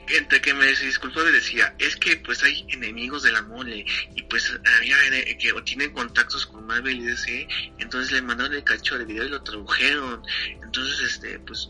entre 0.08 0.40
que 0.40 0.54
me 0.54 0.66
disculpó 0.66 1.26
y 1.28 1.32
decía, 1.32 1.74
es 1.78 1.96
que 1.96 2.16
pues 2.16 2.42
hay 2.42 2.66
enemigos 2.70 3.22
de 3.22 3.32
la 3.32 3.42
mole 3.42 3.84
y 4.14 4.22
pues 4.22 4.52
había 4.78 4.96
que 5.38 5.52
tienen 5.64 5.92
contactos 5.92 6.46
con 6.46 6.66
Marvel 6.66 6.98
y 6.98 7.04
DC, 7.04 7.48
entonces 7.78 8.12
le 8.12 8.22
mandaron 8.22 8.54
el 8.54 8.64
cacho 8.64 8.98
de 8.98 9.04
video 9.04 9.24
y 9.24 9.28
lo 9.28 9.42
tradujeron, 9.42 10.22
entonces 10.62 11.00
este, 11.00 11.38
pues 11.40 11.68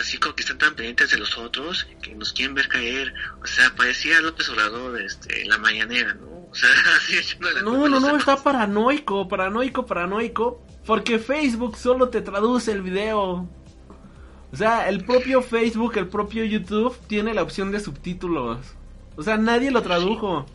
así 0.00 0.18
como 0.18 0.34
que 0.34 0.42
están 0.42 0.58
tan 0.58 0.74
pendientes 0.74 1.10
de 1.10 1.18
los 1.18 1.36
otros 1.38 1.86
que 2.02 2.14
nos 2.14 2.32
quieren 2.32 2.54
ver 2.54 2.68
caer, 2.68 3.14
o 3.42 3.46
sea, 3.46 3.74
parecía 3.74 4.20
López 4.20 4.48
Obrador, 4.48 5.00
este, 5.00 5.44
la 5.46 5.58
mañanera, 5.58 6.14
¿no? 6.14 6.36
O 6.50 6.54
sea, 6.54 6.70
así 6.96 7.36
la 7.40 7.62
No, 7.62 7.88
no, 7.88 8.00
no, 8.00 8.06
demás. 8.06 8.20
está 8.20 8.42
paranoico, 8.42 9.28
paranoico, 9.28 9.84
paranoico. 9.84 10.62
Porque 10.86 11.18
Facebook 11.18 11.76
solo 11.76 12.08
te 12.08 12.20
traduce 12.22 12.70
el 12.70 12.82
video. 12.82 13.48
O 14.56 14.58
O 14.58 14.58
sea, 14.58 14.88
el 14.88 15.04
propio 15.04 15.42
Facebook, 15.42 15.98
el 15.98 16.08
propio 16.08 16.42
YouTube 16.42 16.98
tiene 17.08 17.34
la 17.34 17.42
opción 17.42 17.70
de 17.72 17.78
subtítulos. 17.80 18.58
O 19.14 19.22
sea, 19.22 19.36
nadie 19.36 19.70
lo 19.70 19.82
tradujo. 19.82 20.46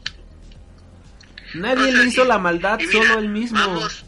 Nadie 1.54 1.84
O 1.90 1.92
sea, 1.92 2.02
le 2.02 2.08
hizo 2.10 2.24
y- 2.24 2.28
la 2.28 2.40
maldad, 2.40 2.80
mira, 2.80 2.92
solo 2.92 3.20
él 3.20 3.30
mismo. 3.30 3.60
Vamos, 3.60 4.06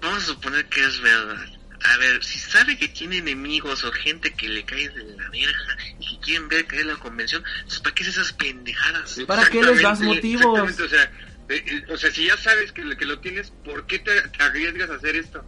vamos 0.00 0.22
a 0.22 0.26
suponer 0.26 0.64
que 0.70 0.82
es 0.82 1.00
verdad. 1.02 1.44
A 1.84 1.96
ver, 1.98 2.24
si 2.24 2.38
sabe 2.38 2.78
que 2.78 2.88
tiene 2.88 3.18
enemigos 3.18 3.84
o 3.84 3.92
gente 3.92 4.32
que 4.32 4.48
le 4.48 4.64
cae 4.64 4.88
de 4.88 5.04
la 5.04 5.28
verga 5.28 5.76
y 6.00 6.06
que 6.16 6.20
quieren 6.24 6.48
ver 6.48 6.64
caer 6.66 6.86
la 6.86 6.96
convención, 6.96 7.44
¿para 7.82 7.94
qué 7.94 8.02
es 8.04 8.08
esas 8.08 8.32
pendejadas? 8.32 9.20
¿Para 9.26 9.50
qué 9.50 9.62
les 9.62 9.82
das 9.82 10.00
motivos? 10.00 10.58
exactamente, 10.58 10.82
O 10.82 10.88
sea, 10.88 11.02
eh, 11.50 11.64
eh, 11.66 11.92
o 11.92 11.96
sea, 11.98 12.10
si 12.10 12.26
ya 12.26 12.36
sabes 12.38 12.72
que, 12.72 12.82
lo- 12.82 12.96
que 12.96 13.04
lo 13.04 13.18
tienes, 13.20 13.50
¿por 13.64 13.86
qué 13.86 13.98
te, 13.98 14.22
te 14.22 14.42
arriesgas 14.42 14.88
a 14.88 14.94
hacer 14.94 15.14
esto? 15.16 15.44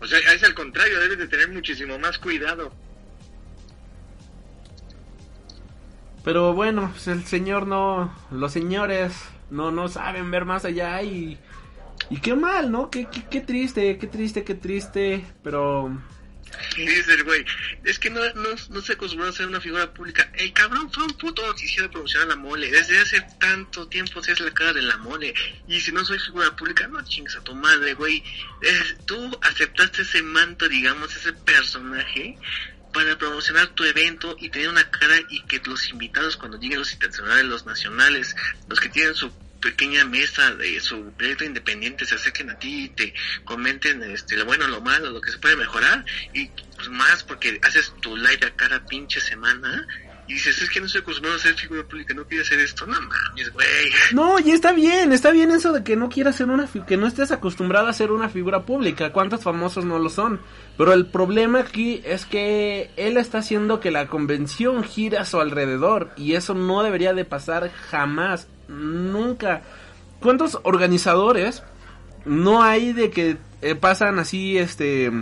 O 0.00 0.06
sea, 0.06 0.18
es 0.32 0.42
al 0.42 0.54
contrario, 0.54 0.98
debes 1.00 1.18
de 1.18 1.28
tener 1.28 1.50
muchísimo 1.50 1.98
más 1.98 2.16
cuidado. 2.18 2.72
Pero 6.26 6.52
bueno, 6.54 6.90
pues 6.90 7.06
el 7.06 7.24
señor 7.24 7.68
no, 7.68 8.12
los 8.32 8.52
señores 8.52 9.12
no, 9.48 9.70
no 9.70 9.86
saben 9.86 10.32
ver 10.32 10.44
más 10.44 10.64
allá 10.64 11.00
y, 11.02 11.38
y 12.10 12.20
qué 12.20 12.34
mal, 12.34 12.72
¿no? 12.72 12.90
Qué, 12.90 13.06
qué, 13.08 13.24
qué 13.30 13.40
triste, 13.42 13.96
qué 13.96 14.08
triste, 14.08 14.42
qué 14.42 14.56
triste, 14.56 15.24
pero 15.44 15.88
dice 16.76 17.12
el 17.12 17.22
güey, 17.22 17.44
es 17.84 18.00
que 18.00 18.10
no, 18.10 18.20
no, 18.34 18.48
no 18.70 18.80
se 18.80 18.94
acostumbró 18.94 19.28
a 19.28 19.32
ser 19.32 19.46
una 19.46 19.60
figura 19.60 19.94
pública. 19.94 20.28
El 20.34 20.52
cabrón 20.52 20.90
fue 20.92 21.04
un 21.04 21.10
puto 21.12 21.46
noticiero 21.46 21.84
de 21.84 21.90
promocionar 21.90 22.26
la 22.26 22.36
mole. 22.36 22.72
Desde 22.72 22.98
hace 22.98 23.20
tanto 23.38 23.86
tiempo 23.86 24.20
se 24.20 24.32
es 24.32 24.40
la 24.40 24.50
cara 24.52 24.72
de 24.72 24.82
la 24.82 24.96
mole. 24.96 25.32
Y 25.68 25.80
si 25.80 25.92
no 25.92 26.04
soy 26.04 26.18
figura 26.18 26.56
pública, 26.56 26.88
no 26.88 27.02
chingas 27.04 27.36
a 27.36 27.44
tu 27.44 27.54
madre, 27.54 27.94
güey. 27.94 28.20
Es- 28.62 28.96
tú 29.06 29.38
aceptaste 29.42 30.02
ese 30.02 30.22
manto, 30.22 30.68
digamos, 30.68 31.14
ese 31.14 31.32
personaje 31.32 32.36
para 32.96 33.18
promocionar 33.18 33.66
tu 33.74 33.84
evento 33.84 34.36
y 34.40 34.48
tener 34.48 34.70
una 34.70 34.90
cara 34.90 35.16
y 35.28 35.42
que 35.42 35.60
los 35.66 35.90
invitados 35.90 36.38
cuando 36.38 36.58
lleguen 36.58 36.78
los 36.78 36.94
internacionales, 36.94 37.44
los 37.44 37.66
nacionales, 37.66 38.34
los 38.68 38.80
que 38.80 38.88
tienen 38.88 39.14
su 39.14 39.30
pequeña 39.60 40.06
mesa 40.06 40.54
de 40.54 40.80
su 40.80 41.12
proyecto 41.12 41.44
independiente 41.44 42.06
se 42.06 42.14
acerquen 42.14 42.48
a 42.48 42.58
ti 42.58 42.84
y 42.84 42.88
te 42.88 43.12
comenten 43.44 44.02
este 44.02 44.36
lo 44.38 44.46
bueno, 44.46 44.66
lo 44.66 44.80
malo, 44.80 45.10
lo 45.10 45.20
que 45.20 45.30
se 45.30 45.36
puede 45.36 45.56
mejorar 45.56 46.06
y 46.32 46.46
pues 46.74 46.88
más 46.88 47.22
porque 47.22 47.60
haces 47.62 47.92
tu 48.00 48.16
live 48.16 48.46
a 48.46 48.56
cada 48.56 48.86
pinche 48.86 49.20
semana 49.20 49.86
y 50.28 50.34
dices 50.34 50.60
es 50.60 50.70
que 50.70 50.80
no 50.80 50.86
estoy 50.86 51.02
acostumbrado 51.02 51.36
a 51.36 51.40
ser 51.40 51.54
figura 51.54 51.84
pública, 51.84 52.14
no 52.14 52.24
quiero 52.26 52.42
hacer 52.42 52.58
esto, 52.58 52.86
no 52.86 53.00
mames, 53.00 53.52
güey. 53.52 53.66
No, 54.12 54.38
y 54.38 54.50
está 54.50 54.72
bien, 54.72 55.12
está 55.12 55.30
bien 55.30 55.50
eso 55.50 55.72
de 55.72 55.84
que 55.84 55.96
no 55.96 56.08
quieras 56.08 56.36
ser 56.36 56.48
una 56.48 56.68
que 56.86 56.96
no 56.96 57.06
estés 57.06 57.30
acostumbrado 57.30 57.86
a 57.86 57.92
ser 57.92 58.10
una 58.10 58.28
figura 58.28 58.62
pública. 58.62 59.12
¿Cuántos 59.12 59.42
famosos 59.42 59.84
no 59.84 59.98
lo 59.98 60.08
son? 60.08 60.40
Pero 60.76 60.92
el 60.92 61.06
problema 61.06 61.60
aquí 61.60 62.02
es 62.04 62.26
que 62.26 62.90
él 62.96 63.16
está 63.16 63.38
haciendo 63.38 63.80
que 63.80 63.90
la 63.90 64.08
convención 64.08 64.82
gire 64.82 65.18
a 65.18 65.24
su 65.24 65.40
alrededor 65.40 66.10
y 66.16 66.34
eso 66.34 66.54
no 66.54 66.82
debería 66.82 67.14
de 67.14 67.24
pasar 67.24 67.70
jamás, 67.90 68.48
nunca. 68.68 69.62
¿Cuántos 70.20 70.58
organizadores 70.64 71.62
no 72.24 72.62
hay 72.62 72.92
de 72.92 73.10
que 73.10 73.36
eh, 73.62 73.74
pasan 73.74 74.18
así 74.18 74.58
este 74.58 75.12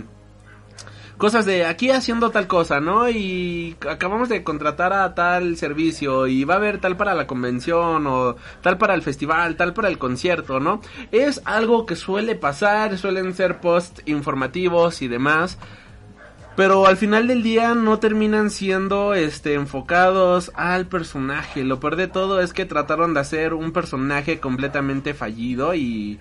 cosas 1.17 1.45
de 1.45 1.65
aquí 1.65 1.91
haciendo 1.91 2.29
tal 2.31 2.47
cosa, 2.47 2.79
¿no? 2.79 3.09
Y 3.09 3.75
acabamos 3.89 4.29
de 4.29 4.43
contratar 4.43 4.93
a 4.93 5.15
tal 5.15 5.57
servicio 5.57 6.27
y 6.27 6.43
va 6.43 6.55
a 6.55 6.57
haber 6.57 6.79
tal 6.79 6.97
para 6.97 7.13
la 7.13 7.27
convención 7.27 8.07
o 8.07 8.35
tal 8.61 8.77
para 8.77 8.93
el 8.93 9.01
festival, 9.01 9.55
tal 9.55 9.73
para 9.73 9.87
el 9.87 9.97
concierto, 9.97 10.59
¿no? 10.59 10.81
Es 11.11 11.41
algo 11.45 11.85
que 11.85 11.95
suele 11.95 12.35
pasar, 12.35 12.97
suelen 12.97 13.33
ser 13.33 13.59
post 13.59 13.99
informativos 14.05 15.01
y 15.01 15.07
demás. 15.07 15.57
Pero 16.55 16.87
al 16.87 16.95
final 16.95 17.27
del 17.27 17.43
día 17.43 17.75
no 17.75 17.99
terminan 17.99 18.49
siendo 18.49 19.13
este 19.13 19.55
enfocados 19.55 20.53
al 20.55 20.87
personaje. 20.87 21.65
Lo 21.65 21.81
peor 21.81 21.97
de 21.97 22.07
todo 22.07 22.39
es 22.39 22.53
que 22.53 22.65
trataron 22.65 23.13
de 23.13 23.19
hacer 23.19 23.53
un 23.53 23.73
personaje 23.73 24.39
completamente 24.39 25.13
fallido 25.13 25.75
y 25.75 26.17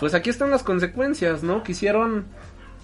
pues 0.00 0.14
aquí 0.14 0.28
están 0.30 0.50
las 0.50 0.64
consecuencias, 0.64 1.44
¿no? 1.44 1.62
Quisieron 1.62 2.24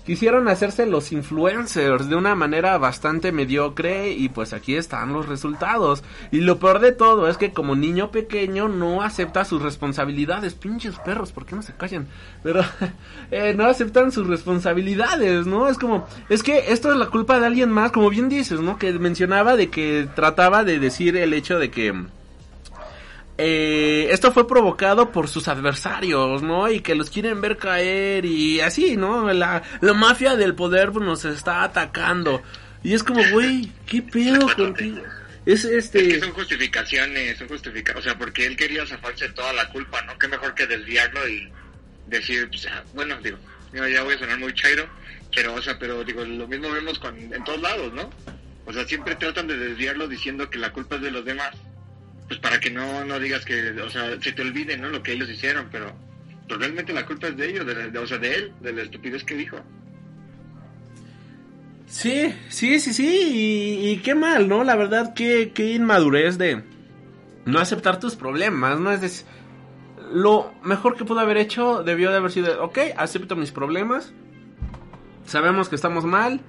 quisieron 0.06 0.46
hacerse 0.46 0.86
los 0.86 1.10
influencers 1.10 2.08
de 2.08 2.14
una 2.14 2.36
manera 2.36 2.78
bastante 2.78 3.32
mediocre 3.32 4.12
y 4.12 4.28
pues 4.28 4.52
aquí 4.52 4.76
están 4.76 5.12
los 5.12 5.26
resultados. 5.26 6.04
Y 6.30 6.40
lo 6.40 6.58
peor 6.58 6.78
de 6.78 6.92
todo 6.92 7.28
es 7.28 7.36
que 7.36 7.52
como 7.52 7.74
niño 7.74 8.12
pequeño 8.12 8.68
no 8.68 9.02
acepta 9.02 9.44
sus 9.44 9.60
responsabilidades. 9.60 10.54
Pinches 10.54 10.96
perros, 11.00 11.32
¿por 11.32 11.44
qué 11.44 11.56
no 11.56 11.62
se 11.62 11.74
callan? 11.74 12.06
Pero 12.44 12.62
eh, 13.32 13.52
no 13.54 13.66
aceptan 13.66 14.12
sus 14.12 14.28
responsabilidades, 14.28 15.46
¿no? 15.46 15.68
Es 15.68 15.76
como, 15.76 16.06
es 16.28 16.44
que 16.44 16.72
esto 16.72 16.92
es 16.92 16.96
la 16.96 17.06
culpa 17.06 17.40
de 17.40 17.46
alguien 17.46 17.70
más, 17.70 17.90
como 17.90 18.08
bien 18.08 18.28
dices, 18.28 18.60
¿no? 18.60 18.78
Que 18.78 18.92
mencionaba 18.92 19.56
de 19.56 19.70
que 19.70 20.08
trataba 20.14 20.62
de 20.62 20.78
decir 20.78 21.16
el 21.16 21.34
hecho 21.34 21.58
de 21.58 21.70
que 21.70 21.92
eh, 23.38 24.08
esto 24.10 24.32
fue 24.32 24.48
provocado 24.48 25.12
por 25.12 25.28
sus 25.28 25.48
adversarios, 25.48 26.42
¿no? 26.42 26.70
Y 26.70 26.80
que 26.80 26.94
los 26.94 27.10
quieren 27.10 27.40
ver 27.40 27.56
caer 27.56 28.24
y 28.24 28.60
así, 28.60 28.96
¿no? 28.96 29.32
La, 29.32 29.62
la 29.80 29.92
mafia 29.92 30.36
del 30.36 30.54
poder 30.54 30.92
pues, 30.92 31.04
nos 31.04 31.24
está 31.24 31.62
atacando. 31.62 32.42
Y 32.82 32.94
es 32.94 33.02
como, 33.02 33.20
güey, 33.32 33.70
¿qué 33.86 34.02
pedo 34.02 34.46
contigo? 34.54 35.02
Es 35.44 35.64
Es 35.64 35.64
este... 35.64 36.18
son 36.18 36.32
justificaciones, 36.32 37.38
son 37.38 37.48
justificaciones, 37.48 38.04
o 38.04 38.08
sea, 38.08 38.18
porque 38.18 38.46
él 38.46 38.56
quería 38.56 38.84
zafarse 38.86 39.28
toda 39.28 39.52
la 39.52 39.68
culpa, 39.68 40.02
¿no? 40.02 40.18
Qué 40.18 40.26
mejor 40.28 40.54
que 40.54 40.66
desviarlo 40.66 41.28
y 41.28 41.48
decir, 42.08 42.48
pues, 42.48 42.66
ah, 42.66 42.82
bueno, 42.94 43.16
digo, 43.22 43.38
ya 43.72 44.02
voy 44.02 44.14
a 44.14 44.18
sonar 44.18 44.38
muy 44.38 44.52
chairo, 44.54 44.88
pero, 45.34 45.54
o 45.54 45.62
sea, 45.62 45.78
pero, 45.78 46.02
digo, 46.02 46.24
lo 46.24 46.48
mismo 46.48 46.70
vemos 46.70 46.98
con, 46.98 47.16
en 47.16 47.44
todos 47.44 47.60
lados, 47.60 47.92
¿no? 47.92 48.10
O 48.64 48.72
sea, 48.72 48.84
siempre 48.86 49.14
tratan 49.14 49.46
de 49.46 49.56
desviarlo 49.56 50.08
diciendo 50.08 50.50
que 50.50 50.58
la 50.58 50.72
culpa 50.72 50.96
es 50.96 51.02
de 51.02 51.10
los 51.12 51.24
demás, 51.24 51.54
pues 52.28 52.40
para 52.40 52.58
que 52.60 52.70
no, 52.70 53.04
no 53.04 53.18
digas 53.20 53.44
que, 53.44 53.70
o 53.80 53.90
sea, 53.90 54.20
se 54.20 54.32
te 54.32 54.42
olvide, 54.42 54.76
¿no? 54.76 54.88
Lo 54.88 55.02
que 55.02 55.12
ellos 55.12 55.28
hicieron, 55.30 55.68
pero, 55.70 55.92
pero 56.48 56.58
realmente 56.60 56.92
la 56.92 57.06
culpa 57.06 57.28
es 57.28 57.36
de 57.36 57.48
ellos, 57.50 57.66
de, 57.66 57.90
la- 57.90 58.00
o 58.00 58.06
sea, 58.06 58.18
de 58.18 58.34
él, 58.34 58.52
de 58.60 58.72
la 58.72 58.82
estupidez 58.82 59.22
que 59.24 59.34
dijo. 59.36 59.58
Sí, 61.86 62.34
sí, 62.48 62.80
sí, 62.80 62.92
sí, 62.92 63.78
y, 63.80 63.90
y 63.90 63.96
qué 63.98 64.14
mal, 64.14 64.48
¿no? 64.48 64.64
La 64.64 64.74
verdad, 64.74 65.14
qué, 65.14 65.52
qué 65.54 65.72
inmadurez 65.74 66.36
de 66.36 66.64
no 67.44 67.60
aceptar 67.60 68.00
tus 68.00 68.16
problemas, 68.16 68.80
¿no? 68.80 68.90
Es 68.90 69.00
decir, 69.00 69.24
lo 70.12 70.52
mejor 70.64 70.96
que 70.96 71.04
pudo 71.04 71.20
haber 71.20 71.36
hecho 71.36 71.84
debió 71.84 72.10
de 72.10 72.16
haber 72.16 72.32
sido, 72.32 72.62
ok, 72.64 72.78
acepto 72.96 73.36
mis 73.36 73.52
problemas, 73.52 74.12
sabemos 75.26 75.68
que 75.68 75.76
estamos 75.76 76.04
mal 76.04 76.40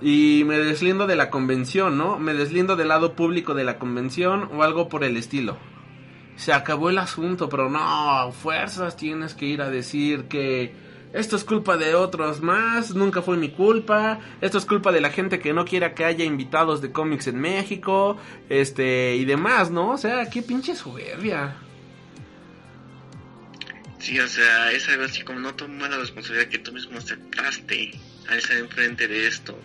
y 0.00 0.44
me 0.46 0.58
deslindo 0.58 1.06
de 1.06 1.16
la 1.16 1.30
convención, 1.30 1.98
¿no? 1.98 2.18
Me 2.18 2.34
deslindo 2.34 2.76
del 2.76 2.88
lado 2.88 3.14
público 3.14 3.54
de 3.54 3.64
la 3.64 3.78
convención 3.78 4.48
o 4.52 4.62
algo 4.62 4.88
por 4.88 5.04
el 5.04 5.16
estilo. 5.16 5.58
Se 6.36 6.52
acabó 6.52 6.90
el 6.90 6.98
asunto, 6.98 7.48
pero 7.48 7.68
no, 7.68 8.32
fuerzas 8.32 8.96
tienes 8.96 9.34
que 9.34 9.46
ir 9.46 9.60
a 9.60 9.70
decir 9.70 10.24
que 10.24 10.72
esto 11.12 11.36
es 11.36 11.44
culpa 11.44 11.76
de 11.76 11.94
otros 11.94 12.40
más, 12.40 12.94
nunca 12.94 13.20
fue 13.20 13.36
mi 13.36 13.50
culpa, 13.50 14.20
esto 14.40 14.58
es 14.58 14.64
culpa 14.64 14.92
de 14.92 15.00
la 15.00 15.10
gente 15.10 15.40
que 15.40 15.52
no 15.52 15.64
quiera 15.64 15.92
que 15.92 16.04
haya 16.04 16.24
invitados 16.24 16.80
de 16.80 16.92
cómics 16.92 17.26
en 17.26 17.40
México, 17.40 18.16
este, 18.48 19.16
y 19.16 19.24
demás, 19.24 19.70
¿no? 19.70 19.90
O 19.90 19.98
sea, 19.98 20.30
qué 20.30 20.40
pinche 20.40 20.74
soberbia. 20.74 21.56
Sí, 23.98 24.18
o 24.18 24.28
sea, 24.28 24.72
es 24.72 24.88
algo 24.88 25.04
así 25.04 25.22
como 25.22 25.40
no 25.40 25.54
tomar 25.54 25.90
la 25.90 25.98
responsabilidad 25.98 26.48
que 26.48 26.58
tú 26.58 26.72
mismo 26.72 26.96
aceptaste 26.96 27.90
al 28.28 28.38
estar 28.38 28.56
enfrente 28.56 29.08
de 29.08 29.26
esto. 29.26 29.58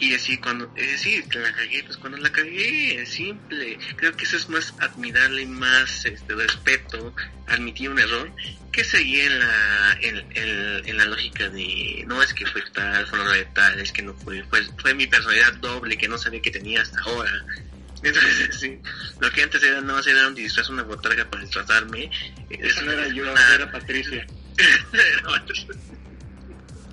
Y 0.00 0.10
decir, 0.10 0.40
cuando, 0.40 0.72
es 0.76 0.92
decir, 0.92 1.24
que 1.28 1.38
la 1.40 1.52
cagué, 1.52 1.82
pues 1.84 1.96
cuando 1.96 2.18
la 2.18 2.30
cagué, 2.30 3.02
es 3.02 3.08
simple. 3.08 3.76
Creo 3.96 4.12
que 4.16 4.24
eso 4.24 4.36
es 4.36 4.48
más 4.48 4.72
admirable 4.78 5.42
y 5.42 5.46
más 5.46 6.04
este, 6.04 6.34
respeto, 6.34 7.12
admitir 7.48 7.90
un 7.90 7.98
error, 7.98 8.30
que 8.70 8.84
seguir 8.84 9.24
en 9.32 9.38
la, 9.40 9.98
en, 10.00 10.16
en- 10.36 10.88
en 10.88 10.96
la 10.96 11.04
lógica 11.04 11.48
de, 11.48 12.04
no 12.06 12.22
es 12.22 12.32
que 12.32 12.46
fue 12.46 12.62
tal, 12.72 13.04
fue 13.08 13.18
lo 13.18 13.28
de 13.30 13.44
tal, 13.46 13.80
es 13.80 13.90
que 13.90 14.02
no 14.02 14.14
fue, 14.14 14.44
fue, 14.44 14.62
fue 14.80 14.94
mi 14.94 15.08
personalidad 15.08 15.54
doble 15.54 15.98
que 15.98 16.06
no 16.06 16.16
sabía 16.16 16.40
que 16.42 16.52
tenía 16.52 16.82
hasta 16.82 17.00
ahora. 17.00 17.32
Entonces, 18.04 18.56
sí, 18.60 18.78
lo 19.20 19.28
que 19.32 19.42
antes 19.42 19.60
era 19.64 19.80
no 19.80 19.96
hacer 19.96 20.14
era 20.16 20.28
un 20.28 20.34
disfraz, 20.36 20.68
una 20.68 20.84
botarga 20.84 21.28
para 21.28 21.42
disfrazarme. 21.42 22.08
Eso 22.50 22.82
no 22.82 22.92
era 22.92 23.08
yo, 23.08 23.28
una- 23.32 23.46
era 23.56 23.68
Patricia. 23.72 24.24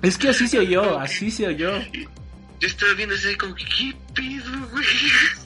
Es 0.02 0.18
que 0.18 0.28
así 0.28 0.46
se 0.46 0.58
oyó, 0.58 0.98
así 0.98 1.30
se 1.30 1.46
oyó. 1.46 1.72
Yo 2.58 2.68
estaba 2.68 2.92
viendo 2.94 3.14
así 3.14 3.34
como, 3.36 3.54
que, 3.54 3.64
¿qué 3.64 3.96
pedo, 4.14 4.68
güey? 4.70 4.86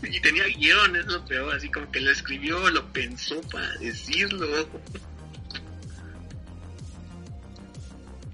Y 0.14 0.20
tenía 0.20 0.44
guion, 0.44 0.96
es 0.96 1.06
lo 1.06 1.24
peor, 1.24 1.54
así 1.54 1.68
como 1.70 1.90
que 1.90 2.00
lo 2.00 2.10
escribió, 2.10 2.70
lo 2.70 2.86
pensó 2.92 3.40
para 3.50 3.68
decirlo. 3.78 4.46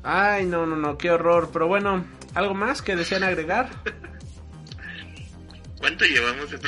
Ay, 0.03 0.45
no, 0.45 0.67
no, 0.67 0.77
no, 0.77 0.97
qué 0.99 1.11
horror. 1.11 1.51
Pero 1.53 1.67
bueno, 1.67 2.07
¿algo 2.35 2.55
más 2.55 2.83
que 2.83 2.97
desean 2.97 3.25
agregar? 3.25 3.71
¿Cuánto 5.79 6.05
llevamos 6.05 6.51
de? 6.51 6.59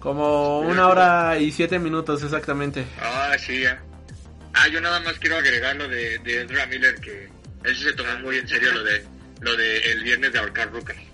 Como 0.00 0.60
una 0.60 0.88
hora 0.88 1.38
y 1.38 1.52
siete 1.52 1.78
minutos 1.78 2.22
exactamente. 2.22 2.86
Ah, 3.00 3.36
sí, 3.38 3.60
ya. 3.60 3.82
Ah, 4.54 4.68
yo 4.68 4.80
nada 4.80 5.00
más 5.00 5.18
quiero 5.18 5.36
agregar 5.36 5.76
lo 5.76 5.88
de, 5.88 6.18
de 6.20 6.42
Ezra 6.42 6.66
Miller, 6.66 6.94
que 7.00 7.28
él 7.64 7.76
se 7.76 7.92
tomó 7.92 8.18
muy 8.20 8.38
en 8.38 8.48
serio 8.48 8.72
lo 8.72 8.82
de 8.82 9.04
lo 9.40 9.56
de 9.56 9.78
el 9.92 10.02
viernes 10.02 10.32
de 10.32 10.38
ahorcar 10.38 10.72
rucas. 10.72 10.96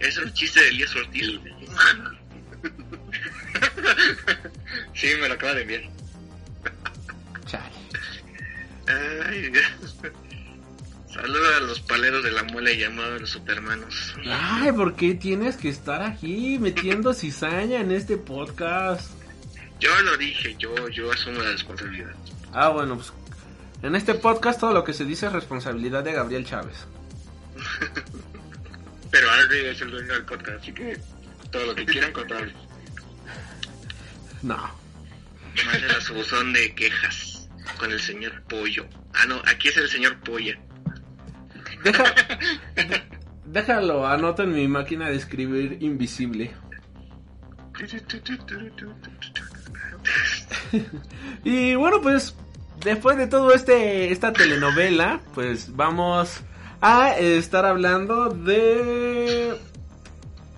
Es 0.00 0.18
un 0.18 0.30
chiste 0.34 0.60
de 0.60 0.68
Elías 0.68 0.94
Ortiz. 0.96 1.40
Sí, 4.94 5.08
me 5.20 5.28
lo 5.28 5.34
acaba 5.34 5.54
de 5.54 5.62
enviar. 5.62 5.82
Ay, 8.86 9.52
Saluda 11.12 11.56
a 11.56 11.60
los 11.60 11.80
paleros 11.80 12.24
de 12.24 12.32
la 12.32 12.42
muela 12.42 12.72
llamados 12.72 13.20
los 13.20 13.30
supermanos. 13.30 14.14
Ay, 14.26 14.72
¿por 14.72 14.96
qué 14.96 15.14
tienes 15.14 15.56
que 15.56 15.68
estar 15.68 16.02
aquí 16.02 16.58
metiendo 16.58 17.14
cizaña 17.14 17.80
en 17.80 17.92
este 17.92 18.16
podcast? 18.16 19.12
Yo 19.78 19.90
lo 20.02 20.16
dije, 20.16 20.56
yo, 20.58 20.88
yo 20.88 21.12
asumo 21.12 21.40
la 21.40 21.52
responsabilidad. 21.52 22.14
Ah, 22.52 22.68
bueno, 22.68 22.96
pues 22.96 23.12
en 23.84 23.94
este 23.94 24.14
podcast 24.14 24.58
todo 24.60 24.72
lo 24.72 24.82
que 24.82 24.92
se 24.92 25.04
dice 25.04 25.26
es 25.26 25.32
responsabilidad 25.32 26.02
de 26.02 26.12
Gabriel 26.12 26.44
Chávez. 26.44 26.86
Pero 29.10 29.28
Henry 29.34 29.66
es 29.66 29.80
el 29.80 29.90
dueño 29.90 30.12
del 30.14 30.24
podcast, 30.24 30.62
así 30.62 30.72
que 30.72 30.98
todo 31.52 31.66
lo 31.66 31.74
que 31.74 31.86
quieran 31.86 32.12
contarle. 32.12 32.52
No. 34.42 34.58
Manden 35.66 35.90
a 35.90 36.00
su 36.00 36.14
buzón 36.14 36.52
de 36.52 36.74
quejas 36.74 37.48
con 37.78 37.92
el 37.92 38.00
señor 38.00 38.42
Pollo. 38.48 38.86
Ah, 39.14 39.26
no, 39.26 39.40
aquí 39.46 39.68
es 39.68 39.76
el 39.76 39.88
señor 39.88 40.18
Polla. 40.20 40.58
Deja, 41.84 42.02
de- 42.74 43.02
déjalo, 43.44 44.06
anoto 44.06 44.42
en 44.42 44.52
mi 44.52 44.66
máquina 44.66 45.08
de 45.10 45.16
escribir 45.16 45.78
invisible. 45.80 46.52
Y 51.44 51.74
bueno, 51.76 52.00
pues 52.00 52.34
después 52.82 53.16
de 53.16 53.26
todo 53.26 53.52
este 53.52 54.12
esta 54.12 54.32
telenovela, 54.32 55.20
pues 55.34 55.74
vamos 55.74 56.40
a 56.80 57.16
estar 57.18 57.64
hablando 57.64 58.28
de 58.28 59.54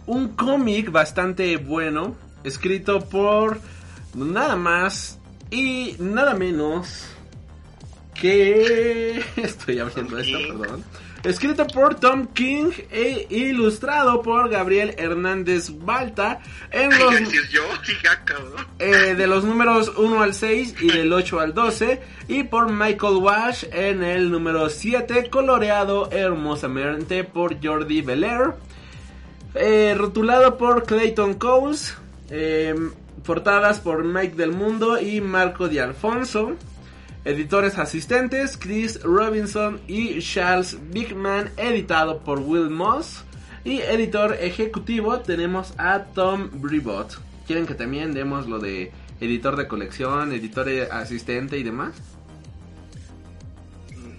un 0.06 0.28
cómic 0.28 0.90
bastante 0.90 1.56
bueno, 1.56 2.16
escrito 2.44 3.01
por 3.01 3.60
nada 4.14 4.56
más 4.56 5.18
y 5.51 5.97
nada 5.98 6.34
menos 6.34 7.06
que 8.14 9.22
estoy 9.36 9.78
abriendo 9.78 10.18
esto, 10.18 10.38
perdón. 10.48 10.84
Escrito 11.27 11.66
por 11.66 11.97
Tom 11.97 12.27
King 12.27 12.70
e 12.89 13.27
ilustrado 13.31 14.23
por 14.23 14.48
Gabriel 14.48 14.94
Hernández 14.97 15.70
Balta. 15.77 16.39
En 16.70 16.90
los 17.01 17.15
eh, 18.78 19.15
de 19.16 19.27
los 19.27 19.43
números 19.43 19.93
1 19.97 20.23
al 20.23 20.35
6 20.35 20.77
y 20.82 20.86
del 20.86 21.12
8 21.12 21.40
al 21.40 21.53
12 21.53 22.01
y 22.28 22.44
por 22.44 22.70
Michael 22.70 23.16
Wash 23.16 23.65
en 23.73 24.05
el 24.05 24.31
número 24.31 24.70
7 24.70 25.28
coloreado 25.28 26.09
hermosamente 26.12 27.24
por 27.24 27.57
Jordi 27.61 28.03
Belair. 28.03 28.53
Eh, 29.57 29.97
rotulado 29.98 30.57
por 30.57 30.85
Clayton 30.85 31.35
Coles. 31.35 31.97
Eh, 32.31 32.73
portadas 33.24 33.81
por 33.81 34.05
Mike 34.05 34.36
del 34.36 34.53
Mundo 34.53 35.01
y 35.01 35.20
Marco 35.20 35.66
Di 35.66 35.81
Alfonso 35.81 36.57
editores 37.27 37.77
asistentes 37.78 38.57
Chris 38.57 39.03
Robinson 39.03 39.81
y 39.89 40.20
Charles 40.20 40.78
Bigman 40.90 41.51
editado 41.57 42.20
por 42.20 42.39
Will 42.39 42.70
Moss 42.70 43.24
y 43.65 43.81
editor 43.81 44.35
ejecutivo 44.40 45.20
tenemos 45.20 45.74
a 45.77 46.05
Tom 46.15 46.48
Bribot. 46.55 47.19
¿Quieren 47.47 47.66
que 47.66 47.74
también 47.74 48.15
demos 48.15 48.47
lo 48.48 48.59
de 48.59 48.93
editor 49.20 49.57
de 49.57 49.66
colección, 49.66 50.32
editor 50.32 50.69
asistente 50.90 51.59
y 51.59 51.62
demás? 51.65 51.94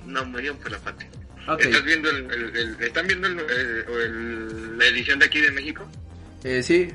No, 0.06 0.26
murió 0.26 0.56
por 0.56 0.72
la 0.72 0.78
parte. 0.80 1.10
¿Estás 1.60 1.84
viendo 1.86 2.10
el, 2.10 2.30
el- 2.32 2.56
el- 2.58 2.76
¿Están 2.82 3.08
viendo 3.08 3.28
la 3.30 4.86
edición 4.86 5.20
de 5.20 5.26
aquí 5.26 5.40
de 5.40 5.52
México? 5.52 5.86
eh, 6.44 6.62
sí. 6.62 6.90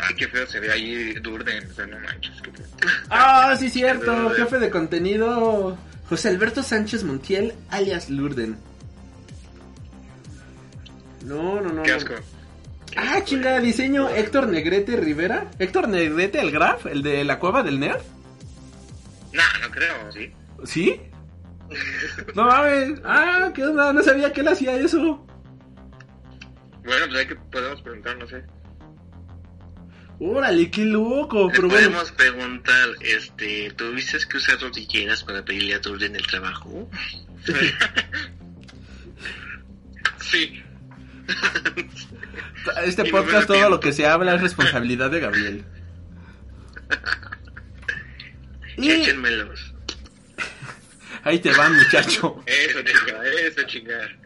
Ay, 0.00 0.14
qué 0.14 0.28
feo 0.28 0.46
se 0.46 0.60
ve 0.60 0.70
ahí 0.70 1.14
Durden, 1.14 1.70
o 1.70 1.74
sea, 1.74 1.86
no 1.86 1.98
manches, 1.98 2.40
qué 2.42 2.52
feo. 2.52 2.66
Ah, 3.10 3.56
sí, 3.58 3.68
cierto. 3.68 4.30
Jefe 4.30 4.58
de 4.58 4.70
contenido 4.70 5.76
José 6.08 6.28
Alberto 6.28 6.62
Sánchez 6.62 7.04
Montiel, 7.04 7.54
alias 7.70 8.08
Lurden. 8.08 8.56
No, 11.24 11.60
no, 11.60 11.72
no. 11.72 11.82
Qué 11.82 11.92
asco. 11.92 12.14
Ah, 12.96 13.22
chingada, 13.24 13.60
diseño 13.60 14.08
Héctor 14.08 14.48
Negrete 14.48 14.96
Rivera. 14.96 15.50
Héctor 15.58 15.88
Negrete, 15.88 16.40
el 16.40 16.50
Graf, 16.50 16.86
el 16.86 17.02
de 17.02 17.24
la 17.24 17.38
cueva 17.38 17.62
del 17.62 17.78
nerd. 17.78 18.00
No, 19.32 19.42
no 19.62 19.70
creo, 19.70 20.12
sí. 20.12 20.32
¿Sí? 20.64 21.00
No 22.34 22.46
mames. 22.46 22.98
Ah, 23.04 23.52
qué 23.54 23.62
onda, 23.62 23.92
no 23.92 24.02
sabía 24.02 24.32
que 24.32 24.40
él 24.40 24.48
hacía 24.48 24.74
eso. 24.76 25.26
Bueno, 26.82 27.06
pues 27.06 27.18
hay 27.18 27.26
que 27.26 27.36
podemos 27.36 27.82
preguntar, 27.82 28.16
no 28.16 28.26
sé. 28.26 28.42
Órale, 30.20 30.70
qué 30.70 30.84
loco. 30.84 31.48
Pero 31.48 31.68
bueno, 31.68 31.88
podemos 31.90 32.12
preguntar, 32.12 32.88
este, 33.00 33.70
¿tuviste 33.76 34.18
que 34.28 34.36
usar 34.36 34.60
rodilleras 34.60 35.22
para 35.22 35.44
pedirle 35.44 35.74
a 35.74 35.80
Turden 35.80 36.16
el 36.16 36.26
trabajo? 36.26 36.90
Sí. 40.20 40.62
este 42.84 43.08
y 43.08 43.10
podcast, 43.10 43.46
todo 43.46 43.70
lo 43.70 43.80
que 43.80 43.94
se 43.94 44.06
habla 44.06 44.34
es 44.34 44.42
responsabilidad 44.42 45.10
de 45.10 45.20
Gabriel. 45.20 45.64
Y 48.76 48.90
Échenmelos. 48.90 49.74
ahí 51.24 51.40
te 51.40 51.50
van, 51.52 51.76
muchacho. 51.76 52.42
Eso 52.46 52.78
chingar, 52.82 53.26
eso 53.26 53.62
chingar. 53.64 54.16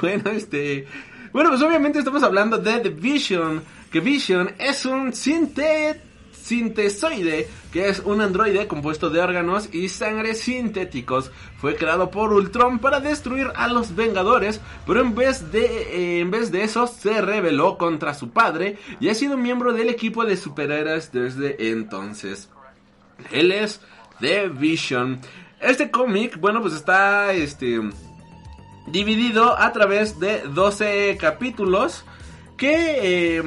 Bueno, 0.00 0.30
este. 0.30 0.86
Bueno, 1.32 1.50
pues 1.50 1.62
obviamente 1.62 2.00
estamos 2.00 2.22
hablando 2.22 2.58
de 2.58 2.80
The 2.80 2.88
Vision. 2.88 3.62
Que 3.92 4.00
Vision 4.00 4.52
es 4.58 4.84
un 4.84 5.12
sinte, 5.12 6.00
sintesoide, 6.32 7.48
que 7.72 7.88
es 7.88 8.00
un 8.00 8.20
androide 8.20 8.66
compuesto 8.66 9.10
de 9.10 9.20
órganos 9.20 9.72
y 9.72 9.88
sangre 9.88 10.34
sintéticos. 10.34 11.30
Fue 11.58 11.76
creado 11.76 12.10
por 12.10 12.32
Ultron 12.32 12.80
para 12.80 12.98
destruir 12.98 13.48
a 13.54 13.68
los 13.68 13.94
Vengadores, 13.94 14.60
pero 14.86 15.00
en 15.00 15.14
vez 15.14 15.52
de, 15.52 15.66
eh, 15.66 16.20
en 16.20 16.32
vez 16.32 16.50
de 16.50 16.64
eso 16.64 16.88
se 16.88 17.20
rebeló 17.20 17.78
contra 17.78 18.14
su 18.14 18.30
padre 18.30 18.78
y 18.98 19.08
ha 19.08 19.14
sido 19.14 19.36
miembro 19.36 19.72
del 19.72 19.88
equipo 19.88 20.24
de 20.24 20.36
superhéroes 20.36 21.12
desde 21.12 21.70
entonces. 21.70 22.48
Él 23.30 23.52
es 23.52 23.80
The 24.18 24.48
Vision. 24.48 25.20
Este 25.60 25.90
cómic, 25.90 26.40
bueno, 26.40 26.60
pues 26.60 26.74
está 26.74 27.32
este 27.32 27.80
dividido 28.86 29.58
a 29.58 29.72
través 29.72 30.18
de 30.18 30.42
12 30.42 31.16
capítulos 31.20 32.04
que 32.56 33.36
eh, 33.38 33.42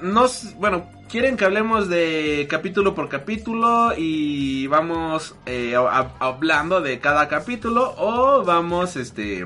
nos, 0.00 0.54
bueno, 0.58 0.86
quieren 1.08 1.36
que 1.36 1.44
hablemos 1.44 1.88
de 1.88 2.46
capítulo 2.48 2.94
por 2.94 3.08
capítulo 3.08 3.92
y 3.96 4.66
vamos 4.66 5.34
eh, 5.46 5.74
hablando 6.20 6.80
de 6.80 7.00
cada 7.00 7.28
capítulo 7.28 7.94
o 7.96 8.44
vamos 8.44 8.96
este 8.96 9.44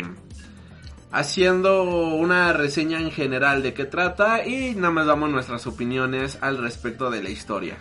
haciendo 1.13 1.85
una 1.85 2.53
reseña 2.53 2.99
en 2.99 3.11
general 3.11 3.63
de 3.63 3.75
qué 3.75 3.85
trata 3.85 4.47
y 4.47 4.75
nada 4.75 4.91
más 4.91 5.07
damos 5.07 5.31
nuestras 5.31 5.67
opiniones 5.67 6.39
al 6.41 6.59
respecto 6.59 7.11
de 7.11 7.23
la 7.23 7.31
historia. 7.31 7.77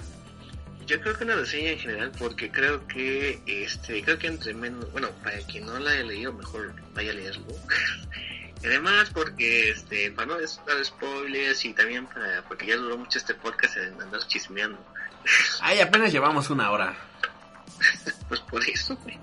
Yo 0.92 1.00
creo 1.00 1.18
que 1.18 1.24
una 1.24 1.36
reseña 1.36 1.70
en 1.70 1.80
general 1.80 2.12
porque 2.20 2.52
creo 2.52 2.86
que 2.86 3.42
este 3.48 4.04
creo 4.04 4.20
que 4.20 4.28
entre 4.28 4.54
menos 4.54 4.92
bueno 4.92 5.10
para 5.24 5.38
quien 5.38 5.66
no 5.66 5.80
la 5.80 5.92
haya 5.92 6.04
leído 6.04 6.34
mejor 6.34 6.74
vaya 6.94 7.12
a 7.12 7.14
leerlo 7.14 7.46
además 8.66 9.10
porque 9.14 9.70
este 9.70 10.12
para 10.12 10.28
no 10.28 10.34
dar 10.38 10.84
spoilers 10.84 11.64
y 11.64 11.74
también 11.74 12.08
para 12.08 12.44
porque 12.44 12.66
ya 12.66 12.76
duró 12.76 12.98
mucho 12.98 13.20
este 13.20 13.34
podcast 13.36 13.78
en 13.78 14.02
andar 14.02 14.28
chismeando 14.28 14.86
Ay, 15.62 15.80
apenas 15.80 16.12
llevamos 16.12 16.50
una 16.50 16.72
hora. 16.72 16.94
pues 18.28 18.42
por 18.42 18.62
eso 18.68 18.98
güey. 18.98 19.18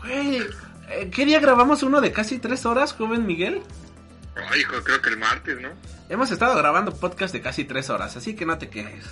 Güey, 0.00 0.48
eh, 0.88 1.10
¿qué 1.14 1.26
día 1.26 1.38
grabamos 1.38 1.82
uno 1.82 2.00
de 2.00 2.12
casi 2.12 2.38
tres 2.38 2.64
horas, 2.64 2.94
joven 2.94 3.26
Miguel? 3.26 3.60
Ay, 4.36 4.60
hijo, 4.60 4.82
creo 4.82 5.02
que 5.02 5.10
el 5.10 5.18
martes, 5.18 5.60
¿no? 5.60 5.68
Hemos 6.08 6.30
estado 6.30 6.56
grabando 6.56 6.96
podcast 6.96 7.34
de 7.34 7.42
casi 7.42 7.64
tres 7.64 7.90
horas, 7.90 8.16
así 8.16 8.34
que 8.34 8.46
no 8.46 8.56
te 8.56 8.70
quejes. 8.70 9.04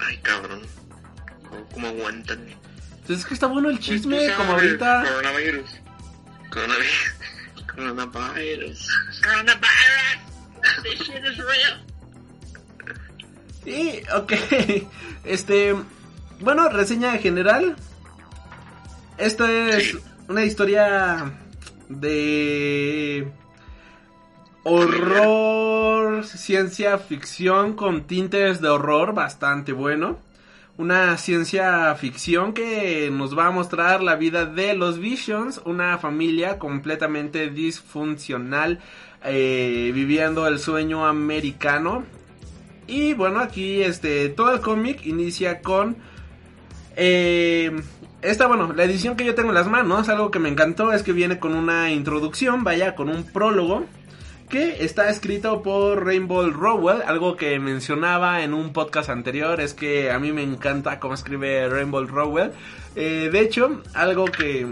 Ay 0.00 0.18
cabrón 0.18 0.62
¿Cómo, 1.72 1.88
aguantan 1.88 2.46
Pues 3.06 3.20
es 3.20 3.24
que 3.26 3.34
está 3.34 3.46
bueno 3.46 3.70
el 3.70 3.78
chisme, 3.78 4.16
Pues 4.16 4.30
tú 4.32 4.36
como 4.36 4.52
ahorita. 4.52 5.02
Coronavirus. 5.06 5.70
coronavirus 6.50 6.90
coronavirus 7.74 8.88
Coronavirus. 9.22 9.68
This 10.82 10.98
shit 11.00 11.24
is 11.24 11.38
real. 11.38 11.84
Y, 13.64 14.02
ok, 14.14 14.32
este, 15.24 15.74
bueno, 16.40 16.68
reseña 16.68 17.12
general. 17.18 17.76
Esta 19.18 19.50
es 19.50 19.90
Sí. 19.92 19.98
una 20.28 20.44
historia 20.44 21.32
de 21.88 23.30
horror, 24.64 25.67
ciencia 26.22 26.98
ficción 26.98 27.74
con 27.74 28.04
tintes 28.04 28.60
de 28.60 28.68
horror 28.68 29.14
bastante 29.14 29.72
bueno. 29.72 30.18
una 30.76 31.16
ciencia 31.18 31.92
ficción 31.96 32.52
que 32.52 33.10
nos 33.12 33.36
va 33.36 33.46
a 33.46 33.50
mostrar 33.50 34.00
la 34.00 34.14
vida 34.14 34.46
de 34.46 34.74
los 34.74 35.00
Visions, 35.00 35.60
una 35.64 35.98
familia 35.98 36.58
completamente 36.60 37.50
disfuncional, 37.50 38.78
eh, 39.24 39.90
viviendo 39.92 40.46
el 40.46 40.60
sueño 40.60 41.04
americano. 41.06 42.04
Y 42.86 43.14
bueno, 43.14 43.40
aquí 43.40 43.82
este 43.82 44.28
todo 44.28 44.54
el 44.54 44.60
cómic 44.60 45.04
inicia 45.04 45.60
con 45.62 45.96
eh, 46.96 47.72
esta, 48.22 48.48
bueno, 48.48 48.72
la 48.72 48.82
edición 48.84 49.16
que 49.16 49.24
yo 49.24 49.34
tengo 49.34 49.50
en 49.50 49.54
las 49.54 49.68
manos, 49.68 50.08
algo 50.08 50.30
que 50.32 50.40
me 50.40 50.48
encantó 50.48 50.92
es 50.92 51.04
que 51.04 51.12
viene 51.12 51.38
con 51.38 51.54
una 51.54 51.92
introducción, 51.92 52.64
vaya, 52.64 52.96
con 52.96 53.08
un 53.08 53.22
prólogo 53.24 53.84
que 54.48 54.84
está 54.84 55.10
escrito 55.10 55.62
por 55.62 56.04
Rainbow 56.04 56.50
Rowell. 56.50 57.02
Algo 57.06 57.36
que 57.36 57.58
mencionaba 57.58 58.42
en 58.42 58.54
un 58.54 58.72
podcast 58.72 59.10
anterior 59.10 59.60
es 59.60 59.74
que 59.74 60.10
a 60.10 60.18
mí 60.18 60.32
me 60.32 60.42
encanta 60.42 60.98
cómo 60.98 61.14
escribe 61.14 61.68
Rainbow 61.68 62.04
Rowell. 62.06 62.52
Eh, 62.96 63.28
de 63.30 63.40
hecho, 63.40 63.82
algo 63.94 64.24
que 64.24 64.66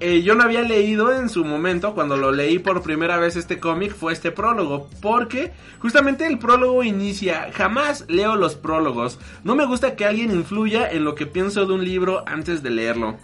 eh, 0.00 0.22
yo 0.22 0.34
no 0.34 0.42
había 0.42 0.62
leído 0.62 1.12
en 1.14 1.28
su 1.28 1.44
momento, 1.44 1.94
cuando 1.94 2.16
lo 2.16 2.32
leí 2.32 2.58
por 2.58 2.82
primera 2.82 3.18
vez 3.18 3.36
este 3.36 3.60
cómic, 3.60 3.94
fue 3.94 4.12
este 4.12 4.32
prólogo. 4.32 4.88
Porque 5.00 5.52
justamente 5.78 6.26
el 6.26 6.38
prólogo 6.38 6.82
inicia, 6.82 7.50
jamás 7.52 8.06
leo 8.08 8.36
los 8.36 8.54
prólogos. 8.54 9.18
No 9.44 9.54
me 9.54 9.66
gusta 9.66 9.94
que 9.94 10.06
alguien 10.06 10.32
influya 10.32 10.90
en 10.90 11.04
lo 11.04 11.14
que 11.14 11.26
pienso 11.26 11.66
de 11.66 11.72
un 11.72 11.84
libro 11.84 12.24
antes 12.26 12.62
de 12.62 12.70
leerlo. 12.70 13.16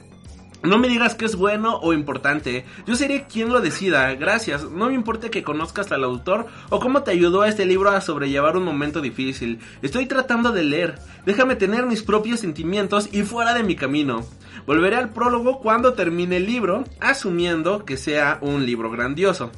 No 0.63 0.79
me 0.79 0.89
digas 0.89 1.15
que 1.15 1.25
es 1.25 1.37
bueno 1.37 1.77
o 1.77 1.93
importante, 1.93 2.65
yo 2.85 2.97
seré 2.97 3.27
quien 3.29 3.53
lo 3.53 3.61
decida, 3.61 4.13
gracias, 4.17 4.65
no 4.65 4.89
me 4.89 4.95
importa 4.95 5.31
que 5.31 5.45
conozcas 5.45 5.93
al 5.93 6.03
autor 6.03 6.47
o 6.69 6.81
cómo 6.81 7.05
te 7.05 7.13
ayudó 7.13 7.43
a 7.43 7.49
este 7.49 7.65
libro 7.65 7.91
a 7.91 8.01
sobrellevar 8.01 8.57
un 8.57 8.65
momento 8.65 9.01
difícil, 9.01 9.61
estoy 9.83 10.07
tratando 10.07 10.51
de 10.51 10.65
leer, 10.65 10.99
déjame 11.25 11.55
tener 11.55 11.87
mis 11.87 12.03
propios 12.03 12.41
sentimientos 12.41 13.09
y 13.13 13.23
fuera 13.23 13.55
de 13.55 13.63
mi 13.63 13.77
camino. 13.77 14.27
Volveré 14.67 14.97
al 14.97 15.11
prólogo 15.11 15.61
cuando 15.61 15.95
termine 15.95 16.39
el 16.39 16.47
libro, 16.47 16.85
asumiendo 17.01 17.85
que 17.85 17.97
sea 17.97 18.39
un 18.41 18.67
libro 18.67 18.91
grandioso. 18.91 19.53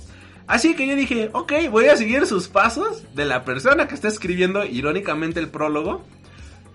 Así 0.46 0.74
que 0.74 0.86
yo 0.86 0.96
dije, 0.96 1.30
ok, 1.32 1.52
voy 1.70 1.86
a 1.86 1.96
seguir 1.96 2.26
sus 2.26 2.48
pasos 2.48 3.04
de 3.14 3.24
la 3.24 3.44
persona 3.44 3.88
que 3.88 3.94
está 3.94 4.08
escribiendo 4.08 4.64
irónicamente 4.64 5.40
el 5.40 5.48
prólogo. 5.48 6.04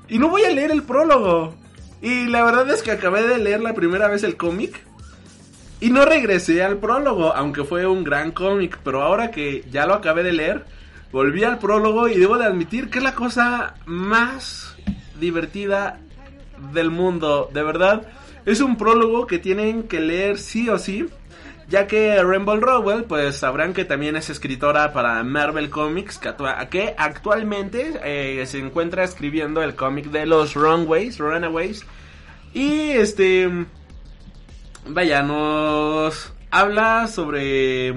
Y 0.08 0.18
no 0.18 0.30
voy 0.30 0.44
a 0.44 0.50
leer 0.50 0.72
el 0.72 0.84
prólogo. 0.84 1.54
Y 2.02 2.28
la 2.28 2.44
verdad 2.44 2.70
es 2.70 2.84
que 2.84 2.92
acabé 2.92 3.28
de 3.28 3.38
leer 3.38 3.62
la 3.62 3.74
primera 3.74 4.08
vez 4.08 4.24
el 4.24 4.38
cómic. 4.38 4.82
Y 5.80 5.90
no 5.90 6.06
regresé 6.06 6.64
al 6.64 6.78
prólogo, 6.78 7.36
aunque 7.36 7.64
fue 7.64 7.86
un 7.86 8.04
gran 8.04 8.32
cómic. 8.32 8.80
Pero 8.84 9.02
ahora 9.02 9.32
que 9.32 9.64
ya 9.72 9.86
lo 9.86 9.94
acabé 9.94 10.24
de 10.24 10.34
leer, 10.34 10.66
volví 11.12 11.44
al 11.44 11.60
prólogo 11.60 12.08
y 12.08 12.18
debo 12.18 12.38
de 12.38 12.46
admitir 12.46 12.90
que 12.90 13.00
es 13.00 13.04
la 13.04 13.16
cosa 13.16 13.76
más 13.86 14.76
divertida 15.20 16.00
del 16.74 16.92
mundo. 16.92 17.50
De 17.54 17.64
verdad, 17.64 18.08
es 18.46 18.62
un 18.62 18.78
prólogo 18.78 19.28
que 19.28 19.40
tienen 19.40 19.84
que 19.84 20.00
leer 20.00 20.38
sí 20.38 20.70
o 20.70 20.78
sí. 20.78 21.08
Ya 21.68 21.88
que 21.88 22.22
Rainbow 22.22 22.58
Rowell, 22.58 23.06
pues 23.06 23.38
sabrán 23.38 23.74
que 23.74 23.86
también 23.86 24.16
es 24.16 24.30
escritora 24.30 24.94
para 24.94 25.24
Marvel 25.24 25.72
Comics, 25.72 26.20
que, 26.70 26.94
actualmente 26.96 28.00
eh, 28.04 28.46
se 28.46 28.60
encuentra 28.60 29.04
escribiendo 29.04 29.64
el 29.64 29.76
cómic 29.76 30.06
de 30.06 30.28
los 30.28 30.54
Runways, 30.54 31.18
Runaways. 31.18 31.84
Y 32.54 32.92
este, 32.92 33.50
vaya, 34.88 35.24
nos 35.24 36.34
habla 36.52 37.08
sobre 37.08 37.96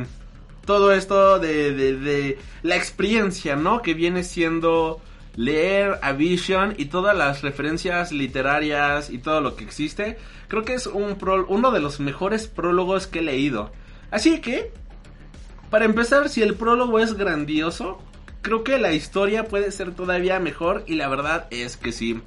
todo 0.64 0.92
esto 0.92 1.38
de, 1.38 1.72
de, 1.72 1.96
de 1.96 2.38
la 2.62 2.76
experiencia, 2.76 3.54
¿no? 3.54 3.82
Que 3.82 3.92
viene 3.92 4.24
siendo 4.24 5.02
leer 5.36 5.98
a 6.02 6.12
Vision 6.12 6.74
y 6.78 6.86
todas 6.86 7.16
las 7.16 7.42
referencias 7.42 8.12
literarias 8.12 9.10
y 9.10 9.18
todo 9.18 9.40
lo 9.40 9.56
que 9.56 9.64
existe 9.64 10.16
Creo 10.48 10.64
que 10.64 10.74
es 10.74 10.86
un 10.86 11.16
uno 11.48 11.70
de 11.70 11.80
los 11.80 12.00
mejores 12.00 12.48
prólogos 12.48 13.06
que 13.06 13.20
he 13.20 13.22
leído. 13.22 13.70
Así 14.10 14.40
que, 14.40 14.72
para 15.70 15.84
empezar, 15.84 16.28
si 16.28 16.42
el 16.42 16.54
prólogo 16.54 16.98
es 16.98 17.14
grandioso, 17.14 17.98
creo 18.42 18.64
que 18.64 18.78
la 18.78 18.92
historia 18.92 19.44
puede 19.44 19.70
ser 19.70 19.92
todavía 19.94 20.40
mejor 20.40 20.84
y 20.86 20.94
la 20.94 21.08
verdad 21.08 21.46
es 21.50 21.76
que 21.76 21.92
sí. 21.92 22.20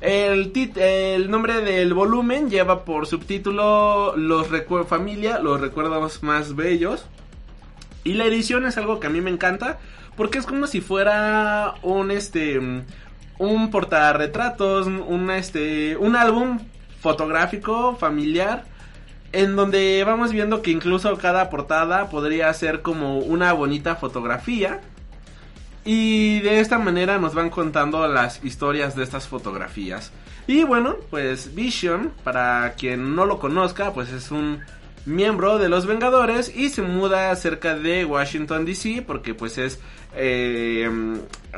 El, 0.00 0.52
el 0.76 1.30
nombre 1.30 1.60
del 1.60 1.94
volumen 1.94 2.50
lleva 2.50 2.84
por 2.84 3.06
subtítulo 3.06 4.14
Los 4.16 4.48
familia, 4.88 5.38
los 5.38 5.60
recuerdos 5.60 6.22
más 6.22 6.54
bellos. 6.54 7.06
Y 8.04 8.14
la 8.14 8.24
edición 8.24 8.66
es 8.66 8.76
algo 8.76 9.00
que 9.00 9.08
a 9.08 9.10
mí 9.10 9.20
me 9.20 9.30
encanta 9.30 9.78
porque 10.16 10.38
es 10.38 10.46
como 10.46 10.66
si 10.66 10.80
fuera 10.80 11.74
un 11.82 12.10
este 12.10 12.58
un 13.38 13.70
portarretratos, 13.70 14.86
un 14.86 15.30
este 15.30 15.96
un 15.96 16.16
álbum 16.16 16.58
fotográfico 17.06 17.94
familiar 17.94 18.64
en 19.30 19.54
donde 19.54 20.02
vamos 20.04 20.32
viendo 20.32 20.60
que 20.60 20.72
incluso 20.72 21.16
cada 21.18 21.50
portada 21.50 22.10
podría 22.10 22.52
ser 22.52 22.82
como 22.82 23.18
una 23.18 23.52
bonita 23.52 23.94
fotografía 23.94 24.80
y 25.84 26.40
de 26.40 26.58
esta 26.58 26.80
manera 26.80 27.18
nos 27.18 27.32
van 27.32 27.48
contando 27.48 28.08
las 28.08 28.44
historias 28.44 28.96
de 28.96 29.04
estas 29.04 29.28
fotografías. 29.28 30.10
Y 30.48 30.64
bueno, 30.64 30.96
pues 31.08 31.54
Vision, 31.54 32.12
para 32.24 32.74
quien 32.76 33.14
no 33.14 33.24
lo 33.24 33.38
conozca, 33.38 33.92
pues 33.92 34.10
es 34.10 34.32
un 34.32 34.62
miembro 35.04 35.58
de 35.58 35.68
los 35.68 35.86
Vengadores 35.86 36.52
y 36.52 36.70
se 36.70 36.82
muda 36.82 37.36
cerca 37.36 37.76
de 37.76 38.04
Washington 38.04 38.64
DC 38.64 39.04
porque 39.06 39.32
pues 39.32 39.58
es 39.58 39.78
eh, 40.16 40.88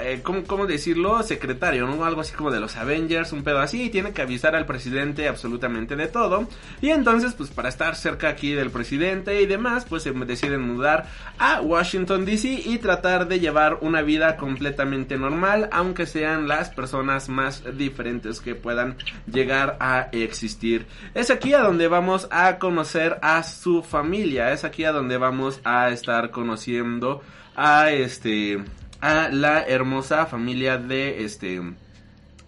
eh, 0.01 0.21
¿cómo, 0.23 0.67
decirlo? 0.67 1.23
Secretario, 1.23 1.87
¿no? 1.87 2.05
Algo 2.05 2.21
así 2.21 2.33
como 2.33 2.51
de 2.51 2.61
los 2.61 2.77
Avengers, 2.77 3.33
un 3.33 3.43
pedo 3.43 3.59
así, 3.59 3.85
y 3.85 3.91
tiene 3.91 4.13
que 4.13 4.23
avisar 4.23 4.55
al 4.55 4.67
presidente 4.67 5.29
absolutamente 5.29 5.97
de 5.97 6.07
todo. 6.07 6.47
Y 6.81 6.91
entonces, 6.91 7.35
pues 7.35 7.51
para 7.51 7.69
estar 7.69 7.97
cerca 7.97 8.29
aquí 8.29 8.53
del 8.53 8.71
presidente 8.71 9.41
y 9.41 9.47
demás, 9.47 9.87
pues 9.89 10.03
se 10.03 10.13
deciden 10.13 10.63
mudar 10.63 11.07
a 11.39 11.61
Washington 11.61 12.25
DC 12.25 12.63
y 12.65 12.79
tratar 12.79 13.29
de 13.29 13.41
llevar 13.41 13.79
una 13.81 14.03
vida 14.03 14.37
completamente 14.37 15.17
normal, 15.17 15.69
aunque 15.73 16.07
sean 16.07 16.47
las 16.47 16.71
personas 16.71 17.29
más 17.29 17.65
diferentes 17.77 18.41
que 18.41 18.55
puedan 18.55 18.97
llegar 19.31 19.77
a 19.81 20.09
existir. 20.13 20.87
Es 21.15 21.31
aquí 21.31 21.55
a 21.55 21.61
donde 21.61 21.89
vamos 21.89 22.29
a 22.31 22.59
conocer 22.59 23.19
a 23.23 23.43
su 23.43 23.83
familia, 23.83 24.53
es 24.53 24.65
aquí 24.65 24.85
a 24.85 24.93
donde 24.93 25.19
vamos 25.19 25.61
a 25.65 25.91
estar 25.91 26.31
conociendo 26.31 27.23
a 27.59 27.91
este 27.91 28.63
a 29.01 29.29
la 29.31 29.63
hermosa 29.63 30.27
familia 30.27 30.79
de 30.79 31.25
este 31.25 31.61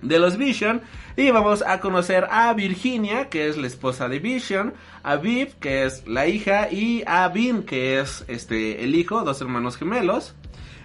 de 0.02 0.18
los 0.18 0.36
Vision 0.36 0.82
y 1.16 1.30
vamos 1.30 1.62
a 1.66 1.80
conocer 1.80 2.28
a 2.30 2.54
Virginia 2.54 3.28
que 3.28 3.48
es 3.48 3.56
la 3.56 3.66
esposa 3.66 4.08
de 4.08 4.20
Vision, 4.20 4.72
a 5.02 5.16
Viv 5.16 5.56
que 5.60 5.84
es 5.84 6.06
la 6.06 6.28
hija 6.28 6.70
y 6.70 7.02
a 7.06 7.28
Vin 7.28 7.64
que 7.64 7.98
es 7.98 8.24
este 8.28 8.84
el 8.84 8.94
hijo, 8.94 9.22
dos 9.24 9.40
hermanos 9.40 9.76
gemelos. 9.76 10.34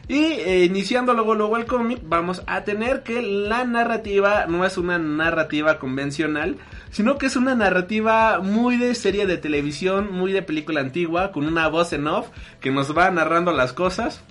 Y 0.08 0.18
eh, 0.18 0.66
iniciando 0.66 1.14
luego 1.14 1.34
luego 1.34 1.58
el 1.58 1.66
cómic 1.66 2.00
vamos 2.04 2.44
a 2.46 2.64
tener 2.64 3.02
que 3.02 3.22
la 3.24 3.66
narrativa 3.66 4.46
no 4.46 4.64
es 4.64 4.78
una 4.78 5.00
narrativa 5.00 5.80
convencional, 5.80 6.58
sino 6.92 7.18
que 7.18 7.26
es 7.26 7.36
una 7.36 7.56
narrativa 7.56 8.40
muy 8.40 8.78
de 8.78 8.94
serie 8.94 9.26
de 9.26 9.38
televisión, 9.38 10.12
muy 10.12 10.32
de 10.32 10.44
película 10.44 10.82
antigua, 10.82 11.32
con 11.32 11.48
una 11.48 11.68
voz 11.70 11.92
en 11.94 12.08
off 12.08 12.28
que 12.60 12.72
nos 12.72 12.96
va 12.96 13.10
narrando 13.10 13.52
las 13.52 13.74
cosas. 13.74 14.22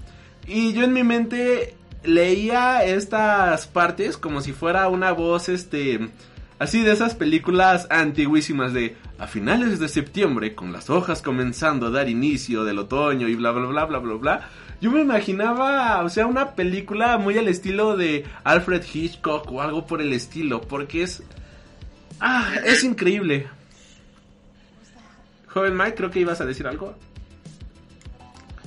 Y 0.46 0.74
yo 0.74 0.84
en 0.84 0.92
mi 0.92 1.02
mente 1.02 1.74
leía 2.04 2.84
estas 2.84 3.66
partes 3.66 4.16
como 4.16 4.40
si 4.40 4.52
fuera 4.52 4.88
una 4.88 5.10
voz, 5.10 5.48
este, 5.48 6.10
así 6.58 6.82
de 6.82 6.92
esas 6.92 7.14
películas 7.14 7.88
antiguísimas 7.90 8.72
de 8.72 8.96
a 9.18 9.26
finales 9.26 9.78
de 9.78 9.88
septiembre, 9.88 10.54
con 10.54 10.72
las 10.72 10.90
hojas 10.90 11.22
comenzando 11.22 11.86
a 11.86 11.90
dar 11.90 12.08
inicio 12.08 12.64
del 12.64 12.78
otoño 12.78 13.28
y 13.28 13.34
bla, 13.34 13.52
bla, 13.52 13.66
bla, 13.66 13.84
bla, 13.84 13.98
bla, 13.98 14.14
bla. 14.14 14.50
Yo 14.80 14.90
me 14.90 15.00
imaginaba, 15.00 16.02
o 16.02 16.08
sea, 16.08 16.26
una 16.26 16.54
película 16.54 17.16
muy 17.18 17.38
al 17.38 17.48
estilo 17.48 17.96
de 17.96 18.24
Alfred 18.44 18.82
Hitchcock 18.92 19.50
o 19.50 19.62
algo 19.62 19.86
por 19.86 20.00
el 20.00 20.12
estilo, 20.12 20.60
porque 20.60 21.02
es 21.02 21.22
Ah, 22.20 22.54
es 22.64 22.84
increíble. 22.84 23.46
Joven 25.48 25.76
Mike, 25.76 25.94
creo 25.94 26.10
que 26.10 26.20
ibas 26.20 26.40
a 26.40 26.46
decir 26.46 26.66
algo. 26.66 26.96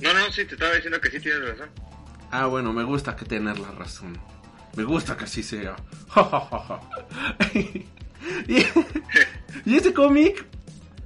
No, 0.00 0.14
no, 0.14 0.32
sí, 0.32 0.44
te 0.44 0.54
estaba 0.54 0.74
diciendo 0.74 1.00
que 1.00 1.10
sí 1.10 1.20
tienes 1.20 1.48
razón. 1.48 1.68
Ah, 2.30 2.46
bueno, 2.46 2.72
me 2.72 2.84
gusta 2.84 3.16
que 3.16 3.24
tener 3.24 3.58
la 3.58 3.70
razón. 3.72 4.18
Me 4.76 4.84
gusta 4.84 5.16
que 5.16 5.24
así 5.24 5.42
sea. 5.42 5.76
y, 7.54 7.84
y, 9.64 9.76
este 9.76 9.92
cómic, 9.92 10.46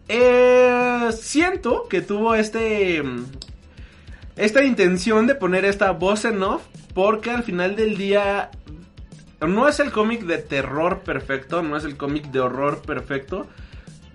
eh, 0.09 1.09
siento 1.19 1.89
que 1.89 2.03
tuvo 2.03 2.35
este... 2.35 3.03
Esta 4.37 4.65
intención 4.65 5.27
de 5.27 5.35
poner 5.35 5.65
esta 5.65 5.91
voz 5.91 6.25
en 6.25 6.43
off 6.43 6.63
porque 6.95 7.31
al 7.31 7.43
final 7.43 7.77
del 7.77 7.97
día 7.97 8.51
no 9.41 9.69
es 9.69 9.79
el 9.79 9.93
cómic 9.93 10.23
de 10.23 10.39
terror 10.39 11.01
perfecto, 11.01 11.63
no 11.63 11.77
es 11.77 11.85
el 11.85 11.97
cómic 11.97 12.31
de 12.31 12.41
horror 12.41 12.81
perfecto, 12.83 13.47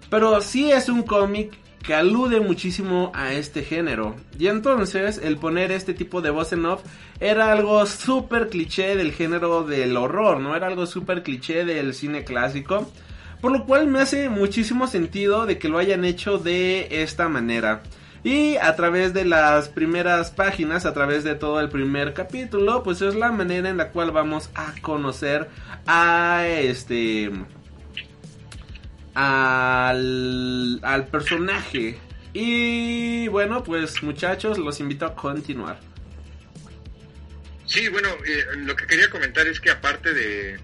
pero 0.10 0.42
sí 0.42 0.72
es 0.72 0.90
un 0.90 1.04
cómic 1.04 1.54
que 1.84 1.94
alude 1.94 2.40
muchísimo 2.40 3.12
a 3.14 3.34
este 3.34 3.64
género. 3.64 4.16
Y 4.38 4.48
entonces 4.48 5.22
el 5.24 5.38
poner 5.38 5.72
este 5.72 5.94
tipo 5.94 6.22
de 6.22 6.32
voz 6.32 6.52
en 6.52 6.66
off 6.66 6.82
era 7.20 7.52
algo 7.52 7.86
súper 7.86 8.50
cliché 8.50 8.96
del 8.96 9.14
género 9.14 9.64
del 9.64 9.96
horror, 9.96 10.40
¿no? 10.40 10.56
Era 10.56 10.68
algo 10.68 10.86
súper 10.86 11.24
cliché 11.24 11.64
del 11.64 11.94
cine 11.94 12.24
clásico. 12.24 12.92
Por 13.40 13.52
lo 13.52 13.66
cual 13.66 13.88
me 13.88 14.00
hace 14.00 14.30
muchísimo 14.30 14.88
sentido 14.88 15.46
de 15.46 15.60
que 15.60 15.70
lo 15.70 15.78
hayan 15.78 16.04
hecho 16.06 16.40
de 16.40 16.88
esta 17.04 17.30
manera. 17.30 17.84
Y 18.28 18.58
a 18.58 18.76
través 18.76 19.14
de 19.14 19.24
las 19.24 19.70
primeras 19.70 20.32
páginas, 20.32 20.86
a 20.86 20.94
través 20.94 21.24
de 21.24 21.36
todo 21.36 21.62
el 21.62 21.70
primer 21.70 22.14
capítulo, 22.14 22.84
pues 22.84 23.02
es 23.02 23.16
la 23.16 23.32
manera 23.32 23.70
en 23.70 23.78
la 23.78 23.92
cual 23.92 24.12
vamos 24.12 24.50
a 24.54 24.74
conocer 24.82 25.48
a 25.86 26.46
este 26.46 27.32
al, 29.14 30.82
al 30.84 31.08
personaje. 31.08 31.98
Y 32.34 33.30
bueno, 33.30 33.64
pues 33.64 34.04
muchachos, 34.04 34.58
los 34.58 34.82
invito 34.82 35.06
a 35.06 35.16
continuar. 35.16 35.80
Sí, 37.66 37.88
bueno, 37.88 38.10
eh, 38.26 38.44
lo 38.58 38.76
que 38.76 38.88
quería 38.88 39.10
comentar 39.10 39.48
es 39.48 39.62
que 39.62 39.72
aparte 39.72 40.14
de, 40.14 40.60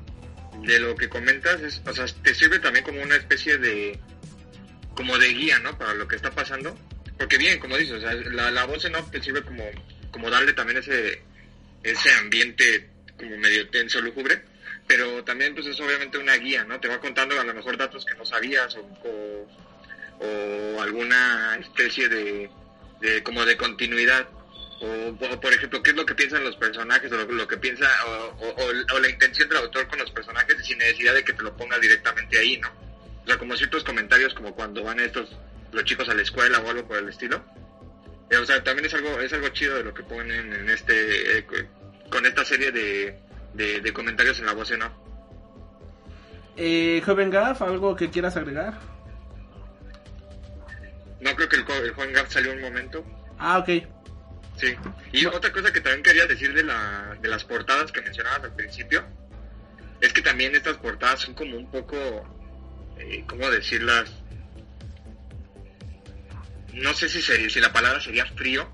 de 0.64 0.80
lo 0.82 0.98
que 0.98 1.08
comentas, 1.08 1.62
es, 1.62 1.82
o 1.88 1.94
sea, 1.94 2.08
te 2.24 2.36
sirve 2.36 2.60
también 2.60 2.84
como 2.84 3.02
una 3.02 3.16
especie 3.16 3.58
de 3.58 3.98
como 4.96 5.18
de 5.18 5.30
guía, 5.30 5.60
¿no? 5.60 5.78
Para 5.78 5.94
lo 5.94 6.10
que 6.10 6.18
está 6.18 6.30
pasando. 6.30 6.78
Porque 7.24 7.38
bien, 7.38 7.58
como 7.58 7.78
dices, 7.78 7.94
o 7.94 8.02
sea, 8.02 8.14
la, 8.14 8.52
la 8.52 8.66
voz 8.66 8.84
en 8.84 8.96
off 8.96 9.10
te 9.10 9.24
sirve 9.24 9.42
como, 9.44 9.64
como 10.12 10.30
darle 10.30 10.52
también 10.52 10.80
ese, 10.80 11.22
ese 11.82 12.12
ambiente 12.16 12.90
como 13.18 13.38
medio 13.38 13.66
tenso, 13.70 14.02
lúgubre 14.02 14.42
pero 14.86 15.24
también 15.24 15.54
pues 15.54 15.66
es 15.68 15.80
obviamente 15.80 16.18
una 16.18 16.36
guía, 16.36 16.66
¿no? 16.66 16.78
Te 16.82 16.90
va 16.90 17.00
contando 17.00 17.40
a 17.40 17.46
lo 17.46 17.54
mejor 17.54 17.78
datos 17.78 18.04
que 18.04 18.14
no 18.16 18.26
sabías 18.26 18.76
o, 18.76 19.48
o, 20.20 20.82
alguna 20.82 21.56
especie 21.62 22.10
de, 22.10 22.50
de, 23.00 23.24
como 23.24 23.46
de 23.46 23.56
continuidad. 23.56 24.28
O, 24.82 25.16
por 25.40 25.54
ejemplo, 25.54 25.82
qué 25.82 25.92
es 25.92 25.96
lo 25.96 26.06
que 26.06 26.16
piensan 26.16 26.44
los 26.44 26.58
personajes 26.58 27.10
o 27.10 27.16
lo, 27.16 27.48
que 27.48 27.56
piensa 27.56 27.90
o, 28.06 29.00
la 29.00 29.10
intención 29.10 29.48
del 29.48 29.60
autor 29.60 29.88
con 29.88 30.00
los 30.00 30.12
personajes 30.12 30.58
sin 30.66 30.78
necesidad 30.78 31.14
de 31.14 31.24
que 31.24 31.32
te 31.32 31.42
lo 31.42 31.56
ponga 31.56 31.80
directamente 31.80 32.38
ahí, 32.38 32.58
¿no? 32.58 32.68
O 33.24 33.26
sea, 33.26 33.38
como 33.38 33.56
ciertos 33.56 33.86
comentarios 33.86 34.34
como 34.34 34.54
cuando 34.54 34.84
van 34.84 35.00
estos 35.00 35.30
los 35.74 35.84
chicos 35.84 36.08
a 36.10 36.14
la 36.14 36.22
escuela 36.22 36.60
o 36.60 36.70
algo 36.70 36.88
por 36.88 36.98
el 36.98 37.10
estilo. 37.10 37.44
Eh, 38.30 38.38
o 38.38 38.46
sea, 38.46 38.64
también 38.64 38.86
es 38.86 38.94
algo 38.94 39.20
es 39.20 39.34
algo 39.34 39.50
chido 39.50 39.76
de 39.76 39.84
lo 39.84 39.94
que 39.94 40.04
ponen 40.04 40.54
en 40.54 40.70
este 40.70 41.40
eh, 41.40 41.46
con 42.10 42.26
esta 42.26 42.46
serie 42.46 42.72
de 42.72 43.24
de, 43.54 43.94
comentarios 43.94 44.40
en 44.40 44.46
la 44.46 44.54
voz 44.54 44.72
no. 44.78 44.92
Eh, 46.56 47.02
joven 47.06 47.30
Gaff, 47.30 47.62
¿algo 47.62 47.96
que 47.96 48.10
quieras 48.10 48.38
agregar? 48.38 48.80
No 51.20 51.36
creo 51.36 51.50
que 51.50 51.56
el, 51.56 51.64
joven 51.64 52.14
Gaff 52.14 52.32
salió 52.32 52.52
un 52.52 52.62
momento. 52.62 53.06
Ah, 53.40 53.60
ok. 53.60 53.70
Sí. 54.58 54.76
Y 55.12 55.26
otra 55.26 55.52
cosa 55.52 55.72
que 55.72 55.82
también 55.82 56.04
quería 56.04 56.26
decir 56.28 56.54
de, 56.54 56.64
la, 56.64 57.18
de 57.20 57.28
las 57.28 57.44
portadas 57.44 57.92
que 57.92 58.02
mencionabas 58.02 58.44
al 58.44 58.56
principio, 58.56 59.04
es 60.00 60.14
que 60.14 60.22
también 60.22 60.54
estas 60.54 60.78
portadas 60.78 61.22
son 61.22 61.34
como 61.34 61.58
un 61.58 61.72
poco, 61.72 61.96
eh, 63.00 63.24
¿cómo 63.28 63.50
decirlas? 63.50 64.12
No 66.74 66.94
sé 66.94 67.08
si, 67.10 67.22
si 67.22 67.60
la 67.60 67.72
palabra 67.72 68.02
sería 68.02 68.26
frío. 68.26 68.70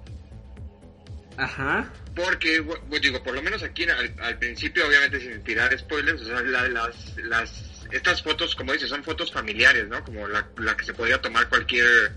Ajá 1.37 1.91
porque, 2.19 2.63
digo, 3.01 3.23
por 3.23 3.33
lo 3.33 3.41
menos 3.41 3.63
aquí 3.63 3.85
al, 3.85 4.37
principio, 4.39 4.87
obviamente 4.87 5.19
sin 5.19 5.41
tirar 5.43 5.77
spoilers, 5.77 6.21
o 6.21 6.25
sea, 6.25 6.41
las, 6.41 7.17
las, 7.17 7.85
estas 7.91 8.21
fotos, 8.21 8.55
como 8.55 8.73
dices, 8.73 8.89
son 8.89 9.03
fotos 9.03 9.31
familiares, 9.31 9.87
¿no? 9.87 10.03
Como 10.03 10.27
la, 10.27 10.45
que 10.75 10.85
se 10.85 10.93
podría 10.93 11.21
tomar 11.21 11.47
cualquier, 11.49 12.11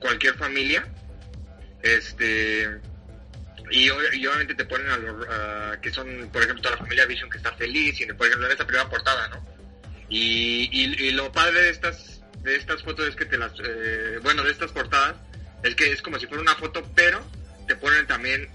cualquier 0.00 0.34
familia. 0.34 0.86
Este, 1.82 2.80
y, 3.70 3.88
obviamente 3.90 4.54
te 4.54 4.64
ponen 4.64 4.88
a 4.88 4.96
los, 4.96 5.76
que 5.78 5.90
son, 5.90 6.28
por 6.32 6.42
ejemplo, 6.42 6.62
toda 6.62 6.76
la 6.76 6.82
familia 6.82 7.06
Vision 7.06 7.30
que 7.30 7.38
está 7.38 7.52
feliz, 7.52 8.00
y 8.00 8.06
por 8.06 8.26
ejemplo 8.26 8.46
en 8.46 8.52
esta 8.52 8.66
primera 8.66 8.88
portada, 8.88 9.28
¿no? 9.28 9.46
Y, 10.08 10.68
y, 10.72 11.10
lo 11.12 11.30
padre 11.30 11.62
de 11.62 11.70
estas, 11.70 12.15
de 12.46 12.56
estas 12.56 12.82
fotos 12.82 13.08
es 13.08 13.16
que 13.16 13.26
te 13.26 13.36
las, 13.36 13.52
eh, 13.58 14.18
bueno, 14.22 14.44
de 14.44 14.52
estas 14.52 14.70
portadas, 14.70 15.16
es 15.62 15.74
que 15.74 15.90
es 15.90 16.00
como 16.00 16.18
si 16.18 16.26
fuera 16.26 16.40
una 16.42 16.54
foto, 16.54 16.82
pero 16.94 17.20
te 17.66 17.74
ponen 17.74 18.06
también 18.06 18.48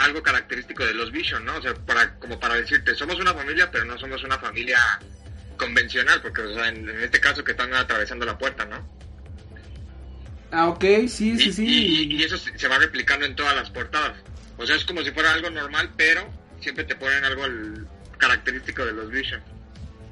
algo 0.00 0.22
característico 0.22 0.84
de 0.84 0.94
los 0.94 1.12
Vision, 1.12 1.44
¿no? 1.44 1.56
O 1.56 1.62
sea, 1.62 1.74
para, 1.74 2.14
como 2.18 2.40
para 2.40 2.54
decirte, 2.54 2.94
somos 2.94 3.20
una 3.20 3.34
familia, 3.34 3.70
pero 3.70 3.84
no 3.84 3.98
somos 3.98 4.22
una 4.24 4.38
familia 4.38 4.78
convencional, 5.56 6.22
porque 6.22 6.42
o 6.42 6.54
sea, 6.54 6.68
en, 6.68 6.88
este 7.00 7.20
caso 7.20 7.44
que 7.44 7.50
están 7.50 7.74
atravesando 7.74 8.24
la 8.24 8.38
puerta, 8.38 8.64
¿no? 8.64 8.88
Ah, 10.50 10.68
ok, 10.68 10.84
sí, 11.08 11.38
sí, 11.38 11.52
sí. 11.52 12.06
Y, 12.10 12.22
eso 12.22 12.38
se 12.38 12.68
va 12.68 12.78
replicando 12.78 13.26
en 13.26 13.36
todas 13.36 13.54
las 13.54 13.68
portadas. 13.68 14.16
O 14.56 14.64
sea, 14.64 14.76
es 14.76 14.84
como 14.86 15.02
si 15.02 15.10
fuera 15.10 15.34
algo 15.34 15.50
normal, 15.50 15.90
pero 15.96 16.26
siempre 16.60 16.84
te 16.84 16.96
ponen 16.96 17.22
algo 17.24 17.44
característico 18.16 18.86
de 18.86 18.92
los 18.92 19.10
Vision. 19.10 19.42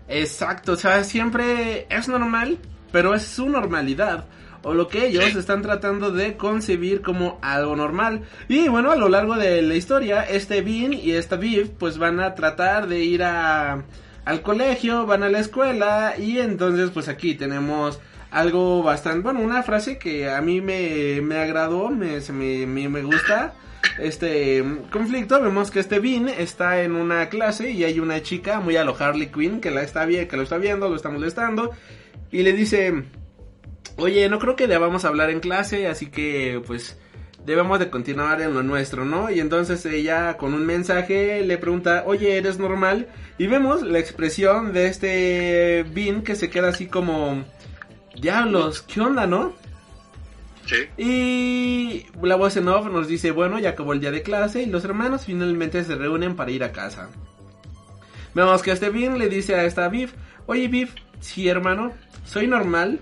Exacto, 0.08 0.72
o 0.72 0.76
sea, 0.76 1.02
siempre 1.04 1.86
es 1.90 2.08
normal, 2.08 2.58
pero 2.92 3.14
es 3.14 3.22
su 3.22 3.48
normalidad 3.48 4.26
o 4.66 4.74
lo 4.74 4.88
que 4.88 5.06
ellos 5.06 5.36
están 5.36 5.62
tratando 5.62 6.10
de 6.10 6.36
concebir 6.36 7.00
como 7.00 7.38
algo 7.40 7.76
normal. 7.76 8.22
Y 8.48 8.66
bueno, 8.66 8.90
a 8.90 8.96
lo 8.96 9.08
largo 9.08 9.36
de 9.36 9.62
la 9.62 9.76
historia, 9.76 10.22
este 10.22 10.60
Bean 10.60 10.92
y 10.92 11.12
esta 11.12 11.36
Viv 11.36 11.70
pues 11.78 11.98
van 11.98 12.18
a 12.18 12.34
tratar 12.34 12.88
de 12.88 12.98
ir 13.04 13.22
a, 13.22 13.84
al 14.24 14.42
colegio, 14.42 15.06
van 15.06 15.22
a 15.22 15.28
la 15.28 15.38
escuela 15.38 16.14
y 16.18 16.38
entonces 16.38 16.90
pues 16.90 17.06
aquí 17.06 17.36
tenemos 17.36 18.00
algo 18.32 18.82
bastante, 18.82 19.20
bueno, 19.20 19.38
una 19.38 19.62
frase 19.62 19.98
que 19.98 20.28
a 20.28 20.40
mí 20.40 20.60
me, 20.60 21.20
me 21.22 21.36
agradó, 21.38 21.90
me, 21.90 22.20
me, 22.32 22.88
me, 22.88 23.02
gusta 23.02 23.54
este 23.98 24.64
conflicto. 24.90 25.40
Vemos 25.40 25.70
que 25.70 25.80
este 25.80 25.98
Bean 25.98 26.28
está 26.28 26.82
en 26.82 26.94
una 26.94 27.28
clase 27.28 27.70
y 27.70 27.84
hay 27.84 28.00
una 28.00 28.22
chica 28.22 28.60
muy 28.60 28.76
a 28.76 28.84
lo 28.84 28.96
Harley 28.96 29.28
Quinn 29.28 29.60
que 29.60 29.70
la 29.70 29.82
está 29.82 30.06
que 30.06 30.36
lo 30.36 30.42
está 30.42 30.58
viendo, 30.58 30.88
lo 30.88 30.96
está 30.96 31.10
molestando 31.10 31.72
y 32.30 32.42
le 32.42 32.52
dice, 32.52 33.04
oye, 33.96 34.28
no 34.28 34.38
creo 34.38 34.56
que 34.56 34.66
debamos 34.66 35.04
hablar 35.04 35.30
en 35.30 35.40
clase, 35.40 35.86
así 35.86 36.06
que 36.06 36.62
pues 36.66 36.98
debemos 37.44 37.78
de 37.78 37.90
continuar 37.90 38.40
en 38.42 38.54
lo 38.54 38.62
nuestro, 38.62 39.04
¿no? 39.04 39.30
Y 39.30 39.40
entonces 39.40 39.86
ella 39.86 40.36
con 40.36 40.52
un 40.52 40.66
mensaje 40.66 41.42
le 41.42 41.58
pregunta, 41.58 42.02
oye, 42.06 42.36
¿eres 42.36 42.58
normal? 42.58 43.08
Y 43.38 43.46
vemos 43.46 43.82
la 43.82 43.98
expresión 43.98 44.72
de 44.72 44.86
este 44.86 45.84
Bean 45.94 46.22
que 46.22 46.34
se 46.34 46.50
queda 46.50 46.68
así 46.68 46.86
como, 46.86 47.44
diablos, 48.20 48.82
¿qué 48.82 49.00
onda, 49.00 49.26
no? 49.26 49.54
Y 50.96 52.06
la 52.22 52.36
voz 52.36 52.56
en 52.56 52.68
off 52.68 52.86
nos 52.86 53.08
dice, 53.08 53.30
bueno, 53.30 53.58
ya 53.58 53.70
acabó 53.70 53.92
el 53.92 54.00
día 54.00 54.10
de 54.10 54.22
clase 54.22 54.62
y 54.62 54.66
los 54.66 54.84
hermanos 54.84 55.24
finalmente 55.26 55.84
se 55.84 55.94
reúnen 55.94 56.36
para 56.36 56.50
ir 56.50 56.64
a 56.64 56.72
casa. 56.72 57.08
Vemos 58.34 58.62
que 58.62 58.72
este 58.72 58.90
Bean 58.90 59.18
le 59.18 59.28
dice 59.28 59.54
a 59.54 59.64
esta 59.64 59.88
Viv, 59.88 60.10
oye 60.46 60.68
Viv, 60.68 60.90
sí 61.20 61.48
hermano, 61.48 61.92
soy 62.24 62.46
normal, 62.46 63.00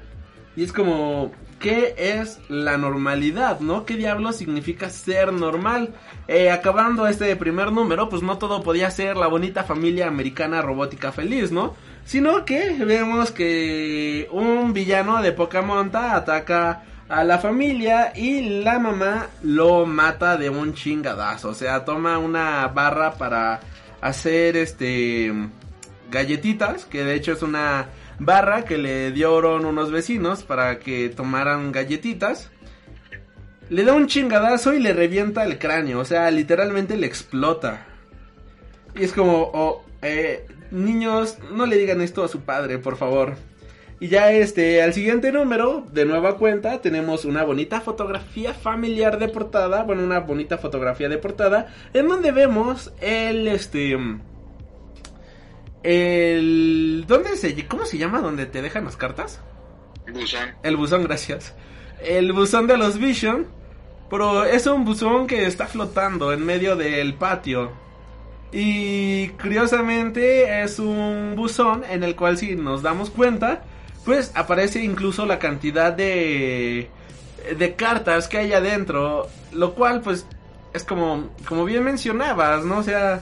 y 0.56 0.62
es 0.62 0.72
como, 0.72 1.32
¿qué 1.58 1.94
es 1.98 2.38
la 2.48 2.78
normalidad, 2.78 3.58
no? 3.60 3.84
¿Qué 3.84 3.96
diablos 3.96 4.36
significa 4.36 4.90
ser 4.90 5.32
normal? 5.32 5.94
Eh, 6.28 6.50
acabando 6.50 7.06
este 7.08 7.34
primer 7.34 7.72
número, 7.72 8.08
pues 8.08 8.22
no 8.22 8.38
todo 8.38 8.62
podía 8.62 8.90
ser 8.90 9.16
la 9.16 9.26
bonita 9.26 9.64
familia 9.64 10.06
americana 10.06 10.62
robótica 10.62 11.10
feliz, 11.10 11.50
¿no? 11.50 11.74
Sino 12.04 12.44
que 12.44 12.84
vemos 12.84 13.32
que 13.32 14.28
un 14.30 14.72
villano 14.72 15.22
de 15.22 15.32
poca 15.32 15.62
monta 15.62 16.14
ataca 16.14 16.84
a 17.08 17.24
la 17.24 17.38
familia 17.38 18.12
y 18.14 18.62
la 18.62 18.78
mamá 18.78 19.28
lo 19.42 19.86
mata 19.86 20.36
de 20.36 20.50
un 20.50 20.74
chingadazo. 20.74 21.50
O 21.50 21.54
sea, 21.54 21.84
toma 21.84 22.18
una 22.18 22.68
barra 22.68 23.14
para 23.14 23.60
hacer 24.00 24.56
este 24.56 25.32
galletitas, 26.10 26.84
que 26.84 27.04
de 27.04 27.14
hecho 27.14 27.32
es 27.32 27.42
una 27.42 27.88
barra 28.18 28.64
que 28.64 28.78
le 28.78 29.10
dieron 29.12 29.64
unos 29.64 29.90
vecinos 29.90 30.42
para 30.44 30.78
que 30.78 31.08
tomaran 31.08 31.72
galletitas. 31.72 32.50
Le 33.70 33.84
da 33.84 33.94
un 33.94 34.06
chingadazo 34.06 34.74
y 34.74 34.78
le 34.78 34.92
revienta 34.92 35.44
el 35.44 35.58
cráneo, 35.58 36.00
o 36.00 36.04
sea, 36.04 36.30
literalmente 36.30 36.96
le 36.96 37.06
explota. 37.06 37.86
Y 38.94 39.04
es 39.04 39.12
como, 39.12 39.50
oh, 39.52 39.84
eh, 40.02 40.46
niños, 40.70 41.38
no 41.52 41.66
le 41.66 41.76
digan 41.76 42.00
esto 42.00 42.22
a 42.22 42.28
su 42.28 42.40
padre, 42.40 42.78
por 42.78 42.96
favor. 42.96 43.36
Y 44.04 44.08
ya 44.08 44.32
este, 44.32 44.82
al 44.82 44.92
siguiente 44.92 45.32
número, 45.32 45.86
de 45.90 46.04
nueva 46.04 46.36
cuenta, 46.36 46.82
tenemos 46.82 47.24
una 47.24 47.42
bonita 47.42 47.80
fotografía 47.80 48.52
familiar 48.52 49.18
de 49.18 49.28
portada, 49.28 49.82
bueno, 49.82 50.04
una 50.04 50.20
bonita 50.20 50.58
fotografía 50.58 51.08
de 51.08 51.16
portada, 51.16 51.72
en 51.94 52.08
donde 52.08 52.30
vemos 52.30 52.92
el, 53.00 53.48
este, 53.48 53.96
el. 55.82 57.04
¿Dónde 57.08 57.34
se.? 57.38 57.66
¿Cómo 57.66 57.86
se 57.86 57.96
llama 57.96 58.20
donde 58.20 58.44
te 58.44 58.60
dejan 58.60 58.84
las 58.84 58.98
cartas? 58.98 59.40
El 60.06 60.12
buzón. 60.12 60.50
El 60.62 60.76
buzón, 60.76 61.04
gracias. 61.04 61.54
El 62.02 62.30
buzón 62.34 62.66
de 62.66 62.76
los 62.76 62.98
Vision. 62.98 63.46
Pero 64.10 64.44
es 64.44 64.66
un 64.66 64.84
buzón 64.84 65.26
que 65.26 65.46
está 65.46 65.66
flotando 65.66 66.30
en 66.30 66.44
medio 66.44 66.76
del 66.76 67.14
patio. 67.14 67.72
Y 68.52 69.28
curiosamente 69.28 70.62
es 70.62 70.78
un 70.78 71.32
buzón 71.36 71.84
en 71.88 72.04
el 72.04 72.14
cual 72.14 72.36
si 72.36 72.54
nos 72.54 72.82
damos 72.82 73.08
cuenta, 73.08 73.62
pues 74.04 74.32
aparece 74.34 74.82
incluso 74.82 75.26
la 75.26 75.38
cantidad 75.38 75.92
de 75.92 76.88
de 77.58 77.74
cartas 77.74 78.28
que 78.28 78.38
hay 78.38 78.52
adentro, 78.52 79.28
lo 79.52 79.74
cual 79.74 80.00
pues 80.00 80.26
es 80.72 80.84
como 80.84 81.30
como 81.46 81.64
bien 81.64 81.84
mencionabas, 81.84 82.64
¿no? 82.64 82.78
O 82.78 82.82
sea, 82.82 83.20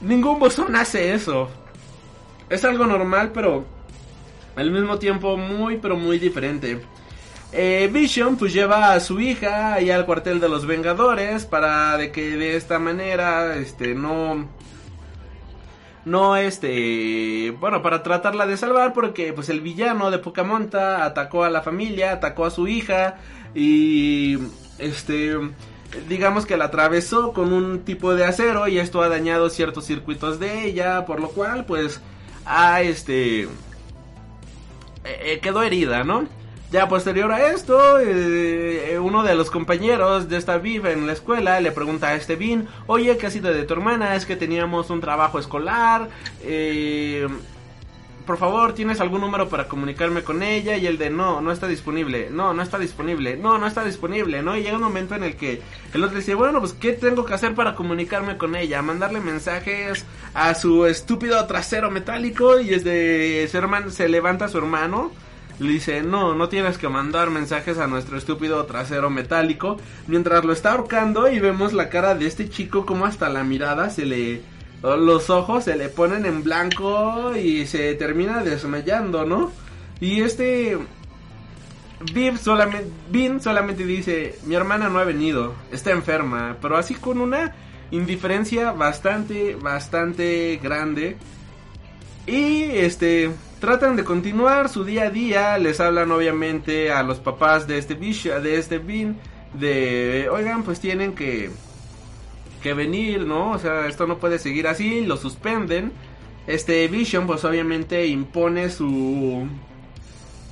ningún 0.00 0.38
bosón 0.38 0.74
hace 0.76 1.14
eso. 1.14 1.48
Es 2.48 2.64
algo 2.64 2.86
normal, 2.86 3.30
pero 3.32 3.64
al 4.56 4.70
mismo 4.70 4.98
tiempo 4.98 5.36
muy 5.36 5.78
pero 5.78 5.96
muy 5.96 6.18
diferente. 6.18 6.80
Eh, 7.52 7.90
Vision 7.92 8.36
pues 8.36 8.54
lleva 8.54 8.94
a 8.94 9.00
su 9.00 9.20
hija 9.20 9.74
ahí 9.74 9.90
al 9.90 10.06
cuartel 10.06 10.40
de 10.40 10.48
los 10.48 10.64
Vengadores 10.64 11.44
para 11.44 11.98
de 11.98 12.10
que 12.10 12.36
de 12.36 12.56
esta 12.56 12.78
manera 12.78 13.56
este 13.56 13.94
no 13.94 14.48
no 16.04 16.36
este 16.36 17.50
bueno 17.60 17.82
para 17.82 18.02
tratarla 18.02 18.46
de 18.46 18.56
salvar 18.56 18.92
porque 18.92 19.32
pues 19.32 19.48
el 19.48 19.60
villano 19.60 20.10
de 20.10 20.18
Pocamonta 20.18 21.04
atacó 21.04 21.44
a 21.44 21.50
la 21.50 21.62
familia 21.62 22.12
atacó 22.12 22.44
a 22.44 22.50
su 22.50 22.66
hija 22.66 23.18
y 23.54 24.38
este 24.78 25.36
digamos 26.08 26.46
que 26.46 26.56
la 26.56 26.66
atravesó 26.66 27.32
con 27.32 27.52
un 27.52 27.80
tipo 27.80 28.14
de 28.14 28.24
acero 28.24 28.66
y 28.66 28.78
esto 28.78 29.02
ha 29.02 29.08
dañado 29.08 29.48
ciertos 29.48 29.84
circuitos 29.86 30.40
de 30.40 30.64
ella 30.66 31.04
por 31.06 31.20
lo 31.20 31.28
cual 31.28 31.66
pues 31.66 32.00
a 32.44 32.82
este 32.82 33.48
eh, 35.04 35.38
quedó 35.40 35.62
herida 35.62 36.02
no 36.02 36.26
ya 36.72 36.88
posterior 36.88 37.30
a 37.30 37.52
esto, 37.52 38.00
eh, 38.00 38.98
uno 38.98 39.22
de 39.22 39.34
los 39.34 39.50
compañeros 39.50 40.30
de 40.30 40.38
esta 40.38 40.56
Viv 40.56 40.86
en 40.86 41.06
la 41.06 41.12
escuela 41.12 41.60
le 41.60 41.70
pregunta 41.70 42.08
a 42.08 42.14
este 42.14 42.34
Vin, 42.34 42.66
oye, 42.86 43.18
¿qué 43.18 43.26
ha 43.26 43.30
sido 43.30 43.52
de 43.52 43.64
tu 43.64 43.74
hermana? 43.74 44.16
Es 44.16 44.24
que 44.24 44.36
teníamos 44.36 44.88
un 44.88 45.02
trabajo 45.02 45.38
escolar, 45.38 46.08
eh, 46.42 47.28
por 48.24 48.38
favor, 48.38 48.72
¿tienes 48.72 49.02
algún 49.02 49.20
número 49.20 49.50
para 49.50 49.68
comunicarme 49.68 50.22
con 50.22 50.42
ella? 50.42 50.78
Y 50.78 50.86
el 50.86 50.96
de, 50.96 51.10
no, 51.10 51.42
no 51.42 51.52
está 51.52 51.66
disponible, 51.66 52.30
no, 52.30 52.54
no 52.54 52.62
está 52.62 52.78
disponible, 52.78 53.36
no, 53.36 53.58
no 53.58 53.66
está 53.66 53.84
disponible, 53.84 54.42
¿no? 54.42 54.56
Y 54.56 54.62
llega 54.62 54.76
un 54.76 54.82
momento 54.82 55.14
en 55.14 55.24
el 55.24 55.36
que 55.36 55.60
el 55.92 56.02
otro 56.02 56.16
dice, 56.16 56.34
bueno, 56.34 56.60
pues, 56.60 56.72
¿qué 56.72 56.92
tengo 56.92 57.26
que 57.26 57.34
hacer 57.34 57.54
para 57.54 57.74
comunicarme 57.74 58.38
con 58.38 58.56
ella? 58.56 58.80
Mandarle 58.80 59.20
mensajes 59.20 60.06
a 60.32 60.54
su 60.54 60.86
estúpido 60.86 61.44
trasero 61.46 61.90
metálico 61.90 62.60
y 62.60 62.72
es 62.72 62.82
de, 62.82 63.46
su 63.50 63.58
hermano, 63.58 63.90
se 63.90 64.08
levanta 64.08 64.48
su 64.48 64.56
hermano 64.56 65.12
le 65.62 65.72
dice, 65.72 66.02
no, 66.02 66.34
no 66.34 66.48
tienes 66.48 66.78
que 66.78 66.88
mandar 66.88 67.30
mensajes 67.30 67.78
a 67.78 67.86
nuestro 67.86 68.18
estúpido 68.18 68.64
trasero 68.66 69.10
metálico. 69.10 69.78
Mientras 70.06 70.44
lo 70.44 70.52
está 70.52 70.72
ahorcando 70.72 71.28
y 71.30 71.40
vemos 71.40 71.72
la 71.72 71.88
cara 71.88 72.14
de 72.14 72.26
este 72.26 72.48
chico 72.48 72.84
como 72.86 73.06
hasta 73.06 73.28
la 73.28 73.44
mirada 73.44 73.90
se 73.90 74.04
le... 74.04 74.42
Los 74.82 75.30
ojos 75.30 75.64
se 75.64 75.76
le 75.76 75.88
ponen 75.88 76.26
en 76.26 76.42
blanco 76.42 77.36
y 77.36 77.66
se 77.66 77.94
termina 77.94 78.42
desmayando, 78.42 79.24
¿no? 79.24 79.52
Y 80.00 80.22
este... 80.22 80.78
Viv 82.12 82.36
solamente, 82.38 82.90
Vin 83.10 83.40
solamente 83.40 83.86
dice, 83.86 84.36
mi 84.44 84.56
hermana 84.56 84.88
no 84.88 84.98
ha 84.98 85.04
venido, 85.04 85.54
está 85.70 85.92
enferma, 85.92 86.56
pero 86.60 86.76
así 86.76 86.94
con 86.96 87.20
una 87.20 87.54
indiferencia 87.92 88.72
bastante, 88.72 89.54
bastante 89.54 90.58
grande. 90.60 91.16
Y 92.26 92.62
este, 92.62 93.30
tratan 93.62 93.94
de 93.94 94.02
continuar 94.02 94.68
su 94.68 94.84
día 94.84 95.04
a 95.04 95.10
día, 95.10 95.56
les 95.56 95.78
hablan 95.78 96.10
obviamente 96.10 96.90
a 96.90 97.04
los 97.04 97.20
papás 97.20 97.68
de 97.68 97.78
este 97.78 97.94
de 97.94 98.58
este 98.58 98.78
Vin, 98.78 99.16
de, 99.54 100.28
oigan, 100.32 100.64
pues 100.64 100.80
tienen 100.80 101.14
que, 101.14 101.48
que 102.60 102.74
venir, 102.74 103.24
¿no? 103.24 103.52
O 103.52 103.58
sea, 103.60 103.86
esto 103.86 104.08
no 104.08 104.18
puede 104.18 104.40
seguir 104.40 104.66
así, 104.66 105.02
lo 105.02 105.16
suspenden. 105.16 105.92
Este 106.48 106.88
Vision, 106.88 107.28
pues 107.28 107.44
obviamente 107.44 108.04
impone 108.08 108.68
su, 108.68 109.46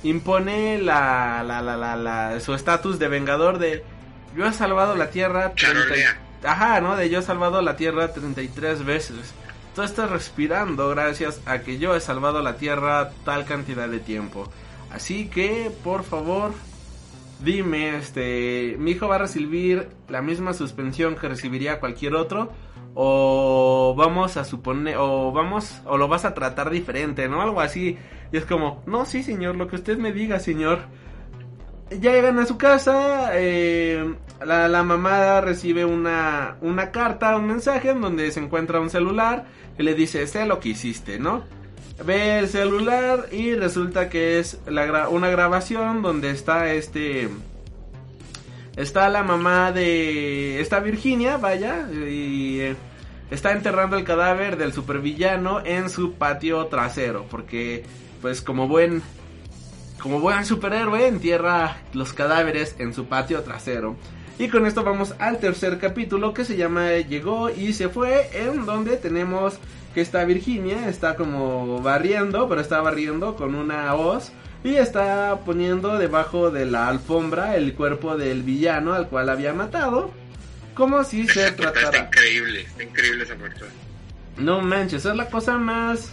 impone 0.03 0.81
la, 0.81 1.43
la, 1.45 1.61
la, 1.61 1.75
la, 1.75 1.97
la 1.97 2.39
su 2.39 2.53
estatus 2.53 2.97
de 2.97 3.09
vengador 3.09 3.59
de, 3.59 3.83
yo 4.37 4.45
he 4.45 4.53
salvado 4.53 4.95
la 4.95 5.09
Tierra, 5.09 5.51
30, 5.53 5.83
ajá, 6.45 6.79
¿no? 6.79 6.95
De 6.95 7.09
yo 7.09 7.19
he 7.19 7.23
salvado 7.23 7.61
la 7.61 7.75
Tierra 7.75 8.13
33 8.13 8.85
veces. 8.85 9.33
Tú 9.75 9.83
estás 9.83 10.09
respirando 10.09 10.89
gracias 10.89 11.41
a 11.45 11.59
que 11.59 11.77
yo 11.77 11.95
he 11.95 12.01
salvado 12.01 12.41
la 12.41 12.57
Tierra 12.57 13.11
tal 13.23 13.45
cantidad 13.45 13.87
de 13.87 13.99
tiempo. 13.99 14.49
Así 14.91 15.29
que, 15.29 15.71
por 15.81 16.03
favor, 16.03 16.51
dime, 17.39 17.95
este, 17.95 18.75
mi 18.79 18.91
hijo 18.91 19.07
va 19.07 19.15
a 19.15 19.19
recibir 19.19 19.87
la 20.09 20.21
misma 20.21 20.53
suspensión 20.53 21.15
que 21.15 21.29
recibiría 21.29 21.79
cualquier 21.79 22.15
otro 22.15 22.51
o 22.95 23.95
vamos 23.97 24.35
a 24.35 24.43
suponer 24.43 24.97
o 24.97 25.31
vamos 25.31 25.81
o 25.85 25.97
lo 25.97 26.09
vas 26.09 26.25
a 26.25 26.33
tratar 26.33 26.69
diferente, 26.69 27.29
¿no? 27.29 27.41
Algo 27.41 27.61
así. 27.61 27.97
Y 28.33 28.37
es 28.37 28.45
como, 28.45 28.83
"No, 28.85 29.05
sí, 29.05 29.23
señor, 29.23 29.55
lo 29.55 29.67
que 29.67 29.77
usted 29.77 29.97
me 29.97 30.11
diga, 30.11 30.39
señor." 30.39 30.79
Ya 31.99 32.13
llegan 32.13 32.39
a 32.39 32.45
su 32.45 32.57
casa, 32.57 33.31
eh, 33.33 34.15
la, 34.45 34.69
la, 34.69 34.81
mamá 34.81 35.41
recibe 35.41 35.83
una, 35.83 36.55
una 36.61 36.89
carta, 36.89 37.35
un 37.35 37.47
mensaje 37.47 37.89
en 37.89 37.99
donde 37.99 38.31
se 38.31 38.39
encuentra 38.39 38.79
un 38.79 38.89
celular 38.89 39.45
que 39.75 39.83
le 39.83 39.93
dice, 39.93 40.25
sé 40.25 40.45
lo 40.45 40.61
que 40.61 40.69
hiciste, 40.69 41.19
¿no? 41.19 41.43
Ve 42.05 42.39
el 42.39 42.47
celular 42.47 43.27
y 43.31 43.55
resulta 43.55 44.09
que 44.09 44.39
es 44.39 44.59
la 44.67 45.09
una 45.09 45.29
grabación 45.29 46.01
donde 46.01 46.31
está 46.31 46.73
este... 46.73 47.29
Está 48.77 49.09
la 49.09 49.23
mamá 49.23 49.73
de... 49.73 50.61
Está 50.61 50.79
Virginia, 50.79 51.35
vaya, 51.35 51.89
y 51.91 52.61
eh, 52.61 52.75
está 53.29 53.51
enterrando 53.51 53.97
el 53.97 54.05
cadáver 54.05 54.55
del 54.55 54.71
supervillano 54.71 55.61
en 55.65 55.89
su 55.89 56.13
patio 56.13 56.65
trasero, 56.67 57.25
porque 57.29 57.83
pues 58.21 58.41
como 58.41 58.69
buen... 58.69 59.01
Como 60.01 60.19
buen 60.19 60.45
superhéroe 60.45 61.07
entierra 61.07 61.77
los 61.93 62.11
cadáveres 62.11 62.75
en 62.79 62.93
su 62.93 63.05
patio 63.05 63.41
trasero. 63.43 63.95
Y 64.39 64.49
con 64.49 64.65
esto 64.65 64.83
vamos 64.83 65.13
al 65.19 65.37
tercer 65.37 65.77
capítulo 65.77 66.33
que 66.33 66.43
se 66.43 66.57
llama 66.57 66.93
Llegó 66.97 67.51
y 67.51 67.73
se 67.73 67.87
fue, 67.87 68.29
en 68.33 68.65
donde 68.65 68.97
tenemos 68.97 69.59
que 69.93 70.01
está 70.01 70.25
Virginia, 70.25 70.89
está 70.89 71.15
como 71.15 71.81
barriendo, 71.83 72.49
pero 72.49 72.61
está 72.61 72.81
barriendo 72.81 73.35
con 73.35 73.53
una 73.53 73.93
hoz. 73.93 74.31
Y 74.63 74.75
está 74.75 75.39
poniendo 75.45 75.99
debajo 75.99 76.49
de 76.49 76.65
la 76.65 76.87
alfombra 76.87 77.55
el 77.55 77.75
cuerpo 77.75 78.17
del 78.17 78.41
villano 78.41 78.93
al 78.93 79.07
cual 79.07 79.29
había 79.29 79.53
matado. 79.53 80.11
Como 80.73 81.03
si 81.03 81.27
se 81.27 81.51
tratara. 81.51 81.85
Está 81.85 81.97
increíble, 81.99 82.61
está 82.61 82.83
increíble 82.83 83.23
esa 83.23 83.35
muerte. 83.35 83.65
No 84.37 84.61
manches, 84.61 85.05
es 85.05 85.15
la 85.15 85.29
cosa 85.29 85.59
más. 85.59 86.11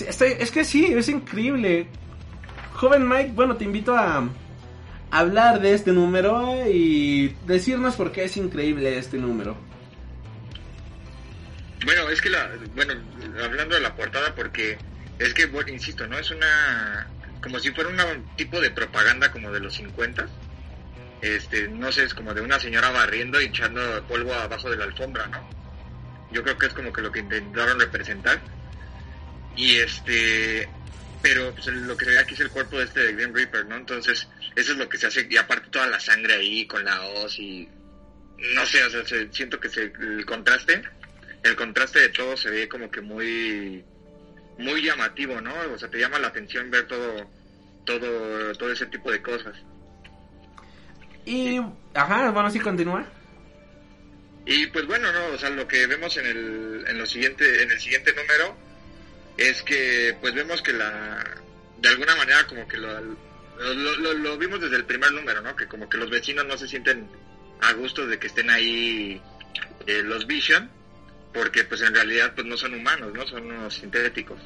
Es 0.00 0.50
que 0.50 0.64
sí, 0.64 0.86
es 0.86 1.08
increíble. 1.08 1.86
Joven 2.80 3.06
Mike, 3.06 3.32
bueno, 3.34 3.58
te 3.58 3.64
invito 3.64 3.94
a 3.94 4.26
hablar 5.10 5.60
de 5.60 5.74
este 5.74 5.92
número 5.92 6.66
y 6.66 7.28
decirnos 7.44 7.94
por 7.94 8.10
qué 8.10 8.24
es 8.24 8.38
increíble 8.38 8.96
este 8.96 9.18
número. 9.18 9.54
Bueno, 11.84 12.08
es 12.08 12.22
que 12.22 12.30
la, 12.30 12.50
bueno, 12.74 12.94
hablando 13.44 13.74
de 13.74 13.82
la 13.82 13.94
portada 13.94 14.34
porque 14.34 14.78
es 15.18 15.34
que, 15.34 15.44
bueno, 15.44 15.68
insisto, 15.68 16.06
¿no? 16.06 16.18
Es 16.18 16.30
una, 16.30 17.06
como 17.42 17.58
si 17.58 17.70
fuera 17.70 17.90
un 17.90 18.24
tipo 18.36 18.58
de 18.58 18.70
propaganda 18.70 19.30
como 19.30 19.52
de 19.52 19.60
los 19.60 19.74
50. 19.74 20.26
Este, 21.20 21.68
no 21.68 21.92
sé, 21.92 22.04
es 22.04 22.14
como 22.14 22.32
de 22.32 22.40
una 22.40 22.58
señora 22.58 22.88
barriendo 22.88 23.42
y 23.42 23.44
echando 23.44 24.02
polvo 24.04 24.32
abajo 24.32 24.70
de 24.70 24.78
la 24.78 24.84
alfombra, 24.84 25.26
¿no? 25.26 25.46
Yo 26.32 26.42
creo 26.42 26.56
que 26.56 26.64
es 26.64 26.72
como 26.72 26.94
que 26.94 27.02
lo 27.02 27.12
que 27.12 27.20
intentaron 27.20 27.78
representar. 27.78 28.40
Y 29.54 29.76
este, 29.76 30.66
pero 31.22 31.52
pues, 31.52 31.66
lo 31.66 31.96
que 31.96 32.04
se 32.04 32.10
ve 32.12 32.18
aquí 32.18 32.34
es 32.34 32.40
el 32.40 32.50
cuerpo 32.50 32.78
de 32.78 32.84
este 32.84 33.00
de 33.00 33.12
Green 33.12 33.34
Reaper, 33.34 33.66
¿no? 33.66 33.76
Entonces, 33.76 34.28
eso 34.56 34.72
es 34.72 34.78
lo 34.78 34.88
que 34.88 34.98
se 34.98 35.06
hace, 35.06 35.26
y 35.28 35.36
aparte 35.36 35.68
toda 35.70 35.86
la 35.86 36.00
sangre 36.00 36.34
ahí 36.34 36.66
con 36.66 36.84
la 36.84 37.00
hoz 37.06 37.38
y 37.38 37.68
no 38.54 38.64
sé, 38.66 38.82
o 38.84 38.90
sea, 38.90 39.04
siento 39.30 39.60
que 39.60 39.68
se, 39.68 39.92
el 40.00 40.24
contraste, 40.24 40.82
el 41.42 41.56
contraste 41.56 42.00
de 42.00 42.08
todo 42.10 42.36
se 42.36 42.50
ve 42.50 42.68
como 42.68 42.90
que 42.90 43.00
muy 43.00 43.84
muy 44.58 44.82
llamativo, 44.82 45.40
¿no? 45.40 45.54
O 45.72 45.78
sea, 45.78 45.88
te 45.88 45.98
llama 45.98 46.18
la 46.18 46.28
atención 46.28 46.70
ver 46.70 46.86
todo 46.86 47.30
todo 47.84 48.52
todo 48.54 48.72
ese 48.72 48.86
tipo 48.86 49.10
de 49.10 49.22
cosas. 49.22 49.56
Y 51.24 51.60
ajá, 51.94 52.30
bueno, 52.30 52.50
sí 52.50 52.60
continúa. 52.60 53.06
Y 54.46 54.66
pues 54.66 54.86
bueno, 54.86 55.12
no, 55.12 55.34
o 55.34 55.38
sea, 55.38 55.50
lo 55.50 55.66
que 55.68 55.86
vemos 55.86 56.16
en 56.16 56.26
el 56.26 56.84
en 56.86 56.98
lo 56.98 57.06
siguiente 57.06 57.62
en 57.62 57.70
el 57.70 57.80
siguiente 57.80 58.12
número 58.14 58.56
es 59.40 59.62
que 59.62 60.14
pues 60.20 60.34
vemos 60.34 60.60
que 60.60 60.74
la 60.74 61.24
de 61.78 61.88
alguna 61.88 62.14
manera 62.14 62.46
como 62.46 62.68
que 62.68 62.76
lo, 62.76 63.00
lo, 63.00 64.14
lo, 64.14 64.38
vimos 64.38 64.60
desde 64.60 64.76
el 64.76 64.84
primer 64.84 65.12
número, 65.12 65.40
¿no? 65.40 65.56
Que 65.56 65.66
como 65.66 65.88
que 65.88 65.96
los 65.96 66.10
vecinos 66.10 66.44
no 66.44 66.58
se 66.58 66.68
sienten 66.68 67.08
a 67.62 67.72
gusto 67.72 68.06
de 68.06 68.18
que 68.18 68.26
estén 68.26 68.50
ahí 68.50 69.20
eh, 69.86 70.02
los 70.02 70.26
Vision, 70.26 70.70
porque 71.32 71.64
pues 71.64 71.80
en 71.80 71.94
realidad 71.94 72.32
pues 72.34 72.46
no 72.46 72.58
son 72.58 72.74
humanos, 72.74 73.14
¿no? 73.14 73.26
Son 73.26 73.46
unos 73.46 73.74
sintéticos. 73.74 74.38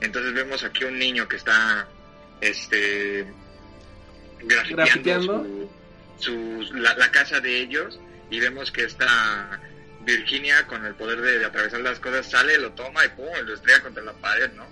Entonces 0.00 0.32
vemos 0.32 0.64
aquí 0.64 0.84
un 0.84 0.98
niño 0.98 1.28
que 1.28 1.36
está 1.36 1.86
este 2.40 3.26
grafiteando, 4.40 5.70
su, 6.18 6.62
la, 6.72 6.96
la, 6.96 7.10
casa 7.10 7.38
de 7.38 7.60
ellos 7.60 8.00
y 8.30 8.40
vemos 8.40 8.72
que 8.72 8.84
está 8.84 9.60
Virginia 10.04 10.66
con 10.66 10.84
el 10.84 10.94
poder 10.94 11.20
de, 11.20 11.44
atravesar 11.44 11.80
las 11.80 11.98
cosas 12.00 12.28
sale, 12.30 12.58
lo 12.58 12.72
toma 12.72 13.04
y 13.04 13.08
pum, 13.10 13.28
lo 13.44 13.54
estrella 13.54 13.82
contra 13.82 14.02
la 14.02 14.12
pared, 14.14 14.50
¿no? 14.52 14.66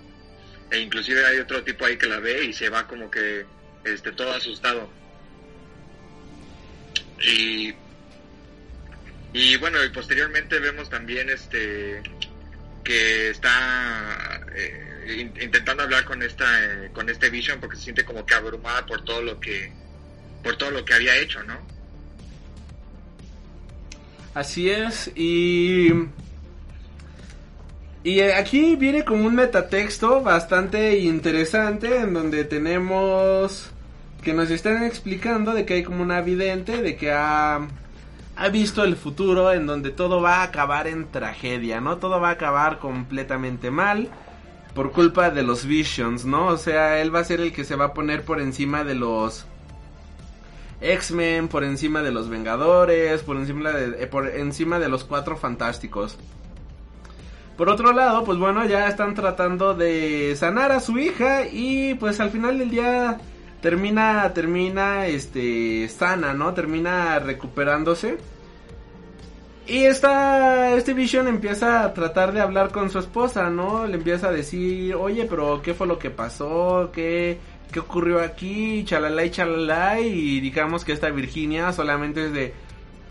E 0.69 0.79
inclusive 0.79 1.25
hay 1.25 1.39
otro 1.39 1.63
tipo 1.63 1.85
ahí 1.85 1.97
que 1.97 2.07
la 2.07 2.19
ve 2.19 2.45
y 2.45 2.53
se 2.53 2.69
va 2.69 2.87
como 2.87 3.09
que 3.11 3.45
este 3.83 4.11
todo 4.11 4.31
asustado. 4.33 4.89
Y 7.21 7.73
y 9.33 9.55
bueno, 9.57 9.83
y 9.83 9.89
posteriormente 9.89 10.59
vemos 10.59 10.89
también 10.89 11.29
este 11.29 12.01
que 12.83 13.29
está 13.29 14.41
eh, 14.55 15.15
in- 15.19 15.41
intentando 15.41 15.83
hablar 15.83 16.03
con 16.05 16.21
esta 16.23 16.45
eh, 16.63 16.89
con 16.93 17.09
este 17.09 17.29
Vision 17.29 17.59
porque 17.59 17.77
se 17.77 17.83
siente 17.83 18.03
como 18.03 18.25
que 18.25 18.33
abrumada 18.33 18.85
por 18.85 19.05
todo 19.05 19.21
lo 19.21 19.39
que 19.39 19.71
por 20.43 20.57
todo 20.57 20.71
lo 20.71 20.83
que 20.83 20.93
había 20.95 21.15
hecho, 21.17 21.43
¿no? 21.43 21.65
Así 24.33 24.69
es, 24.69 25.11
y... 25.15 25.89
Y 28.03 28.21
aquí 28.21 28.75
viene 28.77 29.05
como 29.05 29.27
un 29.27 29.35
metatexto 29.35 30.21
bastante 30.21 30.97
interesante 30.97 31.97
en 31.97 32.15
donde 32.15 32.45
tenemos 32.45 33.69
que 34.23 34.33
nos 34.33 34.49
están 34.49 34.83
explicando 34.83 35.53
de 35.53 35.65
que 35.65 35.75
hay 35.75 35.83
como 35.83 36.01
una 36.01 36.21
vidente, 36.21 36.81
de 36.81 36.95
que 36.95 37.11
ha, 37.11 37.59
ha 38.35 38.49
visto 38.49 38.83
el 38.83 38.95
futuro 38.95 39.51
en 39.51 39.67
donde 39.67 39.91
todo 39.91 40.19
va 40.19 40.37
a 40.37 40.43
acabar 40.43 40.87
en 40.87 41.11
tragedia, 41.11 41.79
¿no? 41.79 41.97
Todo 41.97 42.19
va 42.19 42.29
a 42.29 42.33
acabar 42.33 42.79
completamente 42.79 43.69
mal 43.69 44.09
por 44.73 44.91
culpa 44.91 45.29
de 45.29 45.43
los 45.43 45.65
Visions, 45.65 46.25
¿no? 46.25 46.47
O 46.47 46.57
sea, 46.57 47.01
él 47.01 47.13
va 47.13 47.19
a 47.19 47.23
ser 47.23 47.41
el 47.41 47.51
que 47.51 47.63
se 47.63 47.75
va 47.75 47.85
a 47.85 47.93
poner 47.93 48.23
por 48.23 48.41
encima 48.41 48.83
de 48.83 48.95
los 48.95 49.45
X-Men, 50.81 51.47
por 51.47 51.63
encima 51.63 52.01
de 52.01 52.11
los 52.11 52.27
Vengadores, 52.29 53.21
por 53.21 53.37
encima 53.37 53.71
de, 53.71 54.03
eh, 54.03 54.07
por 54.07 54.27
encima 54.27 54.79
de 54.79 54.89
los 54.89 55.03
Cuatro 55.03 55.37
Fantásticos. 55.37 56.17
Por 57.57 57.69
otro 57.69 57.93
lado, 57.93 58.23
pues 58.23 58.39
bueno, 58.39 58.65
ya 58.65 58.87
están 58.87 59.13
tratando 59.13 59.75
de 59.75 60.35
sanar 60.35 60.71
a 60.71 60.79
su 60.79 60.97
hija 60.97 61.45
y 61.45 61.93
pues 61.95 62.19
al 62.19 62.31
final 62.31 62.57
del 62.57 62.71
día 62.71 63.19
termina, 63.61 64.33
termina, 64.33 65.05
este, 65.05 65.87
sana, 65.89 66.33
¿no? 66.33 66.53
Termina 66.53 67.19
recuperándose. 67.19 68.17
Y 69.67 69.83
esta, 69.83 70.75
este 70.75 70.93
Vision 70.93 71.27
empieza 71.27 71.83
a 71.83 71.93
tratar 71.93 72.33
de 72.33 72.41
hablar 72.41 72.71
con 72.71 72.89
su 72.89 72.97
esposa, 72.99 73.49
¿no? 73.49 73.85
Le 73.85 73.95
empieza 73.95 74.29
a 74.29 74.31
decir, 74.31 74.95
oye, 74.95 75.25
pero 75.29 75.61
¿qué 75.61 75.73
fue 75.73 75.85
lo 75.87 75.99
que 75.99 76.09
pasó? 76.09 76.89
¿Qué, 76.91 77.37
qué 77.71 77.79
ocurrió 77.79 78.21
aquí? 78.21 78.83
Chalala 78.85 79.25
y 79.25 79.31
chalala. 79.31 79.99
Y 79.99 80.39
digamos 80.39 80.85
que 80.85 80.93
esta 80.93 81.09
Virginia 81.09 81.71
solamente 81.73 82.27
es 82.27 82.33
de, 82.33 82.53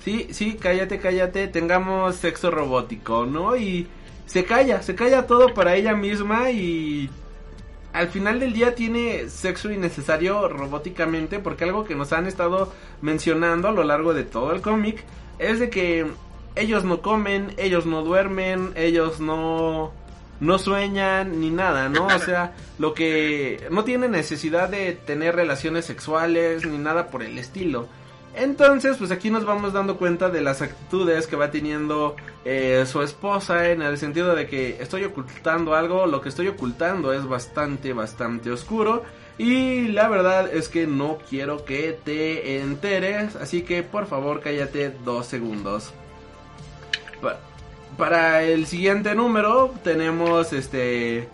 sí, 0.04 0.28
sí, 0.30 0.56
cállate, 0.60 0.98
cállate, 0.98 1.48
tengamos 1.48 2.16
sexo 2.16 2.50
robótico, 2.50 3.26
¿no? 3.26 3.56
Y 3.56 3.86
se 4.26 4.44
calla, 4.44 4.82
se 4.82 4.94
calla 4.94 5.26
todo 5.26 5.54
para 5.54 5.74
ella 5.74 5.94
misma 5.94 6.50
y 6.50 7.10
al 7.92 8.08
final 8.08 8.38
del 8.38 8.52
día 8.52 8.74
tiene 8.74 9.28
sexo 9.28 9.70
innecesario 9.72 10.46
robóticamente 10.48 11.40
porque 11.40 11.64
algo 11.64 11.84
que 11.84 11.96
nos 11.96 12.12
han 12.12 12.26
estado 12.26 12.72
mencionando 13.02 13.68
a 13.68 13.72
lo 13.72 13.82
largo 13.82 14.14
de 14.14 14.22
todo 14.22 14.52
el 14.52 14.60
cómic 14.60 15.04
es 15.40 15.58
de 15.58 15.70
que 15.70 16.06
ellos 16.54 16.84
no 16.84 17.02
comen, 17.02 17.54
ellos 17.56 17.86
no 17.86 18.02
duermen, 18.02 18.72
ellos 18.76 19.20
no 19.20 19.92
no 20.40 20.58
sueñan 20.58 21.40
ni 21.40 21.50
nada, 21.50 21.88
¿no? 21.88 22.06
O 22.06 22.18
sea, 22.18 22.54
lo 22.78 22.94
que 22.94 23.66
no 23.70 23.84
tienen 23.84 24.10
necesidad 24.12 24.68
de 24.68 24.92
tener 24.92 25.36
relaciones 25.36 25.84
sexuales 25.84 26.66
ni 26.66 26.78
nada 26.78 27.08
por 27.08 27.22
el 27.22 27.38
estilo. 27.38 27.86
Entonces, 28.34 28.96
pues 28.96 29.10
aquí 29.10 29.28
nos 29.28 29.44
vamos 29.44 29.72
dando 29.72 29.96
cuenta 29.96 30.28
de 30.30 30.40
las 30.40 30.62
actitudes 30.62 31.26
que 31.26 31.34
va 31.34 31.50
teniendo 31.50 32.14
eh, 32.44 32.84
su 32.86 33.02
esposa 33.02 33.68
en 33.70 33.82
el 33.82 33.98
sentido 33.98 34.34
de 34.36 34.46
que 34.46 34.76
estoy 34.80 35.02
ocultando 35.04 35.74
algo, 35.74 36.06
lo 36.06 36.20
que 36.20 36.28
estoy 36.28 36.46
ocultando 36.46 37.12
es 37.12 37.26
bastante, 37.26 37.92
bastante 37.92 38.52
oscuro 38.52 39.02
y 39.36 39.88
la 39.88 40.08
verdad 40.08 40.48
es 40.54 40.68
que 40.68 40.86
no 40.86 41.18
quiero 41.28 41.64
que 41.64 41.98
te 42.04 42.60
enteres, 42.60 43.34
así 43.34 43.62
que 43.62 43.82
por 43.82 44.06
favor 44.06 44.40
cállate 44.40 44.92
dos 45.04 45.26
segundos. 45.26 45.92
Pa- 47.20 47.40
para 48.00 48.42
el 48.42 48.66
siguiente 48.66 49.14
número 49.14 49.72
tenemos 49.84 50.52
este 50.52 51.28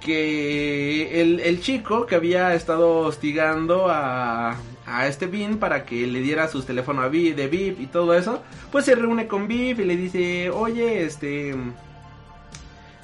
que 0.00 1.20
el, 1.22 1.40
el 1.40 1.60
chico 1.62 2.04
que 2.04 2.14
había 2.16 2.54
estado 2.54 2.98
hostigando 2.98 3.88
a, 3.88 4.56
a 4.86 5.06
este 5.06 5.26
Bean 5.26 5.56
para 5.56 5.86
que 5.86 6.06
le 6.06 6.20
diera 6.20 6.46
sus 6.48 6.66
teléfonos 6.66 7.06
a 7.06 7.08
Vi- 7.08 7.32
de 7.32 7.48
VIP 7.48 7.80
y 7.80 7.86
todo 7.86 8.12
eso, 8.14 8.42
pues 8.70 8.84
se 8.84 8.94
reúne 8.94 9.26
con 9.26 9.48
VIP 9.48 9.80
y 9.80 9.84
le 9.84 9.96
dice, 9.96 10.50
oye, 10.50 11.04
este, 11.04 11.54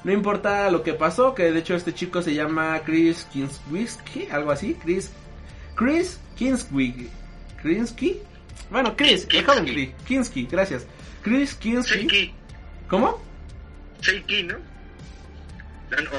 no 0.03 0.11
importa 0.11 0.69
lo 0.69 0.83
que 0.83 0.93
pasó, 0.93 1.33
que 1.33 1.51
de 1.51 1.59
hecho 1.59 1.75
este 1.75 1.93
chico 1.93 2.21
se 2.21 2.35
llama 2.35 2.81
Chris 2.85 3.25
Kinski, 3.33 4.27
algo 4.31 4.51
así, 4.51 4.75
Chris, 4.83 5.11
Chris 5.75 6.19
Kinski, 6.35 7.07
Kinski, 7.63 8.19
bueno, 8.69 8.95
Chris, 8.95 9.27
el 9.31 9.43
joven 9.45 9.65
Chris, 9.65 9.89
Kinski, 10.07 10.47
gracias, 10.51 10.85
Chris 11.23 11.57
Seiki, 11.59 12.33
¿cómo? 12.91 13.17
Seiki, 14.01 14.43
¿no? 14.43 14.55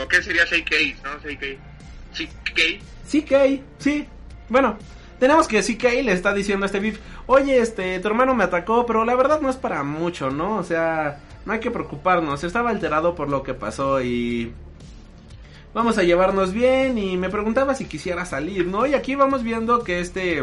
¿O 0.02 0.08
qué 0.08 0.22
sería 0.22 0.46
Seiki? 0.46 0.96
¿No? 1.04 1.20
Seiki. 1.20 1.58
Seiki. 2.12 2.80
CK, 3.06 3.62
sí. 3.78 4.06
Bueno, 4.48 4.78
tenemos 5.18 5.46
que 5.46 5.62
CK 5.62 6.02
le 6.02 6.12
está 6.12 6.32
diciendo 6.32 6.64
a 6.64 6.66
este 6.66 6.80
Biff, 6.80 6.98
oye, 7.26 7.58
este, 7.58 8.00
tu 8.00 8.08
hermano 8.08 8.34
me 8.34 8.44
atacó, 8.44 8.86
pero 8.86 9.04
la 9.04 9.14
verdad 9.14 9.40
no 9.40 9.50
es 9.50 9.56
para 9.56 9.82
mucho, 9.82 10.30
¿no? 10.30 10.56
O 10.56 10.64
sea, 10.64 11.20
no 11.44 11.52
hay 11.52 11.60
que 11.60 11.70
preocuparnos, 11.70 12.42
estaba 12.42 12.70
alterado 12.70 13.14
por 13.14 13.28
lo 13.28 13.42
que 13.42 13.54
pasó 13.54 14.02
y... 14.02 14.52
Vamos 15.74 15.96
a 15.96 16.02
llevarnos 16.02 16.52
bien 16.52 16.98
y 16.98 17.16
me 17.16 17.30
preguntaba 17.30 17.74
si 17.74 17.86
quisiera 17.86 18.26
salir, 18.26 18.66
¿no? 18.66 18.86
Y 18.86 18.94
aquí 18.94 19.14
vamos 19.14 19.42
viendo 19.42 19.84
que 19.84 20.00
este... 20.00 20.42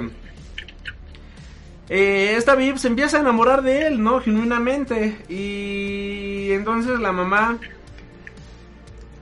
Eh, 1.89 2.35
esta 2.37 2.53
Viv 2.53 2.77
se 2.77 2.87
empieza 2.87 3.17
a 3.17 3.21
enamorar 3.21 3.63
de 3.63 3.87
él, 3.87 4.03
¿no? 4.03 4.21
Genuinamente. 4.21 5.17
Y 5.27 6.51
entonces 6.51 6.99
la 6.99 7.11
mamá 7.11 7.57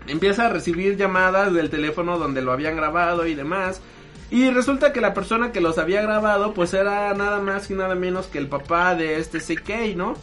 empieza 0.07 0.45
a 0.45 0.49
recibir 0.49 0.98
llamadas 0.98 1.53
del 1.53 1.69
teléfono 1.69 2.18
donde 2.18 2.41
lo 2.41 2.52
habían 2.52 2.76
grabado 2.76 3.26
y 3.26 3.35
demás. 3.35 3.81
Y 4.30 4.49
resulta 4.49 4.91
que 4.91 4.99
la 4.99 5.14
persona 5.14 5.53
que 5.53 5.61
los 5.61 5.77
había 5.77 6.02
grabado 6.02 6.53
pues 6.53 6.73
era 6.73 7.14
nada 7.14 7.39
más 7.39 7.72
y 7.72 7.73
nada 7.73 7.95
menos 7.95 8.27
que 8.27 8.38
el 8.38 8.48
papá 8.48 8.94
de 8.95 9.19
este 9.19 9.39
CK, 9.39 9.95
¿no? 9.95 10.15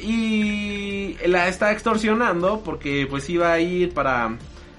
Y 0.00 1.18
la 1.26 1.48
está 1.48 1.72
extorsionando 1.72 2.62
porque 2.64 3.06
pues 3.08 3.28
iba 3.28 3.52
a 3.52 3.60
ir 3.60 3.92
para 3.92 4.36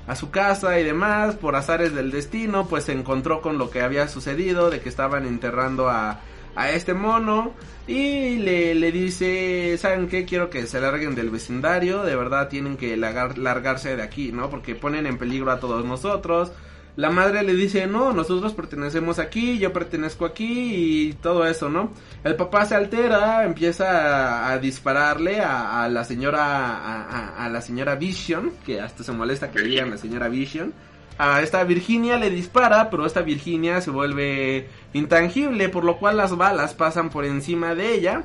a 0.07 0.15
su 0.15 0.31
casa 0.31 0.79
y 0.79 0.83
demás 0.83 1.35
por 1.35 1.55
azares 1.55 1.95
del 1.95 2.11
destino 2.11 2.67
pues 2.67 2.83
se 2.83 2.91
encontró 2.91 3.41
con 3.41 3.57
lo 3.57 3.69
que 3.69 3.81
había 3.81 4.09
sucedido 4.09 4.69
de 4.69 4.81
que 4.81 4.89
estaban 4.89 5.25
enterrando 5.25 5.87
a, 5.87 6.19
a 6.55 6.71
este 6.71 6.93
mono 6.93 7.53
y 7.87 8.37
le, 8.37 8.75
le 8.75 8.91
dice, 8.91 9.77
¿saben 9.77 10.07
qué? 10.07 10.25
Quiero 10.25 10.49
que 10.49 10.65
se 10.67 10.79
larguen 10.79 11.15
del 11.15 11.29
vecindario, 11.29 12.03
de 12.03 12.15
verdad 12.15 12.47
tienen 12.49 12.77
que 12.77 12.95
largar- 12.97 13.37
largarse 13.37 13.95
de 13.95 14.03
aquí, 14.03 14.31
¿no? 14.31 14.49
Porque 14.49 14.75
ponen 14.75 15.05
en 15.05 15.17
peligro 15.17 15.51
a 15.51 15.59
todos 15.59 15.83
nosotros. 15.85 16.51
La 16.95 17.09
madre 17.09 17.41
le 17.41 17.55
dice, 17.55 17.87
no, 17.87 18.13
nosotros 18.13 18.53
pertenecemos 18.53 19.17
aquí, 19.17 19.57
yo 19.57 19.73
pertenezco 19.73 20.25
aquí 20.25 21.07
y 21.07 21.13
todo 21.13 21.47
eso, 21.47 21.67
¿no? 21.67 21.91
El 22.23 22.35
papá 22.35 22.65
se 22.67 22.75
altera, 22.75 23.45
empieza 23.45 24.47
a, 24.51 24.59
dispararle 24.59 25.39
a, 25.41 25.89
la 25.89 26.03
señora, 26.03 26.43
a, 26.45 27.45
a- 27.45 27.49
la 27.49 27.61
señora 27.61 27.95
Vision, 27.95 28.51
que 28.63 28.79
hasta 28.79 29.03
se 29.03 29.11
molesta 29.11 29.49
que 29.49 29.61
digan 29.63 29.89
la 29.89 29.97
señora 29.97 30.29
Vision. 30.29 30.71
A 31.17 31.41
esta 31.41 31.63
Virginia 31.63 32.17
le 32.17 32.29
dispara, 32.29 32.89
pero 32.89 33.05
esta 33.05 33.21
Virginia 33.21 33.81
se 33.81 33.91
vuelve 33.91 34.67
intangible, 34.93 35.69
por 35.69 35.83
lo 35.83 35.97
cual 35.97 36.17
las 36.17 36.35
balas 36.35 36.73
pasan 36.73 37.09
por 37.09 37.25
encima 37.25 37.75
de 37.75 37.93
ella. 37.93 38.23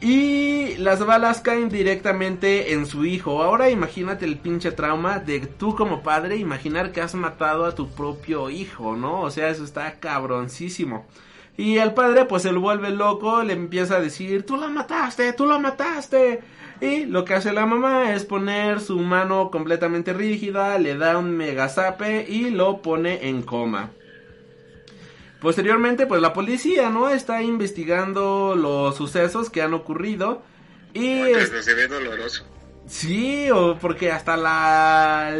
Y 0.00 0.74
las 0.78 1.04
balas 1.06 1.40
caen 1.40 1.68
directamente 1.68 2.72
en 2.72 2.86
su 2.86 3.04
hijo. 3.04 3.42
Ahora 3.42 3.70
imagínate 3.70 4.24
el 4.24 4.36
pinche 4.36 4.72
trauma 4.72 5.20
de 5.20 5.40
tú 5.40 5.76
como 5.76 6.02
padre 6.02 6.36
imaginar 6.36 6.90
que 6.90 7.00
has 7.00 7.14
matado 7.14 7.64
a 7.64 7.74
tu 7.74 7.88
propio 7.88 8.50
hijo, 8.50 8.96
¿no? 8.96 9.20
O 9.20 9.30
sea, 9.30 9.48
eso 9.48 9.62
está 9.62 10.00
cabroncísimo. 10.00 11.06
Y 11.56 11.78
el 11.78 11.94
padre 11.94 12.24
pues 12.24 12.42
se 12.42 12.50
lo 12.50 12.60
vuelve 12.60 12.90
loco, 12.90 13.42
le 13.44 13.52
empieza 13.52 13.96
a 13.96 14.00
decir, 14.00 14.44
tú 14.44 14.56
lo 14.56 14.68
mataste, 14.68 15.32
tú 15.34 15.46
lo 15.46 15.60
mataste. 15.60 16.40
Y 16.82 17.06
lo 17.06 17.24
que 17.24 17.34
hace 17.34 17.52
la 17.52 17.64
mamá 17.64 18.12
es 18.12 18.24
poner 18.24 18.80
su 18.80 18.98
mano 18.98 19.50
completamente 19.52 20.12
rígida, 20.12 20.78
le 20.78 20.96
da 20.96 21.16
un 21.16 21.36
megazape 21.36 22.26
y 22.28 22.50
lo 22.50 22.82
pone 22.82 23.28
en 23.28 23.42
coma. 23.42 23.90
Posteriormente, 25.40 26.06
pues 26.06 26.20
la 26.20 26.32
policía, 26.32 26.90
¿no? 26.90 27.08
Está 27.08 27.42
investigando 27.42 28.54
los 28.56 28.96
sucesos 28.96 29.50
que 29.50 29.62
han 29.62 29.74
ocurrido. 29.74 30.42
Y 30.94 31.08
es- 31.30 31.48
Porque 31.48 31.62
se 31.62 31.74
ve 31.74 31.88
doloroso. 31.88 32.44
sí, 32.86 33.50
o 33.50 33.76
porque 33.78 34.12
hasta 34.12 34.36
la 34.36 35.34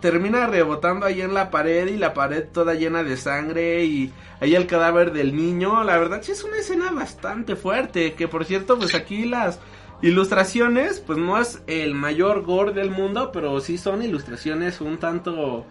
termina 0.00 0.46
rebotando 0.46 1.04
ahí 1.06 1.20
en 1.20 1.34
la 1.34 1.50
pared 1.50 1.86
y 1.88 1.96
la 1.98 2.14
pared 2.14 2.44
toda 2.52 2.74
llena 2.74 3.02
de 3.02 3.16
sangre 3.18 3.84
y 3.84 4.10
ahí 4.40 4.54
el 4.54 4.66
cadáver 4.66 5.12
del 5.12 5.36
niño. 5.36 5.84
La 5.84 5.98
verdad 5.98 6.20
sí 6.22 6.32
es 6.32 6.42
una 6.42 6.56
escena 6.58 6.90
bastante 6.90 7.54
fuerte, 7.56 8.14
que 8.14 8.28
por 8.28 8.44
cierto, 8.46 8.78
pues 8.78 8.94
aquí 8.94 9.24
las 9.26 9.58
ilustraciones, 10.02 11.00
pues 11.00 11.18
no 11.18 11.38
es 11.40 11.62
el 11.66 11.94
mayor 11.94 12.42
gore 12.42 12.72
del 12.72 12.90
mundo, 12.90 13.30
pero 13.32 13.60
sí 13.60 13.78
son 13.78 14.02
ilustraciones 14.02 14.80
un 14.80 14.98
tanto 14.98 15.66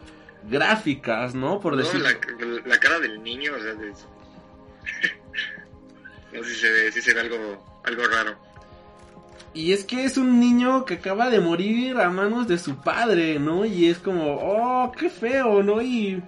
gráficas, 0.50 1.36
¿no? 1.36 1.60
Por 1.60 1.74
No, 1.74 1.80
decir... 1.80 2.02
la, 2.02 2.12
la 2.66 2.78
cara 2.80 3.00
del 3.00 3.22
niño, 3.24 3.52
o 3.58 3.60
sea, 3.62 3.72
es- 3.72 4.06
no 6.34 6.44
sé 6.44 6.50
si 6.54 6.56
se 6.62 6.72
ve, 6.72 6.92
si 6.92 7.02
se 7.02 7.14
ve 7.14 7.22
algo, 7.22 7.82
algo 7.84 8.04
raro. 8.08 8.36
Y 9.54 9.74
es 9.74 9.84
que 9.84 10.04
es 10.06 10.18
un 10.18 10.40
niño 10.40 10.86
que 10.86 10.96
acaba 10.96 11.30
de 11.30 11.40
morir 11.40 11.98
a 11.98 12.10
manos 12.12 12.48
de 12.48 12.60
su 12.60 12.76
padre, 12.82 13.40
¿no? 13.40 13.66
Y 13.66 13.88
es 13.88 13.98
como, 13.98 14.36
oh, 14.36 14.92
qué 14.92 15.10
feo, 15.10 15.64
¿no? 15.64 15.82
Y, 15.82 16.22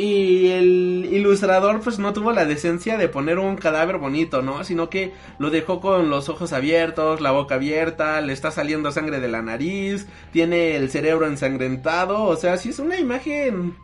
y 0.00 0.48
el 0.48 1.08
ilustrador 1.12 1.80
pues 1.80 1.98
no 1.98 2.14
tuvo 2.14 2.32
la 2.32 2.46
decencia 2.46 2.96
de 2.96 3.08
poner 3.10 3.38
un 3.38 3.56
cadáver 3.56 3.98
bonito, 3.98 4.40
¿no? 4.40 4.64
Sino 4.64 4.88
que 4.88 5.12
lo 5.38 5.50
dejó 5.50 5.82
con 5.82 6.08
los 6.08 6.30
ojos 6.30 6.54
abiertos, 6.54 7.20
la 7.20 7.32
boca 7.32 7.56
abierta, 7.56 8.22
le 8.22 8.32
está 8.32 8.50
saliendo 8.50 8.92
sangre 8.92 9.20
de 9.20 9.28
la 9.28 9.42
nariz, 9.42 10.06
tiene 10.32 10.76
el 10.76 10.90
cerebro 10.90 11.26
ensangrentado, 11.26 12.22
o 12.22 12.36
sea, 12.36 12.56
sí 12.56 12.70
es 12.70 12.78
una 12.78 12.98
imagen 12.98 13.76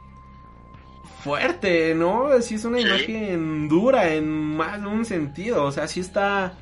fuerte, 1.23 1.95
¿no? 1.95 2.31
Sí 2.41 2.55
es 2.55 2.65
una 2.65 2.81
imagen 2.81 3.69
dura 3.69 4.15
en 4.15 4.27
más 4.57 4.81
de 4.81 4.87
un 4.87 5.05
sentido, 5.05 5.65
o 5.65 5.73
sea, 5.73 5.87
sí 5.87 6.01
está... 6.01 6.55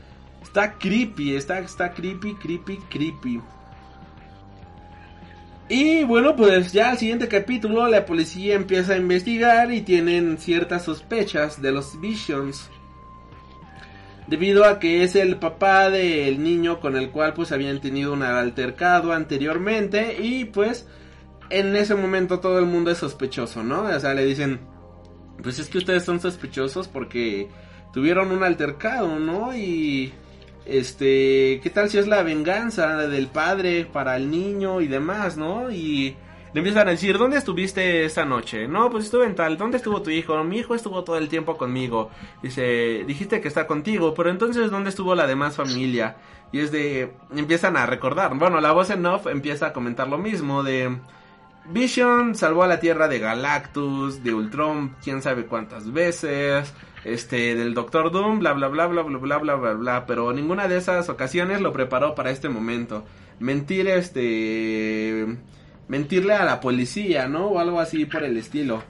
Está 0.42 0.74
creepy, 0.74 1.34
está, 1.34 1.58
está 1.60 1.92
creepy, 1.92 2.34
creepy, 2.34 2.76
creepy. 2.90 3.40
Y 5.68 6.04
bueno, 6.04 6.36
pues 6.36 6.72
ya 6.72 6.90
al 6.90 6.98
siguiente 6.98 7.26
capítulo 7.26 7.88
la 7.88 8.04
policía 8.04 8.54
empieza 8.54 8.92
a 8.92 8.98
investigar 8.98 9.72
y 9.72 9.80
tienen 9.80 10.36
ciertas 10.38 10.84
sospechas 10.84 11.62
de 11.62 11.72
los 11.72 11.98
Visions. 12.00 12.68
Debido 14.26 14.64
a 14.64 14.78
que 14.78 15.02
es 15.02 15.16
el 15.16 15.36
papá 15.36 15.90
del 15.90 16.42
niño 16.42 16.80
con 16.80 16.96
el 16.96 17.10
cual 17.10 17.34
pues 17.34 17.52
habían 17.52 17.80
tenido 17.80 18.12
un 18.12 18.22
altercado 18.22 19.12
anteriormente 19.12 20.18
y 20.20 20.46
pues 20.46 20.86
en 21.50 21.76
ese 21.76 21.94
momento 21.94 22.40
todo 22.40 22.58
el 22.58 22.66
mundo 22.66 22.90
es 22.90 22.98
sospechoso, 22.98 23.62
¿no? 23.62 23.82
O 23.82 24.00
sea, 24.00 24.14
le 24.14 24.24
dicen, 24.24 24.60
pues 25.42 25.58
es 25.58 25.68
que 25.68 25.78
ustedes 25.78 26.04
son 26.04 26.20
sospechosos 26.20 26.88
porque 26.88 27.48
tuvieron 27.92 28.32
un 28.32 28.42
altercado, 28.42 29.18
¿no? 29.18 29.54
Y 29.56 30.12
este, 30.66 31.60
¿qué 31.62 31.70
tal 31.72 31.90
si 31.90 31.98
es 31.98 32.06
la 32.06 32.22
venganza 32.22 32.96
del 33.08 33.28
padre 33.28 33.84
para 33.84 34.16
el 34.16 34.30
niño 34.30 34.80
y 34.80 34.88
demás, 34.88 35.36
¿no? 35.36 35.70
Y 35.70 36.16
le 36.54 36.60
empiezan 36.60 36.86
a 36.86 36.92
decir, 36.92 37.18
¿dónde 37.18 37.36
estuviste 37.36 38.04
esta 38.04 38.24
noche? 38.24 38.68
No, 38.68 38.88
pues 38.88 39.06
estuve 39.06 39.26
en 39.26 39.34
tal, 39.34 39.58
¿dónde 39.58 39.78
estuvo 39.78 40.02
tu 40.02 40.10
hijo? 40.10 40.42
Mi 40.44 40.58
hijo 40.58 40.74
estuvo 40.74 41.02
todo 41.02 41.18
el 41.18 41.28
tiempo 41.28 41.56
conmigo. 41.56 42.10
Dice, 42.42 43.04
dijiste 43.06 43.40
que 43.40 43.48
está 43.48 43.66
contigo, 43.66 44.14
pero 44.14 44.30
entonces 44.30 44.70
¿dónde 44.70 44.90
estuvo 44.90 45.14
la 45.14 45.26
demás 45.26 45.56
familia? 45.56 46.16
Y 46.52 46.60
es 46.60 46.70
de, 46.70 47.12
empiezan 47.34 47.76
a 47.76 47.86
recordar, 47.86 48.34
bueno, 48.36 48.60
la 48.60 48.70
voz 48.70 48.90
en 48.90 49.04
off 49.04 49.26
empieza 49.26 49.66
a 49.66 49.72
comentar 49.72 50.08
lo 50.08 50.18
mismo, 50.18 50.62
de... 50.62 50.96
Vision 51.66 52.34
salvó 52.34 52.62
a 52.62 52.66
la 52.68 52.78
Tierra 52.78 53.08
de 53.08 53.18
Galactus, 53.18 54.22
de 54.22 54.34
Ultron, 54.34 54.94
quién 55.02 55.22
sabe 55.22 55.46
cuántas 55.46 55.90
veces, 55.92 56.74
este, 57.04 57.54
del 57.54 57.74
Doctor 57.74 58.10
Doom, 58.10 58.38
bla 58.40 58.52
bla 58.54 58.68
bla 58.68 58.86
bla 58.86 59.02
bla 59.02 59.18
bla 59.18 59.38
bla 59.38 59.54
bla 59.56 59.72
bla, 59.74 60.06
pero 60.06 60.32
ninguna 60.32 60.68
de 60.68 60.76
esas 60.78 61.08
ocasiones 61.08 61.60
lo 61.60 61.72
preparó 61.72 62.14
para 62.14 62.30
este 62.30 62.48
momento. 62.48 63.04
Mentir, 63.40 63.88
este, 63.88 65.26
mentirle 65.88 66.34
a 66.34 66.44
la 66.44 66.60
policía, 66.60 67.28
¿no? 67.28 67.46
O 67.48 67.58
algo 67.58 67.80
así 67.80 68.04
por 68.06 68.22
el 68.24 68.36
estilo. 68.36 68.82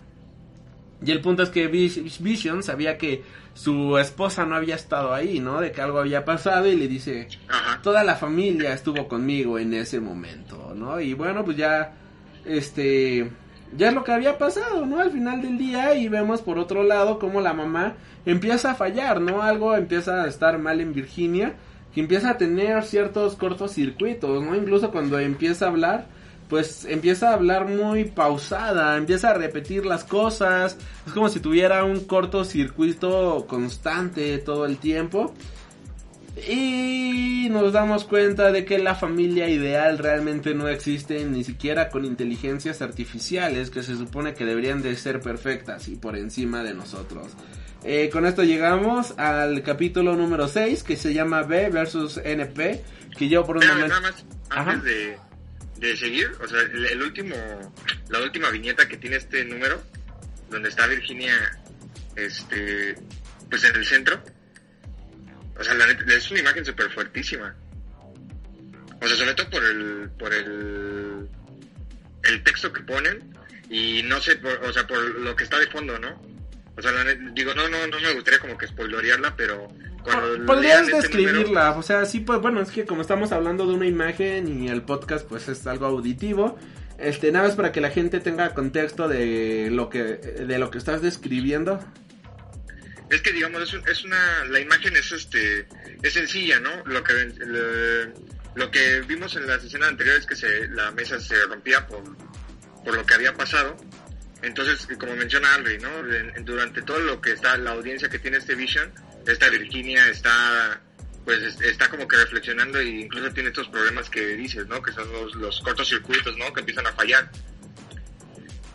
Y 1.05 1.11
el 1.11 1.20
punto 1.20 1.43
es 1.43 1.51
que 1.51 1.66
Vis- 1.69 2.23
Vision 2.23 2.62
sabía 2.62 2.97
que 2.97 3.23
su 3.53 3.99
esposa 3.99 4.47
no 4.47 4.55
había 4.57 4.74
estado 4.74 5.12
ahí, 5.12 5.39
¿no? 5.41 5.61
De 5.61 5.70
que 5.73 5.81
algo 5.81 5.99
había 5.99 6.24
pasado 6.24 6.66
y 6.66 6.77
le 6.77 6.89
dice, 6.89 7.28
toda 7.82 8.05
la 8.05 8.15
familia 8.16 8.73
estuvo 8.73 9.07
conmigo 9.09 9.59
en 9.59 9.74
ese 9.74 10.01
momento, 10.01 10.73
¿no? 10.74 11.01
Y 11.01 11.15
bueno, 11.15 11.45
pues 11.45 11.57
ya, 11.57 11.93
este, 12.47 13.31
ya 13.76 13.88
es 13.88 13.94
lo 13.94 14.05
que 14.05 14.12
había 14.12 14.38
pasado, 14.38 14.86
¿no? 14.86 15.01
Al 15.01 15.10
final 15.10 15.42
del 15.42 15.59
día 15.59 15.94
y 15.94 16.09
vemos 16.09 16.42
por 16.42 16.59
otro 16.59 16.82
lado 16.82 17.18
cómo 17.18 17.40
la 17.40 17.52
mamá 17.52 17.94
empieza 18.26 18.72
a 18.72 18.74
fallar, 18.74 19.20
¿no? 19.20 19.42
Algo 19.42 19.76
empieza 19.76 20.22
a 20.22 20.28
estar 20.28 20.59
mal 20.59 20.80
en 20.80 20.94
Virginia, 20.94 21.55
que 21.94 22.01
empieza 22.01 22.30
a 22.30 22.38
tener 22.38 22.82
ciertos 22.84 23.36
cortocircuitos, 23.36 24.42
¿no? 24.42 24.55
Incluso 24.55 24.90
cuando 24.90 25.18
empieza 25.18 25.66
a 25.66 25.68
hablar, 25.68 26.06
pues 26.48 26.84
empieza 26.84 27.30
a 27.30 27.34
hablar 27.34 27.68
muy 27.68 28.05
pausada, 28.05 28.96
empieza 28.96 29.30
a 29.30 29.34
repetir 29.34 29.86
las 29.86 30.05
cosas, 30.05 30.76
es 31.06 31.12
como 31.12 31.28
si 31.28 31.40
tuviera 31.40 31.84
un 31.84 32.01
cortocircuito 32.01 33.46
constante 33.48 34.38
todo 34.38 34.66
el 34.66 34.78
tiempo. 34.78 35.34
Y 36.36 37.48
nos 37.51 37.73
damos 37.73 38.05
cuenta 38.05 38.51
de 38.51 38.65
que 38.65 38.78
la 38.78 38.94
familia 38.94 39.48
ideal 39.48 39.98
realmente 39.98 40.55
no 40.55 40.69
existe 40.69 41.24
ni 41.24 41.44
siquiera 41.44 41.89
con 41.89 42.05
inteligencias 42.05 42.82
artificiales 42.82 43.70
que 43.70 43.82
se 43.82 43.97
supone 43.97 44.35
que 44.35 44.44
deberían 44.44 44.82
de 44.82 44.97
ser 44.97 45.20
perfectas 45.20 45.86
y 45.89 45.97
por 45.97 46.16
encima 46.16 46.65
de 46.65 46.74
nosotros. 46.74 47.28
Eh, 47.85 48.11
con 48.11 48.27
esto 48.27 48.43
llegamos 48.43 49.16
al 49.19 49.62
capítulo 49.62 50.16
número 50.16 50.48
6 50.48 50.82
que 50.82 50.97
se 50.97 51.15
llama 51.15 51.43
B 51.43 51.70
versus 51.70 52.16
NP, 52.16 52.82
que 53.16 53.28
yo 53.28 53.44
por 53.44 53.56
un 53.56 53.61
Pero 53.61 53.74
momento... 53.74 53.94
nada 53.94 54.11
más, 54.11 54.24
Ajá. 54.51 54.70
antes 54.73 54.85
de, 54.85 55.19
de 55.77 55.97
seguir, 55.97 56.32
o 56.43 56.48
sea, 56.48 56.61
el, 56.62 56.86
el 56.86 57.02
último, 57.02 57.36
la 58.09 58.20
última 58.20 58.51
viñeta 58.51 58.89
que 58.89 58.97
tiene 58.97 59.16
este 59.16 59.44
número, 59.44 59.81
donde 60.51 60.70
está 60.70 60.86
Virginia, 60.86 61.35
este, 62.16 62.97
pues 63.51 63.65
en 63.65 63.77
el 63.77 63.85
centro, 63.85 64.19
o 65.59 65.64
sea, 65.64 65.74
la 65.74 65.86
neta, 65.86 66.05
es 66.14 66.31
una 66.31 66.40
imagen 66.40 66.64
súper 66.64 66.90
fuertísima. 66.90 67.55
O 69.01 69.06
sea, 69.06 69.16
sobre 69.16 69.35
todo 69.35 69.51
por 69.51 69.64
el, 69.64 70.10
por 70.18 70.32
el, 70.32 71.28
el 72.22 72.43
texto 72.43 72.72
que 72.72 72.82
ponen, 72.82 73.18
y 73.70 74.02
no 74.05 74.20
sé, 74.20 74.36
por- 74.36 74.60
o 74.64 74.72
sea, 74.72 74.86
por 74.86 74.98
lo 75.20 75.35
que 75.36 75.44
está 75.44 75.59
de 75.59 75.66
fondo, 75.66 75.98
¿no? 75.98 76.20
O 76.76 76.82
sea, 76.82 76.90
la 76.93 77.05
digo, 77.32 77.55
no, 77.55 77.68
no, 77.68 77.86
no 77.86 78.01
me 78.01 78.14
gustaría 78.14 78.40
como 78.40 78.56
que 78.59 78.66
spoilorearla, 78.66 79.36
pero 79.36 79.68
cuando 80.02 80.44
Podrías 80.47 80.86
lean 80.86 81.01
este 81.02 81.16
número- 81.16 81.32
describirla, 81.39 81.70
o 81.72 81.82
sea, 81.82 82.05
sí, 82.05 82.20
pues 82.20 82.40
bueno, 82.40 82.60
es 82.60 82.70
que 82.70 82.85
como 82.85 83.02
estamos 83.02 83.31
hablando 83.32 83.66
de 83.66 83.74
una 83.74 83.86
imagen 83.86 84.62
y 84.62 84.68
el 84.68 84.82
podcast 84.82 85.26
pues 85.26 85.48
es 85.48 85.66
algo 85.66 85.86
auditivo, 85.86 86.59
este, 86.98 87.31
nada 87.32 87.47
más 87.48 87.56
para 87.56 87.72
que 87.72 87.81
la 87.81 87.90
gente 87.90 88.20
tenga 88.20 88.55
contexto 88.55 89.09
de 89.09 89.68
lo 89.70 89.89
que, 89.90 90.02
de 90.02 90.59
lo 90.59 90.70
que 90.70 90.78
estás 90.78 91.01
describiendo. 91.02 91.78
Es 93.15 93.23
que 93.23 93.32
digamos 93.32 93.62
es, 93.73 93.81
es 93.86 94.05
una 94.05 94.45
la 94.47 94.59
imagen 94.61 94.97
es 94.97 95.12
este 95.12 95.66
es 96.03 96.12
sencilla, 96.12 96.59
¿no? 96.61 96.70
Lo 96.85 97.03
que 97.05 97.12
lo, 98.57 98.70
que 98.70 99.01
vimos 99.03 99.36
en 99.36 99.47
las 99.47 99.62
escenas 99.62 99.89
anteriores 99.91 100.23
es 100.23 100.27
que 100.27 100.36
se, 100.36 100.69
la 100.69 100.91
mesa 100.93 101.19
se 101.20 101.36
rompía 101.47 101.86
por 101.86 102.03
por 102.85 102.95
lo 102.97 103.07
que 103.07 103.15
había 103.15 103.35
pasado. 103.35 103.77
Entonces, 104.43 104.86
como 104.99 105.16
menciona 105.16 105.55
Andre, 105.55 105.78
¿no? 105.78 105.91
Durante 106.43 106.82
todo 106.82 106.99
lo 106.99 107.20
que 107.20 107.32
está 107.32 107.57
la 107.57 107.70
audiencia 107.70 108.09
que 108.11 108.19
tiene 108.19 108.36
este 108.39 108.55
Vision, 108.55 108.93
esta 109.27 109.49
Virginia 109.49 110.09
está 110.09 110.81
pues 111.24 111.41
es- 111.43 111.61
está 111.62 111.89
como 111.89 112.07
que 112.07 112.16
reflexionando 112.16 112.78
e 112.78 112.85
incluso 113.05 113.32
tiene 113.32 113.49
estos 113.51 113.69
problemas 113.69 114.11
que 114.11 114.36
dices, 114.36 114.66
¿no? 114.66 114.82
Que 114.82 114.93
son 114.93 115.11
los, 115.12 115.35
los 115.36 115.61
cortocircuitos, 115.62 116.36
¿no? 116.36 116.53
Que 116.53 116.61
empiezan 116.61 116.86
a 116.86 116.93
fallar. 116.93 117.31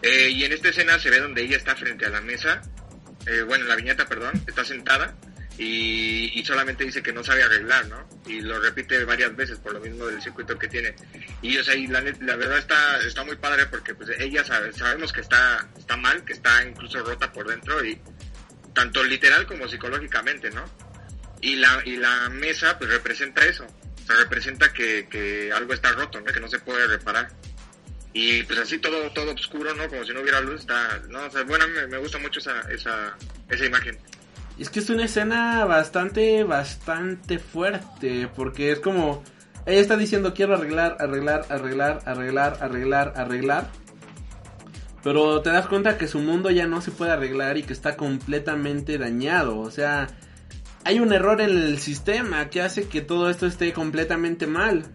Eh, 0.02 0.30
y 0.32 0.44
en 0.46 0.54
esta 0.54 0.70
escena 0.70 0.98
se 0.98 1.10
ve 1.10 1.20
donde 1.20 1.42
ella 1.44 1.58
está 1.58 1.76
frente 1.76 2.06
a 2.06 2.10
la 2.10 2.22
mesa, 2.22 2.62
eh, 3.26 3.42
bueno, 3.44 3.66
la 3.66 3.76
viñeta, 3.76 4.06
perdón, 4.08 4.42
está 4.48 4.64
sentada 4.66 5.16
y, 5.58 6.32
y 6.40 6.46
solamente 6.46 6.86
dice 6.86 7.04
que 7.04 7.12
no 7.12 7.24
sabe 7.24 7.44
arreglar, 7.44 7.88
¿no? 7.88 8.08
Y 8.26 8.42
lo 8.42 8.60
repite 8.60 9.04
varias 9.04 9.36
veces 9.36 9.58
por 9.60 9.74
lo 9.74 9.80
mismo 9.82 10.06
del 10.06 10.22
circuito 10.22 10.58
que 10.58 10.68
tiene. 10.68 10.96
Y, 11.42 11.58
o 11.58 11.64
sea, 11.64 11.76
y 11.76 11.88
la, 11.88 12.02
la 12.02 12.36
verdad 12.38 12.58
está, 12.60 13.00
está 13.00 13.24
muy 13.26 13.36
padre 13.36 13.66
porque 13.66 13.94
pues 13.96 14.10
ella 14.20 14.44
sabe- 14.44 14.72
sabemos 14.74 15.12
que 15.12 15.22
está, 15.22 15.68
está 15.78 15.98
mal, 15.98 16.24
que 16.24 16.34
está 16.34 16.64
incluso 16.66 17.04
rota 17.04 17.32
por 17.34 17.48
dentro 17.48 17.84
y 17.84 18.00
tanto 18.74 19.04
literal 19.04 19.46
como 19.48 19.68
psicológicamente, 19.68 20.50
¿no? 20.52 20.64
Y 21.42 21.56
la, 21.56 21.82
y 21.86 21.98
la 21.98 22.30
mesa 22.30 22.78
pues 22.78 22.90
representa 22.90 23.46
eso, 23.46 23.66
o 23.66 24.06
sea, 24.06 24.16
representa 24.18 24.72
que, 24.72 25.08
que 25.10 25.52
algo 25.52 25.74
está 25.74 25.92
roto, 25.92 26.20
¿no? 26.22 26.26
Que 26.32 26.40
no 26.40 26.48
se 26.48 26.60
puede 26.60 26.88
reparar. 26.88 27.30
Y 28.14 28.44
pues 28.44 28.60
así 28.60 28.80
todo, 28.80 29.12
todo 29.12 29.34
oscuro, 29.34 29.74
¿no? 29.76 29.88
Como 29.88 30.04
si 30.04 30.14
no 30.14 30.22
hubiera 30.22 30.42
luz, 30.42 30.62
está, 30.62 31.00
no, 31.10 31.26
o 31.26 31.30
sea, 31.30 31.44
bueno, 31.44 31.66
me, 31.68 31.88
me 31.88 31.98
gusta 31.98 32.18
mucho 32.18 32.40
esa, 32.40 32.62
esa, 32.72 33.16
esa 33.50 33.66
imagen. 33.66 33.98
Es 34.58 34.70
que 34.70 34.80
es 34.80 34.90
una 34.90 35.06
escena 35.06 35.64
bastante, 35.66 36.44
bastante 36.44 37.40
fuerte, 37.40 38.28
porque 38.36 38.72
es 38.72 38.80
como, 38.80 39.24
ella 39.66 39.80
está 39.80 39.96
diciendo 39.96 40.34
quiero 40.34 40.56
arreglar, 40.56 40.98
arreglar, 41.00 41.46
arreglar, 41.50 42.02
arreglar, 42.06 42.58
arreglar, 42.60 43.14
arreglar. 43.16 43.70
Pero 45.04 45.42
te 45.42 45.52
das 45.52 45.68
cuenta 45.68 45.98
que 45.98 46.08
su 46.08 46.20
mundo 46.20 46.52
ya 46.52 46.68
no 46.68 46.82
se 46.82 46.92
puede 46.92 47.12
arreglar 47.12 47.58
y 47.58 47.64
que 47.64 47.74
está 47.74 47.96
completamente 47.96 48.98
dañado. 48.98 49.60
O 49.60 49.72
sea, 49.72 50.08
hay 50.84 51.00
un 51.00 51.14
error 51.14 51.40
en 51.40 51.52
el 51.52 51.80
sistema 51.80 52.50
que 52.50 52.62
hace 52.62 52.88
que 52.88 53.02
todo 53.02 53.30
esto 53.30 53.46
esté 53.46 53.72
completamente 53.72 54.46
mal. 54.46 54.86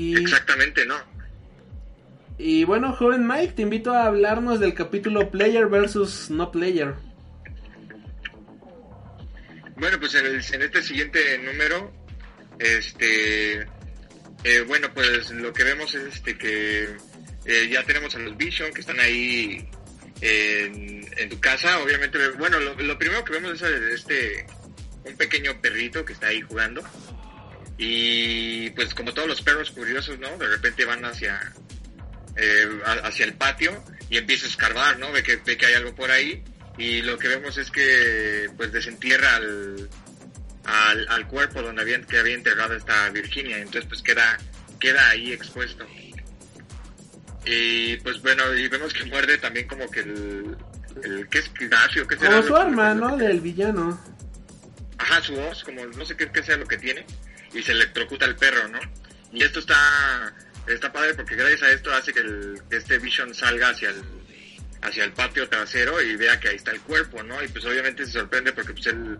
Y, 0.00 0.16
Exactamente, 0.16 0.86
¿no? 0.86 0.94
y 2.38 2.64
bueno, 2.64 2.94
joven 2.94 3.26
Mike, 3.26 3.52
te 3.52 3.62
invito 3.62 3.92
a 3.92 4.06
hablarnos 4.06 4.58
del 4.60 4.72
capítulo 4.72 5.30
Player 5.30 5.66
versus 5.66 6.30
No 6.30 6.50
Player. 6.50 6.94
Bueno, 9.76 9.98
pues 9.98 10.14
en, 10.14 10.24
el- 10.26 10.42
en 10.54 10.62
este 10.62 10.82
siguiente 10.82 11.38
número 11.38 11.92
este, 12.58 13.60
eh, 14.44 14.60
bueno, 14.66 14.88
pues 14.94 15.30
lo 15.32 15.52
que 15.52 15.64
vemos 15.64 15.94
es 15.94 16.14
este 16.14 16.36
que 16.38 16.84
eh, 17.44 17.68
ya 17.70 17.82
tenemos 17.84 18.14
a 18.14 18.18
los 18.18 18.36
Vision 18.36 18.72
que 18.72 18.80
están 18.80 19.00
ahí 19.00 19.68
en, 20.22 21.06
en 21.18 21.28
tu 21.28 21.40
casa. 21.40 21.78
Obviamente, 21.82 22.18
bueno, 22.38 22.58
lo, 22.58 22.74
lo 22.74 22.98
primero 22.98 23.24
que 23.24 23.32
vemos 23.32 23.52
es 23.52 23.62
a 23.62 23.68
este 23.94 24.46
un 25.06 25.16
pequeño 25.16 25.60
perrito 25.60 26.04
que 26.04 26.12
está 26.14 26.28
ahí 26.28 26.40
jugando. 26.42 26.82
Y 27.82 28.68
pues 28.70 28.92
como 28.94 29.14
todos 29.14 29.26
los 29.26 29.40
perros 29.40 29.70
curiosos, 29.70 30.18
¿no? 30.18 30.36
De 30.36 30.46
repente 30.46 30.84
van 30.84 31.02
hacia 31.06 31.40
eh, 32.36 32.68
hacia 33.04 33.24
el 33.24 33.32
patio 33.34 33.82
y 34.10 34.18
empieza 34.18 34.44
a 34.44 34.50
escarbar, 34.50 34.98
¿no? 34.98 35.10
Ve 35.12 35.22
que, 35.22 35.36
ve 35.36 35.56
que 35.56 35.64
hay 35.64 35.74
algo 35.74 35.94
por 35.94 36.10
ahí 36.10 36.44
y 36.76 37.00
lo 37.00 37.16
que 37.16 37.28
vemos 37.28 37.56
es 37.56 37.70
que 37.70 38.50
pues 38.58 38.70
desentierra 38.70 39.36
al, 39.36 39.88
al, 40.64 41.08
al 41.08 41.26
cuerpo 41.26 41.62
donde 41.62 41.80
habían, 41.80 42.04
que 42.04 42.18
había 42.18 42.34
enterrado 42.34 42.74
esta 42.76 43.08
Virginia, 43.10 43.56
entonces 43.56 43.86
pues 43.88 44.02
queda, 44.02 44.36
queda 44.78 45.08
ahí 45.08 45.32
expuesto. 45.32 45.86
Y 47.46 47.96
pues 47.98 48.20
bueno, 48.20 48.54
y 48.54 48.68
vemos 48.68 48.92
que 48.92 49.04
muerde 49.06 49.38
también 49.38 49.66
como 49.66 49.90
que 49.90 50.00
el, 50.00 50.54
el 51.02 51.28
¿qué 51.30 51.38
es 51.38 51.50
Ignacio? 51.58 52.06
¿Qué 52.06 52.16
será 52.16 52.30
Como 52.36 52.42
su 52.42 52.54
que- 52.54 52.60
arma, 52.60 52.94
¿no? 52.94 53.16
Del 53.16 53.40
villano. 53.40 53.98
Ajá, 54.98 55.22
su 55.22 55.34
voz, 55.34 55.64
como 55.64 55.86
no 55.86 56.04
sé 56.04 56.14
qué, 56.14 56.30
qué 56.30 56.42
sea 56.42 56.58
lo 56.58 56.66
que 56.66 56.76
tiene, 56.76 57.06
y 57.52 57.62
se 57.62 57.72
electrocuta 57.72 58.24
el 58.26 58.36
perro, 58.36 58.68
¿no? 58.68 58.78
Y 59.32 59.42
esto 59.42 59.60
está, 59.60 60.32
está 60.66 60.92
padre 60.92 61.14
porque 61.14 61.36
gracias 61.36 61.62
a 61.62 61.72
esto 61.72 61.92
hace 61.92 62.12
que, 62.12 62.20
el, 62.20 62.60
que 62.68 62.76
este 62.76 62.98
Vision 62.98 63.34
salga 63.34 63.70
hacia 63.70 63.90
el, 63.90 64.02
hacia 64.82 65.04
el 65.04 65.12
patio 65.12 65.48
trasero 65.48 66.00
y 66.00 66.16
vea 66.16 66.38
que 66.40 66.48
ahí 66.48 66.56
está 66.56 66.70
el 66.72 66.80
cuerpo, 66.80 67.22
¿no? 67.22 67.42
Y 67.42 67.48
pues 67.48 67.64
obviamente 67.64 68.06
se 68.06 68.12
sorprende 68.12 68.52
porque 68.52 68.72
pues 68.72 68.86
él, 68.86 69.16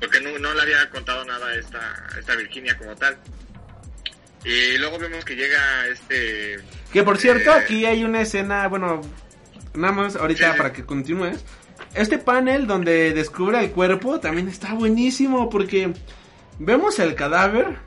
porque 0.00 0.20
no, 0.20 0.38
no 0.38 0.54
le 0.54 0.62
había 0.62 0.88
contado 0.90 1.24
nada 1.24 1.48
a 1.48 1.54
esta, 1.54 2.06
a 2.14 2.18
esta 2.18 2.34
Virginia 2.36 2.76
como 2.76 2.94
tal. 2.96 3.16
Y 4.44 4.76
luego 4.78 4.98
vemos 4.98 5.24
que 5.24 5.36
llega 5.36 5.86
este... 5.86 6.58
Que 6.92 7.02
por 7.04 7.16
cierto, 7.16 7.50
eh, 7.50 7.60
aquí 7.60 7.86
hay 7.86 8.02
una 8.02 8.22
escena, 8.22 8.66
bueno, 8.66 9.00
nada 9.74 9.92
más 9.92 10.16
ahorita 10.16 10.46
Sí, 10.46 10.52
sí. 10.52 10.58
para 10.58 10.72
que 10.72 10.84
continúes. 10.84 11.44
Este 11.94 12.18
panel 12.18 12.66
donde 12.66 13.12
descubre 13.12 13.60
el 13.60 13.70
cuerpo 13.70 14.18
también 14.18 14.48
está 14.48 14.72
buenísimo 14.74 15.48
porque 15.48 15.92
vemos 16.58 16.98
el 16.98 17.14
cadáver. 17.14 17.78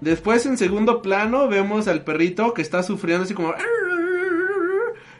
Después 0.00 0.44
en 0.46 0.58
segundo 0.58 1.02
plano 1.02 1.48
vemos 1.48 1.88
al 1.88 2.04
perrito 2.04 2.54
que 2.54 2.62
está 2.62 2.82
sufriendo 2.82 3.24
así 3.24 3.34
como... 3.34 3.54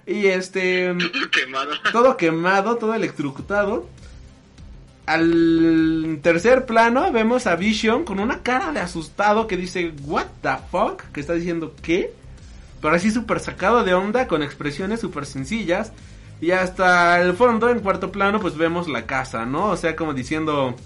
Y 0.06 0.26
este... 0.26 0.94
quemado. 1.32 1.72
todo 1.90 2.16
quemado, 2.16 2.76
todo 2.76 2.94
electrocutado. 2.94 3.88
Al 5.06 6.20
tercer 6.22 6.66
plano 6.66 7.10
vemos 7.12 7.46
a 7.46 7.56
Vision 7.56 8.04
con 8.04 8.20
una 8.20 8.42
cara 8.42 8.72
de 8.72 8.80
asustado 8.80 9.46
que 9.46 9.56
dice, 9.56 9.92
what 10.04 10.26
the 10.42 10.50
fuck, 10.70 11.02
que 11.12 11.20
está 11.20 11.32
diciendo 11.32 11.74
qué, 11.82 12.12
pero 12.80 12.94
así 12.94 13.10
súper 13.10 13.40
sacado 13.40 13.84
de 13.84 13.94
onda, 13.94 14.28
con 14.28 14.42
expresiones 14.42 15.00
súper 15.00 15.26
sencillas. 15.26 15.92
Y 16.40 16.50
hasta 16.50 17.20
el 17.20 17.32
fondo, 17.34 17.70
en 17.70 17.80
cuarto 17.80 18.12
plano, 18.12 18.40
pues 18.40 18.56
vemos 18.56 18.88
la 18.88 19.06
casa, 19.06 19.46
¿no? 19.46 19.70
O 19.70 19.76
sea, 19.76 19.96
como 19.96 20.12
diciendo, 20.12 20.76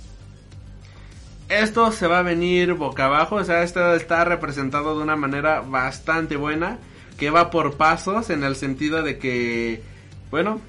esto 1.50 1.90
se 1.90 2.06
va 2.06 2.20
a 2.20 2.22
venir 2.22 2.74
boca 2.74 3.06
abajo, 3.06 3.36
o 3.36 3.44
sea, 3.44 3.62
esto 3.62 3.94
está 3.94 4.24
representado 4.24 4.96
de 4.96 5.02
una 5.02 5.16
manera 5.16 5.60
bastante 5.60 6.36
buena, 6.36 6.78
que 7.18 7.30
va 7.30 7.50
por 7.50 7.76
pasos 7.76 8.30
en 8.30 8.44
el 8.44 8.56
sentido 8.56 9.02
de 9.02 9.18
que, 9.18 9.82
bueno, 10.30 10.60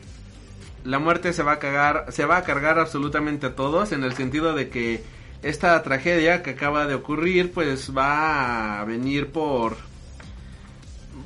la 0.83 0.97
muerte 0.97 1.33
se 1.33 1.43
va 1.43 1.53
a 1.53 1.59
cagar, 1.59 2.07
se 2.09 2.25
va 2.25 2.37
a 2.37 2.43
cargar 2.43 2.79
absolutamente 2.79 3.47
a 3.47 3.55
todos, 3.55 3.91
en 3.91 4.03
el 4.03 4.13
sentido 4.13 4.53
de 4.55 4.69
que 4.69 5.03
esta 5.43 5.81
tragedia 5.83 6.41
que 6.41 6.51
acaba 6.51 6.87
de 6.87 6.95
ocurrir, 6.95 7.51
pues 7.51 7.95
va 7.95 8.81
a 8.81 8.85
venir 8.85 9.31
por, 9.31 9.77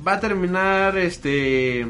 va 0.06 0.14
a 0.14 0.20
terminar, 0.20 0.98
este, 0.98 1.86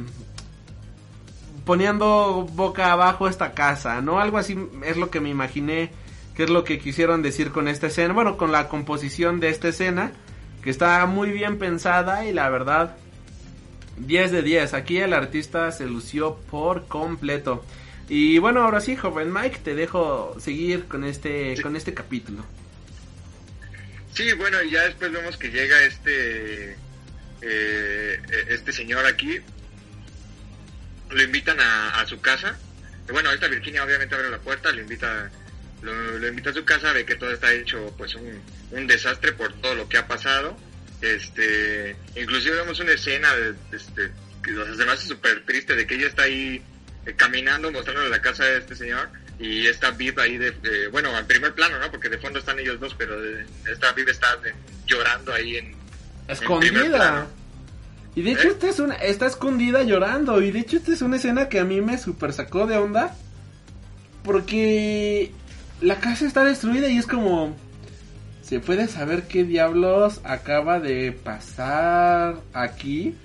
poniendo 1.64 2.48
boca 2.52 2.92
abajo 2.92 3.26
esta 3.26 3.52
casa, 3.52 4.00
¿no? 4.00 4.20
Algo 4.20 4.38
así 4.38 4.56
es 4.84 4.96
lo 4.96 5.10
que 5.10 5.20
me 5.20 5.30
imaginé 5.30 5.90
que 6.36 6.44
es 6.44 6.50
lo 6.50 6.64
que 6.64 6.78
quisieron 6.78 7.22
decir 7.22 7.50
con 7.50 7.66
esta 7.66 7.86
escena, 7.86 8.12
bueno, 8.12 8.36
con 8.36 8.52
la 8.52 8.68
composición 8.68 9.40
de 9.40 9.48
esta 9.48 9.68
escena, 9.68 10.12
que 10.62 10.70
está 10.70 11.04
muy 11.06 11.30
bien 11.30 11.58
pensada 11.58 12.26
y 12.26 12.32
la 12.32 12.50
verdad 12.50 12.96
10 13.96 14.32
de 14.32 14.42
10, 14.42 14.74
aquí 14.74 14.98
el 14.98 15.14
artista 15.14 15.72
se 15.72 15.86
lució 15.86 16.36
por 16.50 16.86
completo. 16.88 17.64
Y 18.08 18.38
bueno, 18.38 18.62
ahora 18.62 18.80
sí, 18.80 18.96
joven 18.96 19.32
Mike, 19.32 19.60
te 19.64 19.74
dejo 19.74 20.36
seguir 20.38 20.84
con 20.84 21.04
este 21.04 21.60
con 21.62 21.74
este 21.74 21.94
capítulo. 21.94 22.44
Sí, 24.12 24.32
bueno, 24.34 24.62
y 24.62 24.70
ya 24.70 24.82
después 24.82 25.10
vemos 25.10 25.36
que 25.38 25.48
llega 25.48 25.82
este 25.84 26.76
eh, 27.40 28.20
este 28.48 28.72
señor 28.72 29.06
aquí. 29.06 29.40
Lo 31.10 31.22
invitan 31.22 31.58
a, 31.60 32.00
a 32.00 32.06
su 32.06 32.20
casa. 32.20 32.58
Bueno, 33.10 33.32
esta 33.32 33.48
Virginia 33.48 33.84
obviamente 33.84 34.14
abre 34.14 34.30
la 34.30 34.38
puerta, 34.38 34.70
lo 34.72 34.80
invita 34.80 35.30
lo, 35.82 35.92
lo 36.18 36.28
invita 36.28 36.50
a 36.50 36.54
su 36.54 36.64
casa, 36.64 36.92
ve 36.92 37.04
que 37.04 37.16
todo 37.16 37.30
está 37.30 37.52
hecho 37.52 37.94
pues 37.98 38.14
un, 38.14 38.40
un 38.72 38.86
desastre 38.86 39.32
por 39.32 39.52
todo 39.54 39.74
lo 39.74 39.88
que 39.88 39.98
ha 39.98 40.06
pasado. 40.06 40.56
Este, 41.02 41.94
inclusive 42.16 42.56
vemos 42.56 42.80
una 42.80 42.92
escena 42.92 43.34
de, 43.36 43.54
este 43.72 44.10
que 44.42 44.52
me 44.52 44.92
hace 44.92 45.06
súper 45.08 45.44
triste 45.44 45.74
de 45.76 45.86
que 45.86 45.96
ella 45.96 46.06
está 46.06 46.22
ahí 46.22 46.62
eh, 47.04 47.14
caminando 47.16 47.70
mostrándole 47.72 48.08
la 48.08 48.22
casa 48.22 48.44
de 48.44 48.58
este 48.58 48.76
señor 48.76 49.08
y 49.38 49.66
esta 49.66 49.90
Viv 49.90 50.18
ahí 50.20 50.38
de, 50.38 50.52
de- 50.52 50.86
bueno 50.88 51.16
en 51.18 51.26
primer 51.26 51.52
plano 51.52 51.78
no 51.80 51.90
porque 51.90 52.08
de 52.08 52.16
fondo 52.18 52.38
están 52.38 52.58
ellos 52.60 52.78
dos 52.80 52.94
pero 52.94 53.20
de- 53.20 53.44
esta 53.70 53.92
Viv 53.92 54.08
está 54.08 54.36
de- 54.36 54.54
llorando 54.86 55.32
ahí 55.34 55.56
en 55.56 55.74
Escondida. 56.28 57.26
Y 58.14 58.22
de 58.22 58.32
hecho 58.32 58.48
¿Eh? 58.48 58.52
esta 58.52 58.68
es 58.70 58.78
una, 58.78 58.94
está 58.94 59.26
escondida 59.26 59.82
llorando. 59.82 60.40
Y 60.40 60.50
de 60.50 60.60
hecho 60.60 60.78
esta 60.78 60.92
es 60.92 61.02
una 61.02 61.16
escena 61.16 61.48
que 61.48 61.60
a 61.60 61.64
mí 61.64 61.80
me 61.82 61.98
super 61.98 62.32
sacó 62.32 62.66
de 62.66 62.76
onda. 62.78 63.14
Porque 64.24 65.32
la 65.80 65.96
casa 65.96 66.26
está 66.26 66.44
destruida 66.44 66.88
y 66.88 66.98
es 66.98 67.06
como... 67.06 67.54
¿Se 68.42 68.60
puede 68.60 68.86
saber 68.86 69.24
qué 69.24 69.42
diablos 69.42 70.20
acaba 70.22 70.78
de 70.78 71.10
pasar 71.10 72.36
aquí? 72.52 73.16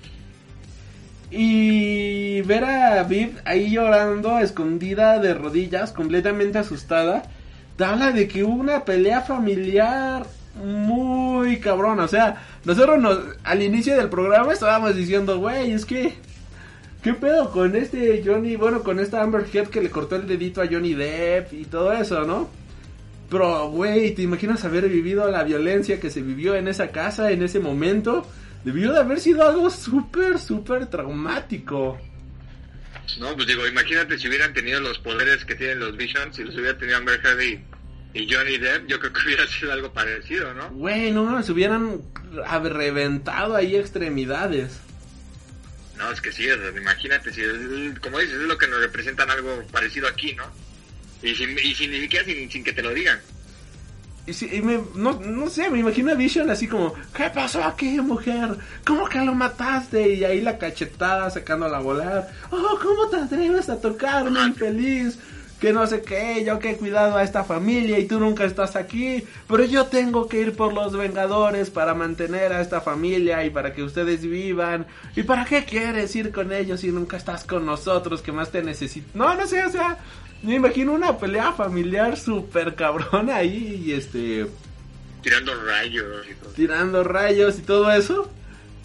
Y 1.30 2.42
ver 2.42 2.64
a 2.64 3.04
Viv 3.04 3.40
ahí 3.44 3.70
llorando, 3.70 4.40
escondida 4.40 5.20
de 5.20 5.32
rodillas, 5.32 5.92
completamente 5.92 6.58
asustada, 6.58 7.22
te 7.76 7.84
habla 7.84 8.10
de 8.10 8.26
que 8.26 8.42
hubo 8.42 8.54
una 8.54 8.84
pelea 8.84 9.20
familiar 9.20 10.26
muy 10.56 11.58
cabrona. 11.60 12.04
O 12.04 12.08
sea, 12.08 12.42
nosotros 12.64 13.00
nos, 13.00 13.18
al 13.44 13.62
inicio 13.62 13.96
del 13.96 14.08
programa 14.08 14.52
estábamos 14.52 14.96
diciendo, 14.96 15.38
güey, 15.38 15.70
es 15.70 15.86
que, 15.86 16.14
¿qué 17.02 17.14
pedo 17.14 17.50
con 17.50 17.76
este 17.76 18.22
Johnny? 18.24 18.56
Bueno, 18.56 18.82
con 18.82 19.00
esta 19.00 19.22
Amber 19.22 19.46
Heard 19.52 19.68
que 19.68 19.80
le 19.80 19.90
cortó 19.90 20.16
el 20.16 20.26
dedito 20.26 20.62
a 20.62 20.66
Johnny 20.66 20.94
Depp 20.94 21.52
y 21.52 21.64
todo 21.64 21.92
eso, 21.92 22.24
¿no? 22.24 22.50
Pero, 23.30 23.68
güey, 23.70 24.14
¿te 24.14 24.22
imaginas 24.22 24.64
haber 24.64 24.88
vivido 24.88 25.30
la 25.30 25.42
violencia 25.42 25.98
que 25.98 26.10
se 26.10 26.20
vivió 26.20 26.54
en 26.54 26.68
esa 26.68 26.88
casa 26.88 27.30
en 27.30 27.42
ese 27.42 27.60
momento? 27.60 28.26
Debió 28.64 28.92
de 28.92 29.00
haber 29.00 29.20
sido 29.20 29.48
algo 29.48 29.70
súper, 29.70 30.38
súper 30.38 30.86
traumático. 30.86 31.98
no 33.18 33.34
pues 33.34 33.46
digo 33.46 33.66
imagínate 33.66 34.18
si 34.18 34.28
hubieran 34.28 34.52
tenido 34.52 34.80
los 34.80 34.98
poderes 34.98 35.44
que 35.44 35.54
tienen 35.54 35.80
los 35.80 35.96
Visions 35.96 36.36
si 36.36 36.44
los 36.44 36.54
hubiera 36.54 36.78
tenido 36.78 36.98
Amber 36.98 37.20
Heard 37.24 37.40
y, 37.40 37.60
y 38.14 38.32
Johnny 38.32 38.58
Depp 38.58 38.86
yo 38.86 39.00
creo 39.00 39.12
que 39.12 39.20
hubiera 39.24 39.46
sido 39.46 39.72
algo 39.72 39.92
parecido 39.92 40.54
no 40.54 40.70
Güey, 40.70 41.10
no 41.10 41.24
mames, 41.24 41.48
hubieran 41.50 42.00
reventado 42.62 43.56
ahí 43.56 43.76
extremidades. 43.76 44.78
No, 46.02 46.10
es 46.10 46.20
que 46.20 46.32
sí, 46.32 46.46
imagínate, 46.76 47.32
si 47.32 47.42
es- 47.42 47.98
como 48.00 48.18
dices, 48.18 48.34
es 48.34 48.48
lo 48.48 48.58
que 48.58 48.66
nos 48.66 48.80
representan 48.80 49.30
algo 49.30 49.62
parecido 49.70 50.08
aquí, 50.08 50.34
¿no? 50.34 50.44
Y 51.22 51.34
sin, 51.36 51.56
y 51.58 51.74
sin 51.76 51.92
ni 51.92 52.00
siquiera 52.00 52.24
sin, 52.24 52.50
sin 52.50 52.64
que 52.64 52.72
te 52.72 52.82
lo 52.82 52.92
digan. 52.92 53.20
Y, 54.26 54.32
sí, 54.34 54.48
y 54.52 54.62
me, 54.62 54.80
no, 54.94 55.20
no 55.20 55.48
sé, 55.50 55.68
me 55.70 55.78
imagino 55.80 56.10
a 56.10 56.14
Vision 56.14 56.50
así 56.50 56.66
como, 56.68 56.94
¿qué 57.14 57.30
pasó 57.30 57.62
aquí, 57.64 58.00
mujer? 58.00 58.56
¿Cómo 58.84 59.08
que 59.08 59.18
lo 59.18 59.34
mataste? 59.34 60.14
Y 60.14 60.24
ahí 60.24 60.40
la 60.40 60.58
cachetada 60.58 61.30
sacándola 61.30 61.78
a 61.78 61.80
volar. 61.80 62.30
Oh, 62.50 62.78
¿cómo 62.82 63.08
te 63.08 63.16
atreves 63.16 63.68
a 63.68 63.80
tocarme, 63.80 64.40
infeliz? 64.46 65.18
Que 65.62 65.72
no 65.72 65.86
sé 65.86 66.02
qué, 66.02 66.42
yo 66.44 66.58
que 66.58 66.70
he 66.70 66.76
cuidado 66.76 67.16
a 67.16 67.22
esta 67.22 67.44
familia 67.44 67.96
y 68.00 68.06
tú 68.06 68.18
nunca 68.18 68.44
estás 68.44 68.74
aquí. 68.74 69.22
Pero 69.48 69.64
yo 69.64 69.86
tengo 69.86 70.26
que 70.28 70.40
ir 70.40 70.56
por 70.56 70.72
los 70.72 70.92
Vengadores 70.96 71.70
para 71.70 71.94
mantener 71.94 72.52
a 72.52 72.60
esta 72.60 72.80
familia 72.80 73.44
y 73.46 73.50
para 73.50 73.72
que 73.72 73.84
ustedes 73.84 74.22
vivan. 74.22 74.86
¿Y 75.14 75.22
para 75.22 75.44
qué 75.44 75.64
quieres 75.64 76.14
ir 76.16 76.32
con 76.32 76.52
ellos 76.52 76.80
si 76.80 76.88
nunca 76.90 77.16
estás 77.16 77.44
con 77.44 77.64
nosotros 77.64 78.22
que 78.22 78.32
más 78.32 78.50
te 78.50 78.60
necesito? 78.64 79.08
No, 79.14 79.34
no 79.36 79.46
sé, 79.46 79.64
o 79.64 79.70
sea, 79.70 79.98
me 80.42 80.56
imagino 80.56 80.92
una 80.94 81.16
pelea 81.16 81.52
familiar 81.52 82.16
súper 82.18 82.74
cabrona 82.74 83.36
ahí 83.36 83.84
y 83.86 83.92
este 83.92 84.48
Tirando 85.22 85.54
rayos 85.64 86.26
y 86.28 86.34
todo. 86.34 86.50
tirando 86.54 87.04
rayos 87.04 87.56
y 87.60 87.62
todo 87.62 87.88
eso. 87.92 88.28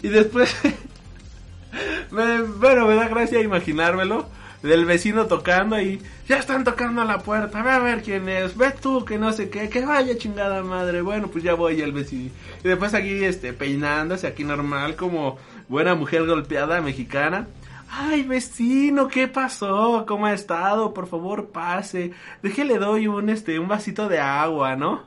Y 0.00 0.08
después, 0.10 0.54
me- 2.12 2.42
bueno, 2.42 2.86
me 2.86 2.94
da 2.94 3.08
gracia 3.08 3.40
imaginármelo. 3.40 4.28
Del 4.62 4.84
vecino 4.84 5.26
tocando 5.26 5.80
y 5.80 6.00
ya 6.26 6.36
están 6.36 6.64
tocando 6.64 7.02
a 7.02 7.04
la 7.04 7.20
puerta, 7.20 7.62
ve 7.62 7.70
a 7.70 7.78
ver 7.78 8.02
quién 8.02 8.28
es, 8.28 8.56
ve 8.56 8.72
tú 8.72 9.04
que 9.04 9.18
no 9.18 9.32
sé 9.32 9.50
qué, 9.50 9.68
que 9.68 9.84
vaya 9.84 10.18
chingada 10.18 10.62
madre, 10.62 11.00
bueno 11.00 11.28
pues 11.28 11.44
ya 11.44 11.54
voy 11.54 11.80
al 11.82 11.92
vecino. 11.92 12.30
Y 12.64 12.68
después 12.68 12.94
aquí 12.94 13.24
este 13.24 13.52
peinándose 13.52 14.26
aquí 14.26 14.44
normal 14.44 14.96
como 14.96 15.38
buena 15.68 15.94
mujer 15.94 16.26
golpeada 16.26 16.80
mexicana. 16.80 17.46
Ay, 17.90 18.22
vecino, 18.22 19.08
¿qué 19.08 19.28
pasó? 19.28 20.04
¿Cómo 20.06 20.26
ha 20.26 20.34
estado? 20.34 20.92
Por 20.92 21.06
favor, 21.06 21.48
pase. 21.48 22.12
Déjele 22.42 22.78
doy 22.78 23.06
un 23.06 23.30
este 23.30 23.58
un 23.58 23.66
vasito 23.66 24.08
de 24.08 24.18
agua, 24.18 24.76
¿no? 24.76 25.06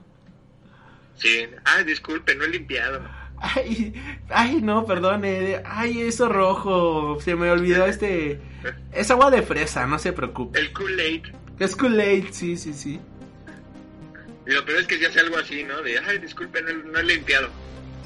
Sí. 1.15 1.45
Ay, 1.63 1.83
disculpe, 1.83 2.33
no 2.35 2.43
he 2.43 2.47
limpiado. 2.47 3.20
Ay, 3.41 3.93
ay, 4.29 4.61
no, 4.61 4.85
perdone. 4.85 5.61
Ay, 5.65 6.01
eso 6.01 6.29
rojo. 6.29 7.19
Se 7.21 7.35
me 7.35 7.49
olvidó 7.49 7.85
este. 7.85 8.39
Es 8.91 9.09
agua 9.09 9.31
de 9.31 9.41
fresa, 9.41 9.87
no 9.87 9.97
se 9.97 10.13
preocupe. 10.13 10.59
El 10.59 10.71
Kool-Aid. 10.71 11.23
Es 11.59 11.75
Kool-Aid, 11.75 12.27
sí, 12.31 12.55
sí, 12.55 12.73
sí. 12.73 12.99
Y 14.45 14.51
lo 14.51 14.63
peor 14.63 14.81
es 14.81 14.87
que 14.87 14.97
se 14.97 15.07
hace 15.07 15.19
algo 15.19 15.37
así, 15.37 15.63
¿no? 15.63 15.81
De, 15.81 15.97
ay, 15.99 16.19
disculpe, 16.19 16.61
no, 16.61 16.73
no 16.91 16.99
he 16.99 17.03
limpiado. 17.03 17.49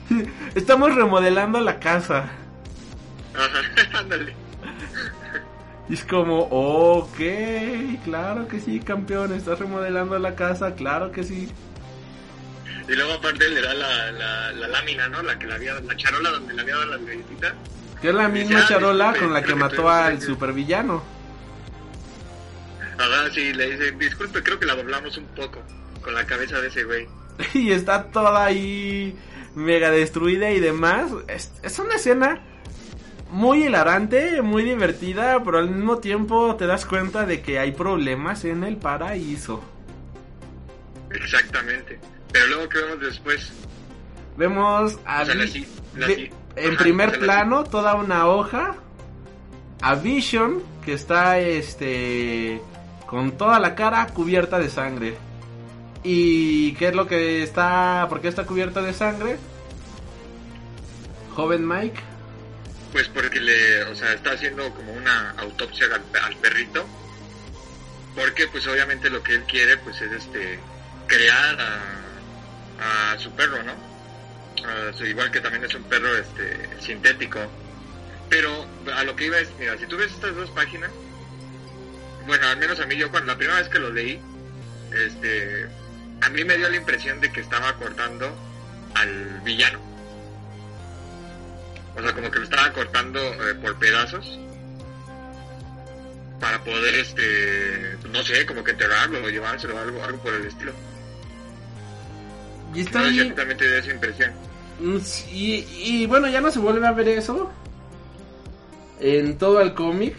Estamos 0.56 0.96
remodelando 0.96 1.60
la 1.60 1.80
casa. 1.80 2.30
Ajá, 3.34 3.62
ándale. 4.00 4.34
Y 5.90 5.94
es 5.94 6.04
como, 6.04 6.48
ok, 6.50 7.20
claro 8.04 8.48
que 8.48 8.60
sí, 8.60 8.80
campeón, 8.80 9.34
estás 9.34 9.60
remodelando 9.60 10.18
la 10.18 10.36
casa, 10.36 10.76
claro 10.76 11.12
que 11.12 11.24
sí. 11.24 11.50
Y 12.88 12.94
luego 12.94 13.14
aparte 13.14 13.50
le 13.50 13.62
da 13.62 13.74
la, 13.74 14.12
la, 14.12 14.52
la 14.52 14.68
lámina, 14.68 15.08
¿no? 15.10 15.24
La 15.24 15.38
que 15.40 15.48
la 15.48 15.56
había, 15.56 15.80
la 15.80 15.96
charola 15.98 16.30
donde 16.30 16.54
le 16.54 16.62
había 16.62 16.76
dado 16.76 16.86
las 16.98 17.06
galletitas. 17.06 17.54
Que 18.02 18.10
es 18.10 18.16
la 18.16 18.28
misma 18.28 18.60
"Ah, 18.60 18.66
charola 18.68 19.06
disculpe, 19.06 19.20
con 19.26 19.34
la 19.34 19.42
que 19.42 19.48
que 19.48 19.56
mató 19.56 19.76
tuvimos 19.78 19.94
al 19.94 20.18
sueño". 20.18 20.34
supervillano. 20.36 21.04
Ajá, 22.98 23.30
sí, 23.34 23.54
le 23.54 23.72
dice, 23.72 23.92
disculpe, 23.94 24.42
creo 24.44 24.60
que 24.60 24.66
la 24.66 24.76
doblamos 24.76 25.18
un 25.18 25.26
poco 25.28 25.62
con 26.02 26.14
la 26.14 26.26
cabeza 26.26 26.62
de 26.62 26.68
ese 26.68 26.84
güey. 26.84 27.08
y 27.54 27.72
está 27.72 28.04
toda 28.06 28.46
ahí 28.46 29.18
mega 29.56 29.90
destruida 29.92 30.52
y 30.52 30.60
demás. 30.60 31.12
Es, 31.28 31.52
es 31.64 31.80
una 31.80 31.96
escena 31.96 32.40
muy 33.32 33.66
hilarante, 33.66 34.42
muy 34.42 34.64
divertida, 34.64 35.44
pero 35.44 35.58
al 35.58 35.70
mismo 35.70 35.98
tiempo 35.98 36.56
te 36.56 36.68
das 36.68 36.86
cuenta 36.86 37.26
de 37.26 37.42
que 37.42 37.58
hay 37.60 37.72
problemas 37.72 38.46
en 38.46 38.64
el 38.64 38.78
paraíso. 38.78 39.64
Exactamente. 41.10 42.00
Pero 42.36 42.48
luego 42.48 42.68
que 42.68 42.80
vemos 42.80 43.00
después, 43.00 43.50
Vemos 44.36 45.00
a 45.06 45.22
O 45.22 45.26
sea, 45.26 45.36
la 45.36 45.46
en 45.46 46.74
ajá, 46.74 46.84
primer 46.84 47.08
o 47.08 47.12
sea, 47.12 47.20
la 47.22 47.26
plano 47.26 47.64
toda 47.64 47.96
una 47.96 48.28
hoja 48.28 48.76
a 49.82 49.96
Vision 49.96 50.62
que 50.84 50.92
está 50.92 51.40
este 51.40 52.62
con 53.06 53.38
toda 53.38 53.58
la 53.62 53.74
cara 53.74 54.06
cubierta 54.08 54.60
de 54.60 54.70
sangre. 54.70 55.16
¿Y 56.04 56.74
qué 56.74 56.90
es 56.90 56.94
lo 56.94 57.08
que 57.08 57.42
está 57.42 58.06
por 58.10 58.20
qué 58.20 58.28
está 58.28 58.46
cubierta 58.46 58.82
de 58.82 58.94
sangre? 58.94 59.38
Joven 61.36 61.66
Mike. 61.66 62.02
pues 62.92 63.08
porque 63.08 63.40
le, 63.40 63.84
o 63.86 63.96
sea, 63.96 64.12
está 64.12 64.32
haciendo 64.32 64.70
como 64.74 64.92
una 64.92 65.36
autopsia 65.38 65.86
al, 65.86 66.04
al 66.22 66.36
perrito. 66.36 66.86
Porque 68.14 68.46
pues 68.50 68.68
obviamente 68.68 69.10
lo 69.10 69.24
que 69.24 69.36
él 69.36 69.44
quiere 69.44 69.78
pues 69.78 70.02
es 70.02 70.12
este 70.12 70.60
crear 71.08 71.62
a, 71.62 72.05
a 72.80 73.18
su 73.20 73.32
perro, 73.32 73.64
¿no? 73.64 73.74
Igual 75.06 75.32
que 75.32 75.42
también 75.42 75.64
es 75.64 75.76
un 75.76 75.84
perro 75.84 76.16
este 76.18 76.70
sintético. 76.82 77.40
Pero 78.30 78.66
a 78.96 79.04
lo 79.04 79.16
que 79.16 79.26
iba 79.26 79.38
es, 79.38 79.50
mira, 79.60 79.78
si 79.78 79.86
tú 79.86 79.98
ves 79.98 80.12
estas 80.12 80.36
dos 80.36 80.50
páginas, 80.52 80.90
bueno, 82.26 82.48
al 82.48 82.58
menos 82.58 82.80
a 82.80 82.86
mí 82.86 82.96
yo 82.96 83.12
cuando 83.12 83.32
la 83.32 83.38
primera 83.38 83.60
vez 83.60 83.70
que 83.70 83.80
lo 83.80 83.92
leí, 83.92 84.20
este, 84.92 85.68
a 86.22 86.30
mí 86.30 86.44
me 86.44 86.58
dio 86.58 86.70
la 86.70 86.78
impresión 86.78 87.22
de 87.22 87.32
que 87.32 87.42
estaba 87.42 87.74
cortando 87.76 88.36
al 88.96 89.42
villano. 89.42 89.80
O 91.96 92.02
sea, 92.02 92.14
como 92.14 92.32
que 92.32 92.40
lo 92.40 92.46
estaba 92.46 92.74
cortando 92.74 93.20
eh, 93.20 93.56
por 93.56 93.78
pedazos 93.78 94.40
para 96.40 96.64
poder, 96.64 96.96
este, 96.96 97.98
no 98.10 98.24
sé, 98.24 98.46
como 98.46 98.64
que 98.64 98.72
enterrarlo 98.72 99.24
o 99.24 99.30
llevárselo, 99.30 99.80
algo, 99.80 100.04
algo 100.04 100.18
por 100.20 100.34
el 100.34 100.46
estilo. 100.46 100.74
Y 102.76 102.82
está 102.82 103.00
No 103.00 103.06
ahí. 103.08 103.20
ti 103.30 103.32
también 103.32 103.58
te 103.58 103.68
dio 103.68 103.78
esa 103.78 103.92
impresión. 103.92 104.32
Mm, 104.80 104.98
y, 105.32 106.06
bueno, 106.08 106.28
ya 106.28 106.42
no 106.42 106.52
se 106.52 106.60
vuelve 106.60 106.86
a 106.86 106.92
ver 106.92 107.08
eso 107.08 107.52
en 109.00 109.38
todo 109.38 109.62
el 109.62 109.74
cómic. 109.74 110.16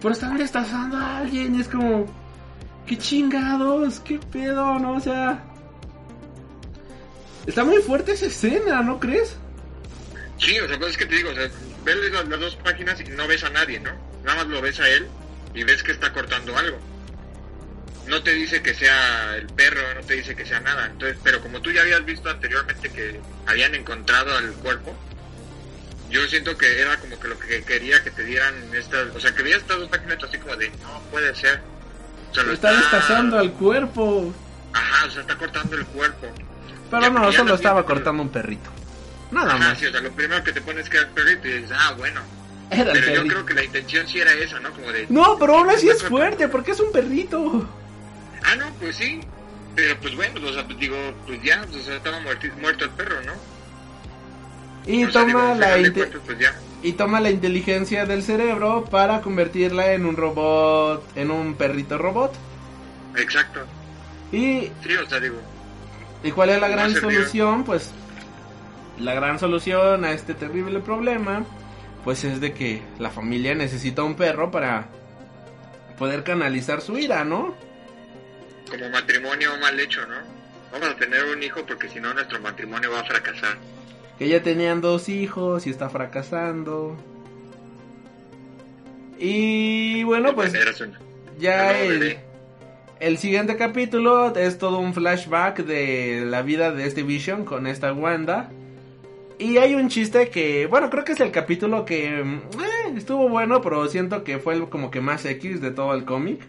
Pero 0.00 0.12
están 0.12 0.38
destazando 0.38 0.96
a 0.96 1.18
alguien 1.18 1.54
y 1.56 1.60
es 1.60 1.68
como, 1.68 2.06
qué 2.86 2.96
chingados, 2.96 4.00
qué 4.00 4.18
pedo, 4.18 4.78
¿no? 4.78 4.94
O 4.94 5.00
sea, 5.00 5.44
está 7.46 7.64
muy 7.64 7.82
fuerte 7.82 8.12
esa 8.12 8.26
escena, 8.26 8.80
¿no 8.82 8.98
crees? 9.00 9.36
Sí, 10.38 10.58
o 10.60 10.68
sea, 10.68 10.78
pues 10.78 10.92
es 10.92 10.98
que 10.98 11.06
te 11.06 11.16
digo, 11.16 11.30
o 11.30 11.34
sea, 11.34 11.48
ves 11.84 12.12
las, 12.12 12.28
las 12.28 12.40
dos 12.40 12.56
páginas 12.56 13.00
y 13.00 13.04
no 13.10 13.26
ves 13.26 13.42
a 13.42 13.50
nadie, 13.50 13.80
¿no? 13.80 13.90
Nada 14.24 14.44
más 14.44 14.46
lo 14.46 14.62
ves 14.62 14.78
a 14.78 14.88
él 14.88 15.08
y 15.52 15.64
ves 15.64 15.82
que 15.82 15.92
está 15.92 16.12
cortando 16.12 16.56
algo. 16.56 16.78
No 18.08 18.22
te 18.22 18.32
dice 18.32 18.62
que 18.62 18.74
sea 18.74 19.36
el 19.36 19.46
perro, 19.48 19.82
no 19.94 20.00
te 20.00 20.14
dice 20.14 20.34
que 20.34 20.46
sea 20.46 20.60
nada. 20.60 20.86
Entonces, 20.86 21.18
pero 21.22 21.40
como 21.40 21.60
tú 21.60 21.70
ya 21.70 21.82
habías 21.82 22.04
visto 22.04 22.30
anteriormente 22.30 22.90
que 22.90 23.20
habían 23.46 23.74
encontrado 23.74 24.36
al 24.36 24.52
cuerpo, 24.54 24.96
yo 26.10 26.26
siento 26.26 26.56
que 26.56 26.80
era 26.80 26.96
como 26.98 27.20
que 27.20 27.28
lo 27.28 27.38
que 27.38 27.62
quería 27.64 28.02
que 28.02 28.10
te 28.10 28.24
dieran 28.24 28.54
estas, 28.72 29.14
o 29.14 29.20
sea, 29.20 29.34
que 29.34 29.42
veías 29.42 29.60
estas 29.60 29.78
dos 29.78 29.88
páginas 29.88 30.18
así 30.24 30.38
como 30.38 30.56
de, 30.56 30.70
no 30.70 31.02
puede 31.10 31.34
ser. 31.34 31.60
O 32.30 32.34
sea, 32.34 32.44
lo 32.44 32.52
está 32.52 32.72
destazando 32.72 33.38
al 33.38 33.52
cuerpo. 33.52 34.32
Ajá, 34.72 35.06
o 35.06 35.10
sea, 35.10 35.20
está 35.20 35.36
cortando 35.36 35.76
el 35.76 35.86
cuerpo. 35.86 36.26
Pero 36.90 37.02
Ya, 37.02 37.10
no, 37.10 37.32
solo 37.32 37.50
lo 37.50 37.54
estaba 37.56 37.84
cortando 37.84 38.22
un 38.22 38.30
perrito. 38.30 38.70
Nada 39.30 39.54
Ajá, 39.54 39.58
más. 39.58 39.78
sí, 39.78 39.86
o 39.86 39.92
sea, 39.92 40.00
lo 40.00 40.10
primero 40.12 40.42
que 40.42 40.52
te 40.52 40.62
pones 40.62 40.88
que 40.88 40.96
era 40.96 41.06
el 41.06 41.12
perrito 41.12 41.46
y 41.46 41.52
dices, 41.52 41.76
ah, 41.78 41.94
bueno. 41.98 42.22
Era 42.70 42.92
Pero 42.92 43.14
yo 43.22 43.26
creo 43.26 43.46
que 43.46 43.54
la 43.54 43.64
intención 43.64 44.06
sí 44.08 44.20
era 44.20 44.32
esa, 44.32 44.60
¿no? 44.60 44.70
Como 44.72 44.92
de... 44.92 45.06
No, 45.08 45.38
pero 45.38 45.58
aún 45.58 45.70
así 45.70 45.88
es 45.88 46.02
fuerte, 46.02 46.48
porque 46.48 46.72
es 46.72 46.80
un 46.80 46.92
perrito. 46.92 47.68
Ah, 48.50 48.56
no, 48.56 48.66
pues 48.80 48.96
sí. 48.96 49.20
Pero 49.74 49.96
pues 50.00 50.16
bueno, 50.16 50.40
o 50.44 50.52
sea, 50.52 50.64
pues 50.64 50.78
digo, 50.78 50.96
pues 51.26 51.40
ya, 51.42 51.60
pues, 51.70 51.82
o 51.82 51.86
sea, 51.86 51.96
estaba 51.96 52.20
muerto 52.20 52.84
el 52.84 52.90
perro, 52.90 53.22
¿no? 53.22 53.32
Y 54.86 55.04
O 55.04 55.10
sea, 55.10 55.24
digo, 55.24 55.38
toma 55.40 55.54
la 55.54 55.70
cuentas, 55.78 56.08
pues 56.24 56.38
ya. 56.38 56.54
y 56.82 56.92
toma 56.92 57.20
la 57.20 57.30
inteligencia 57.30 58.06
del 58.06 58.22
cerebro 58.22 58.84
para 58.84 59.20
convertirla 59.20 59.92
en 59.92 60.06
un 60.06 60.16
robot, 60.16 61.04
en 61.16 61.30
un 61.30 61.54
perrito 61.54 61.98
robot. 61.98 62.32
Exacto. 63.16 63.60
Y, 64.32 64.70
Sí, 64.82 64.94
o 65.02 65.06
sea, 65.08 65.20
digo, 65.20 65.36
¿y 66.22 66.30
cuál 66.32 66.50
es 66.50 66.60
la 66.60 66.68
gran 66.68 66.94
solución? 66.94 67.64
Pues 67.64 67.90
la 68.98 69.14
gran 69.14 69.38
solución 69.38 70.04
a 70.04 70.12
este 70.12 70.34
terrible 70.34 70.80
problema, 70.80 71.44
pues 72.04 72.24
es 72.24 72.40
de 72.40 72.52
que 72.52 72.82
la 72.98 73.10
familia 73.10 73.54
necesita 73.54 74.02
un 74.02 74.14
perro 74.16 74.50
para 74.50 74.86
poder 75.98 76.24
canalizar 76.24 76.80
su 76.80 76.98
ira, 76.98 77.24
¿no? 77.24 77.54
Como 78.68 78.88
matrimonio 78.90 79.56
mal 79.60 79.78
hecho, 79.78 80.06
¿no? 80.06 80.16
Vamos 80.72 80.88
a 80.88 80.96
tener 80.96 81.24
un 81.24 81.42
hijo 81.42 81.64
porque 81.66 81.88
si 81.88 82.00
no 82.00 82.12
nuestro 82.14 82.40
matrimonio 82.40 82.90
va 82.90 83.00
a 83.00 83.04
fracasar. 83.04 83.56
Que 84.18 84.28
ya 84.28 84.42
tenían 84.42 84.80
dos 84.80 85.08
hijos 85.08 85.66
y 85.66 85.70
está 85.70 85.88
fracasando. 85.88 86.96
Y 89.18 90.02
bueno, 90.04 90.34
pues 90.34 90.52
ya 91.38 91.78
el, 91.80 92.18
el 93.00 93.18
siguiente 93.18 93.56
capítulo 93.56 94.34
es 94.34 94.58
todo 94.58 94.78
un 94.78 94.94
flashback 94.94 95.64
de 95.64 96.24
la 96.26 96.42
vida 96.42 96.72
de 96.72 96.86
este 96.86 97.02
Vision 97.02 97.44
con 97.44 97.66
esta 97.66 97.92
Wanda. 97.92 98.50
Y 99.38 99.58
hay 99.58 99.74
un 99.74 99.88
chiste 99.88 100.30
que, 100.30 100.66
bueno, 100.66 100.90
creo 100.90 101.04
que 101.04 101.12
es 101.12 101.20
el 101.20 101.30
capítulo 101.30 101.84
que 101.84 102.24
mm, 102.24 102.36
eh, 102.60 102.94
estuvo 102.96 103.28
bueno, 103.28 103.60
pero 103.60 103.86
siento 103.88 104.24
que 104.24 104.38
fue 104.38 104.54
el 104.54 104.68
como 104.68 104.90
que 104.90 105.00
más 105.00 105.24
X 105.24 105.60
de 105.60 105.70
todo 105.70 105.94
el 105.94 106.04
cómic. 106.04 106.40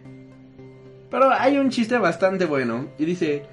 Pero 1.10 1.32
hay 1.32 1.58
un 1.58 1.70
chiste 1.70 1.98
bastante 1.98 2.46
bueno. 2.46 2.88
Y 2.98 3.06
dice, 3.06 3.46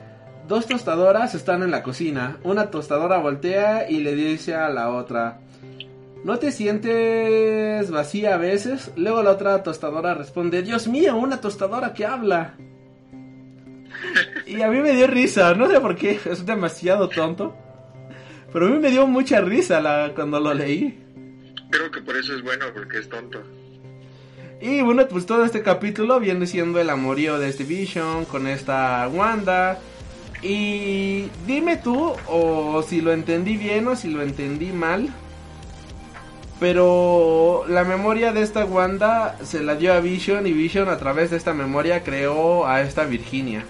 dos 0.47 0.66
tostadoras 0.66 1.35
están 1.35 1.62
en 1.62 1.70
la 1.70 1.83
cocina. 1.83 2.39
Una 2.43 2.70
tostadora 2.70 3.19
voltea 3.19 3.91
y 3.91 4.01
le 4.01 4.15
dice 4.15 4.55
a 4.55 4.69
la 4.69 4.91
otra, 4.91 5.41
¿no 6.24 6.39
te 6.39 6.53
sientes 6.53 7.91
vacía 7.91 8.35
a 8.35 8.39
veces? 8.39 8.93
Luego 8.97 9.23
la 9.23 9.31
otra 9.31 9.62
tostadora 9.62 10.15
responde, 10.15 10.62
Dios 10.62 10.89
mío, 10.89 11.16
una 11.16 11.41
tostadora 11.41 11.95
que 11.95 12.05
habla. 12.05 12.55
Y 14.47 14.61
a 14.62 14.69
mí 14.69 14.78
me 14.81 14.93
dio 14.93 15.07
risa, 15.07 15.55
no 15.55 15.69
sé 15.69 15.81
por 15.81 15.97
qué, 15.97 16.20
es 16.31 16.45
demasiado 16.47 17.09
tonto. 17.09 17.57
Pero 18.53 18.66
a 18.66 18.70
mí 18.70 18.78
me 18.78 18.91
dio 18.91 19.07
mucha 19.07 19.41
risa 19.41 19.81
la, 19.81 20.12
cuando 20.15 20.39
lo 20.39 20.55
leí. 20.55 21.03
Creo 21.70 21.91
que 21.91 22.01
por 22.01 22.16
eso 22.16 22.35
es 22.35 22.43
bueno, 22.43 22.66
porque 22.73 22.99
es 22.99 23.09
tonto. 23.09 23.43
Y 24.61 24.81
bueno, 24.81 25.07
pues 25.09 25.27
todo 25.27 25.45
este 25.45 25.62
capítulo 25.62 26.19
viene 26.19 26.47
siendo 26.47 26.81
el 26.81 26.89
amorío 26.91 27.39
de 27.39 27.49
este 27.49 27.65
Vision 27.65 28.24
con 28.24 28.47
esta 28.47 29.07
Wanda. 29.09 29.78
Y 30.43 31.28
dime 31.47 31.77
tú, 31.77 32.15
o 32.28 32.83
si 32.83 33.01
lo 33.01 33.12
entendí 33.12 33.57
bien 33.57 33.87
o 33.89 33.97
si 33.97 34.09
lo 34.09 34.23
entendí 34.23 34.73
mal. 34.73 35.09
Pero 36.59 37.65
la 37.69 37.85
memoria 37.85 38.33
de 38.33 38.43
esta 38.43 38.65
Wanda 38.65 39.37
se 39.45 39.62
la 39.62 39.74
dio 39.74 39.93
a 39.93 40.01
Vision 40.01 40.47
y 40.47 40.53
Vision 40.53 40.89
a 40.89 40.97
través 40.97 41.31
de 41.31 41.37
esta 41.37 41.53
memoria 41.53 42.03
creó 42.03 42.66
a 42.66 42.81
esta 42.81 43.05
Virginia. 43.05 43.65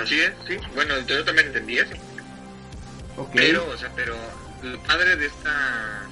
Así 0.00 0.20
es, 0.20 0.32
sí. 0.46 0.56
Bueno, 0.74 0.94
yo 1.06 1.24
también 1.24 1.48
entendí 1.48 1.78
eso. 1.78 1.94
Ok. 3.16 3.30
Pero, 3.34 3.66
o 3.68 3.76
sea, 3.76 3.90
pero 3.96 4.14
lo 4.62 4.78
padre 4.84 5.16
de 5.16 5.26
esta... 5.26 6.08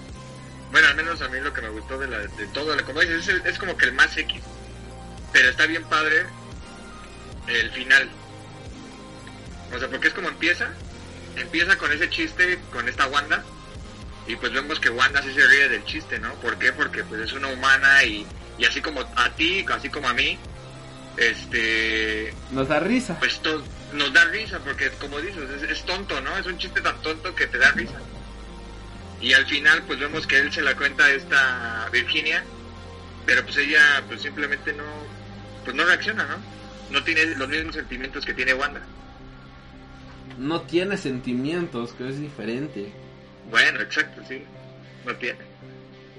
Bueno, 0.72 0.88
al 0.88 0.96
menos 0.96 1.20
a 1.22 1.28
mí 1.28 1.38
lo 1.40 1.52
que 1.52 1.60
me 1.62 1.68
gustó 1.68 1.98
de, 1.98 2.08
la, 2.08 2.18
de 2.18 2.46
todo, 2.48 2.74
como 2.84 3.00
dices, 3.00 3.28
es, 3.28 3.44
es 3.44 3.58
como 3.58 3.76
que 3.76 3.84
el 3.84 3.92
más 3.92 4.16
X. 4.16 4.40
Pero 5.32 5.48
está 5.50 5.66
bien 5.66 5.84
padre 5.84 6.24
el 7.46 7.70
final. 7.70 8.08
O 9.74 9.78
sea, 9.78 9.88
porque 9.88 10.08
es 10.08 10.14
como 10.14 10.28
empieza. 10.28 10.70
Empieza 11.36 11.76
con 11.76 11.92
ese 11.92 12.08
chiste, 12.10 12.58
con 12.72 12.88
esta 12.88 13.06
Wanda. 13.06 13.44
Y 14.26 14.36
pues 14.36 14.52
vemos 14.52 14.78
que 14.80 14.88
Wanda 14.90 15.22
sí 15.22 15.32
se 15.34 15.46
ríe 15.46 15.68
del 15.68 15.84
chiste, 15.84 16.18
¿no? 16.18 16.32
¿Por 16.36 16.56
qué? 16.58 16.72
Porque 16.72 17.02
pues 17.04 17.20
es 17.22 17.32
una 17.32 17.48
humana 17.48 18.04
y, 18.04 18.26
y 18.58 18.64
así 18.64 18.80
como 18.80 19.00
a 19.16 19.30
ti, 19.30 19.64
así 19.74 19.88
como 19.90 20.08
a 20.08 20.14
mí, 20.14 20.38
este, 21.16 22.32
Nos 22.50 22.68
da 22.68 22.80
risa. 22.80 23.18
pues 23.18 23.40
to- 23.40 23.62
nos 23.92 24.12
da 24.12 24.24
risa 24.26 24.58
porque 24.60 24.90
como 24.92 25.20
dices 25.20 25.50
es, 25.62 25.70
es 25.70 25.84
tonto 25.84 26.18
no 26.22 26.34
es 26.38 26.46
un 26.46 26.56
chiste 26.56 26.80
tan 26.80 26.98
tonto 27.02 27.34
que 27.34 27.46
te 27.46 27.58
da 27.58 27.70
risa 27.72 27.98
y 29.22 29.32
al 29.32 29.46
final 29.46 29.82
pues 29.86 30.00
vemos 30.00 30.26
que 30.26 30.36
él 30.38 30.52
se 30.52 30.60
la 30.60 30.76
cuenta 30.76 31.04
a 31.04 31.12
esta 31.12 31.88
Virginia 31.92 32.44
pero 33.24 33.42
pues 33.44 33.56
ella 33.56 34.02
pues 34.08 34.20
simplemente 34.20 34.72
no 34.72 34.84
pues 35.64 35.74
no 35.74 35.84
reacciona 35.84 36.24
no 36.26 36.36
no 36.90 37.04
tiene 37.04 37.24
los 37.36 37.48
mismos 37.48 37.74
sentimientos 37.76 38.26
que 38.26 38.34
tiene 38.34 38.52
Wanda 38.52 38.82
No 40.38 40.60
tiene 40.62 40.96
sentimientos, 40.96 41.92
que 41.92 42.08
es 42.08 42.20
diferente. 42.20 42.92
bueno 43.50 43.80
exacto 43.80 44.20
sí 44.28 44.42
no 45.06 45.14
tiene 45.16 45.38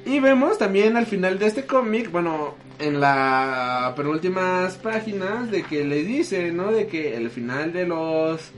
Y 0.06 0.20
vemos 0.20 0.58
también 0.58 0.98
al 0.98 1.06
final 1.06 1.40
de 1.40 1.48
este 1.48 1.66
cómic, 1.66 2.12
bueno, 2.12 2.58
en 2.80 3.00
las 3.00 3.94
penúltimas 3.94 4.76
páginas, 4.78 5.50
de 5.50 5.64
que 5.64 5.86
le 5.86 6.04
dice, 6.04 6.52
¿no? 6.52 6.72
De 6.72 6.88
que 6.88 7.16
el 7.16 7.30
final 7.30 7.72
de 7.72 7.86
los... 7.88 8.52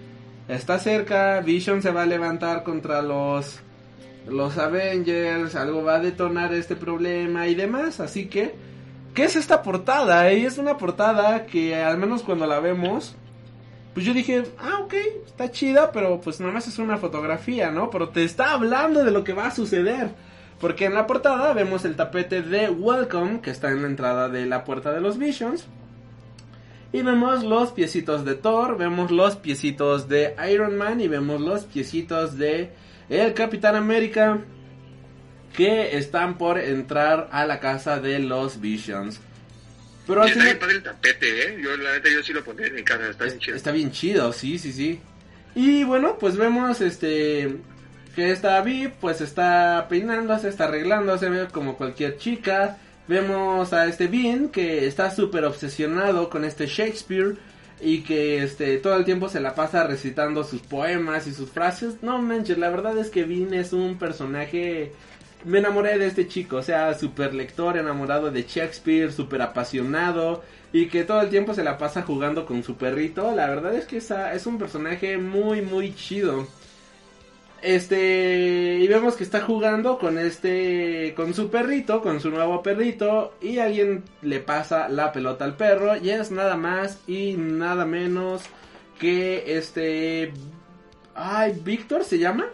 Está 0.47 0.79
cerca, 0.79 1.41
Vision 1.41 1.81
se 1.81 1.91
va 1.91 2.03
a 2.03 2.05
levantar 2.07 2.63
contra 2.63 3.01
los... 3.01 3.59
Los 4.27 4.57
Avengers, 4.57 5.55
algo 5.55 5.83
va 5.83 5.95
a 5.95 5.99
detonar 5.99 6.53
este 6.53 6.75
problema 6.75 7.47
y 7.47 7.55
demás, 7.55 7.99
así 7.99 8.27
que... 8.27 8.55
¿Qué 9.13 9.23
es 9.23 9.37
esta 9.37 9.61
portada? 9.61 10.33
Y 10.33 10.45
es 10.45 10.57
una 10.57 10.77
portada 10.77 11.45
que 11.45 11.75
al 11.75 11.97
menos 11.97 12.21
cuando 12.21 12.45
la 12.45 12.59
vemos... 12.59 13.15
Pues 13.93 14.05
yo 14.05 14.13
dije, 14.13 14.43
ah, 14.59 14.79
ok, 14.83 14.93
está 15.25 15.49
chida, 15.51 15.93
pero 15.93 16.19
pues 16.19 16.41
nada 16.41 16.51
más 16.51 16.67
es 16.67 16.79
una 16.79 16.97
fotografía, 16.97 17.71
¿no? 17.71 17.89
Pero 17.89 18.09
te 18.09 18.25
está 18.25 18.51
hablando 18.51 19.05
de 19.05 19.11
lo 19.11 19.23
que 19.23 19.31
va 19.31 19.47
a 19.47 19.51
suceder. 19.51 20.09
Porque 20.59 20.83
en 20.83 20.93
la 20.93 21.07
portada 21.07 21.53
vemos 21.53 21.85
el 21.85 21.95
tapete 21.95 22.41
de 22.41 22.69
Welcome, 22.69 23.39
que 23.39 23.51
está 23.51 23.71
en 23.71 23.83
la 23.83 23.87
entrada 23.87 24.27
de 24.27 24.45
la 24.45 24.65
puerta 24.65 24.91
de 24.91 24.99
los 24.99 25.17
Visions. 25.17 25.65
Y 26.91 27.01
vemos 27.01 27.43
los 27.43 27.71
piecitos 27.71 28.23
de 28.23 28.35
Thor, 28.35 28.77
vemos 28.77 29.11
los 29.11 29.35
piecitos 29.35 30.07
de 30.07 30.35
Iron 30.51 30.77
Man 30.77 31.01
y 31.01 31.07
vemos 31.07 31.41
los 31.41 31.65
piecitos 31.65 32.37
de 32.37 32.71
el 33.09 33.33
Capitán 33.33 33.75
América 33.75 34.39
que 35.55 35.97
están 35.97 36.37
por 36.37 36.57
entrar 36.59 37.29
a 37.31 37.45
la 37.45 37.59
casa 37.59 37.99
de 37.99 38.19
los 38.19 38.59
Visions. 38.59 39.19
Pero 40.07 40.21
al 40.21 40.29
está 40.29 40.43
bien 40.43 40.59
padre 40.59 40.75
el 40.75 40.83
tapete 40.83 41.47
eh 41.47 41.59
yo 41.61 41.75
la 41.77 41.93
neta 41.93 42.09
yo 42.09 42.21
sí 42.21 42.31
lo 42.31 42.43
en 42.59 42.75
mi 42.75 42.83
casa 42.83 43.09
está 43.09 43.25
bien 43.25 43.39
chido 43.39 43.55
Está 43.55 43.71
bien 43.71 43.91
chido, 43.91 44.33
sí, 44.33 44.59
sí, 44.59 44.71
sí. 44.71 44.99
Y 45.55 45.83
bueno, 45.83 46.17
pues 46.19 46.37
vemos 46.37 46.81
este 46.81 47.57
que 48.15 48.31
esta 48.31 48.61
Viv 48.61 48.93
pues 49.01 49.21
está 49.21 49.87
peinándose, 49.89 50.47
está 50.47 50.65
arreglándose 50.65 51.29
como 51.51 51.75
cualquier 51.75 52.17
chica. 52.17 52.77
Vemos 53.07 53.71
a 53.73 53.85
este 53.85 54.07
Bean 54.07 54.49
que 54.49 54.87
está 54.87 55.11
súper 55.11 55.45
obsesionado 55.45 56.29
con 56.29 56.43
este 56.43 56.65
Shakespeare 56.65 57.35
y 57.81 58.01
que 58.01 58.41
este 58.43 58.77
todo 58.77 58.95
el 58.95 59.05
tiempo 59.05 59.29
se 59.29 59.39
la 59.41 59.53
pasa 59.53 59.83
recitando 59.85 60.43
sus 60.43 60.61
poemas 60.61 61.27
y 61.27 61.33
sus 61.33 61.49
frases. 61.51 62.01
No 62.01 62.19
manches, 62.21 62.57
la 62.57 62.69
verdad 62.69 62.97
es 62.97 63.09
que 63.09 63.23
Bean 63.25 63.53
es 63.53 63.73
un 63.73 63.97
personaje 63.97 64.91
me 65.43 65.59
enamoré 65.59 65.99
de 65.99 66.07
este 66.07 66.27
chico, 66.27 66.55
o 66.57 66.63
sea, 66.63 66.95
súper 66.97 67.35
lector, 67.35 67.77
enamorado 67.77 68.31
de 68.31 68.41
Shakespeare, 68.43 69.11
súper 69.11 69.43
apasionado 69.43 70.43
y 70.73 70.87
que 70.87 71.03
todo 71.03 71.21
el 71.21 71.29
tiempo 71.29 71.53
se 71.53 71.63
la 71.63 71.77
pasa 71.77 72.01
jugando 72.01 72.47
con 72.47 72.63
su 72.63 72.75
perrito. 72.77 73.31
La 73.35 73.47
verdad 73.47 73.75
es 73.75 73.85
que 73.85 73.97
esa- 73.97 74.33
es 74.33 74.47
un 74.47 74.57
personaje 74.57 75.19
muy, 75.19 75.61
muy 75.61 75.93
chido. 75.93 76.47
Este, 77.65 78.77
y 78.79 78.87
vemos 78.87 79.15
que 79.15 79.23
está 79.23 79.41
jugando 79.41 79.97
con 79.97 80.19
este, 80.19 81.15
con 81.15 81.33
su 81.33 81.49
perrito, 81.49 81.99
con 81.99 82.19
su 82.19 82.29
nuevo 82.29 82.61
perrito, 82.61 83.33
y 83.41 83.57
alguien 83.57 84.03
le 84.21 84.39
pasa 84.39 84.87
la 84.87 85.11
pelota 85.11 85.45
al 85.45 85.57
perro, 85.57 85.97
y 85.97 86.11
es 86.11 86.29
nada 86.29 86.57
más 86.57 86.99
y 87.07 87.33
nada 87.33 87.87
menos 87.87 88.43
que 88.99 89.57
este, 89.57 90.31
ay, 91.15 91.59
Víctor 91.63 92.03
se 92.03 92.19
llama. 92.19 92.45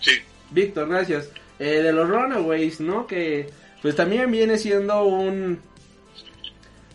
sí 0.00 0.12
Víctor, 0.52 0.88
gracias. 0.88 1.30
Eh, 1.58 1.82
de 1.82 1.92
los 1.92 2.08
Runaways, 2.08 2.80
¿no? 2.80 3.08
Que 3.08 3.50
pues 3.82 3.96
también 3.96 4.30
viene 4.30 4.56
siendo 4.56 5.02
un 5.02 5.60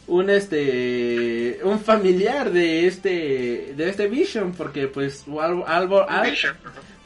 un 0.07 0.29
este 0.29 1.59
un 1.63 1.79
familiar 1.79 2.51
de 2.51 2.87
este 2.87 3.73
de 3.75 3.89
este 3.89 4.07
Vision 4.07 4.51
porque 4.53 4.87
pues 4.87 5.23
su 5.25 5.39
árbol, 5.39 6.05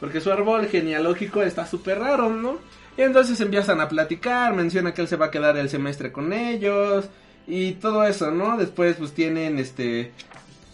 porque 0.00 0.20
su 0.20 0.32
árbol 0.32 0.66
genealógico 0.66 1.42
está 1.42 1.66
súper 1.66 2.00
raro, 2.00 2.30
¿no? 2.30 2.58
Y 2.96 3.02
entonces 3.02 3.40
empiezan 3.40 3.80
a 3.80 3.88
platicar, 3.88 4.54
menciona 4.54 4.92
que 4.92 5.02
él 5.02 5.08
se 5.08 5.16
va 5.16 5.26
a 5.26 5.30
quedar 5.30 5.56
el 5.56 5.70
semestre 5.70 6.10
con 6.10 6.32
ellos 6.32 7.08
y 7.46 7.72
todo 7.72 8.04
eso, 8.04 8.32
¿no? 8.32 8.56
Después 8.56 8.96
pues 8.96 9.12
tienen 9.12 9.58
este 9.58 10.12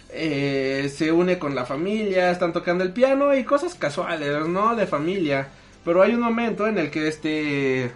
eh, 0.09 0.91
se 0.95 1.13
une 1.13 1.39
con 1.39 1.55
la 1.55 1.67
familia, 1.67 2.31
están 2.31 2.53
tocando 2.53 2.85
el 2.85 2.93
piano 2.93 3.35
y 3.35 3.45
cosas 3.45 3.75
casuales, 3.75 4.47
¿no? 4.49 4.75
De 4.75 4.87
familia. 4.87 5.49
Pero 5.85 6.03
hay 6.03 6.15
un 6.15 6.21
momento 6.21 6.67
en 6.67 6.79
el 6.79 6.91
que 6.91 7.09
este 7.09 7.91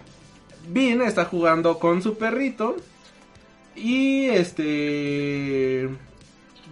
Bean 0.69 1.01
está 1.01 1.25
jugando 1.25 1.79
con 1.79 2.03
su 2.03 2.19
perrito 2.19 2.77
y 3.79 4.27
este 4.29 5.89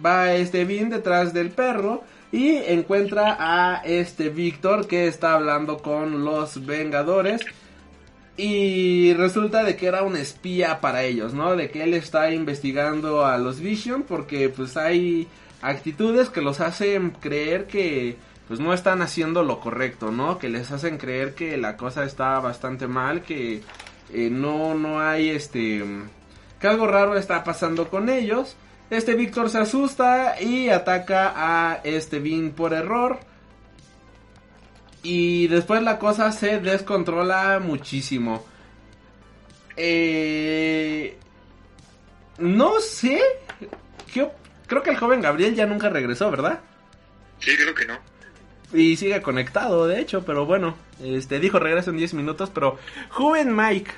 va 0.05 0.33
este 0.33 0.65
Bean 0.65 0.89
detrás 0.89 1.33
del 1.33 1.49
perro 1.49 2.03
y 2.31 2.55
encuentra 2.55 3.37
a 3.39 3.81
este 3.85 4.29
Víctor 4.29 4.87
que 4.87 5.07
está 5.07 5.33
hablando 5.33 5.77
con 5.77 6.25
los 6.25 6.65
Vengadores 6.65 7.41
y 8.35 9.13
resulta 9.13 9.63
de 9.63 9.75
que 9.75 9.87
era 9.87 10.03
un 10.03 10.15
espía 10.15 10.79
para 10.79 11.03
ellos, 11.03 11.33
¿no? 11.33 11.55
De 11.55 11.71
que 11.71 11.83
él 11.83 11.93
está 11.93 12.31
investigando 12.31 13.25
a 13.25 13.37
los 13.37 13.59
Vision 13.59 14.03
porque 14.03 14.49
pues 14.49 14.77
hay 14.77 15.27
actitudes 15.61 16.29
que 16.29 16.41
los 16.41 16.59
hacen 16.59 17.11
creer 17.11 17.65
que 17.65 18.17
pues 18.47 18.59
no 18.59 18.73
están 18.73 19.01
haciendo 19.01 19.43
lo 19.43 19.59
correcto, 19.59 20.11
¿no? 20.11 20.37
Que 20.37 20.49
les 20.49 20.71
hacen 20.71 20.97
creer 20.97 21.33
que 21.33 21.57
la 21.57 21.75
cosa 21.75 22.05
está 22.05 22.39
bastante 22.39 22.87
mal, 22.87 23.23
que 23.23 23.61
eh, 24.13 24.29
no 24.31 24.75
no 24.75 25.01
hay 25.01 25.29
este 25.29 25.83
que 26.59 26.67
algo 26.67 26.87
raro 26.87 27.15
está 27.17 27.43
pasando 27.43 27.89
con 27.89 28.09
ellos. 28.09 28.55
Este 28.89 29.15
Víctor 29.15 29.49
se 29.49 29.57
asusta 29.59 30.41
y 30.41 30.69
ataca 30.69 31.33
a 31.35 31.81
este 31.83 32.19
Bean 32.19 32.51
por 32.51 32.73
error. 32.73 33.19
Y 35.03 35.47
después 35.47 35.81
la 35.83 35.99
cosa 35.99 36.31
se 36.31 36.59
descontrola 36.59 37.59
muchísimo. 37.59 38.45
Eh, 39.75 41.17
no 42.39 42.79
sé. 42.79 43.21
¿Qué 44.13 44.23
op- 44.23 44.33
creo 44.67 44.81
que 44.83 44.89
el 44.91 44.97
joven 44.97 45.21
Gabriel 45.21 45.55
ya 45.55 45.65
nunca 45.65 45.89
regresó, 45.89 46.29
¿verdad? 46.31 46.59
sí 47.39 47.51
creo 47.55 47.75
que 47.75 47.85
no 47.85 47.93
Y 48.73 48.95
sigue 48.97 49.21
conectado, 49.21 49.85
de 49.85 49.99
hecho, 49.99 50.25
pero 50.25 50.45
bueno, 50.47 50.75
este 51.03 51.39
dijo 51.39 51.59
regreso 51.59 51.91
en 51.91 51.97
10 51.97 52.13
minutos, 52.15 52.49
pero 52.53 52.77
joven 53.09 53.55
Mike, 53.55 53.91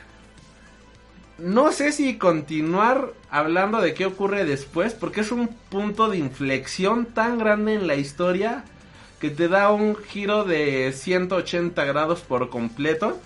no 1.42 1.72
sé 1.72 1.92
si 1.92 2.18
continuar 2.18 3.14
hablando 3.30 3.82
de 3.82 3.94
qué 3.94 4.06
ocurre 4.06 4.46
después, 4.46 4.94
porque 4.94 5.22
es 5.22 5.32
un 5.32 5.48
punto 5.48 6.10
de 6.10 6.18
inflexión 6.18 7.06
tan 7.06 7.38
grande 7.38 7.74
en 7.74 7.88
la 7.88 7.96
historia 7.96 8.64
que 9.20 9.30
te 9.30 9.48
da 9.48 9.72
un 9.72 9.96
giro 9.96 10.44
de 10.46 10.94
180 10.94 11.84
grados 11.86 12.22
por 12.22 12.50
completo. 12.50 13.22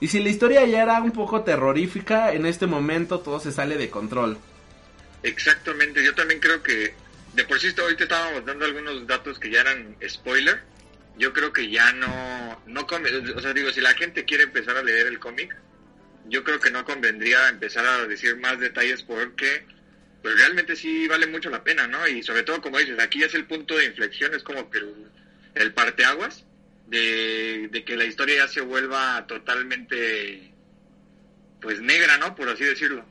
Y 0.00 0.08
si 0.08 0.22
la 0.22 0.28
historia 0.28 0.64
ya 0.66 0.82
era 0.82 1.00
un 1.00 1.12
poco 1.12 1.42
terrorífica, 1.42 2.32
en 2.32 2.46
este 2.46 2.66
momento 2.66 3.20
todo 3.20 3.40
se 3.40 3.52
sale 3.52 3.76
de 3.76 3.88
control. 3.88 4.36
Exactamente, 5.22 6.04
yo 6.04 6.14
también 6.14 6.40
creo 6.40 6.62
que 6.62 6.94
de 7.32 7.44
por 7.44 7.58
sí 7.60 7.74
ahorita 7.78 8.04
estábamos 8.04 8.44
dando 8.44 8.64
algunos 8.64 9.06
datos 9.06 9.38
que 9.38 9.50
ya 9.50 9.60
eran 9.60 9.96
spoiler. 10.06 10.60
Yo 11.18 11.32
creo 11.32 11.50
que 11.52 11.70
ya 11.70 11.92
no, 11.92 12.60
no 12.66 12.86
o 12.86 13.40
sea, 13.40 13.54
digo, 13.54 13.70
si 13.70 13.80
la 13.80 13.94
gente 13.94 14.24
quiere 14.24 14.44
empezar 14.44 14.76
a 14.76 14.82
leer 14.82 15.06
el 15.06 15.18
cómic, 15.18 15.56
yo 16.28 16.44
creo 16.44 16.60
que 16.60 16.70
no 16.70 16.84
convendría 16.84 17.48
empezar 17.48 17.86
a 17.86 18.06
decir 18.06 18.36
más 18.36 18.58
detalles 18.58 19.02
porque 19.02 19.64
pues 20.22 20.36
realmente 20.36 20.74
sí 20.74 21.06
vale 21.06 21.26
mucho 21.26 21.50
la 21.50 21.62
pena, 21.62 21.86
¿no? 21.86 22.06
Y 22.08 22.22
sobre 22.22 22.42
todo, 22.42 22.60
como 22.60 22.78
dices, 22.78 22.98
aquí 22.98 23.22
es 23.22 23.34
el 23.34 23.46
punto 23.46 23.76
de 23.76 23.86
inflexión, 23.86 24.34
es 24.34 24.42
como 24.42 24.68
que 24.70 24.78
el, 24.78 24.94
el 25.54 25.72
parteaguas 25.72 26.44
de, 26.88 27.68
de 27.70 27.84
que 27.84 27.96
la 27.96 28.04
historia 28.04 28.36
ya 28.36 28.48
se 28.48 28.60
vuelva 28.60 29.24
totalmente, 29.26 30.52
pues 31.60 31.80
negra, 31.80 32.18
¿no? 32.18 32.34
Por 32.34 32.48
así 32.48 32.64
decirlo. 32.64 33.04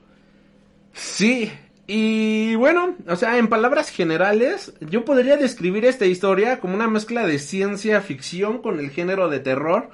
Sí, 0.92 1.50
y 1.86 2.56
bueno, 2.56 2.96
o 3.06 3.16
sea, 3.16 3.38
en 3.38 3.48
palabras 3.48 3.90
generales, 3.90 4.72
yo 4.80 5.04
podría 5.04 5.36
describir 5.36 5.84
esta 5.84 6.04
historia 6.06 6.58
como 6.58 6.74
una 6.74 6.88
mezcla 6.88 7.26
de 7.26 7.38
ciencia 7.38 8.00
ficción 8.00 8.60
con 8.60 8.80
el 8.80 8.90
género 8.90 9.28
de 9.28 9.38
terror. 9.38 9.90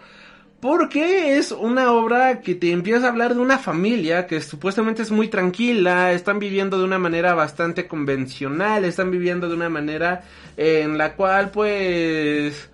Porque 0.62 1.38
es 1.38 1.50
una 1.50 1.90
obra 1.90 2.40
que 2.40 2.54
te 2.54 2.70
empieza 2.70 3.06
a 3.06 3.08
hablar 3.08 3.34
de 3.34 3.40
una 3.40 3.58
familia 3.58 4.28
que 4.28 4.40
supuestamente 4.40 5.02
es 5.02 5.10
muy 5.10 5.26
tranquila, 5.26 6.12
están 6.12 6.38
viviendo 6.38 6.78
de 6.78 6.84
una 6.84 7.00
manera 7.00 7.34
bastante 7.34 7.88
convencional, 7.88 8.84
están 8.84 9.10
viviendo 9.10 9.48
de 9.48 9.56
una 9.56 9.68
manera 9.68 10.22
en 10.56 10.98
la 10.98 11.16
cual 11.16 11.50
pues 11.50 12.70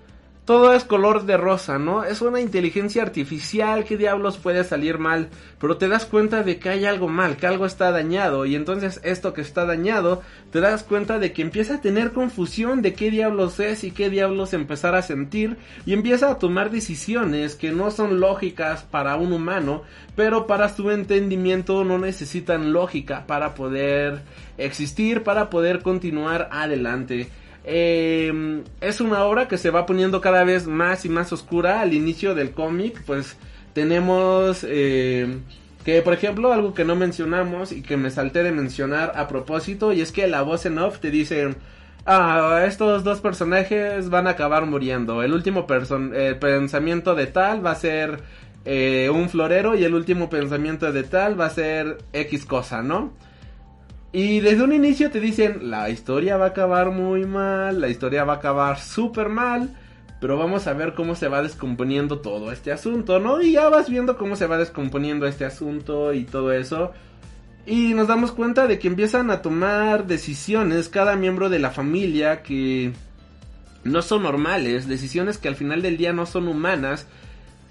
todo 0.49 0.73
es 0.73 0.83
color 0.85 1.27
de 1.27 1.37
rosa, 1.37 1.79
¿no? 1.79 2.05
Es 2.05 2.23
una 2.23 2.41
inteligencia 2.41 3.03
artificial, 3.03 3.85
¿qué 3.85 3.99
diablos 3.99 4.39
puede 4.39 4.65
salir 4.65 4.97
mal? 4.97 5.29
Pero 5.61 5.77
te 5.77 5.89
das 5.89 6.07
cuenta 6.07 6.43
de 6.43 6.59
que 6.59 6.71
hay 6.71 6.87
algo 6.87 7.07
mal, 7.07 7.37
que 7.37 7.47
algo 7.47 7.67
está 7.67 7.91
dañado, 7.91 8.47
y 8.47 8.55
entonces 8.55 8.99
esto 9.05 9.35
que 9.35 9.43
está 9.43 9.67
dañado, 9.67 10.23
te 10.51 10.63
das 10.63 10.85
cuenta 10.85 11.19
de 11.19 11.35
que 11.35 11.43
empieza 11.43 11.75
a 11.75 11.81
tener 11.83 12.13
confusión 12.13 12.81
de 12.81 12.95
qué 12.95 13.11
diablos 13.11 13.61
es 13.61 13.85
y 13.85 13.91
qué 13.91 14.09
diablos 14.09 14.55
empezar 14.55 14.95
a 14.95 15.03
sentir, 15.03 15.59
y 15.85 15.93
empieza 15.93 16.31
a 16.31 16.39
tomar 16.39 16.71
decisiones 16.71 17.55
que 17.55 17.71
no 17.71 17.91
son 17.91 18.19
lógicas 18.19 18.85
para 18.85 19.17
un 19.17 19.35
humano, 19.35 19.83
pero 20.17 20.47
para 20.47 20.71
su 20.71 20.91
entendimiento 20.91 21.85
no 21.85 21.99
necesitan 21.99 22.73
lógica 22.73 23.27
para 23.27 23.55
poder 23.55 24.23
existir, 24.57 25.25
para 25.25 25.51
poder 25.51 25.83
continuar 25.83 26.49
adelante. 26.51 27.29
Eh, 27.65 28.63
es 28.81 29.01
una 29.01 29.25
obra 29.25 29.49
que 29.49 29.59
se 29.59 29.71
va 29.71 29.87
poniendo 29.87 30.21
cada 30.21 30.45
vez 30.45 30.67
más 30.67 31.05
y 31.05 31.09
más 31.09 31.33
oscura 31.33 31.81
al 31.81 31.95
inicio 31.95 32.35
del 32.35 32.53
cómic. 32.53 33.03
Pues 33.05 33.37
tenemos 33.73 34.65
eh, 34.69 35.39
que, 35.85 36.03
por 36.03 36.15
ejemplo, 36.15 36.53
algo 36.53 36.75
que 36.75 36.85
no 36.85 36.97
mencionamos 36.97 37.73
y 37.73 37.83
que 37.83 37.97
me 37.97 38.11
salté 38.11 38.43
de 38.43 38.53
mencionar 38.53 39.13
a 39.17 39.29
propósito, 39.29 39.93
y 39.93 40.01
es 40.01 40.13
que 40.13 40.27
la 40.27 40.43
voz 40.43 40.67
en 40.67 40.79
off 40.79 40.99
te 40.99 41.11
dice... 41.11 41.55
Ah, 42.11 42.65
estos 42.67 43.05
dos 43.05 43.21
personajes 43.21 44.09
van 44.09 44.27
a 44.27 44.31
acabar 44.31 44.65
muriendo. 44.65 45.23
El 45.23 45.35
último 45.35 45.67
pensamiento 45.67 47.15
de 47.15 47.27
tal 47.27 47.67
va 47.67 47.73
a 47.73 47.75
ser 47.75 48.23
eh, 48.65 49.11
un 49.11 49.29
florero 49.29 49.75
y 49.77 49.85
el 49.85 49.95
último 49.95 50.31
pensamiento 50.31 50.91
de 50.91 51.03
tal 51.03 51.39
va 51.39 51.47
a 51.47 51.51
ser 51.51 51.99
X 52.15 52.47
cosa, 52.47 52.83
¿no? 52.83 53.13
Y 54.13 54.41
desde 54.41 54.63
un 54.63 54.73
inicio 54.73 55.11
te 55.11 55.21
dicen, 55.21 55.71
la 55.71 55.91
historia 55.91 56.37
va 56.37 56.47
a 56.47 56.49
acabar 56.49 56.91
muy 56.91 57.27
mal, 57.27 57.81
la 57.81 57.89
historia 57.89 58.25
va 58.25 58.35
a 58.35 58.37
acabar 58.37 58.81
súper 58.81 59.29
mal, 59.29 59.77
pero 60.21 60.39
vamos 60.39 60.67
a 60.67 60.73
ver 60.73 60.95
cómo 60.95 61.15
se 61.15 61.29
va 61.29 61.43
descomponiendo 61.43 62.21
todo 62.21 62.51
este 62.51 62.73
asunto, 62.73 63.21
¿no? 63.21 63.43
Y 63.43 63.53
ya 63.53 63.69
vas 63.69 63.91
viendo 63.91 64.17
cómo 64.17 64.35
se 64.35 64.47
va 64.47 64.57
descomponiendo 64.57 65.27
este 65.27 65.45
asunto 65.45 66.15
y 66.15 66.25
todo 66.25 66.53
eso. 66.53 66.93
Y 67.67 67.93
nos 67.93 68.09
damos 68.09 68.33
cuenta 68.33 68.67
de 68.67 68.79
que 68.79 68.89
empiezan 68.89 69.31
a 69.31 69.43
tomar 69.43 70.07
decisiones 70.07 70.89
cada 70.89 71.15
miembro 71.17 71.51
de 71.51 71.59
la 71.59 71.71
familia 71.71 72.43
que 72.43 72.93
no 73.85 74.01
son 74.01 74.23
normales, 74.23 74.89
decisiones 74.89 75.37
que 75.37 75.49
al 75.49 75.55
final 75.55 75.83
del 75.83 75.99
día 75.99 76.15
no 76.15 76.25
son 76.25 76.49
humanas 76.49 77.07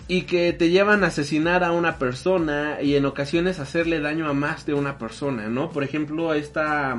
y 0.07 0.21
que 0.21 0.53
te 0.53 0.69
llevan 0.69 1.03
a 1.03 1.07
asesinar 1.07 1.63
a 1.63 1.71
una 1.71 1.97
persona 1.97 2.81
y 2.81 2.95
en 2.95 3.05
ocasiones 3.05 3.59
hacerle 3.59 3.99
daño 3.99 4.29
a 4.29 4.33
más 4.33 4.65
de 4.65 4.73
una 4.73 4.97
persona, 4.97 5.47
¿no? 5.47 5.69
Por 5.69 5.83
ejemplo, 5.83 6.33
esta... 6.33 6.97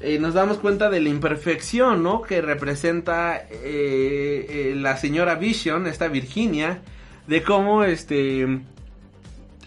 Eh, 0.00 0.18
nos 0.20 0.34
damos 0.34 0.58
cuenta 0.58 0.90
de 0.90 1.00
la 1.00 1.08
imperfección, 1.08 2.02
¿no? 2.02 2.22
Que 2.22 2.40
representa 2.40 3.36
eh, 3.36 4.46
eh, 4.48 4.74
la 4.76 4.96
señora 4.96 5.36
Vision, 5.36 5.86
esta 5.86 6.08
Virginia, 6.08 6.80
de 7.26 7.42
cómo, 7.42 7.84
este... 7.84 8.62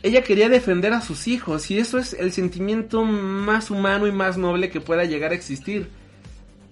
Ella 0.03 0.23
quería 0.23 0.49
defender 0.49 0.93
a 0.93 1.01
sus 1.01 1.27
hijos 1.27 1.69
y 1.69 1.77
eso 1.77 1.99
es 1.99 2.13
el 2.13 2.31
sentimiento 2.31 3.03
más 3.03 3.69
humano 3.69 4.07
y 4.07 4.11
más 4.11 4.35
noble 4.35 4.69
que 4.69 4.81
pueda 4.81 5.05
llegar 5.05 5.31
a 5.31 5.35
existir. 5.35 5.89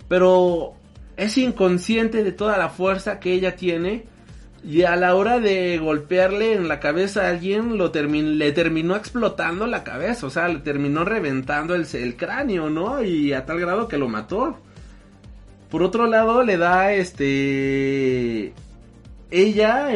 Pero 0.07 0.73
es 1.15 1.37
inconsciente 1.37 2.23
de 2.23 2.31
toda 2.31 2.57
la 2.57 2.69
fuerza 2.69 3.19
que 3.19 3.31
ella 3.31 3.55
tiene 3.55 4.05
y 4.63 4.83
a 4.83 4.95
la 4.95 5.15
hora 5.15 5.39
de 5.39 5.77
golpearle 5.77 6.53
en 6.53 6.67
la 6.67 6.79
cabeza 6.79 7.25
a 7.25 7.29
alguien, 7.29 7.77
lo 7.77 7.91
le 7.93 8.51
terminó 8.51 8.95
explotando 8.95 9.67
la 9.67 9.83
cabeza, 9.83 10.27
o 10.27 10.29
sea, 10.29 10.47
le 10.47 10.59
terminó 10.59 11.05
reventando 11.05 11.75
el, 11.75 11.85
el, 11.93 12.15
cráneo, 12.17 12.69
¿no? 12.69 13.03
Y 13.03 13.33
a 13.33 13.45
tal 13.45 13.59
grado 13.59 13.87
que 13.87 13.97
lo 13.97 14.07
mató. 14.07 14.57
Por 15.69 15.83
otro 15.83 16.07
lado, 16.07 16.43
le 16.43 16.57
da 16.57 16.93
este... 16.93 18.53
Ella 19.31 19.89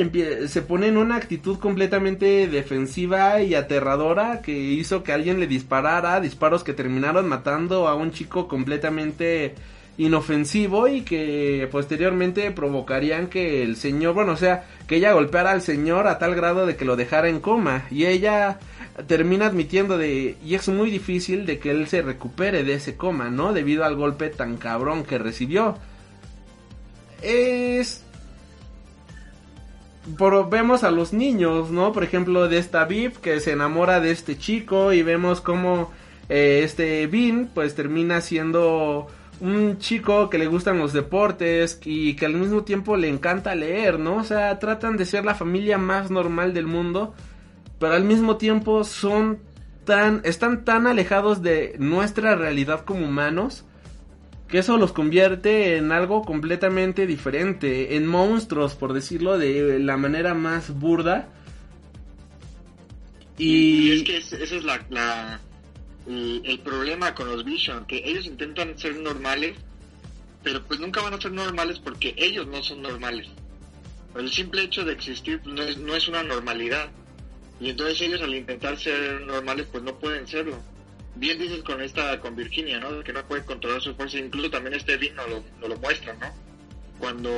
se 0.47 0.61
pone 0.61 0.87
en 0.87 0.97
una 0.97 1.15
actitud 1.15 1.57
completamente 1.57 2.47
defensiva 2.47 3.41
y 3.41 3.55
aterradora 3.55 4.41
que 4.43 4.51
hizo 4.51 5.01
que 5.01 5.11
alguien 5.11 5.39
le 5.39 5.47
disparara, 5.47 6.19
disparos 6.19 6.63
que 6.63 6.73
terminaron 6.73 7.27
matando 7.27 7.87
a 7.87 7.95
un 7.95 8.11
chico 8.11 8.47
completamente 8.47 9.55
inofensivo 9.97 10.87
y 10.87 11.01
que 11.01 11.67
posteriormente 11.71 12.49
provocarían 12.51 13.27
que 13.27 13.63
el 13.63 13.75
señor, 13.75 14.13
bueno, 14.13 14.31
o 14.31 14.37
sea, 14.37 14.65
que 14.87 14.95
ella 14.95 15.13
golpeara 15.13 15.51
al 15.51 15.61
señor 15.61 16.07
a 16.07 16.17
tal 16.17 16.35
grado 16.35 16.65
de 16.65 16.75
que 16.75 16.85
lo 16.85 16.95
dejara 16.95 17.29
en 17.29 17.39
coma 17.39 17.85
y 17.91 18.05
ella 18.05 18.59
termina 19.07 19.45
admitiendo 19.47 19.97
de 19.97 20.37
y 20.43 20.55
es 20.55 20.67
muy 20.69 20.89
difícil 20.89 21.45
de 21.45 21.59
que 21.59 21.71
él 21.71 21.87
se 21.87 22.01
recupere 22.01 22.63
de 22.63 22.73
ese 22.73 22.95
coma, 22.97 23.29
¿no? 23.29 23.53
Debido 23.53 23.85
al 23.85 23.95
golpe 23.95 24.29
tan 24.29 24.57
cabrón 24.57 25.03
que 25.03 25.17
recibió. 25.17 25.77
Es 27.21 28.03
por, 30.17 30.49
vemos 30.49 30.83
a 30.83 30.91
los 30.91 31.13
niños, 31.13 31.71
¿no? 31.71 31.93
Por 31.93 32.03
ejemplo, 32.03 32.49
de 32.49 32.57
esta 32.57 32.85
Viv 32.85 33.19
que 33.19 33.39
se 33.39 33.51
enamora 33.51 33.99
de 33.99 34.11
este 34.11 34.37
chico 34.37 34.91
y 34.91 35.01
vemos 35.01 35.39
como 35.39 35.91
eh, 36.29 36.61
este 36.63 37.07
Vin 37.07 37.49
pues 37.53 37.75
termina 37.75 38.21
siendo 38.21 39.07
un 39.41 39.77
chico 39.77 40.29
que 40.29 40.37
le 40.37 40.47
gustan 40.47 40.77
los 40.77 40.93
deportes 40.93 41.79
y 41.85 42.15
que 42.15 42.25
al 42.25 42.33
mismo 42.33 42.63
tiempo 42.63 42.95
le 42.97 43.09
encanta 43.09 43.55
leer, 43.55 43.99
¿no? 43.99 44.17
O 44.17 44.23
sea, 44.23 44.57
tratan 44.59 44.97
de 44.97 45.05
ser 45.05 45.25
la 45.25 45.35
familia 45.35 45.77
más 45.77 46.11
normal 46.11 46.53
del 46.53 46.67
mundo, 46.67 47.13
pero 47.79 47.93
al 47.93 48.03
mismo 48.03 48.37
tiempo 48.37 48.83
son 48.83 49.39
tan 49.85 50.21
están 50.23 50.63
tan 50.63 50.87
alejados 50.87 51.41
de 51.41 51.75
nuestra 51.77 52.35
realidad 52.35 52.85
como 52.85 53.05
humanos 53.05 53.65
que 54.47 54.59
eso 54.59 54.77
los 54.77 54.93
convierte 54.93 55.77
en 55.77 55.91
algo 55.91 56.21
completamente 56.21 57.07
diferente, 57.07 57.95
en 57.95 58.05
monstruos, 58.05 58.75
por 58.75 58.93
decirlo 58.93 59.39
de 59.39 59.79
la 59.79 59.97
manera 59.97 60.35
más 60.35 60.79
burda. 60.79 61.27
Y, 63.39 63.93
es 63.93 64.03
que 64.03 64.17
esa 64.17 64.37
es 64.37 64.63
la 64.63 65.39
el 66.05 66.59
problema 66.63 67.15
con 67.15 67.27
los 67.29 67.43
Vision, 67.45 67.85
que 67.85 68.01
ellos 68.03 68.25
intentan 68.25 68.77
ser 68.77 68.95
normales, 68.97 69.57
pero 70.43 70.63
pues 70.63 70.79
nunca 70.79 71.01
van 71.01 71.13
a 71.13 71.21
ser 71.21 71.31
normales 71.31 71.79
porque 71.79 72.13
ellos 72.17 72.45
no 72.47 72.61
son 72.61 72.81
normales. 72.81 73.27
El 74.15 74.31
simple 74.31 74.63
hecho 74.63 74.83
de 74.83 74.93
existir 74.93 75.39
pues, 75.41 75.55
no 75.55 75.63
es, 75.63 75.77
no 75.77 75.95
es 75.95 76.07
una 76.07 76.23
normalidad. 76.23 76.89
Y 77.59 77.69
entonces 77.69 78.01
ellos 78.01 78.21
al 78.21 78.35
intentar 78.35 78.77
ser 78.77 79.21
normales 79.21 79.67
pues 79.71 79.83
no 79.83 79.97
pueden 79.97 80.27
serlo. 80.27 80.59
Bien 81.15 81.37
dices 81.37 81.63
con 81.63 81.81
esta, 81.81 82.19
con 82.19 82.35
Virginia, 82.35 82.79
¿no? 82.79 83.03
Que 83.03 83.13
no 83.13 83.25
puede 83.25 83.45
controlar 83.45 83.81
su 83.81 83.95
fuerza. 83.95 84.17
Incluso 84.17 84.49
también 84.49 84.75
este 84.75 84.97
Vin 84.97 85.15
nos 85.15 85.29
lo, 85.29 85.67
lo 85.67 85.77
muestra, 85.77 86.13
¿no? 86.13 86.27
Cuando, 86.99 87.31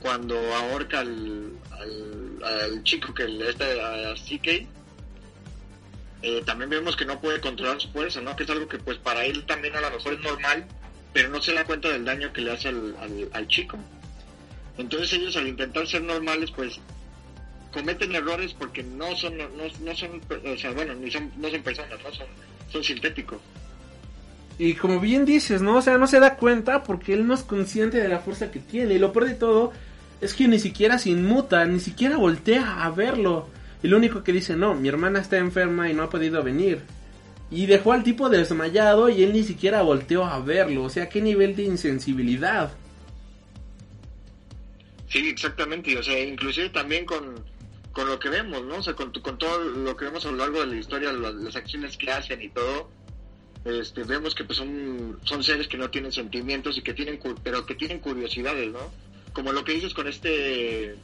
cuando 0.00 0.36
ahorca 0.54 1.00
al, 1.00 1.52
al, 2.42 2.82
chico 2.82 3.14
que 3.14 3.26
le 3.26 3.50
está 3.50 3.64
a 3.64 4.14
CK, 4.14 4.66
eh, 6.26 6.42
también 6.46 6.70
vemos 6.70 6.96
que 6.96 7.04
no 7.04 7.20
puede 7.20 7.38
controlar 7.38 7.78
su 7.78 7.90
fuerza, 7.90 8.22
¿no? 8.22 8.34
Que 8.34 8.44
es 8.44 8.50
algo 8.50 8.66
que 8.66 8.78
pues 8.78 8.96
para 8.96 9.26
él 9.26 9.44
también 9.44 9.76
a 9.76 9.82
lo 9.82 9.90
mejor 9.90 10.14
es 10.14 10.20
normal, 10.20 10.64
pero 11.12 11.28
no 11.28 11.42
se 11.42 11.52
da 11.52 11.64
cuenta 11.64 11.90
del 11.90 12.06
daño 12.06 12.32
que 12.32 12.40
le 12.40 12.52
hace 12.52 12.68
al, 12.68 13.46
chico. 13.48 13.76
Entonces 14.78 15.12
ellos 15.12 15.36
al 15.36 15.48
intentar 15.48 15.86
ser 15.86 16.02
normales 16.02 16.50
pues 16.50 16.80
cometen 17.74 18.14
errores 18.14 18.54
porque 18.54 18.82
no 18.82 19.14
son, 19.16 19.36
no, 19.36 19.48
no 19.48 19.94
son, 19.94 20.22
o 20.50 20.56
sea, 20.56 20.70
bueno, 20.70 20.94
ni 20.94 21.10
son, 21.10 21.30
no 21.36 21.50
son 21.50 21.62
personas, 21.62 22.02
no 22.02 22.10
son, 22.14 22.26
son 22.72 22.82
sintéticos. 22.82 23.38
Y 24.58 24.74
como 24.76 25.00
bien 25.00 25.26
dices, 25.26 25.60
¿no? 25.60 25.76
O 25.76 25.82
sea, 25.82 25.98
no 25.98 26.06
se 26.06 26.20
da 26.20 26.36
cuenta 26.36 26.84
porque 26.84 27.12
él 27.12 27.26
no 27.26 27.34
es 27.34 27.42
consciente 27.42 27.98
de 27.98 28.08
la 28.08 28.20
fuerza 28.20 28.50
que 28.50 28.60
tiene. 28.60 28.94
Y 28.94 28.98
lo 28.98 29.12
peor 29.12 29.26
de 29.26 29.34
todo 29.34 29.72
es 30.22 30.32
que 30.32 30.48
ni 30.48 30.58
siquiera 30.58 30.98
se 30.98 31.10
inmuta, 31.10 31.66
ni 31.66 31.80
siquiera 31.80 32.16
voltea 32.16 32.82
a 32.82 32.90
verlo. 32.90 33.48
Y 33.84 33.88
lo 33.88 33.98
único 33.98 34.24
que 34.24 34.32
dice, 34.32 34.56
no, 34.56 34.74
mi 34.74 34.88
hermana 34.88 35.20
está 35.20 35.36
enferma 35.36 35.90
y 35.90 35.92
no 35.92 36.04
ha 36.04 36.08
podido 36.08 36.42
venir. 36.42 36.80
Y 37.50 37.66
dejó 37.66 37.92
al 37.92 38.02
tipo 38.02 38.30
desmayado 38.30 39.10
y 39.10 39.22
él 39.22 39.34
ni 39.34 39.42
siquiera 39.42 39.82
volteó 39.82 40.24
a 40.24 40.38
verlo. 40.38 40.84
O 40.84 40.88
sea, 40.88 41.10
qué 41.10 41.20
nivel 41.20 41.54
de 41.54 41.64
insensibilidad. 41.64 42.72
Sí, 45.06 45.28
exactamente. 45.28 45.98
O 45.98 46.02
sea, 46.02 46.18
inclusive 46.18 46.70
también 46.70 47.04
con, 47.04 47.34
con 47.92 48.08
lo 48.08 48.18
que 48.18 48.30
vemos, 48.30 48.64
¿no? 48.64 48.76
O 48.76 48.82
sea, 48.82 48.94
con, 48.94 49.12
con 49.12 49.36
todo 49.36 49.62
lo 49.62 49.94
que 49.94 50.06
vemos 50.06 50.24
a 50.24 50.30
lo 50.30 50.38
largo 50.38 50.60
de 50.60 50.66
la 50.68 50.76
historia, 50.76 51.12
las, 51.12 51.54
acciones 51.54 51.98
que 51.98 52.10
hacen 52.10 52.40
y 52.40 52.48
todo. 52.48 52.88
Este, 53.66 54.02
vemos 54.04 54.34
que 54.34 54.44
pues 54.44 54.56
son, 54.56 55.18
son 55.24 55.44
seres 55.44 55.68
que 55.68 55.76
no 55.76 55.90
tienen 55.90 56.10
sentimientos 56.10 56.78
y 56.78 56.80
que 56.80 56.94
tienen 56.94 57.20
pero 57.42 57.66
que 57.66 57.74
tienen 57.74 57.98
curiosidades, 57.98 58.72
¿no? 58.72 58.90
como 59.34 59.52
lo 59.52 59.62
que 59.62 59.72
dices 59.72 59.92
con 59.92 60.08
este, 60.08 60.94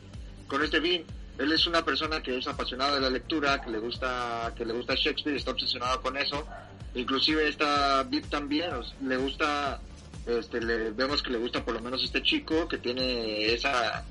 con 0.47 0.62
este 0.62 0.81
Bean. 0.81 1.05
Él 1.41 1.51
es 1.53 1.67
una 1.67 1.83
persona 1.83 2.23
que 2.23 2.37
es 2.37 2.47
apasionada 2.47 2.97
de 2.97 3.01
la 3.01 3.09
lectura, 3.09 3.62
que 3.62 3.71
le 3.71 3.79
gusta, 3.79 4.53
que 4.55 4.67
le 4.67 4.75
gusta 4.75 4.95
Shakespeare, 4.95 5.37
está 5.37 5.53
obsesionado 5.53 6.03
con 6.03 6.19
eso. 6.19 6.47
Inclusive 6.95 7.49
esta 7.49 8.03
Beat 8.03 8.27
también, 8.27 8.69
le 9.03 9.17
gusta, 9.17 9.81
este, 10.27 10.61
le, 10.61 10.91
vemos 10.91 11.23
que 11.23 11.31
le 11.31 11.39
gusta 11.39 11.65
por 11.65 11.73
lo 11.73 11.81
menos 11.81 12.05
este 12.05 12.23
chico 12.23 12.69
que 12.69 12.77
tiene 12.77 13.55
esa, 13.55 14.05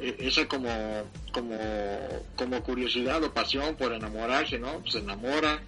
e- 0.00 0.14
esa 0.20 0.46
como, 0.46 0.70
como, 1.32 1.58
como 2.36 2.62
curiosidad 2.62 3.20
o 3.24 3.34
pasión 3.34 3.74
por 3.74 3.92
enamorarse, 3.92 4.60
¿no? 4.60 4.80
Se 4.86 4.98
enamora 4.98 5.60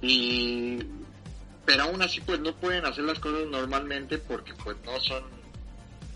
y 0.00 0.78
pero 1.64 1.84
aún 1.84 2.02
así 2.02 2.20
pues 2.20 2.38
no 2.38 2.54
pueden 2.54 2.84
hacer 2.84 3.02
las 3.04 3.18
cosas 3.18 3.48
normalmente 3.48 4.18
porque 4.18 4.52
pues 4.62 4.76
no 4.84 5.00
son 5.00 5.24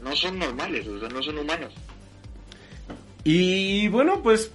no 0.02 0.14
son 0.14 0.38
normales, 0.38 0.86
no 0.86 1.22
son 1.22 1.38
humanos. 1.38 1.72
Y 3.24 3.88
bueno, 3.88 4.22
pues 4.22 4.50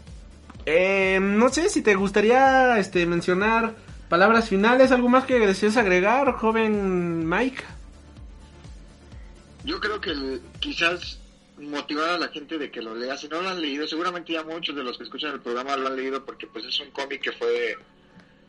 eh, 0.66 1.20
no 1.22 1.50
sé 1.50 1.70
si 1.70 1.82
te 1.82 1.96
gustaría 1.96 2.78
este 2.80 3.06
mencionar 3.06 3.76
palabras 4.10 4.50
finales, 4.50 4.92
algo 4.92 5.10
más 5.10 5.26
que 5.26 5.40
desees 5.40 5.78
agregar, 5.78 6.32
joven 6.34 7.28
Mike. 7.28 7.64
Yo 9.66 9.80
creo 9.80 10.00
que 10.02 10.40
quizás 10.60 11.20
motivar 11.58 12.10
a 12.10 12.18
la 12.18 12.28
gente 12.30 12.58
de 12.58 12.70
que 12.72 12.82
lo 12.82 12.96
lea, 12.96 13.16
si 13.18 13.28
no 13.28 13.42
lo 13.42 13.50
han 13.50 13.62
leído, 13.62 13.88
seguramente 13.88 14.34
ya 14.34 14.44
muchos 14.44 14.76
de 14.76 14.84
los 14.84 14.98
que 14.98 15.04
escuchan 15.06 15.34
el 15.34 15.40
programa 15.42 15.78
lo 15.78 15.88
han 15.88 15.96
leído 15.96 16.26
porque 16.26 16.48
pues 16.48 16.66
es 16.66 16.80
un 16.80 16.92
cómic 16.92 17.22
que 17.22 17.32
fue 17.32 17.78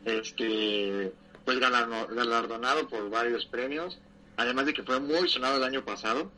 este 0.05 1.11
pues 1.45 1.59
galardo- 1.59 2.07
galardonado 2.13 2.87
por 2.89 3.09
varios 3.09 3.45
premios, 3.45 3.99
además 4.37 4.65
de 4.65 4.73
que 4.73 4.83
fue 4.83 4.99
muy 4.99 5.29
sonado 5.29 5.57
el 5.57 5.63
año 5.63 5.85
pasado. 5.85 6.31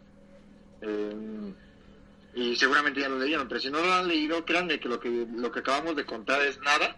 Eh, 0.82 1.54
y 2.38 2.55
seguramente 2.55 3.01
ya 3.01 3.09
lo 3.09 3.18
leyeron, 3.18 3.47
pero 3.47 3.59
si 3.59 3.69
no 3.72 3.81
lo 3.81 3.91
han 3.93 4.07
leído, 4.07 4.45
créanme 4.45 4.80
que 4.80 4.88
lo 4.88 4.99
que 4.99 5.09
lo 5.35 5.51
que 5.51 5.59
acabamos 5.59 5.95
de 5.95 6.05
contar 6.05 6.41
es 6.43 6.59
nada 6.61 6.97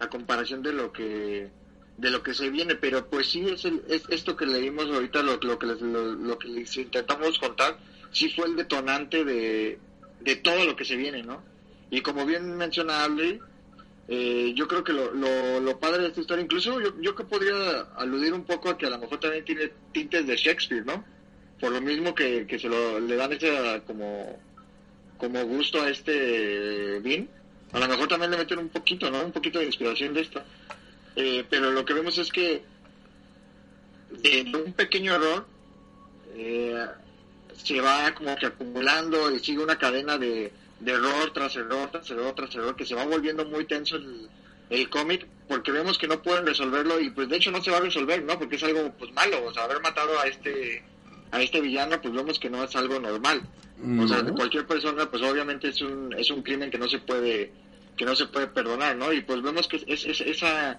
a 0.00 0.08
comparación 0.08 0.62
de 0.62 0.72
lo 0.72 0.92
que 0.92 1.48
de 1.96 2.10
lo 2.10 2.22
que 2.22 2.34
se 2.34 2.50
viene, 2.50 2.74
pero 2.74 3.06
pues 3.08 3.28
sí 3.30 3.46
es, 3.46 3.64
el- 3.64 3.82
es 3.88 4.02
esto 4.08 4.34
que 4.36 4.46
leímos 4.46 4.86
ahorita, 4.90 5.22
lo, 5.22 5.38
que 5.38 5.66
les, 5.66 5.80
lo, 5.80 6.38
que 6.38 6.48
les 6.48 6.76
intentamos 6.76 7.38
contar, 7.38 7.76
sí 8.10 8.28
fue 8.30 8.46
el 8.48 8.56
detonante 8.56 9.24
de, 9.24 9.78
de 10.20 10.36
todo 10.36 10.64
lo 10.64 10.74
que 10.74 10.84
se 10.84 10.96
viene, 10.96 11.22
¿no? 11.22 11.42
Y 11.90 12.00
como 12.00 12.24
bien 12.26 12.56
menciona 12.56 13.04
Aldry, 13.04 13.38
eh, 14.08 14.52
yo 14.56 14.66
creo 14.66 14.82
que 14.82 14.92
lo, 14.92 15.12
lo, 15.12 15.60
lo 15.60 15.78
padre 15.78 16.02
de 16.02 16.08
esta 16.08 16.20
historia, 16.22 16.42
incluso 16.42 16.80
yo, 16.80 17.00
yo 17.00 17.14
que 17.14 17.24
podría 17.24 17.82
aludir 17.96 18.32
un 18.32 18.44
poco 18.44 18.70
a 18.70 18.78
que 18.78 18.86
a 18.86 18.90
lo 18.90 18.98
mejor 18.98 19.20
también 19.20 19.44
tiene 19.44 19.70
tintes 19.92 20.26
de 20.26 20.34
Shakespeare, 20.36 20.84
¿no? 20.84 21.04
Por 21.60 21.70
lo 21.72 21.80
mismo 21.80 22.14
que, 22.14 22.46
que 22.48 22.58
se 22.58 22.68
lo, 22.68 22.98
le 22.98 23.14
dan 23.14 23.32
ese 23.32 23.82
como, 23.86 24.40
como 25.22 25.44
gusto 25.44 25.80
a 25.80 25.88
este 25.88 26.98
Bean, 26.98 27.28
a 27.70 27.78
lo 27.78 27.86
mejor 27.86 28.08
también 28.08 28.32
le 28.32 28.38
meten 28.38 28.58
un 28.58 28.70
poquito, 28.70 29.08
¿no? 29.08 29.24
Un 29.24 29.30
poquito 29.30 29.60
de 29.60 29.66
inspiración 29.66 30.12
de 30.14 30.22
esta. 30.22 30.44
Eh, 31.14 31.44
pero 31.48 31.70
lo 31.70 31.84
que 31.84 31.94
vemos 31.94 32.18
es 32.18 32.32
que 32.32 32.64
de 34.10 34.52
un 34.52 34.72
pequeño 34.72 35.14
error 35.14 35.46
eh, 36.34 36.86
se 37.56 37.80
va 37.80 38.12
como 38.14 38.34
que 38.34 38.46
acumulando 38.46 39.30
y 39.30 39.38
sigue 39.38 39.62
una 39.62 39.78
cadena 39.78 40.18
de, 40.18 40.52
de 40.80 40.92
error 40.92 41.32
tras 41.32 41.54
error 41.54 41.88
tras 41.92 42.10
error 42.10 42.34
tras 42.34 42.54
error 42.56 42.74
que 42.74 42.84
se 42.84 42.96
va 42.96 43.04
volviendo 43.04 43.44
muy 43.44 43.64
tenso 43.66 43.96
el, 43.96 44.28
el 44.70 44.90
cómic 44.90 45.26
porque 45.46 45.70
vemos 45.70 45.98
que 45.98 46.08
no 46.08 46.20
pueden 46.20 46.46
resolverlo 46.46 46.98
y 46.98 47.10
pues 47.10 47.28
de 47.28 47.36
hecho 47.36 47.52
no 47.52 47.62
se 47.62 47.70
va 47.70 47.76
a 47.76 47.82
resolver, 47.82 48.24
¿no? 48.24 48.38
Porque 48.40 48.56
es 48.56 48.62
algo 48.64 48.92
pues 48.98 49.12
malo, 49.12 49.44
o 49.46 49.54
sea, 49.54 49.64
haber 49.64 49.80
matado 49.80 50.18
a 50.18 50.26
este 50.26 50.82
a 51.32 51.42
este 51.42 51.60
villano 51.60 52.00
pues 52.00 52.14
vemos 52.14 52.38
que 52.38 52.50
no 52.50 52.62
es 52.62 52.76
algo 52.76 53.00
normal. 53.00 53.42
O 53.98 54.06
sea, 54.06 54.22
de 54.22 54.32
cualquier 54.32 54.66
persona 54.66 55.10
pues 55.10 55.22
obviamente 55.22 55.68
es 55.68 55.80
un 55.80 56.14
es 56.16 56.30
un 56.30 56.42
crimen 56.42 56.70
que 56.70 56.78
no 56.78 56.88
se 56.88 56.98
puede 57.00 57.50
que 57.96 58.04
no 58.04 58.14
se 58.14 58.26
puede 58.26 58.46
perdonar, 58.46 58.96
¿no? 58.96 59.12
Y 59.12 59.20
pues 59.22 59.42
vemos 59.42 59.66
que 59.66 59.76
es, 59.76 60.04
es- 60.04 60.20
esa 60.20 60.78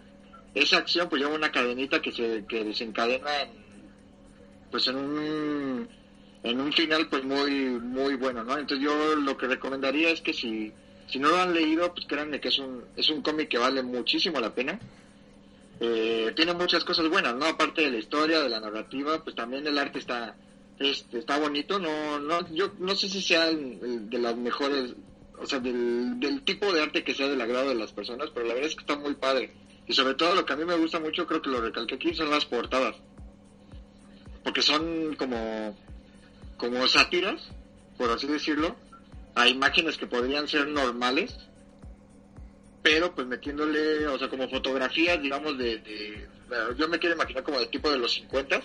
esa 0.54 0.78
acción 0.78 1.10
pues 1.10 1.22
lleva 1.22 1.34
una 1.36 1.52
cadenita 1.52 2.02
que 2.02 2.12
se 2.12 2.46
que 2.48 2.64
desencadena 2.64 3.42
en, 3.42 3.50
pues 4.72 4.88
en 4.88 4.96
un 4.96 5.90
en 6.44 6.62
un 6.62 6.74
final 6.74 7.08
pues 7.10 7.24
muy 7.24 7.52
muy 7.82 8.16
bueno 8.16 8.44
no 8.44 8.58
entonces 8.58 8.84
yo 8.86 9.16
lo 9.16 9.36
que 9.38 9.48
recomendaría 9.48 10.10
es 10.10 10.22
que 10.22 10.34
si 10.34 10.72
si 11.08 11.20
no 11.20 11.30
lo 11.30 11.38
han 11.38 11.54
leído 11.54 11.94
pues 11.94 12.06
créanme 12.06 12.40
que 12.40 12.50
es 12.50 12.60
un 12.60 12.84
es 12.96 13.10
un 13.10 13.22
cómic 13.22 13.50
que 13.50 13.58
vale 13.58 13.82
muchísimo 13.82 14.40
la 14.40 14.54
pena 14.54 14.80
Eh, 15.80 16.32
tiene 16.36 16.54
muchas 16.54 16.84
cosas 16.84 17.10
buenas 17.10 17.36
no 17.36 17.46
aparte 17.46 17.82
de 17.82 17.92
la 17.92 17.98
historia 17.98 18.42
de 18.42 18.50
la 18.50 18.60
narrativa 18.60 19.24
pues 19.24 19.36
también 19.36 19.66
el 19.66 19.78
arte 19.78 20.00
está 20.00 20.36
este, 20.80 21.18
está 21.18 21.40
bonito 21.40 21.80
no 21.80 22.20
no 22.20 22.48
yo 22.54 22.74
no 22.80 22.96
sé 22.96 23.10
si 23.10 23.22
sea 23.22 23.48
de 23.52 24.20
las 24.20 24.36
mejores 24.38 24.94
o 25.40 25.46
sea 25.46 25.60
del, 25.60 26.20
del 26.20 26.44
tipo 26.44 26.72
de 26.72 26.82
arte 26.82 27.04
que 27.04 27.14
sea 27.14 27.28
del 27.28 27.42
agrado 27.42 27.70
de 27.70 27.76
las 27.76 27.92
personas 27.92 28.30
pero 28.34 28.46
la 28.46 28.54
verdad 28.54 28.70
es 28.70 28.76
que 28.76 28.82
está 28.82 28.96
muy 28.98 29.16
padre. 29.16 29.52
Y 29.86 29.94
sobre 29.94 30.14
todo 30.14 30.34
lo 30.36 30.46
que 30.46 30.54
a 30.54 30.56
mí 30.56 30.64
me 30.64 30.78
gusta 30.78 31.00
mucho 31.00 31.28
creo 31.28 31.42
que 31.42 31.50
lo 31.50 31.62
recalqué 31.62 31.96
aquí 31.96 32.14
son 32.14 32.30
las 32.30 32.46
portadas. 32.46 32.96
Porque 34.44 34.62
son 34.62 35.16
como 35.16 35.78
como 36.58 36.88
sátiras, 36.88 37.50
por 37.98 38.10
así 38.12 38.28
decirlo, 38.28 38.76
a 39.36 39.48
imágenes 39.48 39.98
que 39.98 40.08
podrían 40.08 40.48
ser 40.48 40.68
normales, 40.68 41.36
pero 42.84 43.16
pues 43.16 43.26
metiéndole, 43.26 44.06
o 44.08 44.20
sea, 44.20 44.30
como 44.30 44.48
fotografías, 44.50 45.20
digamos, 45.22 45.58
de, 45.58 45.80
de- 45.80 46.28
yo 46.78 46.88
me 46.88 47.00
quiero 47.00 47.16
imaginar 47.16 47.42
como 47.42 47.60
de 47.60 47.66
tipo 47.68 47.90
de 47.90 47.98
los 47.98 48.14
50, 48.14 48.62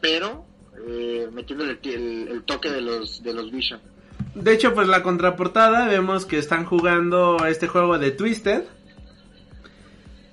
pero 0.00 0.44
eh, 0.86 1.28
metiéndole 1.32 1.78
el, 1.82 2.42
toque 2.44 2.70
de 2.70 2.80
los 2.80 3.22
de 3.22 3.32
los 3.34 3.50
Vision. 3.50 3.80
De 4.34 4.52
hecho, 4.52 4.72
pues 4.74 4.86
la 4.86 5.02
contraportada 5.02 5.88
vemos 5.88 6.26
que 6.26 6.38
están 6.38 6.64
jugando 6.64 7.44
este 7.46 7.66
juego 7.66 7.98
de 7.98 8.12
Twisted. 8.12 8.62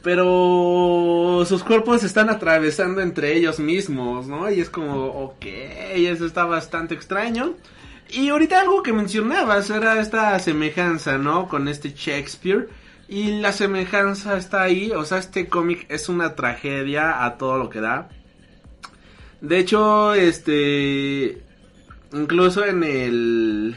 Pero 0.03 1.43
sus 1.47 1.63
cuerpos 1.63 2.03
están 2.03 2.29
atravesando 2.29 3.01
entre 3.01 3.35
ellos 3.35 3.59
mismos, 3.59 4.27
¿no? 4.27 4.51
Y 4.51 4.59
es 4.59 4.69
como, 4.69 5.05
ok, 5.07 5.45
eso 5.45 6.27
está 6.27 6.45
bastante 6.45 6.93
extraño. 6.93 7.55
Y 8.09 8.29
ahorita 8.29 8.61
algo 8.61 8.83
que 8.83 8.93
mencionabas 8.93 9.69
era 9.69 9.99
esta 9.99 10.37
semejanza, 10.39 11.17
¿no? 11.17 11.47
Con 11.47 11.67
este 11.67 11.93
Shakespeare. 11.93 12.69
Y 13.07 13.39
la 13.39 13.51
semejanza 13.51 14.37
está 14.37 14.63
ahí, 14.63 14.91
o 14.91 15.05
sea, 15.05 15.19
este 15.19 15.47
cómic 15.47 15.85
es 15.89 16.09
una 16.09 16.33
tragedia 16.35 17.23
a 17.23 17.37
todo 17.37 17.57
lo 17.57 17.69
que 17.69 17.81
da. 17.81 18.09
De 19.41 19.59
hecho, 19.59 20.13
este... 20.13 21.41
Incluso 22.13 22.65
en 22.65 22.83
el... 22.83 23.75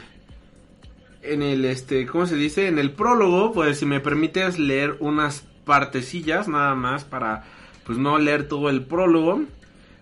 En 1.21 1.43
el, 1.43 1.65
este, 1.65 2.07
¿cómo 2.07 2.25
se 2.25 2.35
dice? 2.35 2.67
En 2.67 2.79
el 2.79 2.91
prólogo, 2.91 3.51
pues 3.51 3.79
si 3.79 3.85
me 3.85 3.99
permites 3.99 4.57
leer 4.57 4.95
unas 4.99 5.43
partecillas 5.65 6.47
nada 6.47 6.73
más 6.75 7.03
para, 7.03 7.43
pues 7.85 7.97
no 7.97 8.17
leer 8.17 8.47
todo 8.47 8.69
el 8.69 8.83
prólogo. 8.83 9.43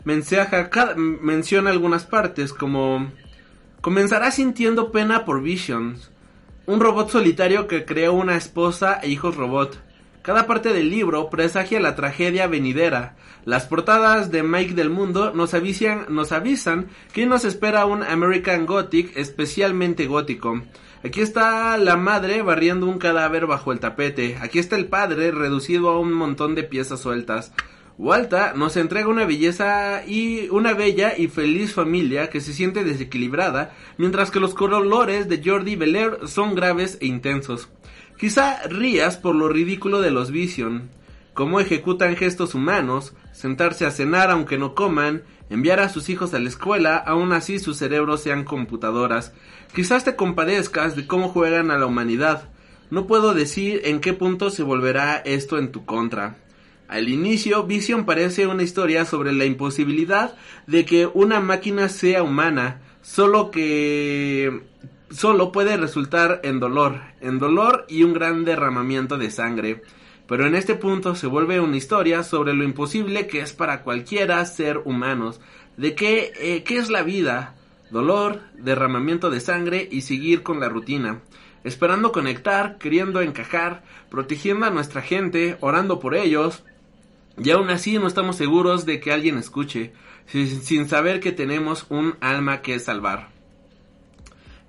Cada- 0.06 0.96
menciona 0.96 1.72
algunas 1.72 2.06
partes 2.06 2.54
como... 2.54 3.12
Comenzará 3.88 4.32
sintiendo 4.32 4.92
pena 4.92 5.24
por 5.24 5.42
Visions, 5.42 6.12
un 6.66 6.82
robot 6.82 7.10
solitario 7.10 7.70
que 7.70 7.86
creó 7.86 8.12
una 8.12 8.36
esposa 8.36 9.00
e 9.02 9.08
hijos 9.08 9.38
robot. 9.38 9.80
Cada 10.24 10.46
parte 10.46 10.74
del 10.74 10.90
libro 10.90 11.30
presagia 11.30 11.80
la 11.80 11.96
tragedia 11.96 12.48
venidera. 12.48 13.16
Las 13.46 13.66
portadas 13.66 14.30
de 14.30 14.44
Mike 14.44 14.74
del 14.74 14.90
Mundo 14.90 15.32
nos 15.34 15.54
avisan, 15.54 16.06
nos 16.10 16.34
avisan 16.34 16.90
que 17.14 17.26
nos 17.26 17.46
espera 17.46 17.86
un 17.86 18.04
American 18.04 18.66
Gothic 18.66 19.16
especialmente 19.16 20.06
gótico. 20.06 20.64
Aquí 21.02 21.22
está 21.22 21.78
la 21.78 21.96
madre 21.96 22.42
barriendo 22.42 22.88
un 22.88 23.00
cadáver 23.00 23.46
bajo 23.46 23.72
el 23.72 23.80
tapete. 23.80 24.38
Aquí 24.42 24.60
está 24.60 24.76
el 24.76 24.88
padre 24.88 25.32
reducido 25.32 25.88
a 25.92 25.98
un 25.98 26.12
montón 26.12 26.56
de 26.56 26.64
piezas 26.64 27.00
sueltas. 27.00 27.54
Walta 28.00 28.54
nos 28.56 28.78
entrega 28.78 29.08
una 29.08 29.26
belleza 29.26 30.04
y 30.06 30.50
una 30.50 30.74
bella 30.74 31.18
y 31.18 31.30
feliz 31.30 31.74
familia 31.74 32.30
que 32.30 32.42
se 32.42 32.54
siente 32.54 32.84
desequilibrada, 32.84 33.74
mientras 33.98 34.30
que 34.30 34.40
los 34.40 34.54
colores 34.54 35.28
de 35.28 35.42
Jordi 35.44 35.76
Belair 35.76 36.20
son 36.28 36.54
graves 36.54 37.00
e 37.02 37.08
intensos. 37.08 37.70
Quizá 38.20 38.62
rías 38.68 39.18
por 39.18 39.34
lo 39.34 39.50
ridículo 39.50 40.00
de 40.00 40.12
los 40.12 40.30
Vision, 40.30 40.92
cómo 41.34 41.60
ejecutan 41.60 42.16
gestos 42.16 42.54
humanos, 42.54 43.16
sentarse 43.32 43.88
a 43.88 43.92
cenar 43.92 44.30
aunque 44.30 44.60
no 44.60 44.76
coman, 44.76 45.24
enviar 45.50 45.80
a 45.80 45.90
sus 45.90 46.10
hijos 46.10 46.36
a 46.36 46.40
la 46.40 46.50
escuela, 46.50 46.98
aún 46.98 47.34
así 47.34 47.58
sus 47.58 47.78
cerebros 47.78 48.22
sean 48.22 48.44
computadoras. 48.44 49.34
Quizás 49.74 50.04
te 50.04 50.16
compadezcas 50.16 50.96
de 50.96 51.08
cómo 51.08 51.30
juegan 51.30 51.72
a 51.72 51.80
la 51.80 51.88
humanidad. 51.88 52.50
No 52.92 53.08
puedo 53.08 53.34
decir 53.34 53.82
en 53.86 54.02
qué 54.02 54.14
punto 54.14 54.52
se 54.52 54.62
volverá 54.62 55.18
esto 55.18 55.58
en 55.58 55.72
tu 55.72 55.84
contra. 55.84 56.38
Al 56.88 57.10
inicio, 57.10 57.64
Vision 57.64 58.06
parece 58.06 58.48
una 58.48 58.64
historia 58.64 59.04
sobre 59.04 59.34
la 59.34 59.46
imposibilidad 59.46 60.36
de 60.68 60.86
que 60.86 61.06
una 61.06 61.42
máquina 61.42 61.90
sea 61.90 62.24
humana, 62.24 62.80
solo 63.02 63.52
que 63.52 64.62
solo 65.10 65.52
puede 65.52 65.76
resultar 65.78 66.42
en 66.44 66.60
dolor, 66.60 67.02
en 67.20 67.40
dolor 67.40 67.86
y 67.90 68.04
un 68.04 68.14
gran 68.14 68.46
derramamiento 68.46 69.18
de 69.18 69.32
sangre. 69.32 69.82
Pero 70.28 70.46
en 70.46 70.56
este 70.56 70.76
punto 70.76 71.16
se 71.16 71.28
vuelve 71.28 71.60
una 71.60 71.78
historia 71.78 72.24
sobre 72.24 72.54
lo 72.54 72.64
imposible 72.64 73.28
que 73.28 73.40
es 73.42 73.54
para 73.54 73.84
cualquiera 73.84 74.44
ser 74.46 74.80
humanos, 74.84 75.42
de 75.78 75.94
qué, 75.94 76.32
eh, 76.40 76.64
qué 76.64 76.78
es 76.78 76.90
la 76.90 77.04
vida, 77.04 77.56
dolor, 77.92 78.42
derramamiento 78.58 79.30
de 79.30 79.40
sangre 79.40 79.88
y 79.90 80.02
seguir 80.02 80.44
con 80.44 80.60
la 80.60 80.70
rutina, 80.70 81.22
esperando 81.64 82.12
conectar, 82.12 82.78
queriendo 82.78 83.22
encajar, 83.22 83.84
protegiendo 84.10 84.66
a 84.66 84.70
nuestra 84.70 85.02
gente, 85.02 85.58
orando 85.62 86.00
por 86.00 86.16
ellos, 86.16 86.64
y 87.38 87.52
aún 87.52 87.70
así 87.70 87.98
no 87.98 88.08
estamos 88.08 88.36
seguros 88.36 88.86
de 88.86 89.00
que 89.00 89.12
alguien 89.12 89.38
escuche, 89.38 89.94
sin, 90.26 90.90
saber 90.90 91.20
que 91.20 91.32
tenemos 91.32 91.86
un 91.90 92.16
alma 92.20 92.62
que 92.62 92.80
salvar. 92.80 93.30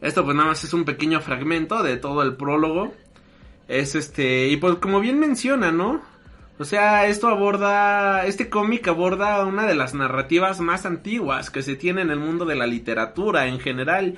Esto 0.01 0.25
pues 0.25 0.37
nada 0.37 0.51
más 0.51 0.63
es 0.63 0.73
un 0.75 0.85
pequeño 0.85 1.21
fragmento 1.21 1.83
de 1.83 1.97
todo 1.97 2.23
el 2.23 2.37
prólogo. 2.37 2.95
Es 3.67 3.95
este, 3.95 4.49
y 4.49 4.57
pues 4.59 4.77
como 4.77 5.01
bien 5.01 5.19
menciona, 5.19 5.73
¿no? 5.73 6.03
O 6.59 6.65
sea, 6.65 7.07
esto 7.07 7.29
aborda, 7.29 8.27
este 8.27 8.49
cómic 8.49 8.89
aborda 8.89 9.45
una 9.47 9.67
de 9.67 9.75
las 9.75 9.95
narrativas 9.95 10.61
más 10.61 10.87
antiguas 10.87 11.51
que 11.51 11.63
se 11.63 11.77
tiene 11.77 12.03
en 12.03 12.11
el 12.11 12.19
mundo 12.19 12.45
de 12.45 12.57
la 12.57 12.67
literatura 12.67 13.47
en 13.47 13.61
general. 13.61 14.17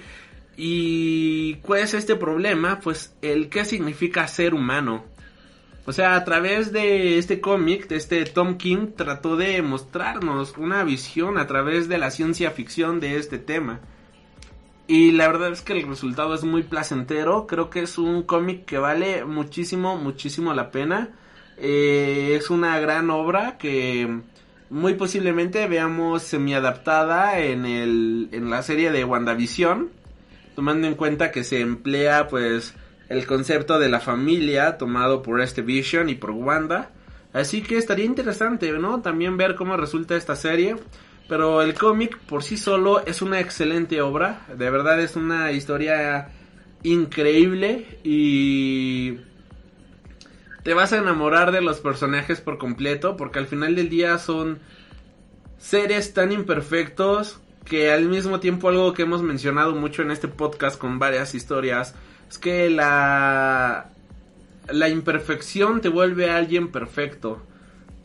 ¿Y 0.56 1.54
cuál 1.56 1.80
es 1.80 1.94
este 1.94 2.16
problema? 2.16 2.80
Pues 2.80 3.14
el 3.22 3.48
qué 3.48 3.64
significa 3.64 4.26
ser 4.26 4.54
humano. 4.54 5.04
O 5.86 5.92
sea, 5.92 6.14
a 6.14 6.24
través 6.24 6.72
de 6.72 7.18
este 7.18 7.40
cómic, 7.40 7.88
de 7.88 7.96
este 7.96 8.24
Tom 8.26 8.58
King, 8.58 8.88
trató 8.96 9.36
de 9.36 9.62
mostrarnos 9.62 10.56
una 10.58 10.84
visión 10.84 11.38
a 11.38 11.46
través 11.46 11.88
de 11.88 11.98
la 11.98 12.10
ciencia 12.10 12.50
ficción 12.50 13.00
de 13.00 13.16
este 13.16 13.38
tema. 13.38 13.80
Y 14.86 15.12
la 15.12 15.28
verdad 15.28 15.52
es 15.52 15.62
que 15.62 15.72
el 15.72 15.86
resultado 15.86 16.34
es 16.34 16.42
muy 16.42 16.64
placentero. 16.64 17.46
Creo 17.46 17.70
que 17.70 17.80
es 17.80 17.96
un 17.96 18.24
cómic 18.24 18.64
que 18.64 18.76
vale 18.78 19.24
muchísimo, 19.24 19.96
muchísimo 19.96 20.52
la 20.52 20.70
pena. 20.70 21.10
Eh, 21.56 22.36
es 22.36 22.50
una 22.50 22.78
gran 22.80 23.08
obra 23.10 23.56
que 23.56 24.20
muy 24.68 24.94
posiblemente 24.94 25.66
veamos 25.68 26.22
semi-adaptada 26.22 27.38
en, 27.38 27.66
el, 27.66 28.30
en 28.32 28.50
la 28.50 28.62
serie 28.62 28.90
de 28.90 29.04
WandaVision. 29.04 29.90
Tomando 30.56 30.88
en 30.88 30.96
cuenta 30.96 31.30
que 31.30 31.44
se 31.44 31.60
emplea 31.60 32.26
pues 32.26 32.74
el 33.10 33.26
concepto 33.26 33.78
de 33.78 33.88
la 33.88 34.00
familia 34.00 34.78
tomado 34.78 35.20
por 35.20 35.40
este 35.40 35.62
Vision 35.62 36.08
y 36.08 36.14
por 36.14 36.30
Wanda. 36.30 36.92
Así 37.32 37.60
que 37.60 37.76
estaría 37.76 38.04
interesante, 38.04 38.72
¿no? 38.72 39.02
También 39.02 39.36
ver 39.36 39.56
cómo 39.56 39.76
resulta 39.76 40.16
esta 40.16 40.36
serie. 40.36 40.76
Pero 41.28 41.60
el 41.60 41.74
cómic 41.74 42.18
por 42.18 42.44
sí 42.44 42.56
solo 42.56 43.04
es 43.04 43.20
una 43.20 43.40
excelente 43.40 44.00
obra. 44.00 44.46
De 44.56 44.70
verdad 44.70 45.00
es 45.00 45.16
una 45.16 45.50
historia 45.50 46.28
increíble 46.84 47.98
y 48.04 49.16
te 50.62 50.72
vas 50.72 50.92
a 50.92 50.98
enamorar 50.98 51.50
de 51.50 51.62
los 51.62 51.80
personajes 51.80 52.40
por 52.40 52.58
completo 52.58 53.16
porque 53.16 53.38
al 53.38 53.46
final 53.46 53.74
del 53.74 53.88
día 53.88 54.18
son 54.18 54.60
seres 55.58 56.14
tan 56.14 56.32
imperfectos 56.32 57.40
que 57.64 57.92
al 57.92 58.06
mismo 58.06 58.40
tiempo 58.40 58.68
algo 58.68 58.92
que 58.92 59.02
hemos 59.02 59.22
mencionado 59.22 59.74
mucho 59.74 60.02
en 60.02 60.10
este 60.10 60.28
podcast 60.28 60.78
con 60.78 60.98
varias 60.98 61.34
historias 61.34 61.94
es 62.30 62.38
que 62.38 62.70
la 62.70 63.90
la 64.72 64.88
imperfección 64.88 65.80
te 65.80 65.88
vuelve 65.88 66.30
a 66.30 66.36
alguien 66.36 66.68
perfecto. 66.68 67.42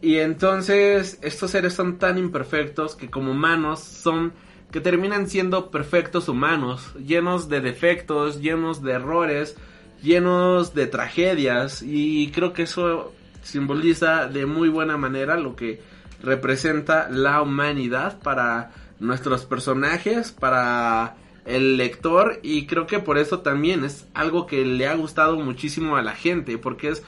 Y 0.02 0.18
entonces 0.18 1.18
estos 1.22 1.52
seres 1.52 1.74
son 1.74 1.98
tan 1.98 2.18
imperfectos 2.18 2.96
que 2.96 3.10
como 3.10 3.32
humanos 3.32 3.80
son 3.80 4.34
que 4.72 4.82
terminan 4.82 5.30
siendo 5.30 5.72
perfectos 5.72 6.28
humanos, 6.28 6.94
llenos 6.96 7.48
de 7.48 7.62
defectos, 7.62 8.42
llenos 8.42 8.84
de 8.84 8.94
errores, 8.94 9.56
llenos 10.04 10.74
de 10.74 10.88
tragedias 10.88 11.82
y 11.82 12.30
creo 12.32 12.52
que 12.52 12.64
eso 12.64 13.14
simboliza 13.42 14.28
de 14.28 14.46
muy 14.46 14.70
buena 14.70 14.98
manera 14.98 15.38
lo 15.38 15.56
que 15.56 15.82
representa 16.22 17.08
la 17.10 17.42
humanidad 17.42 18.20
para 18.20 18.72
nuestros 19.00 19.46
personajes, 19.46 20.32
para 20.32 21.16
el 21.46 21.78
lector 21.78 22.40
y 22.42 22.66
creo 22.66 22.88
que 22.88 23.00
por 23.00 23.18
eso 23.18 23.40
también 23.40 23.84
es 23.84 24.08
algo 24.14 24.48
que 24.48 24.66
le 24.66 24.88
ha 24.88 24.96
gustado 24.96 25.38
muchísimo 25.38 25.96
a 25.96 26.02
la 26.02 26.14
gente 26.14 26.58
porque 26.58 26.90
es 26.90 27.04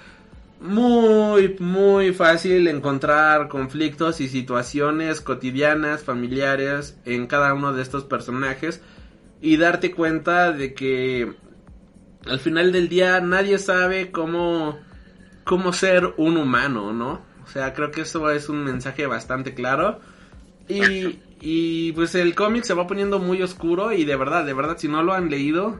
muy 0.59 1.55
muy 1.59 2.13
fácil 2.13 2.67
encontrar 2.67 3.47
conflictos 3.47 4.21
y 4.21 4.27
situaciones 4.27 5.21
cotidianas, 5.21 6.03
familiares 6.03 6.97
en 7.05 7.27
cada 7.27 7.53
uno 7.53 7.73
de 7.73 7.81
estos 7.81 8.03
personajes 8.03 8.81
y 9.41 9.57
darte 9.57 9.91
cuenta 9.91 10.51
de 10.51 10.73
que 10.73 11.33
al 12.25 12.39
final 12.39 12.71
del 12.71 12.89
día 12.89 13.19
nadie 13.21 13.57
sabe 13.57 14.11
cómo 14.11 14.79
cómo 15.43 15.73
ser 15.73 16.13
un 16.17 16.37
humano, 16.37 16.91
¿no? 16.93 17.21
O 17.43 17.47
sea, 17.47 17.73
creo 17.73 17.91
que 17.91 18.01
eso 18.01 18.29
es 18.31 18.49
un 18.49 18.63
mensaje 18.63 19.05
bastante 19.05 19.53
claro 19.53 19.99
y 20.67 21.19
y 21.39 21.91
pues 21.93 22.15
el 22.15 22.35
cómic 22.35 22.63
se 22.63 22.73
va 22.73 22.87
poniendo 22.87 23.19
muy 23.19 23.41
oscuro 23.41 23.91
y 23.91 24.05
de 24.05 24.15
verdad, 24.15 24.45
de 24.45 24.53
verdad, 24.53 24.77
si 24.77 24.87
no 24.87 25.03
lo 25.03 25.13
han 25.13 25.29
leído, 25.29 25.79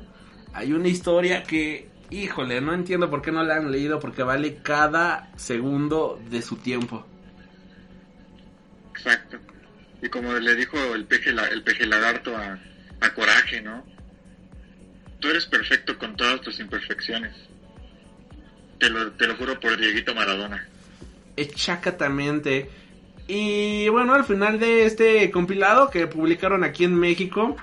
hay 0.53 0.73
una 0.73 0.87
historia 0.87 1.43
que, 1.43 1.89
híjole, 2.09 2.61
no 2.61 2.73
entiendo 2.73 3.09
por 3.09 3.21
qué 3.21 3.31
no 3.31 3.43
la 3.43 3.55
han 3.55 3.71
leído 3.71 3.99
porque 3.99 4.23
vale 4.23 4.57
cada 4.61 5.31
segundo 5.35 6.21
de 6.29 6.41
su 6.41 6.57
tiempo. 6.57 7.05
Exacto. 8.91 9.37
Y 10.01 10.09
como 10.09 10.33
le 10.33 10.55
dijo 10.55 10.77
el 10.93 11.05
peje, 11.05 11.31
el 11.31 11.63
peje 11.63 11.85
lagarto 11.87 12.35
a, 12.35 12.59
a 13.01 13.13
Coraje, 13.13 13.61
¿no? 13.61 13.83
Tú 15.19 15.29
eres 15.29 15.47
perfecto 15.47 15.97
con 15.97 16.15
todas 16.15 16.41
tus 16.41 16.59
imperfecciones. 16.59 17.35
Te 18.79 18.89
lo, 18.91 19.11
te 19.13 19.25
lo 19.27 19.35
juro 19.35 19.59
por 19.59 19.75
Dieguito 19.75 20.13
Maradona. 20.13 20.67
Exactamente. 21.35 22.69
Y 23.27 23.89
bueno, 23.89 24.13
al 24.13 24.23
final 24.23 24.57
de 24.59 24.85
este 24.85 25.29
compilado 25.31 25.89
que 25.89 26.07
publicaron 26.07 26.63
aquí 26.63 26.85
en 26.85 26.95
México, 26.95 27.57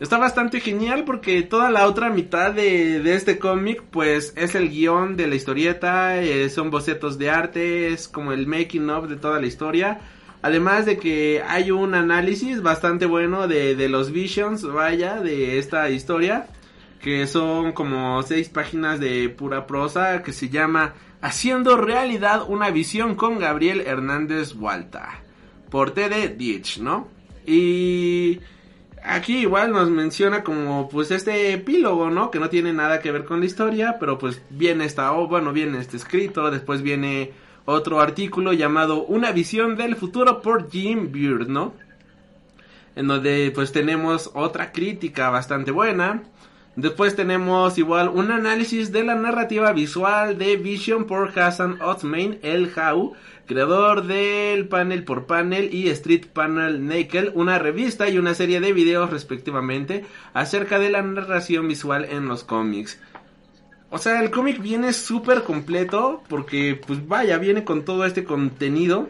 está 0.00 0.16
bastante 0.16 0.60
genial 0.60 1.04
porque 1.04 1.42
toda 1.42 1.70
la 1.70 1.86
otra 1.86 2.08
mitad 2.08 2.52
de, 2.52 3.00
de 3.00 3.14
este 3.14 3.38
cómic, 3.38 3.82
pues 3.90 4.32
es 4.36 4.54
el 4.54 4.70
guion 4.70 5.16
de 5.16 5.26
la 5.26 5.34
historieta, 5.34 6.20
eh, 6.22 6.48
son 6.48 6.70
bocetos 6.70 7.18
de 7.18 7.28
arte, 7.28 7.88
es 7.88 8.08
como 8.08 8.32
el 8.32 8.46
making 8.46 8.88
of 8.88 9.08
de 9.08 9.16
toda 9.16 9.38
la 9.38 9.46
historia. 9.46 10.00
Además 10.40 10.86
de 10.86 10.96
que 10.98 11.42
hay 11.46 11.70
un 11.70 11.94
análisis 11.94 12.62
bastante 12.62 13.04
bueno 13.04 13.48
de, 13.48 13.74
de 13.74 13.88
los 13.88 14.12
visions, 14.12 14.62
vaya, 14.64 15.20
de 15.20 15.58
esta 15.58 15.90
historia. 15.90 16.46
Que 17.00 17.26
son 17.26 17.72
como 17.72 18.22
seis 18.22 18.48
páginas 18.48 18.98
de 18.98 19.28
pura 19.28 19.66
prosa 19.66 20.22
que 20.22 20.32
se 20.32 20.48
llama 20.48 20.94
Haciendo 21.20 21.76
realidad 21.76 22.44
una 22.48 22.70
visión 22.70 23.14
con 23.14 23.38
Gabriel 23.38 23.80
Hernández 23.80 24.54
Walta. 24.54 25.20
Por 25.70 25.92
TD 25.92 26.36
Ditch, 26.36 26.78
¿no? 26.78 27.08
Y 27.46 28.40
aquí 29.02 29.38
igual 29.38 29.72
nos 29.72 29.88
menciona 29.90 30.42
como 30.42 30.88
pues 30.88 31.10
este 31.10 31.52
epílogo, 31.52 32.10
¿no? 32.10 32.30
Que 32.30 32.40
no 32.40 32.48
tiene 32.48 32.72
nada 32.72 33.00
que 33.00 33.12
ver 33.12 33.24
con 33.24 33.40
la 33.40 33.46
historia, 33.46 33.96
pero 33.98 34.18
pues 34.18 34.42
viene 34.50 34.84
esta, 34.84 35.12
o 35.12 35.28
bueno, 35.28 35.52
viene 35.52 35.78
este 35.78 35.96
escrito, 35.96 36.50
después 36.50 36.82
viene 36.82 37.32
otro 37.64 38.00
artículo 38.00 38.52
llamado 38.52 39.04
Una 39.04 39.32
visión 39.32 39.76
del 39.76 39.96
futuro 39.96 40.42
por 40.42 40.70
Jim 40.70 41.10
Beard, 41.12 41.48
¿no? 41.48 41.74
En 42.94 43.08
donde 43.08 43.52
pues 43.54 43.72
tenemos 43.72 44.30
otra 44.34 44.72
crítica 44.72 45.30
bastante 45.30 45.70
buena. 45.70 46.22
Después 46.76 47.16
tenemos 47.16 47.78
igual 47.78 48.10
un 48.10 48.30
análisis 48.30 48.92
de 48.92 49.02
la 49.02 49.14
narrativa 49.14 49.72
visual 49.72 50.36
de 50.36 50.58
Vision 50.58 51.06
por 51.06 51.36
Hassan 51.38 51.80
Othman 51.80 52.38
El 52.42 52.70
How, 52.76 53.14
creador 53.46 54.06
del 54.06 54.68
Panel 54.68 55.02
por 55.02 55.24
Panel 55.24 55.72
y 55.72 55.88
Street 55.88 56.26
Panel 56.26 56.86
Naked, 56.86 57.30
una 57.32 57.58
revista 57.58 58.10
y 58.10 58.18
una 58.18 58.34
serie 58.34 58.60
de 58.60 58.74
videos 58.74 59.08
respectivamente 59.08 60.04
acerca 60.34 60.78
de 60.78 60.90
la 60.90 61.00
narración 61.00 61.66
visual 61.66 62.04
en 62.04 62.28
los 62.28 62.44
cómics. 62.44 63.00
O 63.88 63.96
sea, 63.96 64.20
el 64.20 64.30
cómic 64.30 64.60
viene 64.60 64.92
súper 64.92 65.44
completo 65.44 66.22
porque 66.28 66.78
pues 66.86 67.08
vaya, 67.08 67.38
viene 67.38 67.64
con 67.64 67.86
todo 67.86 68.04
este 68.04 68.24
contenido. 68.24 69.08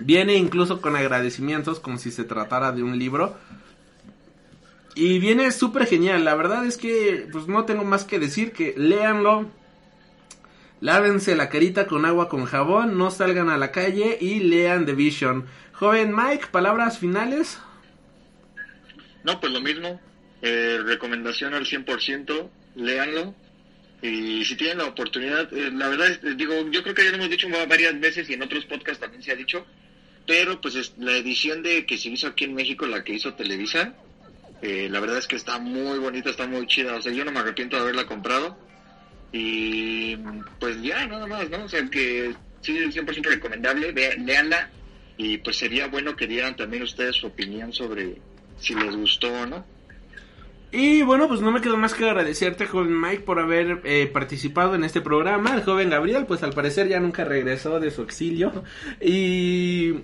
Viene 0.00 0.34
incluso 0.34 0.80
con 0.80 0.96
agradecimientos 0.96 1.78
como 1.78 1.98
si 1.98 2.10
se 2.10 2.24
tratara 2.24 2.72
de 2.72 2.82
un 2.82 2.98
libro. 2.98 3.36
Y 5.00 5.20
viene 5.20 5.52
súper 5.52 5.86
genial. 5.86 6.24
La 6.24 6.34
verdad 6.34 6.66
es 6.66 6.76
que 6.76 7.28
pues 7.30 7.46
no 7.46 7.64
tengo 7.64 7.84
más 7.84 8.04
que 8.04 8.18
decir 8.18 8.50
que 8.52 8.74
léanlo. 8.76 9.48
Lávense 10.80 11.36
la 11.36 11.48
carita 11.48 11.86
con 11.86 12.04
agua 12.04 12.28
con 12.28 12.44
jabón, 12.46 12.98
no 12.98 13.12
salgan 13.12 13.48
a 13.48 13.56
la 13.58 13.70
calle 13.70 14.18
y 14.20 14.40
lean 14.40 14.86
The 14.86 14.94
Vision. 14.94 15.46
Joven 15.72 16.12
Mike, 16.16 16.46
palabras 16.50 16.98
finales. 16.98 17.60
No, 19.22 19.38
pues 19.40 19.52
lo 19.52 19.60
mismo. 19.60 20.00
Eh, 20.42 20.80
recomendación 20.84 21.54
al 21.54 21.64
100%, 21.64 22.50
léanlo. 22.74 23.34
Y 24.02 24.44
si 24.44 24.56
tienen 24.56 24.78
la 24.78 24.86
oportunidad, 24.86 25.52
eh, 25.52 25.70
la 25.72 25.88
verdad, 25.88 26.08
es, 26.08 26.36
digo, 26.36 26.54
yo 26.72 26.82
creo 26.82 26.94
que 26.96 27.04
ya 27.04 27.10
lo 27.10 27.16
hemos 27.18 27.30
dicho 27.30 27.48
va- 27.50 27.66
varias 27.66 27.98
veces 28.00 28.28
y 28.30 28.34
en 28.34 28.42
otros 28.42 28.64
podcasts 28.64 29.00
también 29.00 29.22
se 29.22 29.30
ha 29.32 29.36
dicho, 29.36 29.64
pero 30.26 30.60
pues 30.60 30.74
es 30.74 30.92
la 30.98 31.16
edición 31.16 31.62
de 31.62 31.86
que 31.86 31.98
se 31.98 32.08
hizo 32.08 32.26
aquí 32.28 32.44
en 32.44 32.54
México, 32.54 32.86
la 32.86 33.02
que 33.02 33.14
hizo 33.14 33.34
Televisa, 33.34 33.94
eh, 34.62 34.88
la 34.90 35.00
verdad 35.00 35.18
es 35.18 35.26
que 35.26 35.36
está 35.36 35.58
muy 35.58 35.98
bonita, 35.98 36.30
está 36.30 36.46
muy 36.46 36.66
chida, 36.66 36.96
o 36.96 37.02
sea, 37.02 37.12
yo 37.12 37.24
no 37.24 37.32
me 37.32 37.40
arrepiento 37.40 37.76
de 37.76 37.82
haberla 37.82 38.06
comprado. 38.06 38.58
Y 39.32 40.16
pues 40.58 40.80
ya, 40.82 41.06
nada 41.06 41.26
más, 41.26 41.48
¿no? 41.50 41.64
O 41.64 41.68
sea, 41.68 41.84
que 41.90 42.34
sí, 42.60 42.78
100% 42.78 43.26
recomendable, 43.26 43.92
ve, 43.92 44.16
léanla. 44.18 44.70
Y 45.16 45.38
pues 45.38 45.56
sería 45.56 45.88
bueno 45.88 46.16
que 46.16 46.26
dieran 46.26 46.56
también 46.56 46.82
ustedes 46.82 47.16
su 47.16 47.26
opinión 47.26 47.72
sobre 47.72 48.16
si 48.58 48.74
les 48.74 48.94
gustó 48.96 49.32
o 49.32 49.46
no. 49.46 49.64
Y 50.70 51.02
bueno, 51.02 51.28
pues 51.28 51.40
no 51.40 51.50
me 51.50 51.62
quedo 51.62 51.76
más 51.78 51.94
que 51.94 52.04
agradecerte, 52.04 52.66
joven 52.66 53.00
Mike, 53.00 53.22
por 53.22 53.40
haber 53.40 53.80
eh, 53.84 54.06
participado 54.06 54.74
en 54.74 54.84
este 54.84 55.00
programa. 55.00 55.54
El 55.54 55.62
joven 55.62 55.88
Gabriel, 55.88 56.26
pues 56.26 56.42
al 56.42 56.52
parecer 56.52 56.88
ya 56.88 57.00
nunca 57.00 57.24
regresó 57.24 57.80
de 57.80 57.90
su 57.90 58.02
exilio. 58.02 58.64
Y 59.00 59.94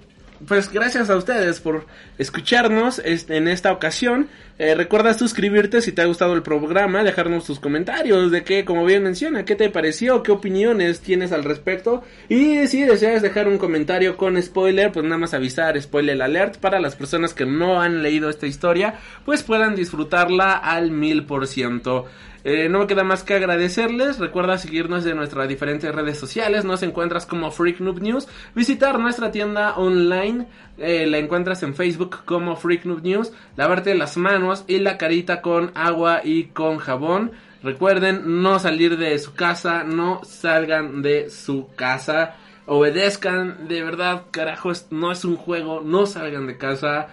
pues 0.47 0.71
gracias 0.71 1.11
a 1.11 1.17
ustedes 1.17 1.61
por 1.61 1.87
escucharnos 2.19 3.01
en 3.05 3.49
esta 3.49 3.73
ocasión. 3.73 4.29
Eh, 4.57 4.75
recuerda 4.77 5.15
suscribirte 5.15 5.83
si 5.83 5.91
te 5.91 6.03
ha 6.03 6.07
gustado 6.07 6.35
el 6.35 6.43
programa, 6.43 7.03
dejarnos 7.03 7.45
tus 7.45 7.59
comentarios 7.59 8.31
de 8.31 8.45
qué, 8.45 8.65
como 8.65 8.85
bien 8.85 9.03
menciona, 9.03 9.45
qué 9.45 9.57
te 9.57 9.69
pareció, 9.69 10.23
qué 10.23 10.31
opiniones 10.31 11.01
tienes 11.01 11.33
al 11.33 11.43
respecto. 11.43 12.05
Y 12.29 12.67
si 12.69 12.85
deseas 12.85 13.23
dejar 13.23 13.49
un 13.49 13.59
comentario 13.59 14.17
con 14.17 14.41
spoiler, 14.41 14.93
pues 14.93 15.05
nada 15.05 15.19
más 15.19 15.35
avisar 15.35 15.81
spoiler 15.83 16.23
alert 16.23 16.59
para 16.59 16.79
las 16.79 16.95
personas 16.95 17.35
que 17.35 17.47
no 17.47 17.81
han 17.81 18.03
leído 18.03 18.31
esta 18.31 18.47
historia, 18.47 18.95
pues 19.25 19.43
puedan 19.43 19.75
disfrutarla 19.75 20.53
al 20.53 20.93
mil 20.93 21.27
por 21.27 21.49
ciento. 21.49 22.07
Eh, 22.45 22.69
no 22.69 22.81
me 22.81 22.87
queda 22.87 23.05
más 23.05 23.25
que 23.25 23.35
agradecerles. 23.35 24.19
Recuerda 24.19 24.59
seguirnos 24.59 25.07
en 25.07 25.17
nuestras 25.17 25.49
diferentes 25.49 25.93
redes 25.95 26.19
sociales. 26.19 26.67
Nos 26.67 26.83
encuentras 26.83 27.25
como 27.25 27.51
Freak 27.51 27.81
News. 27.81 28.29
Visitar 28.55 28.99
nuestra 28.99 29.33
tienda 29.33 29.77
online. 29.77 30.47
Eh, 30.77 31.07
la 31.07 31.17
encuentras 31.17 31.63
en 31.63 31.75
Facebook 31.75 32.19
como 32.27 32.55
Freak 32.57 32.85
News. 32.85 33.33
Lavarte 33.57 33.95
las 33.95 34.19
manos 34.19 34.65
y 34.67 34.79
la 34.79 34.99
carita 34.99 35.41
con 35.41 35.73
agua 35.75 36.21
y 36.23 36.45
con 36.45 36.77
jabón. 36.77 37.33
Recuerden 37.63 38.43
no 38.43 38.59
salir 38.59 38.99
de 38.99 39.19
su 39.19 39.35
casa. 39.35 39.83
No 39.83 40.21
salgan 40.23 41.01
de 41.01 41.31
su 41.31 41.71
casa. 41.75 42.37
Obedezcan. 42.67 43.69
De 43.69 43.83
verdad, 43.83 44.25
carajo, 44.31 44.71
no 44.91 45.13
es 45.13 45.25
un 45.25 45.37
juego. 45.37 45.81
No 45.81 46.05
salgan 46.05 46.47
de 46.47 46.59
casa 46.59 47.09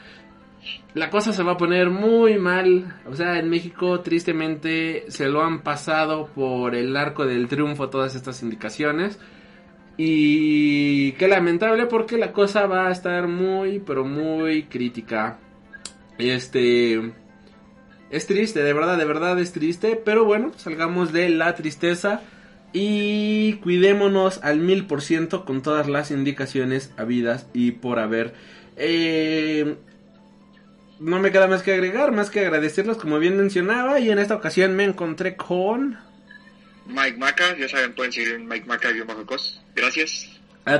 la 0.93 1.09
cosa 1.09 1.31
se 1.31 1.43
va 1.43 1.53
a 1.53 1.57
poner 1.57 1.89
muy 1.89 2.37
mal. 2.37 2.99
O 3.05 3.15
sea, 3.15 3.39
en 3.39 3.49
México 3.49 4.01
tristemente 4.01 5.05
se 5.07 5.29
lo 5.29 5.41
han 5.41 5.61
pasado 5.61 6.27
por 6.27 6.75
el 6.75 6.95
arco 6.97 7.25
del 7.25 7.47
triunfo 7.47 7.89
todas 7.89 8.15
estas 8.15 8.43
indicaciones. 8.43 9.17
Y 9.97 11.13
qué 11.13 11.27
lamentable 11.27 11.85
porque 11.85 12.17
la 12.17 12.33
cosa 12.33 12.65
va 12.65 12.87
a 12.87 12.91
estar 12.91 13.27
muy, 13.27 13.79
pero 13.79 14.03
muy 14.03 14.63
crítica. 14.63 15.39
Este... 16.17 17.13
Es 18.09 18.27
triste, 18.27 18.61
de 18.61 18.73
verdad, 18.73 18.97
de 18.97 19.05
verdad 19.05 19.39
es 19.39 19.53
triste. 19.53 19.95
Pero 20.03 20.25
bueno, 20.25 20.51
salgamos 20.57 21.13
de 21.13 21.29
la 21.29 21.55
tristeza. 21.55 22.21
Y 22.73 23.53
cuidémonos 23.63 24.43
al 24.43 24.59
mil 24.59 24.85
por 24.87 25.01
ciento 25.01 25.45
con 25.45 25.61
todas 25.61 25.87
las 25.87 26.11
indicaciones 26.11 26.93
habidas 26.97 27.47
y 27.53 27.71
por 27.71 27.99
haber. 27.99 28.33
Eh, 28.75 29.75
no 31.01 31.19
me 31.19 31.31
queda 31.31 31.47
más 31.47 31.63
que 31.63 31.73
agregar, 31.73 32.11
más 32.11 32.29
que 32.29 32.41
agradecerlos 32.41 32.97
como 32.97 33.17
bien 33.17 33.35
mencionaba 33.35 33.99
y 33.99 34.11
en 34.11 34.19
esta 34.19 34.35
ocasión 34.35 34.75
me 34.75 34.83
encontré 34.83 35.35
con... 35.35 35.97
Mike 36.85 37.17
Maca, 37.17 37.57
ya 37.57 37.67
saben, 37.67 37.93
pueden 37.93 38.11
seguir 38.11 38.33
en 38.35 38.47
Mike 38.47 38.65
Maca 38.67 38.89
cos. 39.25 39.61
Gracias. 39.75 40.29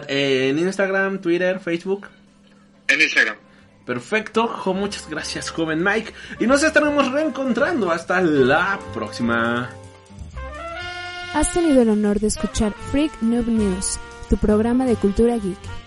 Eh, 0.08 0.50
en 0.50 0.60
Instagram, 0.60 1.22
Twitter, 1.22 1.60
Facebook. 1.60 2.08
En 2.88 3.02
Instagram. 3.02 3.36
Perfecto, 3.86 4.48
muchas 4.76 5.10
gracias 5.10 5.50
joven 5.50 5.84
Mike 5.84 6.14
y 6.40 6.46
nos 6.46 6.62
estaremos 6.62 7.12
reencontrando 7.12 7.92
hasta 7.92 8.22
la 8.22 8.80
próxima. 8.94 9.72
Has 11.34 11.52
tenido 11.52 11.82
el 11.82 11.90
honor 11.90 12.20
de 12.20 12.28
escuchar 12.28 12.74
Freak 12.92 13.12
Noob 13.22 13.48
News, 13.48 14.00
tu 14.30 14.38
programa 14.38 14.86
de 14.86 14.96
cultura 14.96 15.38
geek. 15.38 15.81